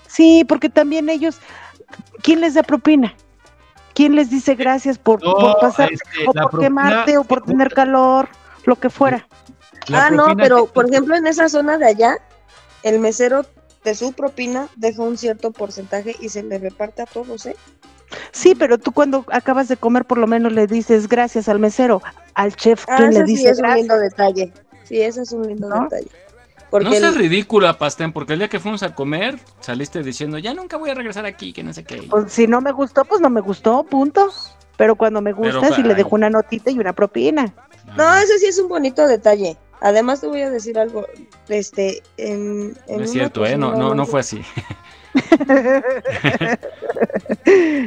sí, 0.08 0.44
porque 0.48 0.70
también 0.70 1.10
ellos, 1.10 1.40
¿quién 2.22 2.42
les 2.42 2.54
da 2.54 2.64
propina? 2.64 3.16
¿Quién 3.94 4.16
les 4.16 4.30
dice 4.30 4.56
gracias 4.56 4.98
por, 5.00 5.24
No, 5.24 5.36
por 5.36 5.60
pasar 5.60 5.92
este, 5.92 6.28
o 6.28 6.34
por 6.34 6.52
propina- 6.52 6.60
quemarte 6.60 7.18
o 7.18 7.24
por 7.24 7.44
tener 7.44 7.74
calor, 7.74 8.30
lo 8.66 8.76
que 8.76 8.90
fuera? 8.90 9.28
ah, 9.94 10.10
no, 10.12 10.36
pero 10.36 10.66
por 10.68 10.90
ejemplo 10.90 11.16
en 11.16 11.26
esa 11.28 11.50
zona 11.50 11.78
de 11.78 11.88
allá, 11.88 12.18
el 12.84 13.00
mesero 13.00 13.46
de 13.84 13.96
su 13.96 14.12
propina 14.14 14.68
deja 14.76 15.02
un 15.02 15.18
cierto 15.18 15.52
porcentaje 15.52 16.16
y 16.20 16.30
se 16.30 16.44
le 16.44 16.60
reparte 16.60 17.02
a 17.02 17.06
todos, 17.06 17.46
¿eh? 17.46 17.56
Sí, 18.32 18.54
pero 18.54 18.78
tú 18.78 18.92
cuando 18.92 19.26
acabas 19.32 19.68
de 19.68 19.78
comer 19.78 20.06
por 20.06 20.18
lo 20.18 20.28
menos 20.28 20.52
le 20.54 20.68
dices 20.68 21.08
gracias 21.08 21.50
al 21.50 21.60
mesero, 21.60 22.02
al 22.36 22.56
chef, 22.56 22.86
Ah, 22.88 22.98
¿quién 22.98 23.10
le 23.14 23.20
ese 23.22 23.26
sí 23.28 23.36
dice 23.36 23.50
es 23.50 23.60
un 23.60 23.74
lindo 23.74 23.98
detalle. 23.98 24.54
Sí, 24.84 25.02
ese 25.02 25.22
es 25.24 25.32
un 25.32 25.48
lindo 25.48 25.68
detalle. 25.70 26.08
No 26.72 26.92
seas 26.92 27.14
el- 27.14 27.16
ridícula, 27.16 27.78
Pastén, 27.78 28.12
porque 28.12 28.34
el 28.34 28.40
día 28.40 28.48
que 28.50 28.60
fuimos 28.60 28.84
a 28.84 28.94
comer, 28.94 29.40
saliste 29.60 30.04
diciendo, 30.04 30.38
ya 30.38 30.54
nunca 30.54 30.78
voy 30.78 30.90
a 30.90 30.94
regresar 30.94 31.26
aquí, 31.26 31.54
que 31.54 31.64
no 31.64 31.74
sé 31.74 31.84
qué. 31.84 32.04
Pues, 32.10 32.32
si 32.32 32.48
no 32.48 32.62
me 32.62 32.72
gustó, 32.72 33.06
pues 33.06 33.22
no 33.22 33.30
me 33.30 33.42
gustó, 33.42 33.84
punto. 33.84 34.30
Pero 34.78 34.96
cuando 34.96 35.22
me 35.22 35.34
Pero, 35.34 35.60
gusta, 35.60 35.76
sí 35.76 35.82
le 35.82 35.96
dejo 35.96 36.14
una 36.16 36.30
notita 36.30 36.70
y 36.70 36.78
una 36.78 36.94
propina. 36.94 37.52
No, 37.96 38.16
ese 38.16 38.38
sí 38.38 38.46
es 38.46 38.60
un 38.60 38.68
bonito 38.68 39.08
detalle. 39.08 39.58
Además 39.82 40.22
te 40.22 40.28
voy 40.28 40.42
a 40.42 40.50
decir 40.52 40.78
algo, 40.78 41.06
este, 41.50 42.04
en, 42.18 42.78
en 42.88 42.98
No 42.98 43.04
es 43.04 43.12
cierto, 43.12 43.46
¿eh? 43.46 43.58
No, 43.58 43.74
no, 43.76 43.96
no 43.96 44.06
fue 44.06 44.20
así. 44.20 44.42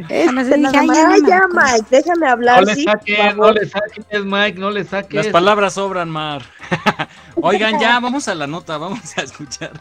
Este, 0.09 0.45
dije, 0.45 0.59
nada 0.59 0.81
"Ay, 0.81 0.87
más- 0.87 0.97
ya 0.97 1.07
no 1.09 1.15
Ay, 1.15 1.23
me 1.23 1.29
ya, 1.29 1.37
acuerdo". 1.39 1.61
Mike, 1.73 1.87
déjame 1.91 2.27
No 2.27 2.33
hablar, 2.33 2.65
le 2.65 2.75
sí, 2.75 2.85
saques, 2.85 3.37
no 3.37 3.53
le 3.53 3.67
saques, 3.67 4.25
Mike, 4.25 4.59
no 4.59 4.71
le 4.71 4.85
saques. 4.85 5.15
Las 5.15 5.27
palabras 5.29 5.75
sobran, 5.75 6.09
Mar. 6.11 6.43
Oigan, 7.37 7.79
ya, 7.81 8.01
vamos 8.01 8.29
a 8.29 8.35
la 8.35 8.47
nota, 8.47 8.79
vamos 8.79 9.17
a 9.19 9.23
escuchar. 9.23 9.73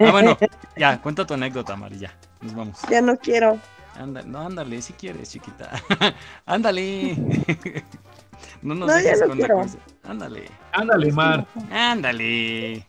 Ah, 0.00 0.10
bueno, 0.10 0.38
ya, 0.76 1.00
cuenta 1.00 1.26
tu 1.26 1.34
anécdota, 1.34 1.76
Mar, 1.76 1.92
y 1.92 1.98
ya, 2.00 2.14
nos 2.40 2.54
vamos. 2.54 2.78
Ya 2.90 3.00
no 3.00 3.16
quiero. 3.16 3.58
Ándale, 3.98 4.28
no, 4.28 4.40
ándale, 4.40 4.82
si 4.82 4.92
quieres, 4.92 5.30
chiquita. 5.30 5.70
ándale. 6.46 7.16
no 8.62 8.74
nos 8.74 8.88
No, 8.88 8.96
ya 8.98 9.02
dejes 9.02 9.20
no 9.20 9.26
con 9.28 9.38
la 9.38 9.46
quiero. 9.46 9.62
cosa. 9.62 9.78
Ándale. 10.04 10.50
Ándale, 10.72 11.12
Mar. 11.12 11.46
Ándale. 11.70 12.86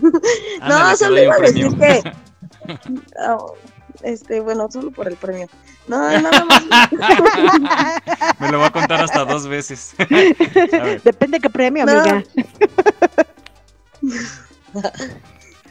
No, 0.00 0.10
Ándale, 0.62 0.96
solo 0.96 1.22
iba 1.22 1.34
a 1.34 1.38
decir 1.40 1.68
que. 1.76 2.12
Oh, 3.28 3.54
este, 4.02 4.40
bueno, 4.40 4.70
solo 4.70 4.90
por 4.90 5.08
el 5.08 5.16
premio. 5.16 5.48
No, 5.88 5.98
nada 5.98 6.44
más. 6.44 6.62
Me 8.40 8.50
lo 8.50 8.58
voy 8.58 8.66
a 8.68 8.70
contar 8.70 9.02
hasta 9.02 9.24
dos 9.24 9.48
veces. 9.48 9.94
Depende 11.04 11.40
qué 11.40 11.50
premio, 11.50 11.84
No. 11.84 12.00
amiga. 12.00 12.24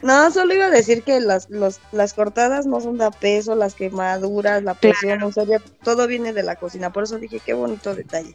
No, 0.02 0.30
solo 0.30 0.54
iba 0.54 0.66
a 0.66 0.70
decir 0.70 1.02
que 1.02 1.20
las, 1.20 1.50
los, 1.50 1.80
las 1.92 2.14
cortadas 2.14 2.66
no 2.66 2.80
son 2.80 2.98
de 2.98 3.04
a 3.04 3.10
peso, 3.10 3.54
las 3.54 3.74
quemaduras, 3.74 4.62
la 4.62 4.74
presión, 4.74 5.22
o 5.22 5.32
sea, 5.32 5.44
ya 5.44 5.58
todo 5.82 6.06
viene 6.06 6.32
de 6.32 6.42
la 6.42 6.56
cocina. 6.56 6.90
Por 6.90 7.04
eso 7.04 7.18
dije, 7.18 7.40
qué 7.44 7.52
bonito 7.52 7.94
detalle. 7.94 8.34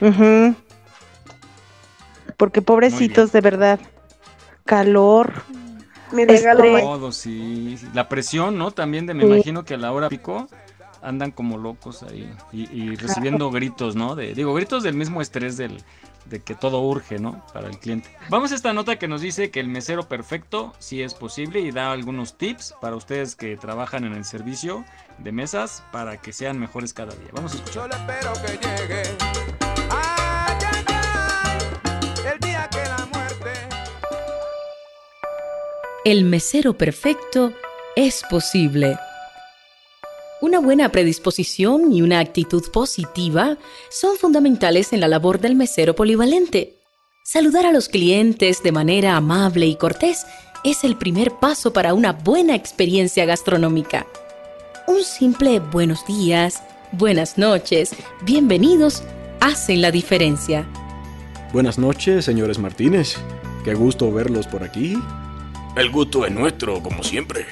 Ujú. 0.00 0.54
Porque 2.36 2.60
pobrecitos, 2.60 3.32
de 3.32 3.40
verdad. 3.40 3.78
Calor. 4.64 5.32
Mi 6.12 6.24
regalo. 6.24 6.62
Todo, 6.80 7.12
sí. 7.12 7.76
sí. 7.78 7.86
La 7.94 8.08
presión, 8.08 8.58
¿no? 8.58 8.70
También 8.70 9.06
de, 9.06 9.14
me 9.14 9.24
Sí. 9.24 9.28
imagino 9.32 9.64
que 9.64 9.74
a 9.74 9.78
la 9.78 9.92
hora 9.92 10.08
pico 10.08 10.46
andan 11.02 11.30
como 11.30 11.58
locos 11.58 12.02
ahí 12.02 12.28
y, 12.52 12.62
y 12.72 12.96
recibiendo 12.96 13.50
gritos, 13.50 13.94
¿no? 13.96 14.14
De, 14.16 14.34
digo, 14.34 14.54
gritos 14.54 14.82
del 14.82 14.94
mismo 14.94 15.20
estrés 15.20 15.56
del, 15.56 15.82
de 16.24 16.40
que 16.42 16.54
todo 16.54 16.80
urge, 16.80 17.18
¿no? 17.18 17.44
Para 17.52 17.68
el 17.68 17.78
cliente. 17.78 18.08
Vamos 18.28 18.50
a 18.50 18.56
esta 18.56 18.72
nota 18.72 18.98
que 18.98 19.06
nos 19.06 19.20
dice 19.20 19.50
que 19.50 19.60
el 19.60 19.68
mesero 19.68 20.08
perfecto 20.08 20.72
sí 20.78 21.02
es 21.02 21.14
posible 21.14 21.60
y 21.60 21.70
da 21.70 21.92
algunos 21.92 22.36
tips 22.36 22.74
para 22.80 22.96
ustedes 22.96 23.36
que 23.36 23.56
trabajan 23.56 24.04
en 24.04 24.14
el 24.14 24.24
servicio 24.24 24.84
de 25.18 25.32
mesas 25.32 25.82
para 25.92 26.20
que 26.20 26.32
sean 26.32 26.58
mejores 26.58 26.92
cada 26.92 27.14
día. 27.14 27.28
Vamos 27.32 27.52
a 27.52 27.56
escuchar. 27.56 27.90
espero 27.90 28.32
que 28.44 28.66
llegue. 28.66 29.65
El 36.06 36.22
mesero 36.22 36.78
perfecto 36.78 37.52
es 37.96 38.22
posible. 38.30 38.96
Una 40.40 40.60
buena 40.60 40.92
predisposición 40.92 41.92
y 41.92 42.00
una 42.00 42.20
actitud 42.20 42.62
positiva 42.72 43.58
son 43.90 44.16
fundamentales 44.16 44.92
en 44.92 45.00
la 45.00 45.08
labor 45.08 45.40
del 45.40 45.56
mesero 45.56 45.96
polivalente. 45.96 46.76
Saludar 47.24 47.66
a 47.66 47.72
los 47.72 47.88
clientes 47.88 48.62
de 48.62 48.70
manera 48.70 49.16
amable 49.16 49.66
y 49.66 49.74
cortés 49.74 50.26
es 50.62 50.84
el 50.84 50.96
primer 50.96 51.32
paso 51.40 51.72
para 51.72 51.92
una 51.92 52.12
buena 52.12 52.54
experiencia 52.54 53.24
gastronómica. 53.24 54.06
Un 54.86 55.02
simple 55.02 55.58
buenos 55.58 56.06
días, 56.06 56.62
buenas 56.92 57.36
noches, 57.36 57.96
bienvenidos 58.22 59.02
hacen 59.40 59.82
la 59.82 59.90
diferencia. 59.90 60.68
Buenas 61.52 61.80
noches, 61.80 62.24
señores 62.24 62.60
Martínez. 62.60 63.16
Qué 63.64 63.74
gusto 63.74 64.12
verlos 64.12 64.46
por 64.46 64.62
aquí. 64.62 64.96
El 65.76 65.90
gusto 65.90 66.24
es 66.24 66.32
nuestro, 66.32 66.82
como 66.82 67.02
siempre. 67.02 67.44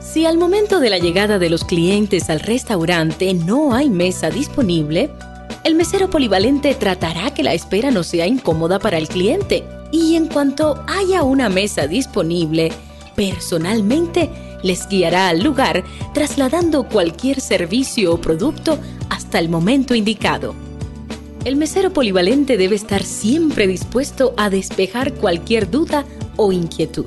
Si 0.00 0.24
al 0.24 0.38
momento 0.38 0.78
de 0.78 0.88
la 0.88 0.98
llegada 0.98 1.40
de 1.40 1.50
los 1.50 1.64
clientes 1.64 2.30
al 2.30 2.38
restaurante 2.38 3.34
no 3.34 3.74
hay 3.74 3.90
mesa 3.90 4.30
disponible, 4.30 5.10
el 5.64 5.74
mesero 5.74 6.10
polivalente 6.10 6.74
tratará 6.74 7.34
que 7.34 7.42
la 7.42 7.54
espera 7.54 7.90
no 7.90 8.04
sea 8.04 8.28
incómoda 8.28 8.78
para 8.78 8.98
el 8.98 9.08
cliente 9.08 9.64
y 9.90 10.14
en 10.14 10.28
cuanto 10.28 10.84
haya 10.86 11.24
una 11.24 11.48
mesa 11.48 11.88
disponible, 11.88 12.70
personalmente 13.16 14.30
les 14.62 14.88
guiará 14.88 15.28
al 15.28 15.42
lugar 15.42 15.82
trasladando 16.14 16.84
cualquier 16.84 17.40
servicio 17.40 18.14
o 18.14 18.20
producto 18.20 18.78
hasta 19.10 19.40
el 19.40 19.48
momento 19.48 19.96
indicado. 19.96 20.54
El 21.44 21.56
mesero 21.56 21.92
polivalente 21.92 22.56
debe 22.56 22.76
estar 22.76 23.02
siempre 23.02 23.66
dispuesto 23.66 24.34
a 24.36 24.50
despejar 24.50 25.14
cualquier 25.14 25.68
duda 25.68 26.04
o 26.36 26.52
inquietud. 26.52 27.06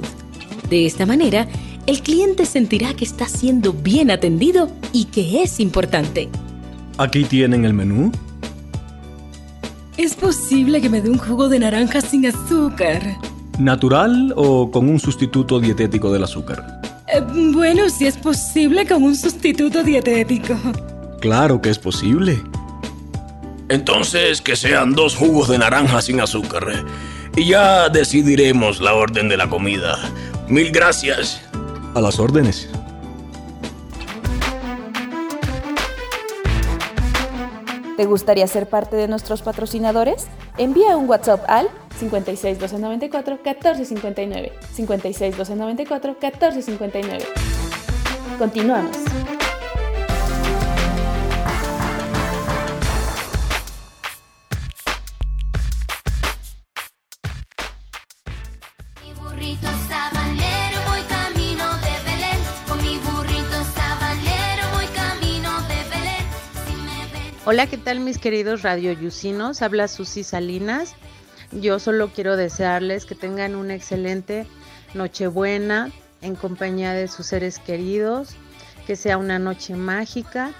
De 0.69 0.85
esta 0.85 1.05
manera, 1.05 1.47
el 1.85 2.01
cliente 2.01 2.45
sentirá 2.45 2.93
que 2.95 3.05
está 3.05 3.27
siendo 3.27 3.73
bien 3.73 4.09
atendido 4.09 4.69
y 4.91 5.05
que 5.05 5.43
es 5.43 5.59
importante. 5.59 6.29
Aquí 6.97 7.25
tienen 7.25 7.65
el 7.65 7.73
menú. 7.73 8.11
¿Es 9.97 10.15
posible 10.15 10.81
que 10.81 10.89
me 10.89 11.01
dé 11.01 11.09
un 11.09 11.17
jugo 11.17 11.47
de 11.47 11.59
naranja 11.59 12.01
sin 12.01 12.25
azúcar? 12.25 13.17
¿Natural 13.59 14.33
o 14.35 14.71
con 14.71 14.89
un 14.89 14.99
sustituto 14.99 15.59
dietético 15.59 16.11
del 16.11 16.23
azúcar? 16.23 16.81
Eh, 17.07 17.21
bueno, 17.53 17.89
si 17.89 18.07
es 18.07 18.17
posible 18.17 18.85
con 18.87 19.03
un 19.03 19.15
sustituto 19.15 19.83
dietético. 19.83 20.55
Claro 21.21 21.61
que 21.61 21.69
es 21.69 21.79
posible. 21.79 22.41
Entonces, 23.69 24.41
que 24.41 24.55
sean 24.55 24.93
dos 24.93 25.15
jugos 25.15 25.49
de 25.49 25.57
naranja 25.57 26.01
sin 26.01 26.19
azúcar. 26.19 26.85
Y 27.37 27.49
ya 27.49 27.89
decidiremos 27.89 28.79
la 28.79 28.93
orden 28.93 29.27
de 29.27 29.35
la 29.35 29.49
comida. 29.49 29.97
Mil 30.47 30.71
gracias. 30.71 31.41
A 31.93 31.99
las 31.99 32.17
órdenes. 32.17 32.69
¿Te 37.97 38.05
gustaría 38.05 38.47
ser 38.47 38.67
parte 38.69 38.95
de 38.95 39.07
nuestros 39.07 39.41
patrocinadores? 39.41 40.27
Envía 40.57 40.95
un 40.95 41.09
WhatsApp 41.09 41.43
al 41.49 41.69
56 41.99 42.59
294 42.59 43.35
1459. 43.35 44.53
56 44.73 45.37
294 45.37 46.11
1459. 46.21 47.25
Continuamos. 48.37 48.97
Hola, 67.47 67.67
¿qué 67.67 67.77
tal 67.77 67.99
mis 67.99 68.17
queridos 68.17 68.63
radioyusinos? 68.63 69.61
Habla 69.61 69.87
Susi 69.87 70.23
Salinas. 70.23 70.95
Yo 71.51 71.77
solo 71.77 72.11
quiero 72.11 72.37
desearles 72.37 73.05
que 73.05 73.13
tengan 73.13 73.53
una 73.53 73.75
excelente 73.75 74.47
Nochebuena 74.95 75.91
en 76.23 76.33
compañía 76.33 76.93
de 76.93 77.07
sus 77.07 77.27
seres 77.27 77.59
queridos, 77.59 78.35
que 78.87 78.95
sea 78.95 79.19
una 79.19 79.37
noche 79.37 79.75
mágica 79.75 80.53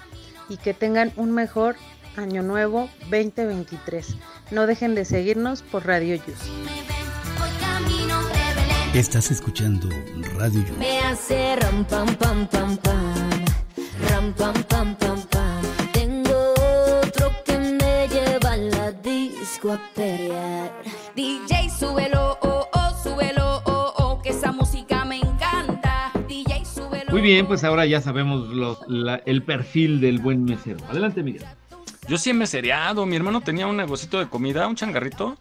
y 0.48 0.58
que 0.58 0.74
tengan 0.74 1.12
un 1.16 1.32
mejor 1.32 1.74
año 2.16 2.44
nuevo 2.44 2.88
2023. 3.10 4.14
No 4.52 4.68
dejen 4.68 4.94
de 4.94 5.04
seguirnos 5.04 5.62
por 5.62 5.86
Radio 5.86 6.14
Yus. 6.14 6.38
Estás 8.94 9.32
escuchando 9.32 9.88
Radio 10.38 10.64
Yu. 10.64 10.76
Me 10.78 11.00
hace 11.00 11.56
ram 11.56 11.84
pam 11.84 12.14
pam 12.14 12.46
pam 12.46 12.76
pam. 12.76 13.44
Ram 14.08 14.32
pam 14.34 14.54
pam 14.68 14.94
pam 14.94 15.20
pam. 15.26 15.55
Disco 19.74 20.34
a. 20.34 20.70
DJ, 21.14 21.70
súbelo, 21.70 22.38
oh, 22.42 22.68
oh, 22.72 22.90
súbelo, 23.02 23.62
oh, 23.64 23.92
oh, 23.96 24.22
que 24.22 24.30
esa 24.30 24.52
música 24.52 25.04
me 25.04 25.16
encanta. 25.16 26.10
DJ, 26.28 26.64
súbelo. 26.64 27.10
Muy 27.10 27.20
bien, 27.22 27.46
pues 27.46 27.64
ahora 27.64 27.86
ya 27.86 28.00
sabemos 28.00 28.48
los- 28.48 28.78
la- 28.88 29.22
el 29.26 29.42
perfil 29.42 30.00
del 30.00 30.18
buen 30.18 30.44
mesero. 30.44 30.78
Adelante, 30.88 31.22
Miguel. 31.22 31.44
Yo 32.08 32.18
sí 32.18 32.30
he 32.30 32.34
mesereado. 32.34 33.04
Mi 33.06 33.16
hermano 33.16 33.40
tenía 33.40 33.66
un 33.66 33.76
negocito 33.76 34.18
de 34.18 34.28
comida, 34.28 34.66
un 34.68 34.76
changarrito. 34.76 35.36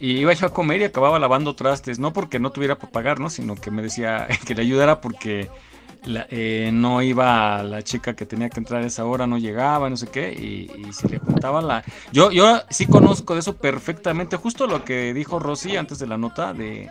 Y 0.00 0.12
iba 0.18 0.32
yo 0.32 0.46
a 0.46 0.52
comer 0.52 0.80
y 0.80 0.84
acababa 0.84 1.18
lavando 1.18 1.54
trastes. 1.54 1.98
No 1.98 2.12
porque 2.12 2.38
no 2.38 2.50
tuviera 2.50 2.76
para 2.78 2.92
pagar, 2.92 3.20
¿no? 3.20 3.30
Sino 3.30 3.54
que 3.56 3.70
me 3.70 3.82
decía 3.82 4.26
que 4.46 4.54
le 4.54 4.62
ayudara 4.62 5.00
porque 5.00 5.48
la- 6.04 6.26
eh, 6.30 6.70
no 6.72 7.02
iba 7.02 7.62
la 7.62 7.82
chica 7.82 8.14
que 8.14 8.26
tenía 8.26 8.48
que 8.50 8.60
entrar 8.60 8.82
a 8.82 8.86
esa 8.86 9.04
hora, 9.04 9.26
no 9.26 9.38
llegaba, 9.38 9.90
no 9.90 9.96
sé 9.96 10.08
qué. 10.08 10.32
Y, 10.32 10.70
y 10.88 10.92
se 10.92 11.08
le 11.08 11.18
juntaba 11.18 11.60
la. 11.62 11.84
Yo, 12.12 12.30
yo 12.30 12.60
sí 12.70 12.86
conozco 12.86 13.34
de 13.34 13.40
eso 13.40 13.56
perfectamente. 13.56 14.36
Justo 14.36 14.66
lo 14.66 14.84
que 14.84 15.12
dijo 15.14 15.38
Rosy 15.38 15.76
antes 15.76 15.98
de 15.98 16.06
la 16.06 16.18
nota 16.18 16.52
de 16.52 16.90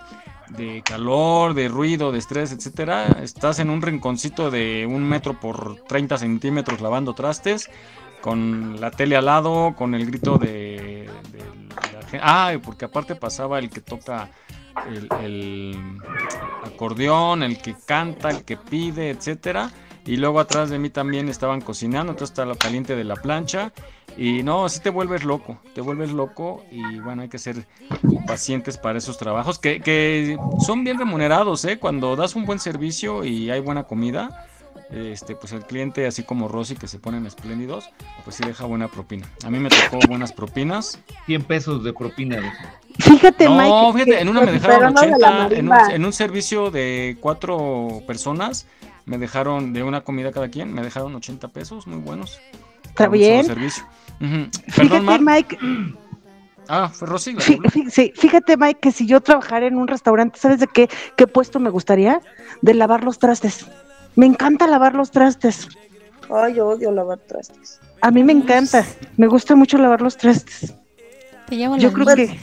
de 0.49 0.81
calor, 0.81 1.53
de 1.53 1.67
ruido, 1.67 2.13
de 2.13 2.19
estrés, 2.19 2.53
etcétera, 2.53 3.17
estás 3.21 3.59
en 3.59 3.69
un 3.69 3.81
rinconcito 3.81 4.49
de 4.49 4.85
un 4.89 5.03
metro 5.03 5.37
por 5.39 5.81
30 5.89 6.17
centímetros 6.17 6.79
lavando 6.79 7.13
trastes, 7.13 7.69
con 8.21 8.79
la 8.79 8.91
tele 8.91 9.15
al 9.17 9.25
lado, 9.25 9.75
con 9.75 9.93
el 9.93 10.05
grito 10.05 10.37
de, 10.37 11.09
de 11.31 11.39
la 11.93 12.01
gente. 12.01 12.19
Ah, 12.21 12.53
porque 12.63 12.85
aparte 12.85 13.15
pasaba 13.15 13.59
el 13.59 13.69
que 13.69 13.81
toca 13.81 14.29
el, 15.21 15.77
acordeón, 16.63 17.43
el 17.43 17.61
que 17.61 17.75
canta, 17.85 18.29
el 18.29 18.43
que 18.43 18.57
pide, 18.57 19.09
etcétera. 19.09 19.71
Y 20.05 20.15
luego 20.17 20.39
atrás 20.39 20.69
de 20.69 20.79
mí 20.79 20.89
también 20.89 21.27
estaban 21.27 21.59
cocinando, 21.59 22.13
entonces 22.13 22.31
está 22.31 22.45
lo 22.45 22.55
caliente 22.57 22.95
de 22.95 23.03
la 23.03 23.15
plancha. 23.15 23.73
Y 24.15 24.41
no, 24.41 24.67
sí 24.69 24.79
te 24.79 24.89
vuelves 24.89 25.23
loco, 25.25 25.59
te 25.75 25.81
vuelves 25.81 26.11
loco 26.11 26.63
y 26.71 26.99
bueno, 26.99 27.21
hay 27.23 27.29
que 27.29 27.37
ser 27.37 27.67
pacientes 28.25 28.77
para 28.77 28.97
esos 28.97 29.17
trabajos 29.17 29.59
que, 29.59 29.81
que 29.81 30.37
son 30.65 30.83
bien 30.83 30.97
remunerados, 30.97 31.65
¿eh? 31.65 31.77
Cuando 31.77 32.15
das 32.15 32.35
un 32.35 32.45
buen 32.45 32.59
servicio 32.59 33.25
y 33.25 33.51
hay 33.51 33.59
buena 33.59 33.83
comida, 33.83 34.47
este, 34.89 35.35
pues 35.35 35.51
el 35.51 35.65
cliente, 35.65 36.07
así 36.07 36.23
como 36.23 36.47
Rosy, 36.47 36.75
que 36.75 36.87
se 36.87 36.99
ponen 36.99 37.25
espléndidos, 37.25 37.89
pues 38.23 38.37
sí 38.37 38.43
deja 38.45 38.65
buena 38.65 38.87
propina. 38.87 39.27
A 39.43 39.49
mí 39.49 39.59
me 39.59 39.69
tocó 39.69 39.99
buenas 40.07 40.31
propinas. 40.31 40.99
100 41.25 41.43
pesos 41.43 41.83
de 41.83 41.93
propina. 41.93 42.53
Fíjate, 42.99 43.45
No, 43.45 43.55
Mike. 43.57 43.93
fíjate, 43.93 44.11
que- 44.11 44.19
en 44.21 44.29
una 44.29 44.41
me 44.41 44.51
dejaron 44.53 44.77
pero 44.77 44.91
no 44.91 45.01
de 45.01 45.07
la 45.07 45.15
80, 45.15 45.55
en 45.55 45.61
un, 45.65 45.69
marimba. 45.69 45.95
en 45.95 46.05
un 46.05 46.13
servicio 46.13 46.71
de 46.71 47.17
cuatro 47.19 48.01
personas, 48.07 48.65
me 49.05 49.17
dejaron, 49.17 49.73
de 49.73 49.83
una 49.83 50.01
comida 50.01 50.31
cada 50.31 50.49
quien, 50.49 50.73
me 50.73 50.81
dejaron 50.81 51.13
80 51.15 51.47
pesos, 51.49 51.87
muy 51.87 51.99
buenos. 51.99 52.39
Está 52.85 53.07
bien. 53.07 53.45
servicio. 53.45 53.83
Fíjate, 54.19 54.89
Perdón. 54.89 55.23
Mike. 55.25 55.57
Ah, 56.69 56.89
fue 56.89 57.07
Rosy. 57.07 57.35
sí, 57.89 58.11
fíjate, 58.15 58.57
Mike, 58.57 58.79
que 58.81 58.91
si 58.91 59.05
yo 59.05 59.21
trabajara 59.21 59.67
en 59.67 59.77
un 59.77 59.87
restaurante, 59.87 60.37
¿sabes 60.39 60.59
de 60.59 60.67
qué, 60.67 60.89
qué 61.15 61.27
puesto 61.27 61.59
me 61.59 61.69
gustaría? 61.69 62.19
De 62.61 62.73
lavar 62.73 63.03
los 63.03 63.19
trastes. 63.19 63.65
Me 64.15 64.25
encanta 64.25 64.67
lavar 64.67 64.93
los 64.95 65.11
trastes. 65.11 65.69
Ay, 66.29 66.55
yo 66.55 66.67
odio 66.69 66.91
lavar 66.91 67.19
trastes. 67.19 67.79
A 68.01 68.11
mí 68.11 68.23
me 68.23 68.33
encanta. 68.33 68.83
Me 69.15 69.27
gusta 69.27 69.55
mucho 69.55 69.77
lavar 69.77 70.01
los 70.01 70.17
trastes. 70.17 70.73
Te 71.47 71.55
llevo 71.55 71.77
Yo 71.77 71.93
creo 71.93 72.05
que. 72.07 72.27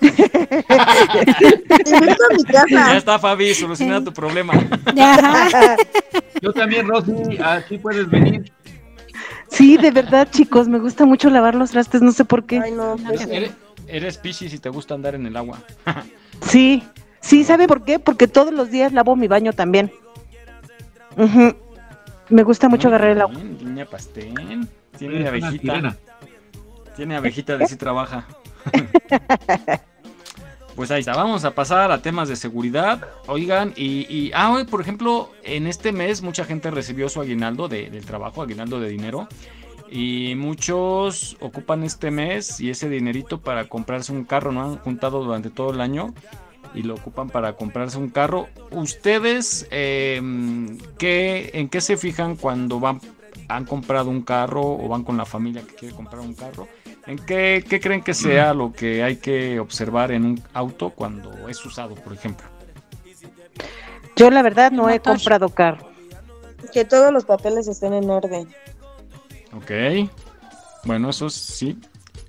Te 0.00 1.90
invito 1.94 2.24
a 2.24 2.34
mi 2.34 2.42
Ya 2.52 2.64
casa. 2.64 2.96
está, 2.96 3.18
Fabi, 3.18 3.54
soluciona 3.54 4.04
tu 4.04 4.12
problema. 4.12 4.52
Yo 6.42 6.52
también, 6.52 6.86
Rosy, 6.86 7.12
aquí 7.42 7.78
puedes 7.78 8.08
venir. 8.08 8.52
Sí, 9.48 9.78
de 9.78 9.90
verdad, 9.90 10.28
chicos, 10.30 10.68
me 10.68 10.78
gusta 10.78 11.06
mucho 11.06 11.30
lavar 11.30 11.54
los 11.54 11.70
trastes, 11.70 12.02
no 12.02 12.12
sé 12.12 12.24
por 12.26 12.44
qué. 12.44 12.60
Ay, 12.60 12.72
no, 12.72 12.96
pues 12.96 13.22
Eres, 13.22 13.52
eres 13.86 14.18
piscis 14.18 14.52
y 14.52 14.58
te 14.58 14.68
gusta 14.68 14.94
andar 14.94 15.14
en 15.14 15.26
el 15.26 15.36
agua. 15.36 15.58
Sí, 16.42 16.84
sí, 17.20 17.42
¿sabe 17.42 17.66
por 17.66 17.82
qué? 17.84 17.98
Porque 17.98 18.28
todos 18.28 18.52
los 18.52 18.70
días 18.70 18.92
lavo 18.92 19.16
mi 19.16 19.26
baño 19.26 19.52
también. 19.52 19.90
Me 22.28 22.42
gusta 22.44 22.68
mucho 22.68 22.86
agarrar 22.86 23.10
el 23.10 23.20
agua. 23.22 23.34
Niña 23.42 23.86
pastel. 23.86 24.68
Tiene 24.96 25.26
abejita. 25.26 25.96
Tiene 26.98 27.16
abejita 27.16 27.56
de 27.56 27.66
sí 27.66 27.76
trabaja. 27.76 28.26
Pues 30.76 30.92
ahí 30.92 31.00
está, 31.00 31.16
vamos 31.16 31.44
a 31.44 31.56
pasar 31.56 31.90
a 31.90 32.02
temas 32.02 32.28
de 32.28 32.36
seguridad. 32.36 33.04
Oigan, 33.26 33.72
y, 33.74 34.06
y 34.14 34.30
ah, 34.32 34.52
hoy, 34.52 34.62
por 34.62 34.80
ejemplo, 34.80 35.32
en 35.42 35.66
este 35.66 35.90
mes 35.90 36.22
mucha 36.22 36.44
gente 36.44 36.70
recibió 36.70 37.08
su 37.08 37.20
aguinaldo 37.20 37.66
de- 37.66 37.90
del 37.90 38.04
trabajo, 38.06 38.42
aguinaldo 38.42 38.78
de 38.78 38.88
dinero. 38.88 39.26
Y 39.90 40.34
muchos 40.36 41.36
ocupan 41.40 41.82
este 41.82 42.12
mes 42.12 42.60
y 42.60 42.70
ese 42.70 42.88
dinerito 42.88 43.40
para 43.40 43.64
comprarse 43.68 44.12
un 44.12 44.22
carro, 44.22 44.52
¿no? 44.52 44.62
Han 44.62 44.78
juntado 44.78 45.24
durante 45.24 45.50
todo 45.50 45.72
el 45.72 45.80
año 45.80 46.14
y 46.74 46.84
lo 46.84 46.94
ocupan 46.94 47.28
para 47.28 47.54
comprarse 47.54 47.98
un 47.98 48.10
carro. 48.10 48.46
¿Ustedes 48.70 49.66
eh, 49.72 50.22
qué, 50.96 51.50
en 51.54 51.68
qué 51.70 51.80
se 51.80 51.96
fijan 51.96 52.36
cuando 52.36 52.78
van, 52.78 53.00
han 53.48 53.64
comprado 53.64 54.10
un 54.10 54.22
carro 54.22 54.62
o 54.62 54.86
van 54.86 55.02
con 55.02 55.16
la 55.16 55.24
familia 55.24 55.62
que 55.62 55.74
quiere 55.74 55.96
comprar 55.96 56.20
un 56.20 56.34
carro? 56.34 56.68
¿En 57.08 57.18
qué, 57.18 57.64
qué 57.66 57.80
creen 57.80 58.02
que 58.02 58.12
sea 58.12 58.52
lo 58.52 58.70
que 58.70 59.02
hay 59.02 59.16
que 59.16 59.58
observar 59.58 60.12
en 60.12 60.26
un 60.26 60.42
auto 60.52 60.90
cuando 60.90 61.48
es 61.48 61.64
usado, 61.64 61.94
por 61.94 62.12
ejemplo? 62.12 62.46
Yo 64.14 64.30
la 64.30 64.42
verdad 64.42 64.70
no 64.72 64.90
he 64.90 65.00
comprado 65.00 65.48
carro. 65.48 65.88
que 66.70 66.84
todos 66.84 67.10
los 67.10 67.24
papeles 67.24 67.66
estén 67.66 67.94
en 67.94 68.10
orden. 68.10 68.46
Ok. 69.54 70.10
Bueno, 70.84 71.08
eso 71.08 71.30
sí. 71.30 71.78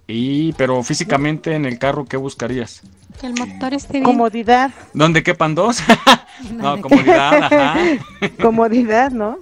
Y, 0.08 0.54
pero 0.54 0.82
físicamente 0.82 1.56
en 1.56 1.66
el 1.66 1.78
carro, 1.78 2.06
¿qué 2.06 2.16
buscarías? 2.16 2.82
Que 3.20 3.28
el 3.28 3.34
motor 3.34 3.74
esté 3.74 3.94
bien. 3.94 4.06
Comodidad, 4.06 4.72
¿Dónde 4.94 5.24
quepan 5.24 5.56
dos? 5.56 5.84
no, 6.54 6.78
¿Dónde 6.78 6.82
comodidad, 6.84 7.44
ajá. 7.44 7.76
comodidad, 8.42 9.12
¿no? 9.12 9.40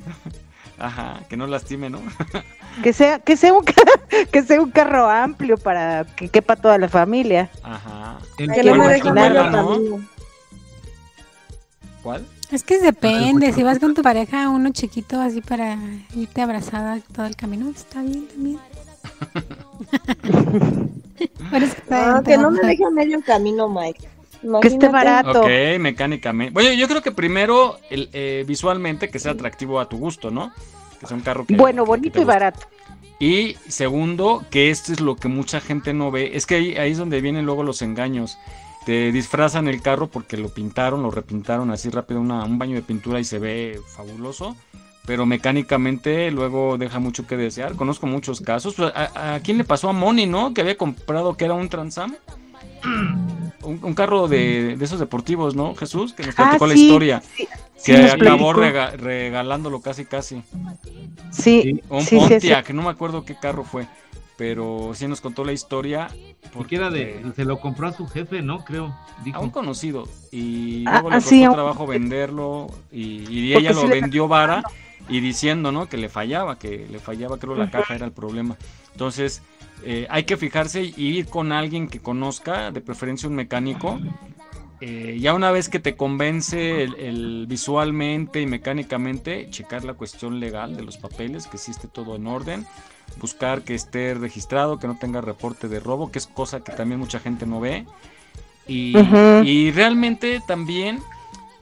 Ajá, 0.79 1.19
que 1.29 1.37
no 1.37 1.45
lastime, 1.45 1.91
¿no? 1.91 2.01
Que 2.83 2.93
sea, 2.93 3.19
que 3.19 3.35
sea 3.37 3.53
un 3.53 3.65
que 4.31 4.43
sea 4.43 4.61
un 4.61 4.71
carro 4.71 5.09
amplio 5.09 5.57
para 5.57 6.05
que 6.05 6.29
quepa 6.29 6.55
toda 6.55 6.77
la 6.77 6.87
familia. 6.89 7.49
Ajá. 7.63 8.17
El 8.37 8.51
Que 8.51 8.63
no 8.63 8.75
me 8.75 8.87
dejen 8.87 9.15
¿no? 9.15 9.99
¿Cuál? 12.03 12.25
Es 12.51 12.63
que 12.63 12.79
depende, 12.79 13.51
si 13.51 13.61
vas 13.63 13.79
con 13.79 13.93
tu 13.93 14.01
pareja, 14.01 14.49
uno 14.49 14.69
chiquito 14.71 15.19
así 15.19 15.41
para 15.41 15.77
irte 16.15 16.41
abrazada 16.41 16.99
todo 17.13 17.25
el 17.25 17.35
camino, 17.35 17.69
está 17.69 18.01
bien 18.01 18.25
también. 18.27 18.59
Pero 21.51 21.65
es 21.65 21.73
que 21.73 21.81
está 21.81 22.17
Ah, 22.17 22.23
que 22.23 22.37
no 22.37 22.51
me 22.51 22.57
entre- 22.57 22.69
dejen 22.69 22.93
medio 22.93 23.21
camino, 23.21 23.67
Mike. 23.67 24.07
Que 24.61 24.67
esté 24.67 24.87
barato. 24.87 25.41
Ok, 25.41 25.49
mecánicamente. 25.79 26.53
Bueno, 26.53 26.71
yo 26.73 26.87
creo 26.87 27.01
que 27.01 27.11
primero, 27.11 27.79
el, 27.89 28.09
eh, 28.13 28.45
visualmente, 28.47 29.09
que 29.09 29.19
sea 29.19 29.31
atractivo 29.33 29.79
a 29.79 29.89
tu 29.89 29.97
gusto, 29.97 30.29
¿no? 30.31 30.53
Que 30.99 31.07
sea 31.07 31.17
un 31.17 31.23
carro 31.23 31.45
que... 31.45 31.55
Bueno, 31.55 31.85
bonito 31.85 32.21
y 32.21 32.23
barato. 32.25 32.67
Y 33.19 33.55
segundo, 33.67 34.45
que 34.51 34.69
esto 34.69 34.91
es 34.93 34.99
lo 34.99 35.15
que 35.15 35.27
mucha 35.27 35.59
gente 35.59 35.93
no 35.93 36.11
ve, 36.11 36.31
es 36.37 36.45
que 36.45 36.55
ahí, 36.55 36.75
ahí 36.77 36.91
es 36.91 36.97
donde 36.97 37.19
vienen 37.21 37.45
luego 37.45 37.63
los 37.63 37.81
engaños. 37.81 38.37
te 38.85 39.11
disfrazan 39.11 39.67
el 39.67 39.81
carro 39.81 40.07
porque 40.07 40.37
lo 40.37 40.47
pintaron, 40.47 41.03
lo 41.03 41.11
repintaron 41.11 41.71
así 41.71 41.89
rápido, 41.89 42.21
una- 42.21 42.45
un 42.45 42.57
baño 42.57 42.75
de 42.75 42.81
pintura 42.81 43.19
y 43.19 43.25
se 43.25 43.37
ve 43.37 43.81
fabuloso. 43.95 44.55
Pero 45.05 45.25
mecánicamente 45.25 46.31
luego 46.31 46.77
deja 46.77 46.99
mucho 46.99 47.27
que 47.27 47.35
desear. 47.37 47.75
Conozco 47.75 48.07
muchos 48.07 48.39
casos. 48.39 48.75
Pues, 48.75 48.93
¿A, 48.95 49.35
a 49.35 49.39
quién 49.41 49.57
le 49.57 49.63
pasó 49.65 49.89
a 49.89 49.93
Moni, 49.93 50.25
no? 50.25 50.53
Que 50.53 50.61
había 50.61 50.77
comprado 50.77 51.35
que 51.35 51.43
era 51.45 51.53
un 51.53 51.67
Transam. 51.69 52.15
Un, 53.63 53.79
un 53.83 53.93
carro 53.93 54.27
de, 54.27 54.77
de 54.77 54.85
esos 54.85 54.99
deportivos, 54.99 55.55
¿no, 55.55 55.75
Jesús? 55.75 56.13
Que 56.13 56.23
nos 56.25 56.35
Ah, 56.37 56.43
platicó 56.43 56.67
la 56.67 56.73
sí, 56.75 56.85
historia. 56.85 57.21
sí, 57.35 57.47
sí 57.77 57.93
que 57.93 58.05
acabó 58.11 58.53
rega- 58.53 58.91
regalándolo 58.97 59.81
casi, 59.81 60.05
casi. 60.05 60.41
Sí, 61.31 61.81
Un 61.89 62.01
sí, 62.01 62.07
sí, 62.19 62.19
sí. 62.19 62.29
Pontiac, 62.29 62.69
no 62.71 62.83
me 62.83 62.89
acuerdo 62.89 63.25
qué 63.25 63.35
carro 63.35 63.63
fue. 63.63 63.87
Pero 64.37 64.91
sí 64.93 65.07
nos 65.07 65.19
contó 65.19 65.43
la 65.43 65.51
historia. 65.51 66.09
Porque 66.53 66.75
era 66.75 66.91
de, 66.91 67.23
se 67.35 67.43
lo 67.43 67.59
compró 67.59 67.87
a 67.87 67.93
su 67.93 68.07
jefe, 68.07 68.41
¿no? 68.43 68.63
Creo. 68.63 68.95
Dijo. 69.25 69.37
A 69.37 69.41
un 69.41 69.49
conocido. 69.49 70.07
Y 70.31 70.83
Ah, 70.85 70.91
luego 70.93 71.09
le 71.09 71.15
ah, 71.15 71.17
costó 71.19 71.29
sí, 71.31 71.43
a 71.43 71.49
un- 71.49 71.55
trabajo 71.55 71.87
venderlo. 71.87 72.67
Y, 72.91 73.23
y 73.31 73.55
ella 73.55 73.71
lo 73.73 73.87
le- 73.87 73.99
vendió 73.99 74.27
vara. 74.27 74.63
Y 75.09 75.21
diciendo, 75.21 75.71
¿no? 75.71 75.87
Que 75.87 75.97
le 75.97 76.09
fallaba, 76.09 76.59
que 76.59 76.85
le 76.89 76.99
fallaba, 76.99 77.37
creo 77.37 77.55
la 77.55 77.71
caja 77.71 77.95
era 77.95 78.05
el 78.05 78.11
problema. 78.11 78.57
Entonces, 78.91 79.41
eh, 79.83 80.05
hay 80.09 80.25
que 80.25 80.37
fijarse 80.37 80.83
y 80.83 80.93
ir 80.97 81.27
con 81.27 81.51
alguien 81.51 81.87
que 81.87 81.99
conozca, 81.99 82.71
de 82.71 82.81
preferencia 82.81 83.27
un 83.29 83.35
mecánico. 83.35 83.99
Eh, 84.79 85.17
ya 85.19 85.33
una 85.33 85.51
vez 85.51 85.69
que 85.69 85.79
te 85.79 85.95
convence 85.95 86.83
el, 86.83 86.95
el 86.95 87.45
visualmente 87.47 88.41
y 88.41 88.45
mecánicamente, 88.45 89.49
checar 89.49 89.83
la 89.83 89.93
cuestión 89.93 90.39
legal 90.39 90.75
de 90.75 90.83
los 90.83 90.97
papeles, 90.97 91.47
que 91.47 91.57
sí 91.57 91.71
esté 91.71 91.87
todo 91.87 92.15
en 92.15 92.27
orden, 92.27 92.65
buscar 93.19 93.63
que 93.63 93.73
esté 93.73 94.13
registrado, 94.13 94.79
que 94.79 94.87
no 94.87 94.97
tenga 94.97 95.21
reporte 95.21 95.67
de 95.67 95.79
robo, 95.79 96.11
que 96.11 96.19
es 96.19 96.27
cosa 96.27 96.61
que 96.63 96.71
también 96.71 96.99
mucha 96.99 97.19
gente 97.19 97.45
no 97.45 97.59
ve. 97.59 97.85
Y, 98.67 99.71
realmente 99.71 100.41
también 100.45 100.99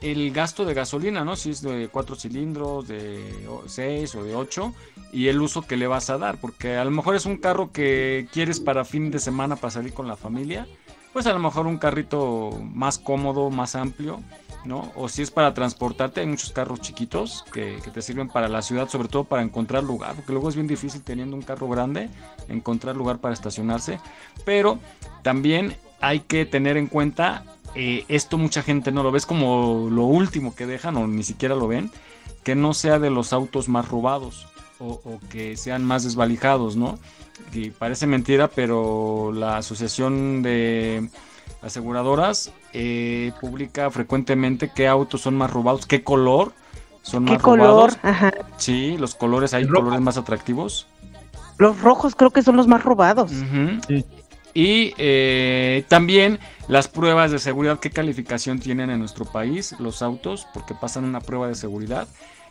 el 0.02 0.32
gasto 0.32 0.66
de 0.66 0.74
gasolina, 0.74 1.24
¿no? 1.24 1.36
Si 1.36 1.52
es 1.52 1.62
de 1.62 1.88
cuatro 1.92 2.16
cilindros, 2.16 2.88
de 2.88 3.48
seis 3.68 4.14
o 4.16 4.24
de 4.24 4.36
ocho, 4.36 4.74
y 5.14 5.28
el 5.28 5.40
uso 5.42 5.62
que 5.62 5.78
le 5.78 5.88
vas 5.88 6.10
a 6.10 6.18
dar, 6.18 6.38
porque 6.40 6.76
a 6.76 6.84
lo 6.84 6.92
mejor 6.92 7.16
es 7.16 7.26
un 7.26 7.38
carro 7.38 7.72
que 7.72 8.28
quieres 8.34 8.60
para 8.60 8.86
fin 8.86 9.12
de 9.12 9.20
semana 9.20 9.56
para 9.56 9.72
salir 9.72 9.94
con 9.94 10.08
la 10.08 10.16
familia, 10.16 10.68
pues 11.16 11.28
a 11.28 11.32
lo 11.32 11.40
mejor 11.40 11.66
un 11.66 11.78
carrito 11.78 12.50
más 12.74 12.98
cómodo, 12.98 13.50
más 13.50 13.78
amplio, 13.78 14.20
¿no? 14.66 14.92
O 14.98 15.08
si 15.08 15.22
es 15.22 15.32
para 15.32 15.54
transportarte, 15.54 16.20
hay 16.20 16.28
muchos 16.28 16.52
carros 16.52 16.82
chiquitos 16.82 17.46
que, 17.54 17.80
te 17.94 18.02
sirven 18.02 18.28
para 18.28 18.50
la 18.50 18.62
ciudad, 18.62 18.90
sobre 18.90 19.08
todo 19.08 19.24
para 19.24 19.42
encontrar 19.42 19.82
lugar, 19.82 20.14
porque 20.16 20.34
luego 20.34 20.50
es 20.50 20.56
bien 20.56 20.68
difícil 20.68 21.04
teniendo 21.04 21.38
un 21.38 21.42
carro 21.42 21.70
grande 21.70 22.10
encontrar 22.50 22.98
lugar 22.98 23.20
para 23.20 23.34
estacionarse, 23.34 24.02
pero 24.44 24.78
también 25.22 25.78
hay 26.02 26.20
que 26.20 26.46
tener 26.46 26.76
en 26.76 26.88
cuenta, 26.88 27.46
eh, 27.76 28.04
esto 28.10 28.38
mucha 28.38 28.62
gente 28.62 28.92
no 28.92 29.02
lo 29.02 29.14
ve, 29.14 29.20
es 29.20 29.26
como 29.26 29.88
lo 29.90 30.04
último 30.04 30.54
que 30.54 30.66
dejan 30.66 30.98
o 30.98 31.08
ni 31.08 31.24
siquiera 31.24 31.56
lo 31.56 31.70
ven, 31.70 31.92
que 32.44 32.56
no 32.56 32.74
sea 32.74 33.00
de 33.00 33.10
los 33.10 33.32
autos 33.32 33.70
más 33.70 33.88
robados 33.88 34.50
o, 34.80 35.00
o 35.06 35.22
que 35.30 35.56
sean 35.56 35.86
más 35.86 36.04
desvalijados, 36.04 36.76
¿no? 36.76 37.00
Y 37.54 37.70
parece 37.72 38.08
mentira, 38.08 38.48
pero 38.48 39.32
la 39.34 39.58
Asociación 39.58 40.42
de 40.42 41.10
Aseguradoras 41.62 42.52
eh, 42.74 43.32
publica 43.40 43.90
frecuentemente 43.92 44.72
qué 44.74 44.88
autos 44.88 45.22
son 45.22 45.36
más 45.36 45.52
robados, 45.52 45.86
qué 45.86 46.04
color 46.04 46.54
son 47.02 47.26
¿Qué 47.26 47.34
más 47.34 47.42
color? 47.42 47.68
robados. 47.68 47.98
Ajá. 48.04 48.34
Sí, 48.58 48.98
los 48.98 49.16
colores, 49.16 49.54
hay 49.54 49.68
colores 49.68 50.02
más 50.02 50.18
atractivos. 50.18 50.88
Los 51.58 51.80
rojos 51.82 52.16
creo 52.16 52.32
que 52.32 52.42
son 52.42 52.58
los 52.58 52.68
más 52.68 52.84
robados. 52.84 53.32
Y 54.54 54.94
eh, 54.98 55.84
también 55.90 56.40
las 56.68 56.88
pruebas 56.88 57.32
de 57.32 57.40
seguridad, 57.40 57.80
qué 57.80 57.90
calificación 57.90 58.60
tienen 58.60 58.90
en 58.90 59.00
nuestro 59.00 59.26
país 59.26 59.76
los 59.80 60.02
autos, 60.02 60.48
porque 60.54 60.74
pasan 60.74 61.04
una 61.04 61.20
prueba 61.20 61.48
de 61.48 61.56
seguridad. 61.56 62.08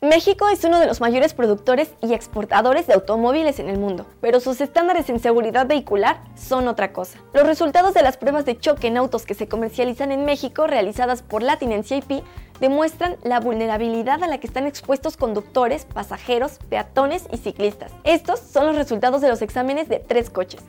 México 0.00 0.48
es 0.48 0.64
uno 0.64 0.80
de 0.80 0.86
los 0.86 1.00
mayores 1.00 1.34
productores 1.34 1.94
y 2.02 2.12
exportadores 2.12 2.86
de 2.86 2.94
automóviles 2.94 3.58
en 3.58 3.68
el 3.68 3.78
mundo, 3.78 4.06
pero 4.20 4.40
sus 4.40 4.60
estándares 4.60 5.08
en 5.08 5.18
seguridad 5.18 5.66
vehicular 5.66 6.20
son 6.36 6.68
otra 6.68 6.92
cosa. 6.92 7.18
Los 7.32 7.46
resultados 7.46 7.94
de 7.94 8.02
las 8.02 8.16
pruebas 8.16 8.44
de 8.44 8.58
choque 8.58 8.88
en 8.88 8.96
autos 8.96 9.24
que 9.24 9.34
se 9.34 9.48
comercializan 9.48 10.12
en 10.12 10.24
México, 10.24 10.66
realizadas 10.66 11.22
por 11.22 11.42
Latin 11.42 11.72
NCIP, 11.72 12.22
demuestran 12.60 13.16
la 13.24 13.40
vulnerabilidad 13.40 14.22
a 14.22 14.28
la 14.28 14.38
que 14.38 14.46
están 14.46 14.66
expuestos 14.66 15.16
conductores, 15.16 15.84
pasajeros, 15.86 16.58
peatones 16.68 17.26
y 17.32 17.38
ciclistas. 17.38 17.92
Estos 18.04 18.40
son 18.40 18.66
los 18.66 18.76
resultados 18.76 19.20
de 19.20 19.28
los 19.28 19.42
exámenes 19.42 19.88
de 19.88 19.98
tres 19.98 20.30
coches. 20.30 20.62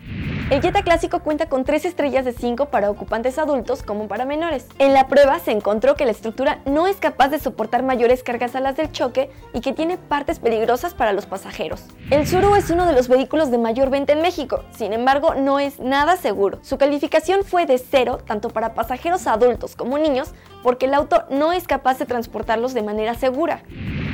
El 0.49 0.61
Jetta 0.61 0.83
clásico 0.83 1.21
cuenta 1.21 1.49
con 1.49 1.63
tres 1.63 1.85
estrellas 1.85 2.23
de 2.23 2.31
5 2.31 2.67
para 2.67 2.91
ocupantes 2.91 3.39
adultos 3.39 3.81
como 3.81 4.07
para 4.07 4.25
menores. 4.25 4.67
En 4.77 4.93
la 4.93 5.07
prueba 5.07 5.39
se 5.39 5.51
encontró 5.51 5.95
que 5.95 6.05
la 6.05 6.11
estructura 6.11 6.59
no 6.65 6.85
es 6.85 6.97
capaz 6.97 7.29
de 7.29 7.39
soportar 7.39 7.81
mayores 7.81 8.21
cargas 8.21 8.55
a 8.55 8.59
las 8.59 8.77
del 8.77 8.91
choque 8.91 9.24
y 9.53 9.61
que 9.61 9.73
tiene 9.73 9.97
partes 9.97 10.39
peligrosas 10.39 10.93
para 10.93 11.13
los 11.13 11.25
pasajeros. 11.25 11.83
El 12.09 12.27
Suru 12.27 12.55
es 12.55 12.69
uno 12.69 12.85
de 12.85 12.93
los 12.93 13.07
vehículos 13.07 13.51
de 13.51 13.57
mayor 13.57 13.89
venta 13.89 14.13
en 14.13 14.21
México, 14.21 14.63
sin 14.71 14.93
embargo 14.93 15.35
no 15.35 15.59
es 15.59 15.79
nada 15.79 16.17
seguro. 16.17 16.59
Su 16.61 16.77
calificación 16.77 17.43
fue 17.43 17.65
de 17.65 17.77
cero 17.77 18.19
tanto 18.25 18.49
para 18.49 18.73
pasajeros 18.73 19.27
adultos 19.27 19.75
como 19.75 19.97
niños 19.97 20.33
porque 20.63 20.85
el 20.85 20.93
auto 20.93 21.23
no 21.29 21.53
es 21.53 21.67
capaz 21.67 21.99
de 21.99 22.05
transportarlos 22.05 22.73
de 22.73 22.83
manera 22.83 23.15
segura. 23.15 23.61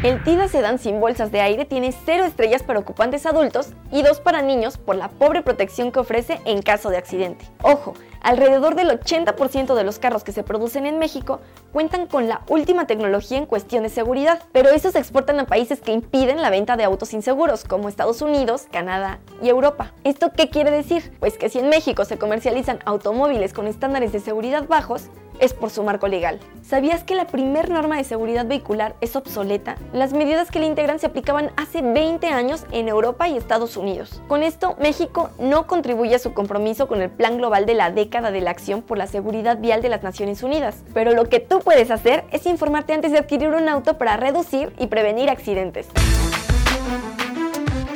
El 0.04 0.24
Tida 0.24 0.48
Sedan 0.48 0.80
sin 0.80 1.00
bolsas 1.00 1.32
de 1.32 1.42
aire 1.42 1.64
tiene 1.64 1.92
cero 1.92 2.24
estrellas 2.24 2.64
para 2.64 2.80
ocupantes 2.80 3.28
adultos 3.28 3.68
y 3.92 4.02
dos 4.02 4.20
para 4.20 4.42
niños 4.42 4.80
por 4.80 4.96
la 4.96 5.10
pobre 5.10 5.44
protección 5.44 5.92
que 5.92 6.00
ofrece 6.00 6.42
en 6.46 6.64
caso 6.64 6.90
de 6.90 6.98
accidente. 6.98 7.46
Ojo, 7.62 7.94
alrededor 8.20 8.74
del 8.74 8.90
80% 8.90 9.76
de 9.76 9.84
los 9.84 10.00
carros 10.00 10.24
que 10.24 10.32
se 10.32 10.42
producen 10.42 10.88
en 10.88 10.98
México 10.98 11.40
cuentan 11.72 12.08
con 12.08 12.28
la 12.28 12.42
última 12.50 12.88
tecnología 12.88 13.38
en 13.38 13.46
cuestión 13.46 13.84
de 13.84 13.90
seguridad, 13.90 14.42
pero 14.52 14.70
estos 14.70 14.94
se 14.94 15.00
exportan 15.00 15.40
a 15.40 15.46
países 15.46 15.82
que 15.82 15.92
impiden 15.92 16.42
la 16.42 16.50
venta 16.50 16.78
de 16.78 16.84
autos 16.84 17.14
inseguros, 17.14 17.64
como 17.64 17.88
Estados 17.88 18.24
Unidos, 18.24 18.66
Canadá 18.72 19.20
y 19.44 19.50
Europa. 19.50 19.94
¿Esto 20.04 20.32
qué 20.36 20.50
quiere 20.50 20.72
decir? 20.72 21.16
Pues 21.20 21.38
que 21.38 21.50
si 21.50 21.60
en 21.60 21.70
México 21.70 22.06
se 22.06 22.18
comercializan 22.18 22.80
automóviles 22.86 23.54
con 23.54 23.68
estándares 23.68 24.12
de 24.12 24.20
seguridad 24.20 24.68
bajos, 24.68 25.12
es 25.42 25.54
por 25.54 25.70
su 25.70 25.84
marco 25.84 26.08
legal. 26.08 26.40
¿Sabías 26.62 27.04
que 27.04 27.16
la 27.16 27.28
primer 27.28 27.70
norma 27.70 27.98
de 27.98 28.06
seguridad 28.06 28.46
vehicular 28.46 28.96
es 29.02 29.18
obsoleta? 29.18 29.76
Las 29.92 30.14
medidas 30.14 30.52
que 30.52 30.60
la 30.60 30.68
integran 30.68 31.00
se 31.00 31.08
aplicaban 31.08 31.52
hace 31.58 31.82
20 31.82 32.28
años 32.28 32.66
en 32.72 32.88
Europa 32.88 33.28
y 33.28 33.36
Estados 33.36 33.76
Unidos. 33.76 34.22
Con 34.30 34.44
esto, 34.44 34.76
México 34.80 35.32
no 35.40 35.68
contribuye 35.68 36.16
a 36.16 36.20
su 36.20 36.34
compromiso 36.34 36.88
con 36.88 37.02
el 37.02 37.10
Plan 37.10 37.38
Global 37.38 37.66
de 37.66 37.74
la 37.74 37.92
década 37.92 38.32
de 38.32 38.42
la 38.42 38.52
acción 38.52 38.82
por 38.82 38.98
la 38.98 39.08
seguridad 39.08 39.58
vial 39.58 39.82
de 39.82 39.90
las 39.90 40.04
Naciones 40.04 40.44
Unidas. 40.44 40.84
Pero 40.94 41.12
lo 41.12 41.26
que 41.26 41.40
tú 41.40 41.60
puedes 41.60 41.92
hacer 41.92 42.24
es 42.32 42.46
informarte 42.46 42.94
antes 42.94 43.12
de 43.12 43.18
adquirir 43.18 43.50
un 43.50 43.68
auto 43.68 43.98
para 43.98 44.16
reducir 44.18 44.72
y 44.78 44.88
prevenir 44.88 45.30
accidentes. 45.30 45.88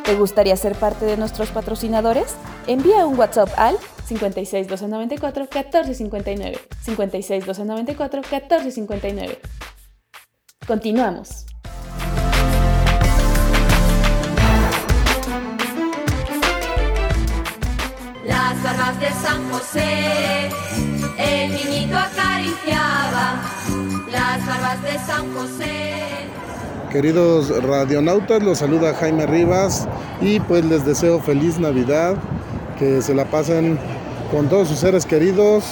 ¿Te 0.06 0.14
gustaría 0.14 0.56
ser 0.56 0.76
parte 0.76 1.03
de 1.03 1.18
nuestros 1.18 1.49
patrocinadores? 1.49 2.36
Envía 2.68 3.07
un 3.07 3.18
WhatsApp 3.18 3.49
al 3.57 3.76
56 4.06 4.68
294 4.68 5.45
1459. 5.45 6.60
56 6.84 7.45
294 7.48 8.22
1459. 8.22 9.40
Continuamos. 10.68 11.48
Las 18.26 18.64
barbas 18.64 18.99
de 18.99 19.10
San 19.10 19.52
José, 19.52 20.49
el 21.18 21.52
niñito 21.52 21.98
acariciaba. 21.98 23.41
Las 24.11 24.45
barbas 24.45 24.84
de 24.84 24.99
San 24.99 25.34
José. 25.34 26.35
Queridos 26.95 27.49
radionautas, 27.61 28.41
los 28.41 28.59
saluda 28.59 28.93
Jaime 28.93 29.26
Rivas 29.26 29.85
y 30.22 30.39
pues 30.39 30.63
les 30.63 30.85
deseo 30.85 31.19
feliz 31.19 31.59
Navidad, 31.59 32.15
que 32.80 33.01
se 33.01 33.13
la 33.13 33.26
pasen 33.26 33.77
con 34.31 34.47
todos 34.47 34.69
sus 34.69 34.80
seres 34.80 35.05
queridos. 35.05 35.65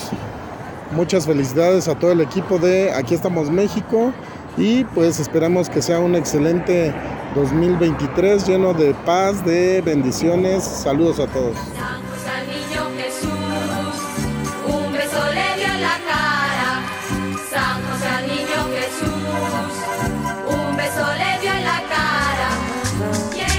Muchas 0.91 1.25
felicidades 1.25 1.87
a 1.87 1.95
todo 1.95 2.11
el 2.11 2.19
equipo 2.19 2.59
de 2.59 2.91
Aquí 2.91 3.15
estamos 3.15 3.49
México 3.49 4.11
y 4.57 4.83
pues 4.83 5.21
esperamos 5.21 5.69
que 5.69 5.81
sea 5.81 6.01
un 6.01 6.15
excelente 6.15 6.93
2023 7.35 8.45
lleno 8.45 8.73
de 8.73 8.93
paz, 8.93 9.45
de 9.45 9.79
bendiciones. 9.79 10.65
Saludos 10.65 11.21
a 11.21 11.27
todos. 11.27 11.55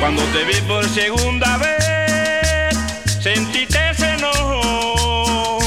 Cuando 0.01 0.23
te 0.25 0.45
vi 0.45 0.61
por 0.69 0.85
segunda 0.85 1.57
vez, 1.59 2.77
sentí 3.23 3.61
ese 3.63 4.15
enojo. 4.15 5.59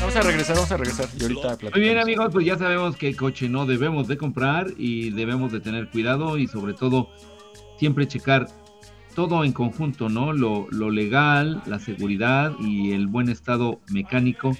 Vamos 0.00 0.16
a 0.16 0.20
regresar, 0.22 0.56
vamos 0.56 0.72
a 0.72 0.76
regresar. 0.76 1.08
Muy 1.72 1.80
bien 1.80 1.98
amigos, 1.98 2.30
pues 2.32 2.46
ya 2.46 2.56
sabemos 2.56 2.96
qué 2.96 3.14
coche 3.14 3.48
no 3.48 3.66
debemos 3.66 4.08
de 4.08 4.16
comprar 4.16 4.68
y 4.78 5.10
debemos 5.10 5.52
de 5.52 5.60
tener 5.60 5.90
cuidado 5.90 6.38
y 6.38 6.46
sobre 6.46 6.74
todo 6.74 7.10
siempre 7.78 8.06
checar 8.08 8.46
todo 9.14 9.44
en 9.44 9.52
conjunto, 9.52 10.08
¿no? 10.08 10.32
Lo, 10.32 10.68
legal, 10.90 11.62
la 11.66 11.78
seguridad 11.78 12.52
y 12.60 12.92
el 12.92 13.06
buen 13.06 13.28
estado 13.28 13.80
mecánico 13.90 14.52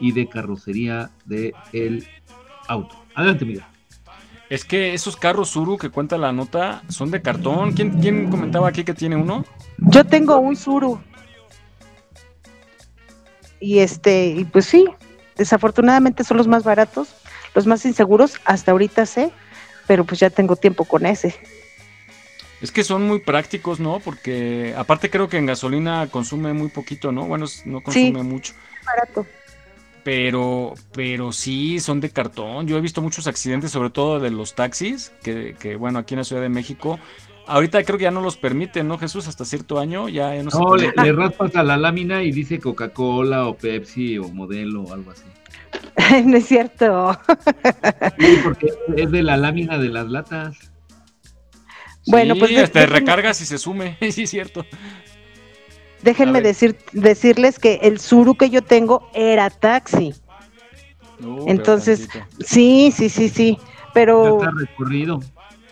y 0.00 0.12
de 0.12 0.28
carrocería 0.28 1.10
del 1.24 1.54
el 1.72 2.06
auto. 2.68 2.96
Adelante, 3.14 3.44
mira. 3.44 3.68
Es 4.50 4.64
que 4.64 4.94
esos 4.94 5.16
carros 5.16 5.52
Zuru 5.52 5.78
que 5.78 5.90
cuenta 5.90 6.18
la 6.18 6.32
nota 6.32 6.82
son 6.88 7.12
de 7.12 7.22
cartón. 7.22 7.72
¿Quién, 7.72 8.00
quién 8.00 8.28
comentaba 8.28 8.68
aquí 8.68 8.82
que 8.84 8.94
tiene 8.94 9.16
uno? 9.16 9.44
Yo 9.78 10.04
tengo 10.04 10.38
un 10.38 10.56
Suru. 10.56 11.00
Y 13.60 13.78
este, 13.78 14.26
y 14.26 14.44
pues 14.44 14.66
sí, 14.66 14.86
desafortunadamente 15.36 16.24
son 16.24 16.36
los 16.38 16.48
más 16.48 16.64
baratos, 16.64 17.14
los 17.54 17.66
más 17.66 17.84
inseguros, 17.86 18.40
hasta 18.44 18.72
ahorita 18.72 19.06
sé, 19.06 19.30
pero 19.86 20.04
pues 20.04 20.18
ya 20.18 20.30
tengo 20.30 20.56
tiempo 20.56 20.84
con 20.84 21.06
ese. 21.06 21.34
Es 22.60 22.72
que 22.72 22.82
son 22.82 23.06
muy 23.06 23.20
prácticos, 23.20 23.78
¿no? 23.78 24.00
Porque 24.00 24.74
aparte 24.76 25.10
creo 25.10 25.28
que 25.28 25.36
en 25.38 25.46
gasolina 25.46 26.08
consume 26.10 26.52
muy 26.54 26.68
poquito, 26.70 27.12
¿no? 27.12 27.24
Bueno, 27.26 27.46
no 27.66 27.78
Sí. 27.78 27.82
consume 27.84 28.22
mucho. 28.24 28.54
Barato. 28.84 29.26
Pero, 30.02 30.74
pero 30.92 31.32
sí, 31.32 31.78
son 31.80 32.00
de 32.00 32.10
cartón. 32.10 32.66
Yo 32.66 32.78
he 32.78 32.80
visto 32.80 33.02
muchos 33.02 33.26
accidentes, 33.26 33.70
sobre 33.70 33.90
todo 33.90 34.18
de 34.18 34.30
los 34.30 34.54
taxis, 34.54 35.12
que, 35.22 35.54
que, 35.58 35.76
bueno, 35.76 35.98
aquí 35.98 36.14
en 36.14 36.18
la 36.18 36.24
Ciudad 36.24 36.42
de 36.42 36.48
México. 36.48 36.98
Ahorita 37.46 37.82
creo 37.82 37.98
que 37.98 38.04
ya 38.04 38.10
no 38.10 38.20
los 38.20 38.36
permiten, 38.36 38.86
¿no, 38.88 38.96
Jesús? 38.96 39.26
Hasta 39.26 39.44
cierto 39.44 39.78
año 39.80 40.08
ya, 40.08 40.34
ya 40.34 40.42
no, 40.42 40.50
se 40.50 40.58
No, 40.58 40.76
le, 40.76 40.92
permite. 40.92 41.02
le 41.02 41.12
raspas 41.12 41.56
a 41.56 41.62
la 41.64 41.76
lámina 41.76 42.22
y 42.22 42.30
dice 42.30 42.60
Coca-Cola 42.60 43.46
o 43.46 43.56
Pepsi 43.56 44.18
o 44.18 44.28
modelo 44.28 44.82
o 44.84 44.92
algo 44.94 45.10
así. 45.10 45.24
no 46.24 46.36
es 46.36 46.46
cierto. 46.46 47.18
Sí, 48.18 48.38
porque 48.44 48.68
es 48.96 49.10
de 49.10 49.22
la 49.22 49.36
lámina 49.36 49.78
de 49.78 49.88
las 49.88 50.06
latas. 50.08 50.70
Bueno, 52.06 52.34
Sí, 52.34 52.40
pues 52.40 52.72
te 52.72 52.86
recargas 52.86 53.40
y 53.40 53.46
se 53.46 53.58
sume, 53.58 53.96
sí, 54.10 54.22
es 54.22 54.30
cierto. 54.30 54.64
Déjenme 56.02 56.40
decir, 56.40 56.78
decirles 56.92 57.58
que 57.58 57.74
el 57.82 58.00
Suru 58.00 58.34
que 58.34 58.50
yo 58.50 58.62
tengo 58.62 59.08
era 59.14 59.50
taxi. 59.50 60.14
Pero 61.18 61.44
Entonces, 61.46 62.08
sí, 62.44 62.92
sí, 62.96 63.08
sí, 63.10 63.28
sí, 63.28 63.58
pero, 63.92 64.40
Ya 64.40 64.46
está 64.46 64.58
recorrido. 64.58 65.20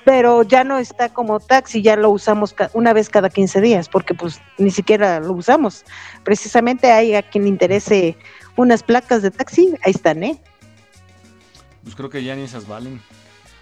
pero 0.04 0.42
ya 0.42 0.64
no 0.64 0.78
está 0.78 1.08
como 1.08 1.40
taxi, 1.40 1.80
ya 1.80 1.96
lo 1.96 2.10
usamos 2.10 2.54
una 2.74 2.92
vez 2.92 3.08
cada 3.08 3.30
15 3.30 3.60
días, 3.62 3.88
porque 3.88 4.12
pues 4.12 4.40
ni 4.58 4.70
siquiera 4.70 5.20
lo 5.20 5.32
usamos. 5.32 5.84
Precisamente 6.24 6.92
hay 6.92 7.14
a 7.14 7.22
quien 7.22 7.44
le 7.44 7.50
interese 7.50 8.18
unas 8.56 8.82
placas 8.82 9.22
de 9.22 9.30
taxi, 9.30 9.74
ahí 9.82 9.92
están, 9.92 10.22
¿eh? 10.22 10.38
Pues 11.82 11.94
creo 11.94 12.10
que 12.10 12.22
ya 12.22 12.36
ni 12.36 12.42
esas 12.42 12.68
valen. 12.68 13.00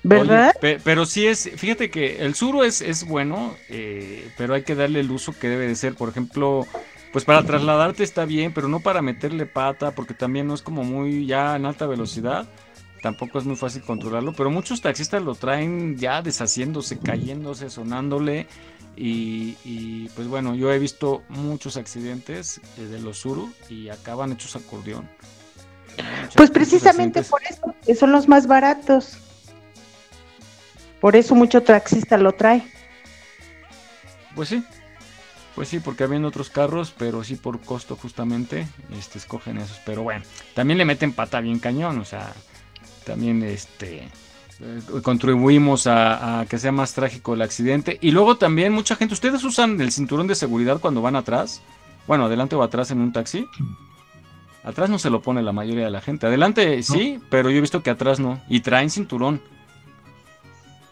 ¿Verdad? 0.02 0.51
Oye, 0.51 0.60
pe- 0.77 0.81
pero 0.85 1.05
sí 1.06 1.27
es, 1.27 1.51
fíjate 1.56 1.90
que 1.90 2.24
el 2.24 2.35
suro 2.35 2.62
es, 2.64 2.81
es 2.81 3.05
bueno, 3.06 3.55
eh, 3.68 4.28
pero 4.36 4.55
hay 4.55 4.62
que 4.62 4.74
darle 4.74 5.01
el 5.01 5.10
uso 5.10 5.32
que 5.39 5.48
debe 5.48 5.66
de 5.66 5.74
ser. 5.74 5.94
Por 5.94 6.09
ejemplo, 6.09 6.64
pues 7.12 7.24
para 7.24 7.43
trasladarte 7.44 8.05
está 8.05 8.24
bien, 8.24 8.52
pero 8.55 8.68
no 8.68 8.81
para 8.81 9.02
meterle 9.02 9.47
pata, 9.47 9.90
porque 9.93 10.14
también 10.14 10.47
no 10.47 10.55
es 10.55 10.62
como 10.62 10.85
muy 10.85 11.27
ya 11.27 11.56
en 11.56 11.66
alta 11.66 11.86
velocidad. 11.86 12.48
Tampoco 13.02 13.39
es 13.39 13.44
muy 13.44 13.56
fácil 13.56 13.82
controlarlo, 13.82 14.32
pero 14.32 14.51
muchos 14.51 14.81
taxistas 14.81 15.23
lo 15.23 15.35
traen 15.35 15.97
ya 15.97 16.23
deshaciéndose, 16.23 16.98
cayéndose, 16.98 17.68
sonándole. 17.70 18.47
Y, 18.97 19.56
y, 19.64 20.09
pues 20.16 20.27
bueno, 20.27 20.55
yo 20.55 20.73
he 20.73 20.78
visto 20.78 21.23
muchos 21.28 21.77
accidentes 21.77 22.60
eh, 22.78 22.86
de 22.86 22.98
los 23.01 23.18
suru 23.18 23.52
y 23.68 23.90
acaban 23.90 24.32
hechos 24.32 24.56
acordeón. 24.56 25.06
Muchos- 26.23 26.35
Pues 26.36 26.51
precisamente 26.51 27.20
accidentes. 27.20 27.28
por 27.28 27.43
eso, 27.73 27.74
que 27.85 27.94
son 27.94 28.10
los 28.12 28.27
más 28.28 28.47
baratos. 28.47 29.18
Por 31.06 31.14
eso 31.14 31.36
mucho 31.36 31.62
taxista 31.62 32.18
lo 32.18 32.32
trae. 32.32 32.66
Pues 34.34 34.48
sí, 34.48 34.64
pues 35.54 35.68
sí, 35.68 35.78
porque 35.78 36.02
habían 36.02 36.24
otros 36.24 36.50
carros, 36.50 36.92
pero 36.98 37.22
sí 37.22 37.36
por 37.36 37.60
costo 37.60 37.94
justamente, 37.94 38.66
este, 38.98 39.18
escogen 39.18 39.58
esos. 39.58 39.80
Pero 39.86 40.02
bueno, 40.02 40.24
también 40.52 40.78
le 40.78 40.84
meten 40.84 41.12
pata 41.12 41.40
bien 41.40 41.60
cañón, 41.60 42.00
o 42.00 42.04
sea, 42.04 42.32
también 43.04 43.44
este 43.44 43.98
eh, 44.58 44.80
contribuimos 45.04 45.86
a, 45.86 46.40
a 46.40 46.46
que 46.46 46.58
sea 46.58 46.72
más 46.72 46.92
trágico 46.92 47.34
el 47.34 47.42
accidente. 47.42 47.98
Y 48.00 48.10
luego 48.10 48.36
también 48.36 48.72
mucha 48.72 48.96
gente, 48.96 49.14
¿ustedes 49.14 49.44
usan 49.44 49.80
el 49.80 49.92
cinturón 49.92 50.26
de 50.26 50.34
seguridad 50.34 50.80
cuando 50.80 51.02
van 51.02 51.14
atrás? 51.14 51.62
Bueno, 52.08 52.24
adelante 52.24 52.56
o 52.56 52.64
atrás 52.64 52.90
en 52.90 53.00
un 53.00 53.12
taxi. 53.12 53.46
Atrás 54.64 54.90
no 54.90 54.98
se 54.98 55.10
lo 55.10 55.22
pone 55.22 55.40
la 55.44 55.52
mayoría 55.52 55.84
de 55.84 55.92
la 55.92 56.00
gente. 56.00 56.26
Adelante 56.26 56.82
sí, 56.82 57.20
pero 57.30 57.48
yo 57.48 57.58
he 57.58 57.60
visto 57.60 57.84
que 57.84 57.90
atrás 57.90 58.18
no. 58.18 58.40
Y 58.48 58.58
traen 58.58 58.90
cinturón 58.90 59.40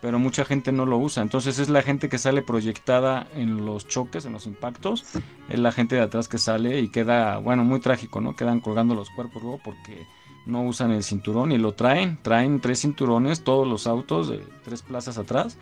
pero 0.04 0.18
mucha 0.18 0.44
gente 0.44 0.70
no 0.70 0.84
lo 0.84 0.98
usa. 0.98 1.22
Entonces 1.22 1.58
es 1.58 1.70
la 1.70 1.80
gente 1.80 2.10
que 2.10 2.18
sale 2.18 2.42
proyectada 2.42 3.26
en 3.34 3.64
los 3.64 3.88
choques, 3.88 4.26
en 4.26 4.34
los 4.34 4.46
impactos, 4.46 5.02
es 5.48 5.58
la 5.58 5.72
gente 5.72 5.96
de 5.96 6.02
atrás 6.02 6.28
que 6.28 6.36
sale 6.36 6.78
y 6.80 6.90
queda, 6.90 7.38
bueno, 7.38 7.64
muy 7.64 7.80
trágico, 7.80 8.20
¿no? 8.20 8.36
Quedan 8.36 8.60
colgando 8.60 8.94
los 8.94 9.08
cuerpos 9.08 9.42
luego 9.42 9.60
porque 9.64 10.06
no 10.44 10.62
usan 10.62 10.90
el 10.90 11.04
cinturón 11.04 11.52
y 11.52 11.56
lo 11.56 11.72
traen, 11.72 12.18
traen 12.20 12.60
tres 12.60 12.82
cinturones, 12.82 13.44
todos 13.44 13.66
los 13.66 13.86
autos 13.86 14.28
de 14.28 14.42
tres 14.62 14.82
plazas 14.82 15.16
atrás, 15.16 15.56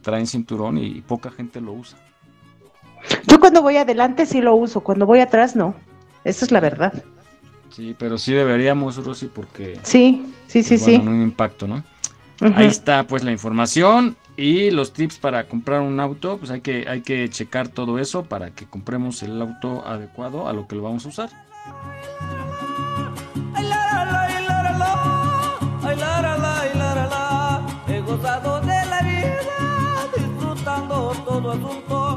traen 0.00 0.28
cinturón 0.28 0.78
y 0.78 1.00
poca 1.00 1.32
gente 1.32 1.60
lo 1.60 1.72
usa. 1.72 1.98
Yo 3.26 3.40
cuando 3.40 3.62
voy 3.62 3.78
adelante 3.78 4.26
sí 4.26 4.40
lo 4.40 4.54
uso, 4.54 4.80
cuando 4.80 5.06
voy 5.06 5.18
atrás 5.18 5.56
no. 5.56 5.74
Esa 6.22 6.44
es 6.44 6.52
la 6.52 6.60
verdad. 6.60 7.02
Sí, 7.70 7.96
pero 7.98 8.16
sí 8.16 8.32
deberíamos, 8.32 9.04
Rosy, 9.04 9.26
porque... 9.26 9.80
Sí, 9.82 10.32
sí, 10.46 10.62
sí, 10.62 10.76
pues, 10.76 10.82
bueno, 10.82 11.02
sí. 11.02 11.08
un 11.08 11.22
impacto, 11.22 11.66
¿no? 11.66 11.82
Ahí 12.40 12.66
está 12.66 13.04
pues 13.04 13.24
la 13.24 13.32
información 13.32 14.16
y 14.36 14.70
los 14.70 14.92
tips 14.92 15.18
para 15.18 15.48
comprar 15.48 15.80
un 15.80 15.98
auto, 15.98 16.38
pues 16.38 16.50
hay 16.52 16.60
que, 16.60 16.88
hay 16.88 17.00
que 17.00 17.28
checar 17.28 17.68
todo 17.68 17.98
eso 17.98 18.24
para 18.24 18.50
que 18.50 18.66
compremos 18.66 19.22
el 19.24 19.40
auto 19.42 19.84
adecuado 19.84 20.46
a 20.46 20.52
lo 20.52 20.68
que 20.68 20.76
lo 20.76 20.82
vamos 20.82 21.04
a 21.06 21.08
usar. 21.08 21.30
He 27.88 28.00
gozado 28.02 28.60
de 28.60 28.86
la 28.86 29.00
vida, 29.02 29.38
disfrutando 30.14 31.12
todo 31.26 31.52
asunto 31.52 32.07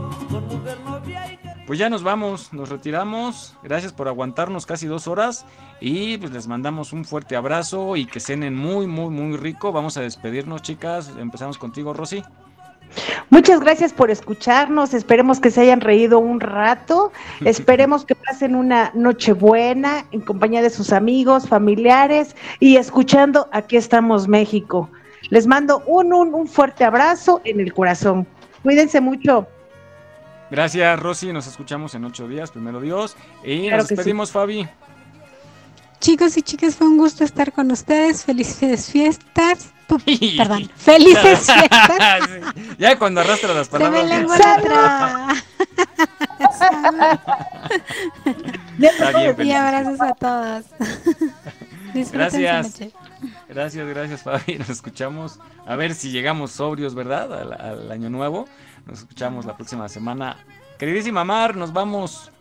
Pues 1.71 1.79
ya 1.79 1.89
nos 1.89 2.03
vamos, 2.03 2.51
nos 2.51 2.67
retiramos. 2.67 3.55
Gracias 3.63 3.93
por 3.93 4.09
aguantarnos 4.09 4.65
casi 4.65 4.87
dos 4.87 5.07
horas 5.07 5.45
y 5.79 6.17
pues 6.17 6.33
les 6.33 6.45
mandamos 6.45 6.91
un 6.91 7.05
fuerte 7.05 7.37
abrazo 7.37 7.95
y 7.95 8.05
que 8.05 8.19
cenen 8.19 8.57
muy, 8.57 8.87
muy, 8.87 9.09
muy 9.09 9.37
rico. 9.37 9.71
Vamos 9.71 9.95
a 9.95 10.01
despedirnos, 10.01 10.63
chicas. 10.63 11.09
Empezamos 11.17 11.57
contigo, 11.57 11.93
Rosy. 11.93 12.25
Muchas 13.29 13.61
gracias 13.61 13.93
por 13.93 14.11
escucharnos. 14.11 14.93
Esperemos 14.93 15.39
que 15.39 15.49
se 15.49 15.61
hayan 15.61 15.79
reído 15.79 16.19
un 16.19 16.41
rato. 16.41 17.13
Esperemos 17.45 18.03
que 18.03 18.15
pasen 18.15 18.53
una 18.53 18.91
noche 18.93 19.31
buena 19.31 20.05
en 20.11 20.19
compañía 20.19 20.61
de 20.61 20.71
sus 20.71 20.91
amigos, 20.91 21.47
familiares 21.47 22.35
y 22.59 22.75
escuchando 22.75 23.47
Aquí 23.53 23.77
estamos 23.77 24.27
México. 24.27 24.89
Les 25.29 25.47
mando 25.47 25.81
un, 25.87 26.11
un, 26.11 26.33
un 26.33 26.47
fuerte 26.49 26.83
abrazo 26.83 27.39
en 27.45 27.61
el 27.61 27.73
corazón. 27.73 28.27
Cuídense 28.61 28.99
mucho. 28.99 29.47
Gracias, 30.51 30.99
Rosy. 30.99 31.31
Nos 31.33 31.47
escuchamos 31.47 31.95
en 31.95 32.05
ocho 32.05 32.27
días, 32.27 32.51
primero 32.51 32.79
Dios. 32.81 33.15
Y 33.43 33.63
Claro 33.63 33.77
nos 33.77 33.87
sí. 33.87 33.95
despedimos, 33.95 34.31
Fabi. 34.31 34.67
Chicos 35.99 36.35
y 36.37 36.41
chicas, 36.41 36.75
fue 36.75 36.87
un 36.87 36.97
gusto 36.97 37.23
estar 37.23 37.51
con 37.53 37.71
ustedes. 37.71 38.25
Felices 38.25 38.89
fiestas. 38.91 39.69
Perdón, 40.37 40.69
felices 40.77 41.39
fiestas. 41.51 42.23
Sí, 42.55 42.61
Ya 42.79 42.97
cuando 42.97 43.21
arrastra 43.21 43.53
las 43.53 43.67
Se 43.67 43.77
me 43.77 43.89
palabras. 43.89 44.29
la 44.63 45.35
Está 48.81 49.11
bien, 49.33 49.47
Y 49.47 49.51
abrazos 49.51 50.01
a 50.01 50.13
todos. 50.15 50.65
Gracias. 52.13 52.79
Gracias, 53.49 53.87
gracias, 53.87 54.23
Fabi. 54.23 54.57
Nos 54.57 54.69
escuchamos. 54.69 55.39
A 55.65 55.75
ver 55.75 55.93
si 55.93 56.09
llegamos 56.11 56.51
sobrios, 56.51 56.95
¿verdad? 56.95 57.33
Al, 57.33 57.53
al 57.53 57.91
año 57.91 58.09
nuevo. 58.09 58.47
Nos 58.85 58.99
escuchamos 58.99 59.45
la 59.45 59.55
próxima 59.55 59.87
semana. 59.89 60.37
Queridísima 60.77 61.23
Mar, 61.23 61.55
nos 61.55 61.71
vamos. 61.73 62.31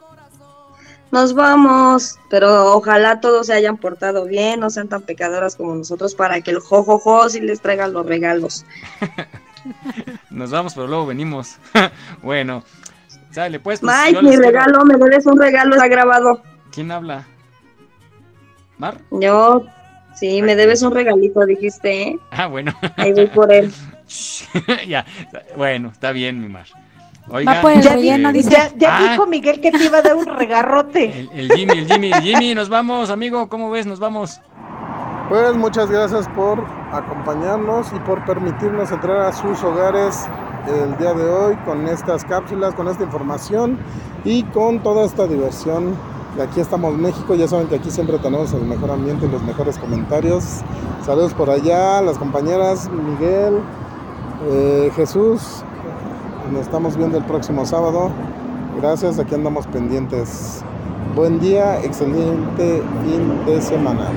Nos 1.13 1.35
vamos, 1.35 2.19
pero 2.29 2.73
ojalá 2.77 3.21
todos 3.21 3.49
se 3.49 3.53
hayan 3.53 3.77
portado 3.77 4.27
bien, 4.27 4.61
no 4.61 4.71
sean 4.71 4.87
tan 4.89 5.03
pecadoras 5.03 5.57
como 5.57 5.75
nosotros 5.75 6.15
para 6.15 6.41
que 6.41 6.53
el 6.53 6.61
jojojo 6.61 7.29
sí 7.29 7.41
les 7.41 7.61
traiga 7.61 7.89
los 7.89 8.07
regalos. 8.07 8.65
Nos 10.31 10.51
vamos, 10.53 10.73
pero 10.73 10.87
luego 10.87 11.05
venimos. 11.07 11.57
bueno, 12.23 12.63
sale 13.31 13.61
pues. 13.61 13.81
pues, 13.81 13.93
Mike, 13.95 14.15
yo 14.15 14.23
mi 14.23 14.29
quiero- 14.31 14.43
regalo, 14.45 14.85
me 14.85 14.97
debes 14.97 15.27
un 15.27 15.39
regalo, 15.39 15.75
está 15.75 15.89
grabado. 15.89 16.43
¿Quién 16.73 16.91
habla? 16.93 17.27
¿Mar? 18.79 18.99
Yo, 19.11 19.67
sí, 20.15 20.41
me 20.41 20.57
debes 20.57 20.81
un 20.83 20.95
regalito, 20.95 21.45
dijiste, 21.45 22.03
¿eh? 22.03 22.19
Ah, 22.31 22.47
bueno. 22.47 22.73
Ahí 22.97 23.13
voy 23.13 23.27
por 23.27 23.53
él. 23.53 23.71
ya, 24.89 25.05
bueno, 25.57 25.89
está 25.93 26.13
bien, 26.13 26.41
mi 26.41 26.49
Mar. 26.49 26.67
Oigan. 27.29 27.61
por 27.63 27.71
el 27.73 27.83
Ya, 27.83 27.93
relleno, 27.95 28.33
di- 28.33 28.39
dice. 28.39 28.51
ya, 28.51 28.71
ya 28.77 28.97
Ah. 28.99 29.11
dijo 29.13 29.27
Miguel 29.27 29.61
que 29.61 29.71
te 29.71 29.85
iba 29.85 29.99
a 29.99 30.03
dar 30.03 30.17
un 30.17 30.27
regarrote. 30.27 31.29
El 31.33 31.51
Jimmy, 31.53 31.79
el 31.79 31.87
Jimmy, 31.87 32.13
el 32.13 32.23
Jimmy, 32.23 32.55
nos 32.55 32.69
vamos, 32.69 33.11
amigo, 33.11 33.49
¿cómo 33.49 33.71
ves? 33.71 33.87
Nos 33.87 34.01
vamos. 34.01 34.41
Pues 35.29 35.55
muchas 35.55 35.89
gracias 35.91 36.27
por 36.31 36.65
acompañarnos 36.93 37.93
y 37.95 37.99
por 38.01 38.25
permitirnos 38.25 38.91
entrar 38.91 39.19
a 39.27 39.33
sus 39.33 39.63
hogares 39.63 40.27
el 40.67 40.97
día 40.99 41.13
de 41.15 41.25
hoy 41.25 41.57
con 41.65 41.87
estas 41.87 42.25
cápsulas, 42.25 42.75
con 42.75 42.89
esta 42.89 43.05
información 43.05 43.79
y 44.25 44.43
con 44.45 44.81
toda 44.83 45.05
esta 45.05 45.29
diversión. 45.29 45.95
De 46.37 46.43
aquí 46.43 46.61
estamos 46.61 46.95
México, 46.97 47.35
ya 47.37 47.47
saben 47.47 47.69
que 47.69 47.77
aquí 47.77 47.91
siempre 47.93 48.19
tenemos 48.19 48.53
el 48.55 48.63
mejor 48.63 48.91
ambiente 48.91 49.27
y 49.27 49.29
los 49.31 49.43
mejores 49.43 49.79
comentarios. 49.79 50.63
Saludos 51.07 51.33
por 51.35 51.49
allá, 51.49 52.01
las 52.03 52.19
compañeras 52.19 52.89
Miguel, 52.91 53.61
eh, 54.43 54.91
Jesús. 54.95 55.63
Nos 56.53 56.63
estamos 56.63 56.97
viendo 56.97 57.19
el 57.19 57.25
próximo 57.25 57.65
sábado. 57.67 58.11
Gracias, 58.81 59.19
aquí 59.19 59.35
andamos 59.35 59.67
pendientes. 59.67 60.63
Buen 61.15 61.41
día, 61.41 61.81
excelente 61.85 62.83
fin 63.05 63.47
de 63.47 63.61
semana. 63.61 64.11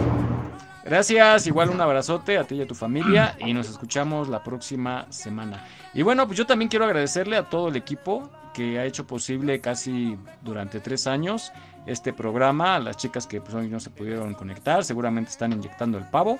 Gracias, 0.86 1.48
igual 1.48 1.70
un 1.70 1.80
abrazote 1.80 2.38
a 2.38 2.44
ti 2.44 2.56
y 2.56 2.62
a 2.62 2.68
tu 2.68 2.76
familia 2.76 3.36
y 3.40 3.54
nos 3.54 3.70
escuchamos 3.70 4.28
la 4.28 4.44
próxima 4.44 5.08
semana. 5.10 5.66
Y 5.94 6.02
bueno, 6.02 6.26
pues 6.28 6.38
yo 6.38 6.46
también 6.46 6.70
quiero 6.70 6.86
agradecerle 6.86 7.38
a 7.38 7.50
todo 7.50 7.70
el 7.70 7.76
equipo 7.76 8.30
que 8.54 8.80
ha 8.80 8.86
hecho 8.86 9.08
posible 9.08 9.60
casi 9.60 10.18
durante 10.44 10.80
tres 10.80 11.08
años 11.08 11.52
este 11.86 12.14
programa, 12.14 12.80
las 12.80 12.98
chicas 12.98 13.28
que 13.28 13.42
pues, 13.42 13.54
hoy 13.54 13.68
no 13.68 13.80
se 13.80 13.90
pudieron 13.90 14.34
conectar, 14.34 14.84
seguramente 14.84 15.32
están 15.32 15.52
inyectando 15.52 15.98
el 15.98 16.06
pavo. 16.06 16.40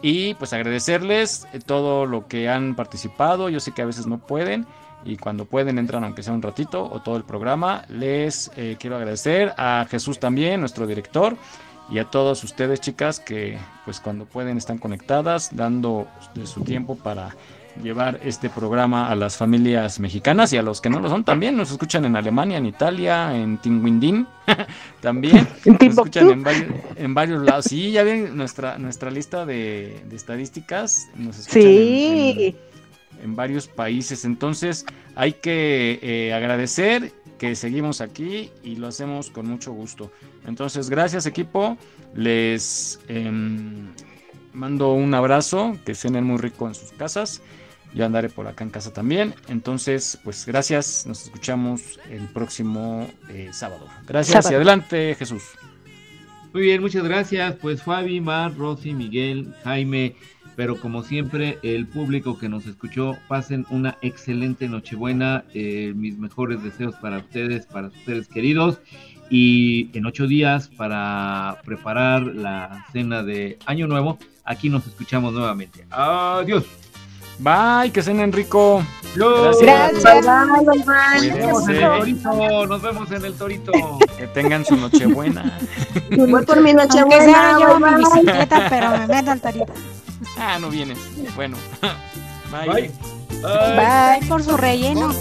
Y 0.00 0.34
pues 0.34 0.52
agradecerles 0.52 1.46
eh, 1.52 1.60
todo 1.64 2.06
lo 2.06 2.28
que 2.28 2.48
han 2.48 2.76
participado, 2.76 3.48
yo 3.48 3.60
sé 3.60 3.72
que 3.72 3.82
a 3.82 3.86
veces 3.86 4.06
no 4.06 4.18
pueden 4.18 4.66
y 5.04 5.16
cuando 5.16 5.44
pueden 5.44 5.78
entran 5.78 6.04
aunque 6.04 6.22
sea 6.22 6.32
un 6.32 6.42
ratito 6.42 6.84
o 6.84 7.00
todo 7.00 7.16
el 7.16 7.24
programa. 7.24 7.84
Les 7.88 8.50
eh, 8.56 8.76
quiero 8.78 8.96
agradecer 8.96 9.54
a 9.56 9.86
Jesús 9.90 10.18
también, 10.18 10.60
nuestro 10.60 10.86
director, 10.86 11.36
y 11.90 11.98
a 11.98 12.04
todos 12.04 12.44
ustedes 12.44 12.80
chicas 12.80 13.18
que 13.18 13.58
pues 13.84 14.00
cuando 14.00 14.26
pueden 14.26 14.58
están 14.58 14.78
conectadas 14.78 15.56
dando 15.56 16.06
de 16.34 16.46
su 16.46 16.62
tiempo 16.62 16.96
para 16.96 17.34
llevar 17.82 18.20
este 18.24 18.50
programa 18.50 19.08
a 19.10 19.14
las 19.16 19.36
familias 19.36 20.00
mexicanas 20.00 20.52
y 20.52 20.56
a 20.56 20.62
los 20.62 20.80
que 20.80 20.90
no 20.90 21.00
lo 21.00 21.08
son 21.08 21.24
también 21.24 21.56
nos 21.56 21.70
escuchan 21.70 22.04
en 22.04 22.16
Alemania, 22.16 22.58
en 22.58 22.66
Italia, 22.66 23.34
en 23.36 23.58
Tinguindín 23.58 24.26
también 25.00 25.46
nos 25.64 25.80
escuchan 25.82 26.30
en 26.30 26.42
varios, 26.42 26.66
en 26.96 27.14
varios 27.14 27.42
lados. 27.42 27.66
Sí, 27.66 27.92
ya 27.92 28.02
ven 28.02 28.36
nuestra 28.36 28.78
nuestra 28.78 29.10
lista 29.10 29.44
de, 29.46 30.02
de 30.08 30.16
estadísticas 30.16 31.08
nos 31.16 31.38
escuchan 31.38 31.62
en- 31.62 31.68
Sí. 31.68 32.56
en, 33.20 33.24
en 33.24 33.36
varios 33.36 33.66
países. 33.68 34.24
Entonces 34.24 34.84
hay 35.16 35.32
que 35.34 35.98
eh, 36.02 36.32
agradecer 36.34 37.12
que 37.38 37.54
seguimos 37.54 38.00
aquí 38.00 38.50
y 38.64 38.76
lo 38.76 38.88
hacemos 38.88 39.30
con 39.30 39.46
mucho 39.48 39.72
gusto. 39.72 40.10
Entonces, 40.46 40.90
gracias 40.90 41.24
equipo. 41.26 41.76
Les 42.14 42.98
em, 43.08 43.88
mando 44.52 44.92
un 44.92 45.14
abrazo, 45.14 45.76
que 45.84 45.94
cenen 45.94 46.24
muy 46.24 46.38
rico 46.38 46.66
en 46.66 46.74
sus 46.74 46.90
casas. 46.92 47.40
Yo 47.94 48.04
andaré 48.04 48.28
por 48.28 48.46
acá 48.46 48.64
en 48.64 48.70
casa 48.70 48.92
también. 48.92 49.34
Entonces, 49.48 50.18
pues 50.22 50.44
gracias. 50.46 51.06
Nos 51.06 51.24
escuchamos 51.24 51.98
el 52.10 52.26
próximo 52.28 53.08
eh, 53.30 53.48
sábado. 53.52 53.86
Gracias 54.06 54.30
y 54.38 54.42
Sábado. 54.42 54.56
adelante, 54.56 55.14
Jesús. 55.18 55.42
Muy 56.52 56.62
bien, 56.62 56.80
muchas 56.80 57.04
gracias. 57.04 57.54
Pues 57.56 57.82
Fabi, 57.82 58.20
Mar, 58.20 58.56
Rosy, 58.56 58.92
Miguel, 58.94 59.54
Jaime, 59.64 60.16
pero 60.56 60.80
como 60.80 61.02
siempre, 61.02 61.58
el 61.62 61.86
público 61.86 62.38
que 62.38 62.48
nos 62.48 62.66
escuchó, 62.66 63.16
pasen 63.28 63.64
una 63.70 63.96
excelente 64.02 64.68
Nochebuena. 64.68 65.44
eh, 65.54 65.92
mis 65.94 66.18
mejores 66.18 66.62
deseos 66.62 66.94
para 66.96 67.18
ustedes, 67.18 67.66
para 67.66 67.90
sus 67.90 68.00
seres 68.02 68.28
queridos. 68.28 68.80
Y 69.30 69.90
en 69.96 70.06
ocho 70.06 70.26
días, 70.26 70.68
para 70.68 71.60
preparar 71.64 72.22
la 72.22 72.86
cena 72.92 73.22
de 73.22 73.58
Año 73.66 73.86
Nuevo, 73.86 74.18
aquí 74.44 74.70
nos 74.70 74.86
escuchamos 74.86 75.32
nuevamente. 75.34 75.84
Adiós. 75.90 76.64
Bye, 77.38 77.92
que 77.92 78.02
cenen 78.02 78.32
rico. 78.32 78.84
Gracias. 79.14 80.02
Bye, 80.02 80.64
bye, 80.64 80.84
bye. 80.84 81.30
Nos 81.30 81.66
vemos 81.66 81.68
en 81.68 81.74
el 81.76 81.82
torito. 82.20 82.66
Nos 82.66 82.82
vemos 82.82 83.12
en 83.12 83.24
el 83.24 83.34
torito. 83.34 83.72
Que 84.16 84.26
tengan 84.28 84.64
su 84.64 84.76
Nochebuena. 84.76 85.58
Voy 86.16 86.44
por 86.44 86.60
mi 86.60 86.72
nochebuena. 86.72 87.24
sea 87.24 87.58
yo 87.60 87.78
bye, 87.78 87.90
mi 87.90 88.04
bye. 88.04 88.04
bicicleta, 88.04 88.66
pero 88.68 88.90
me 88.90 89.06
meto 89.06 89.30
al 89.30 89.40
torito. 89.40 89.72
Ah, 90.36 90.58
no 90.60 90.68
vienes. 90.68 90.98
Bueno. 91.36 91.56
Bye. 92.50 92.68
Bye. 92.68 92.92
Bye 93.42 94.28
por 94.28 94.42
su 94.42 94.56
relleno. 94.56 95.12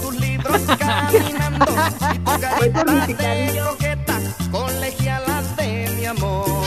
colegialas 4.51 5.55
de 5.57 5.89
mi 5.97 6.05
amor. 6.05 6.66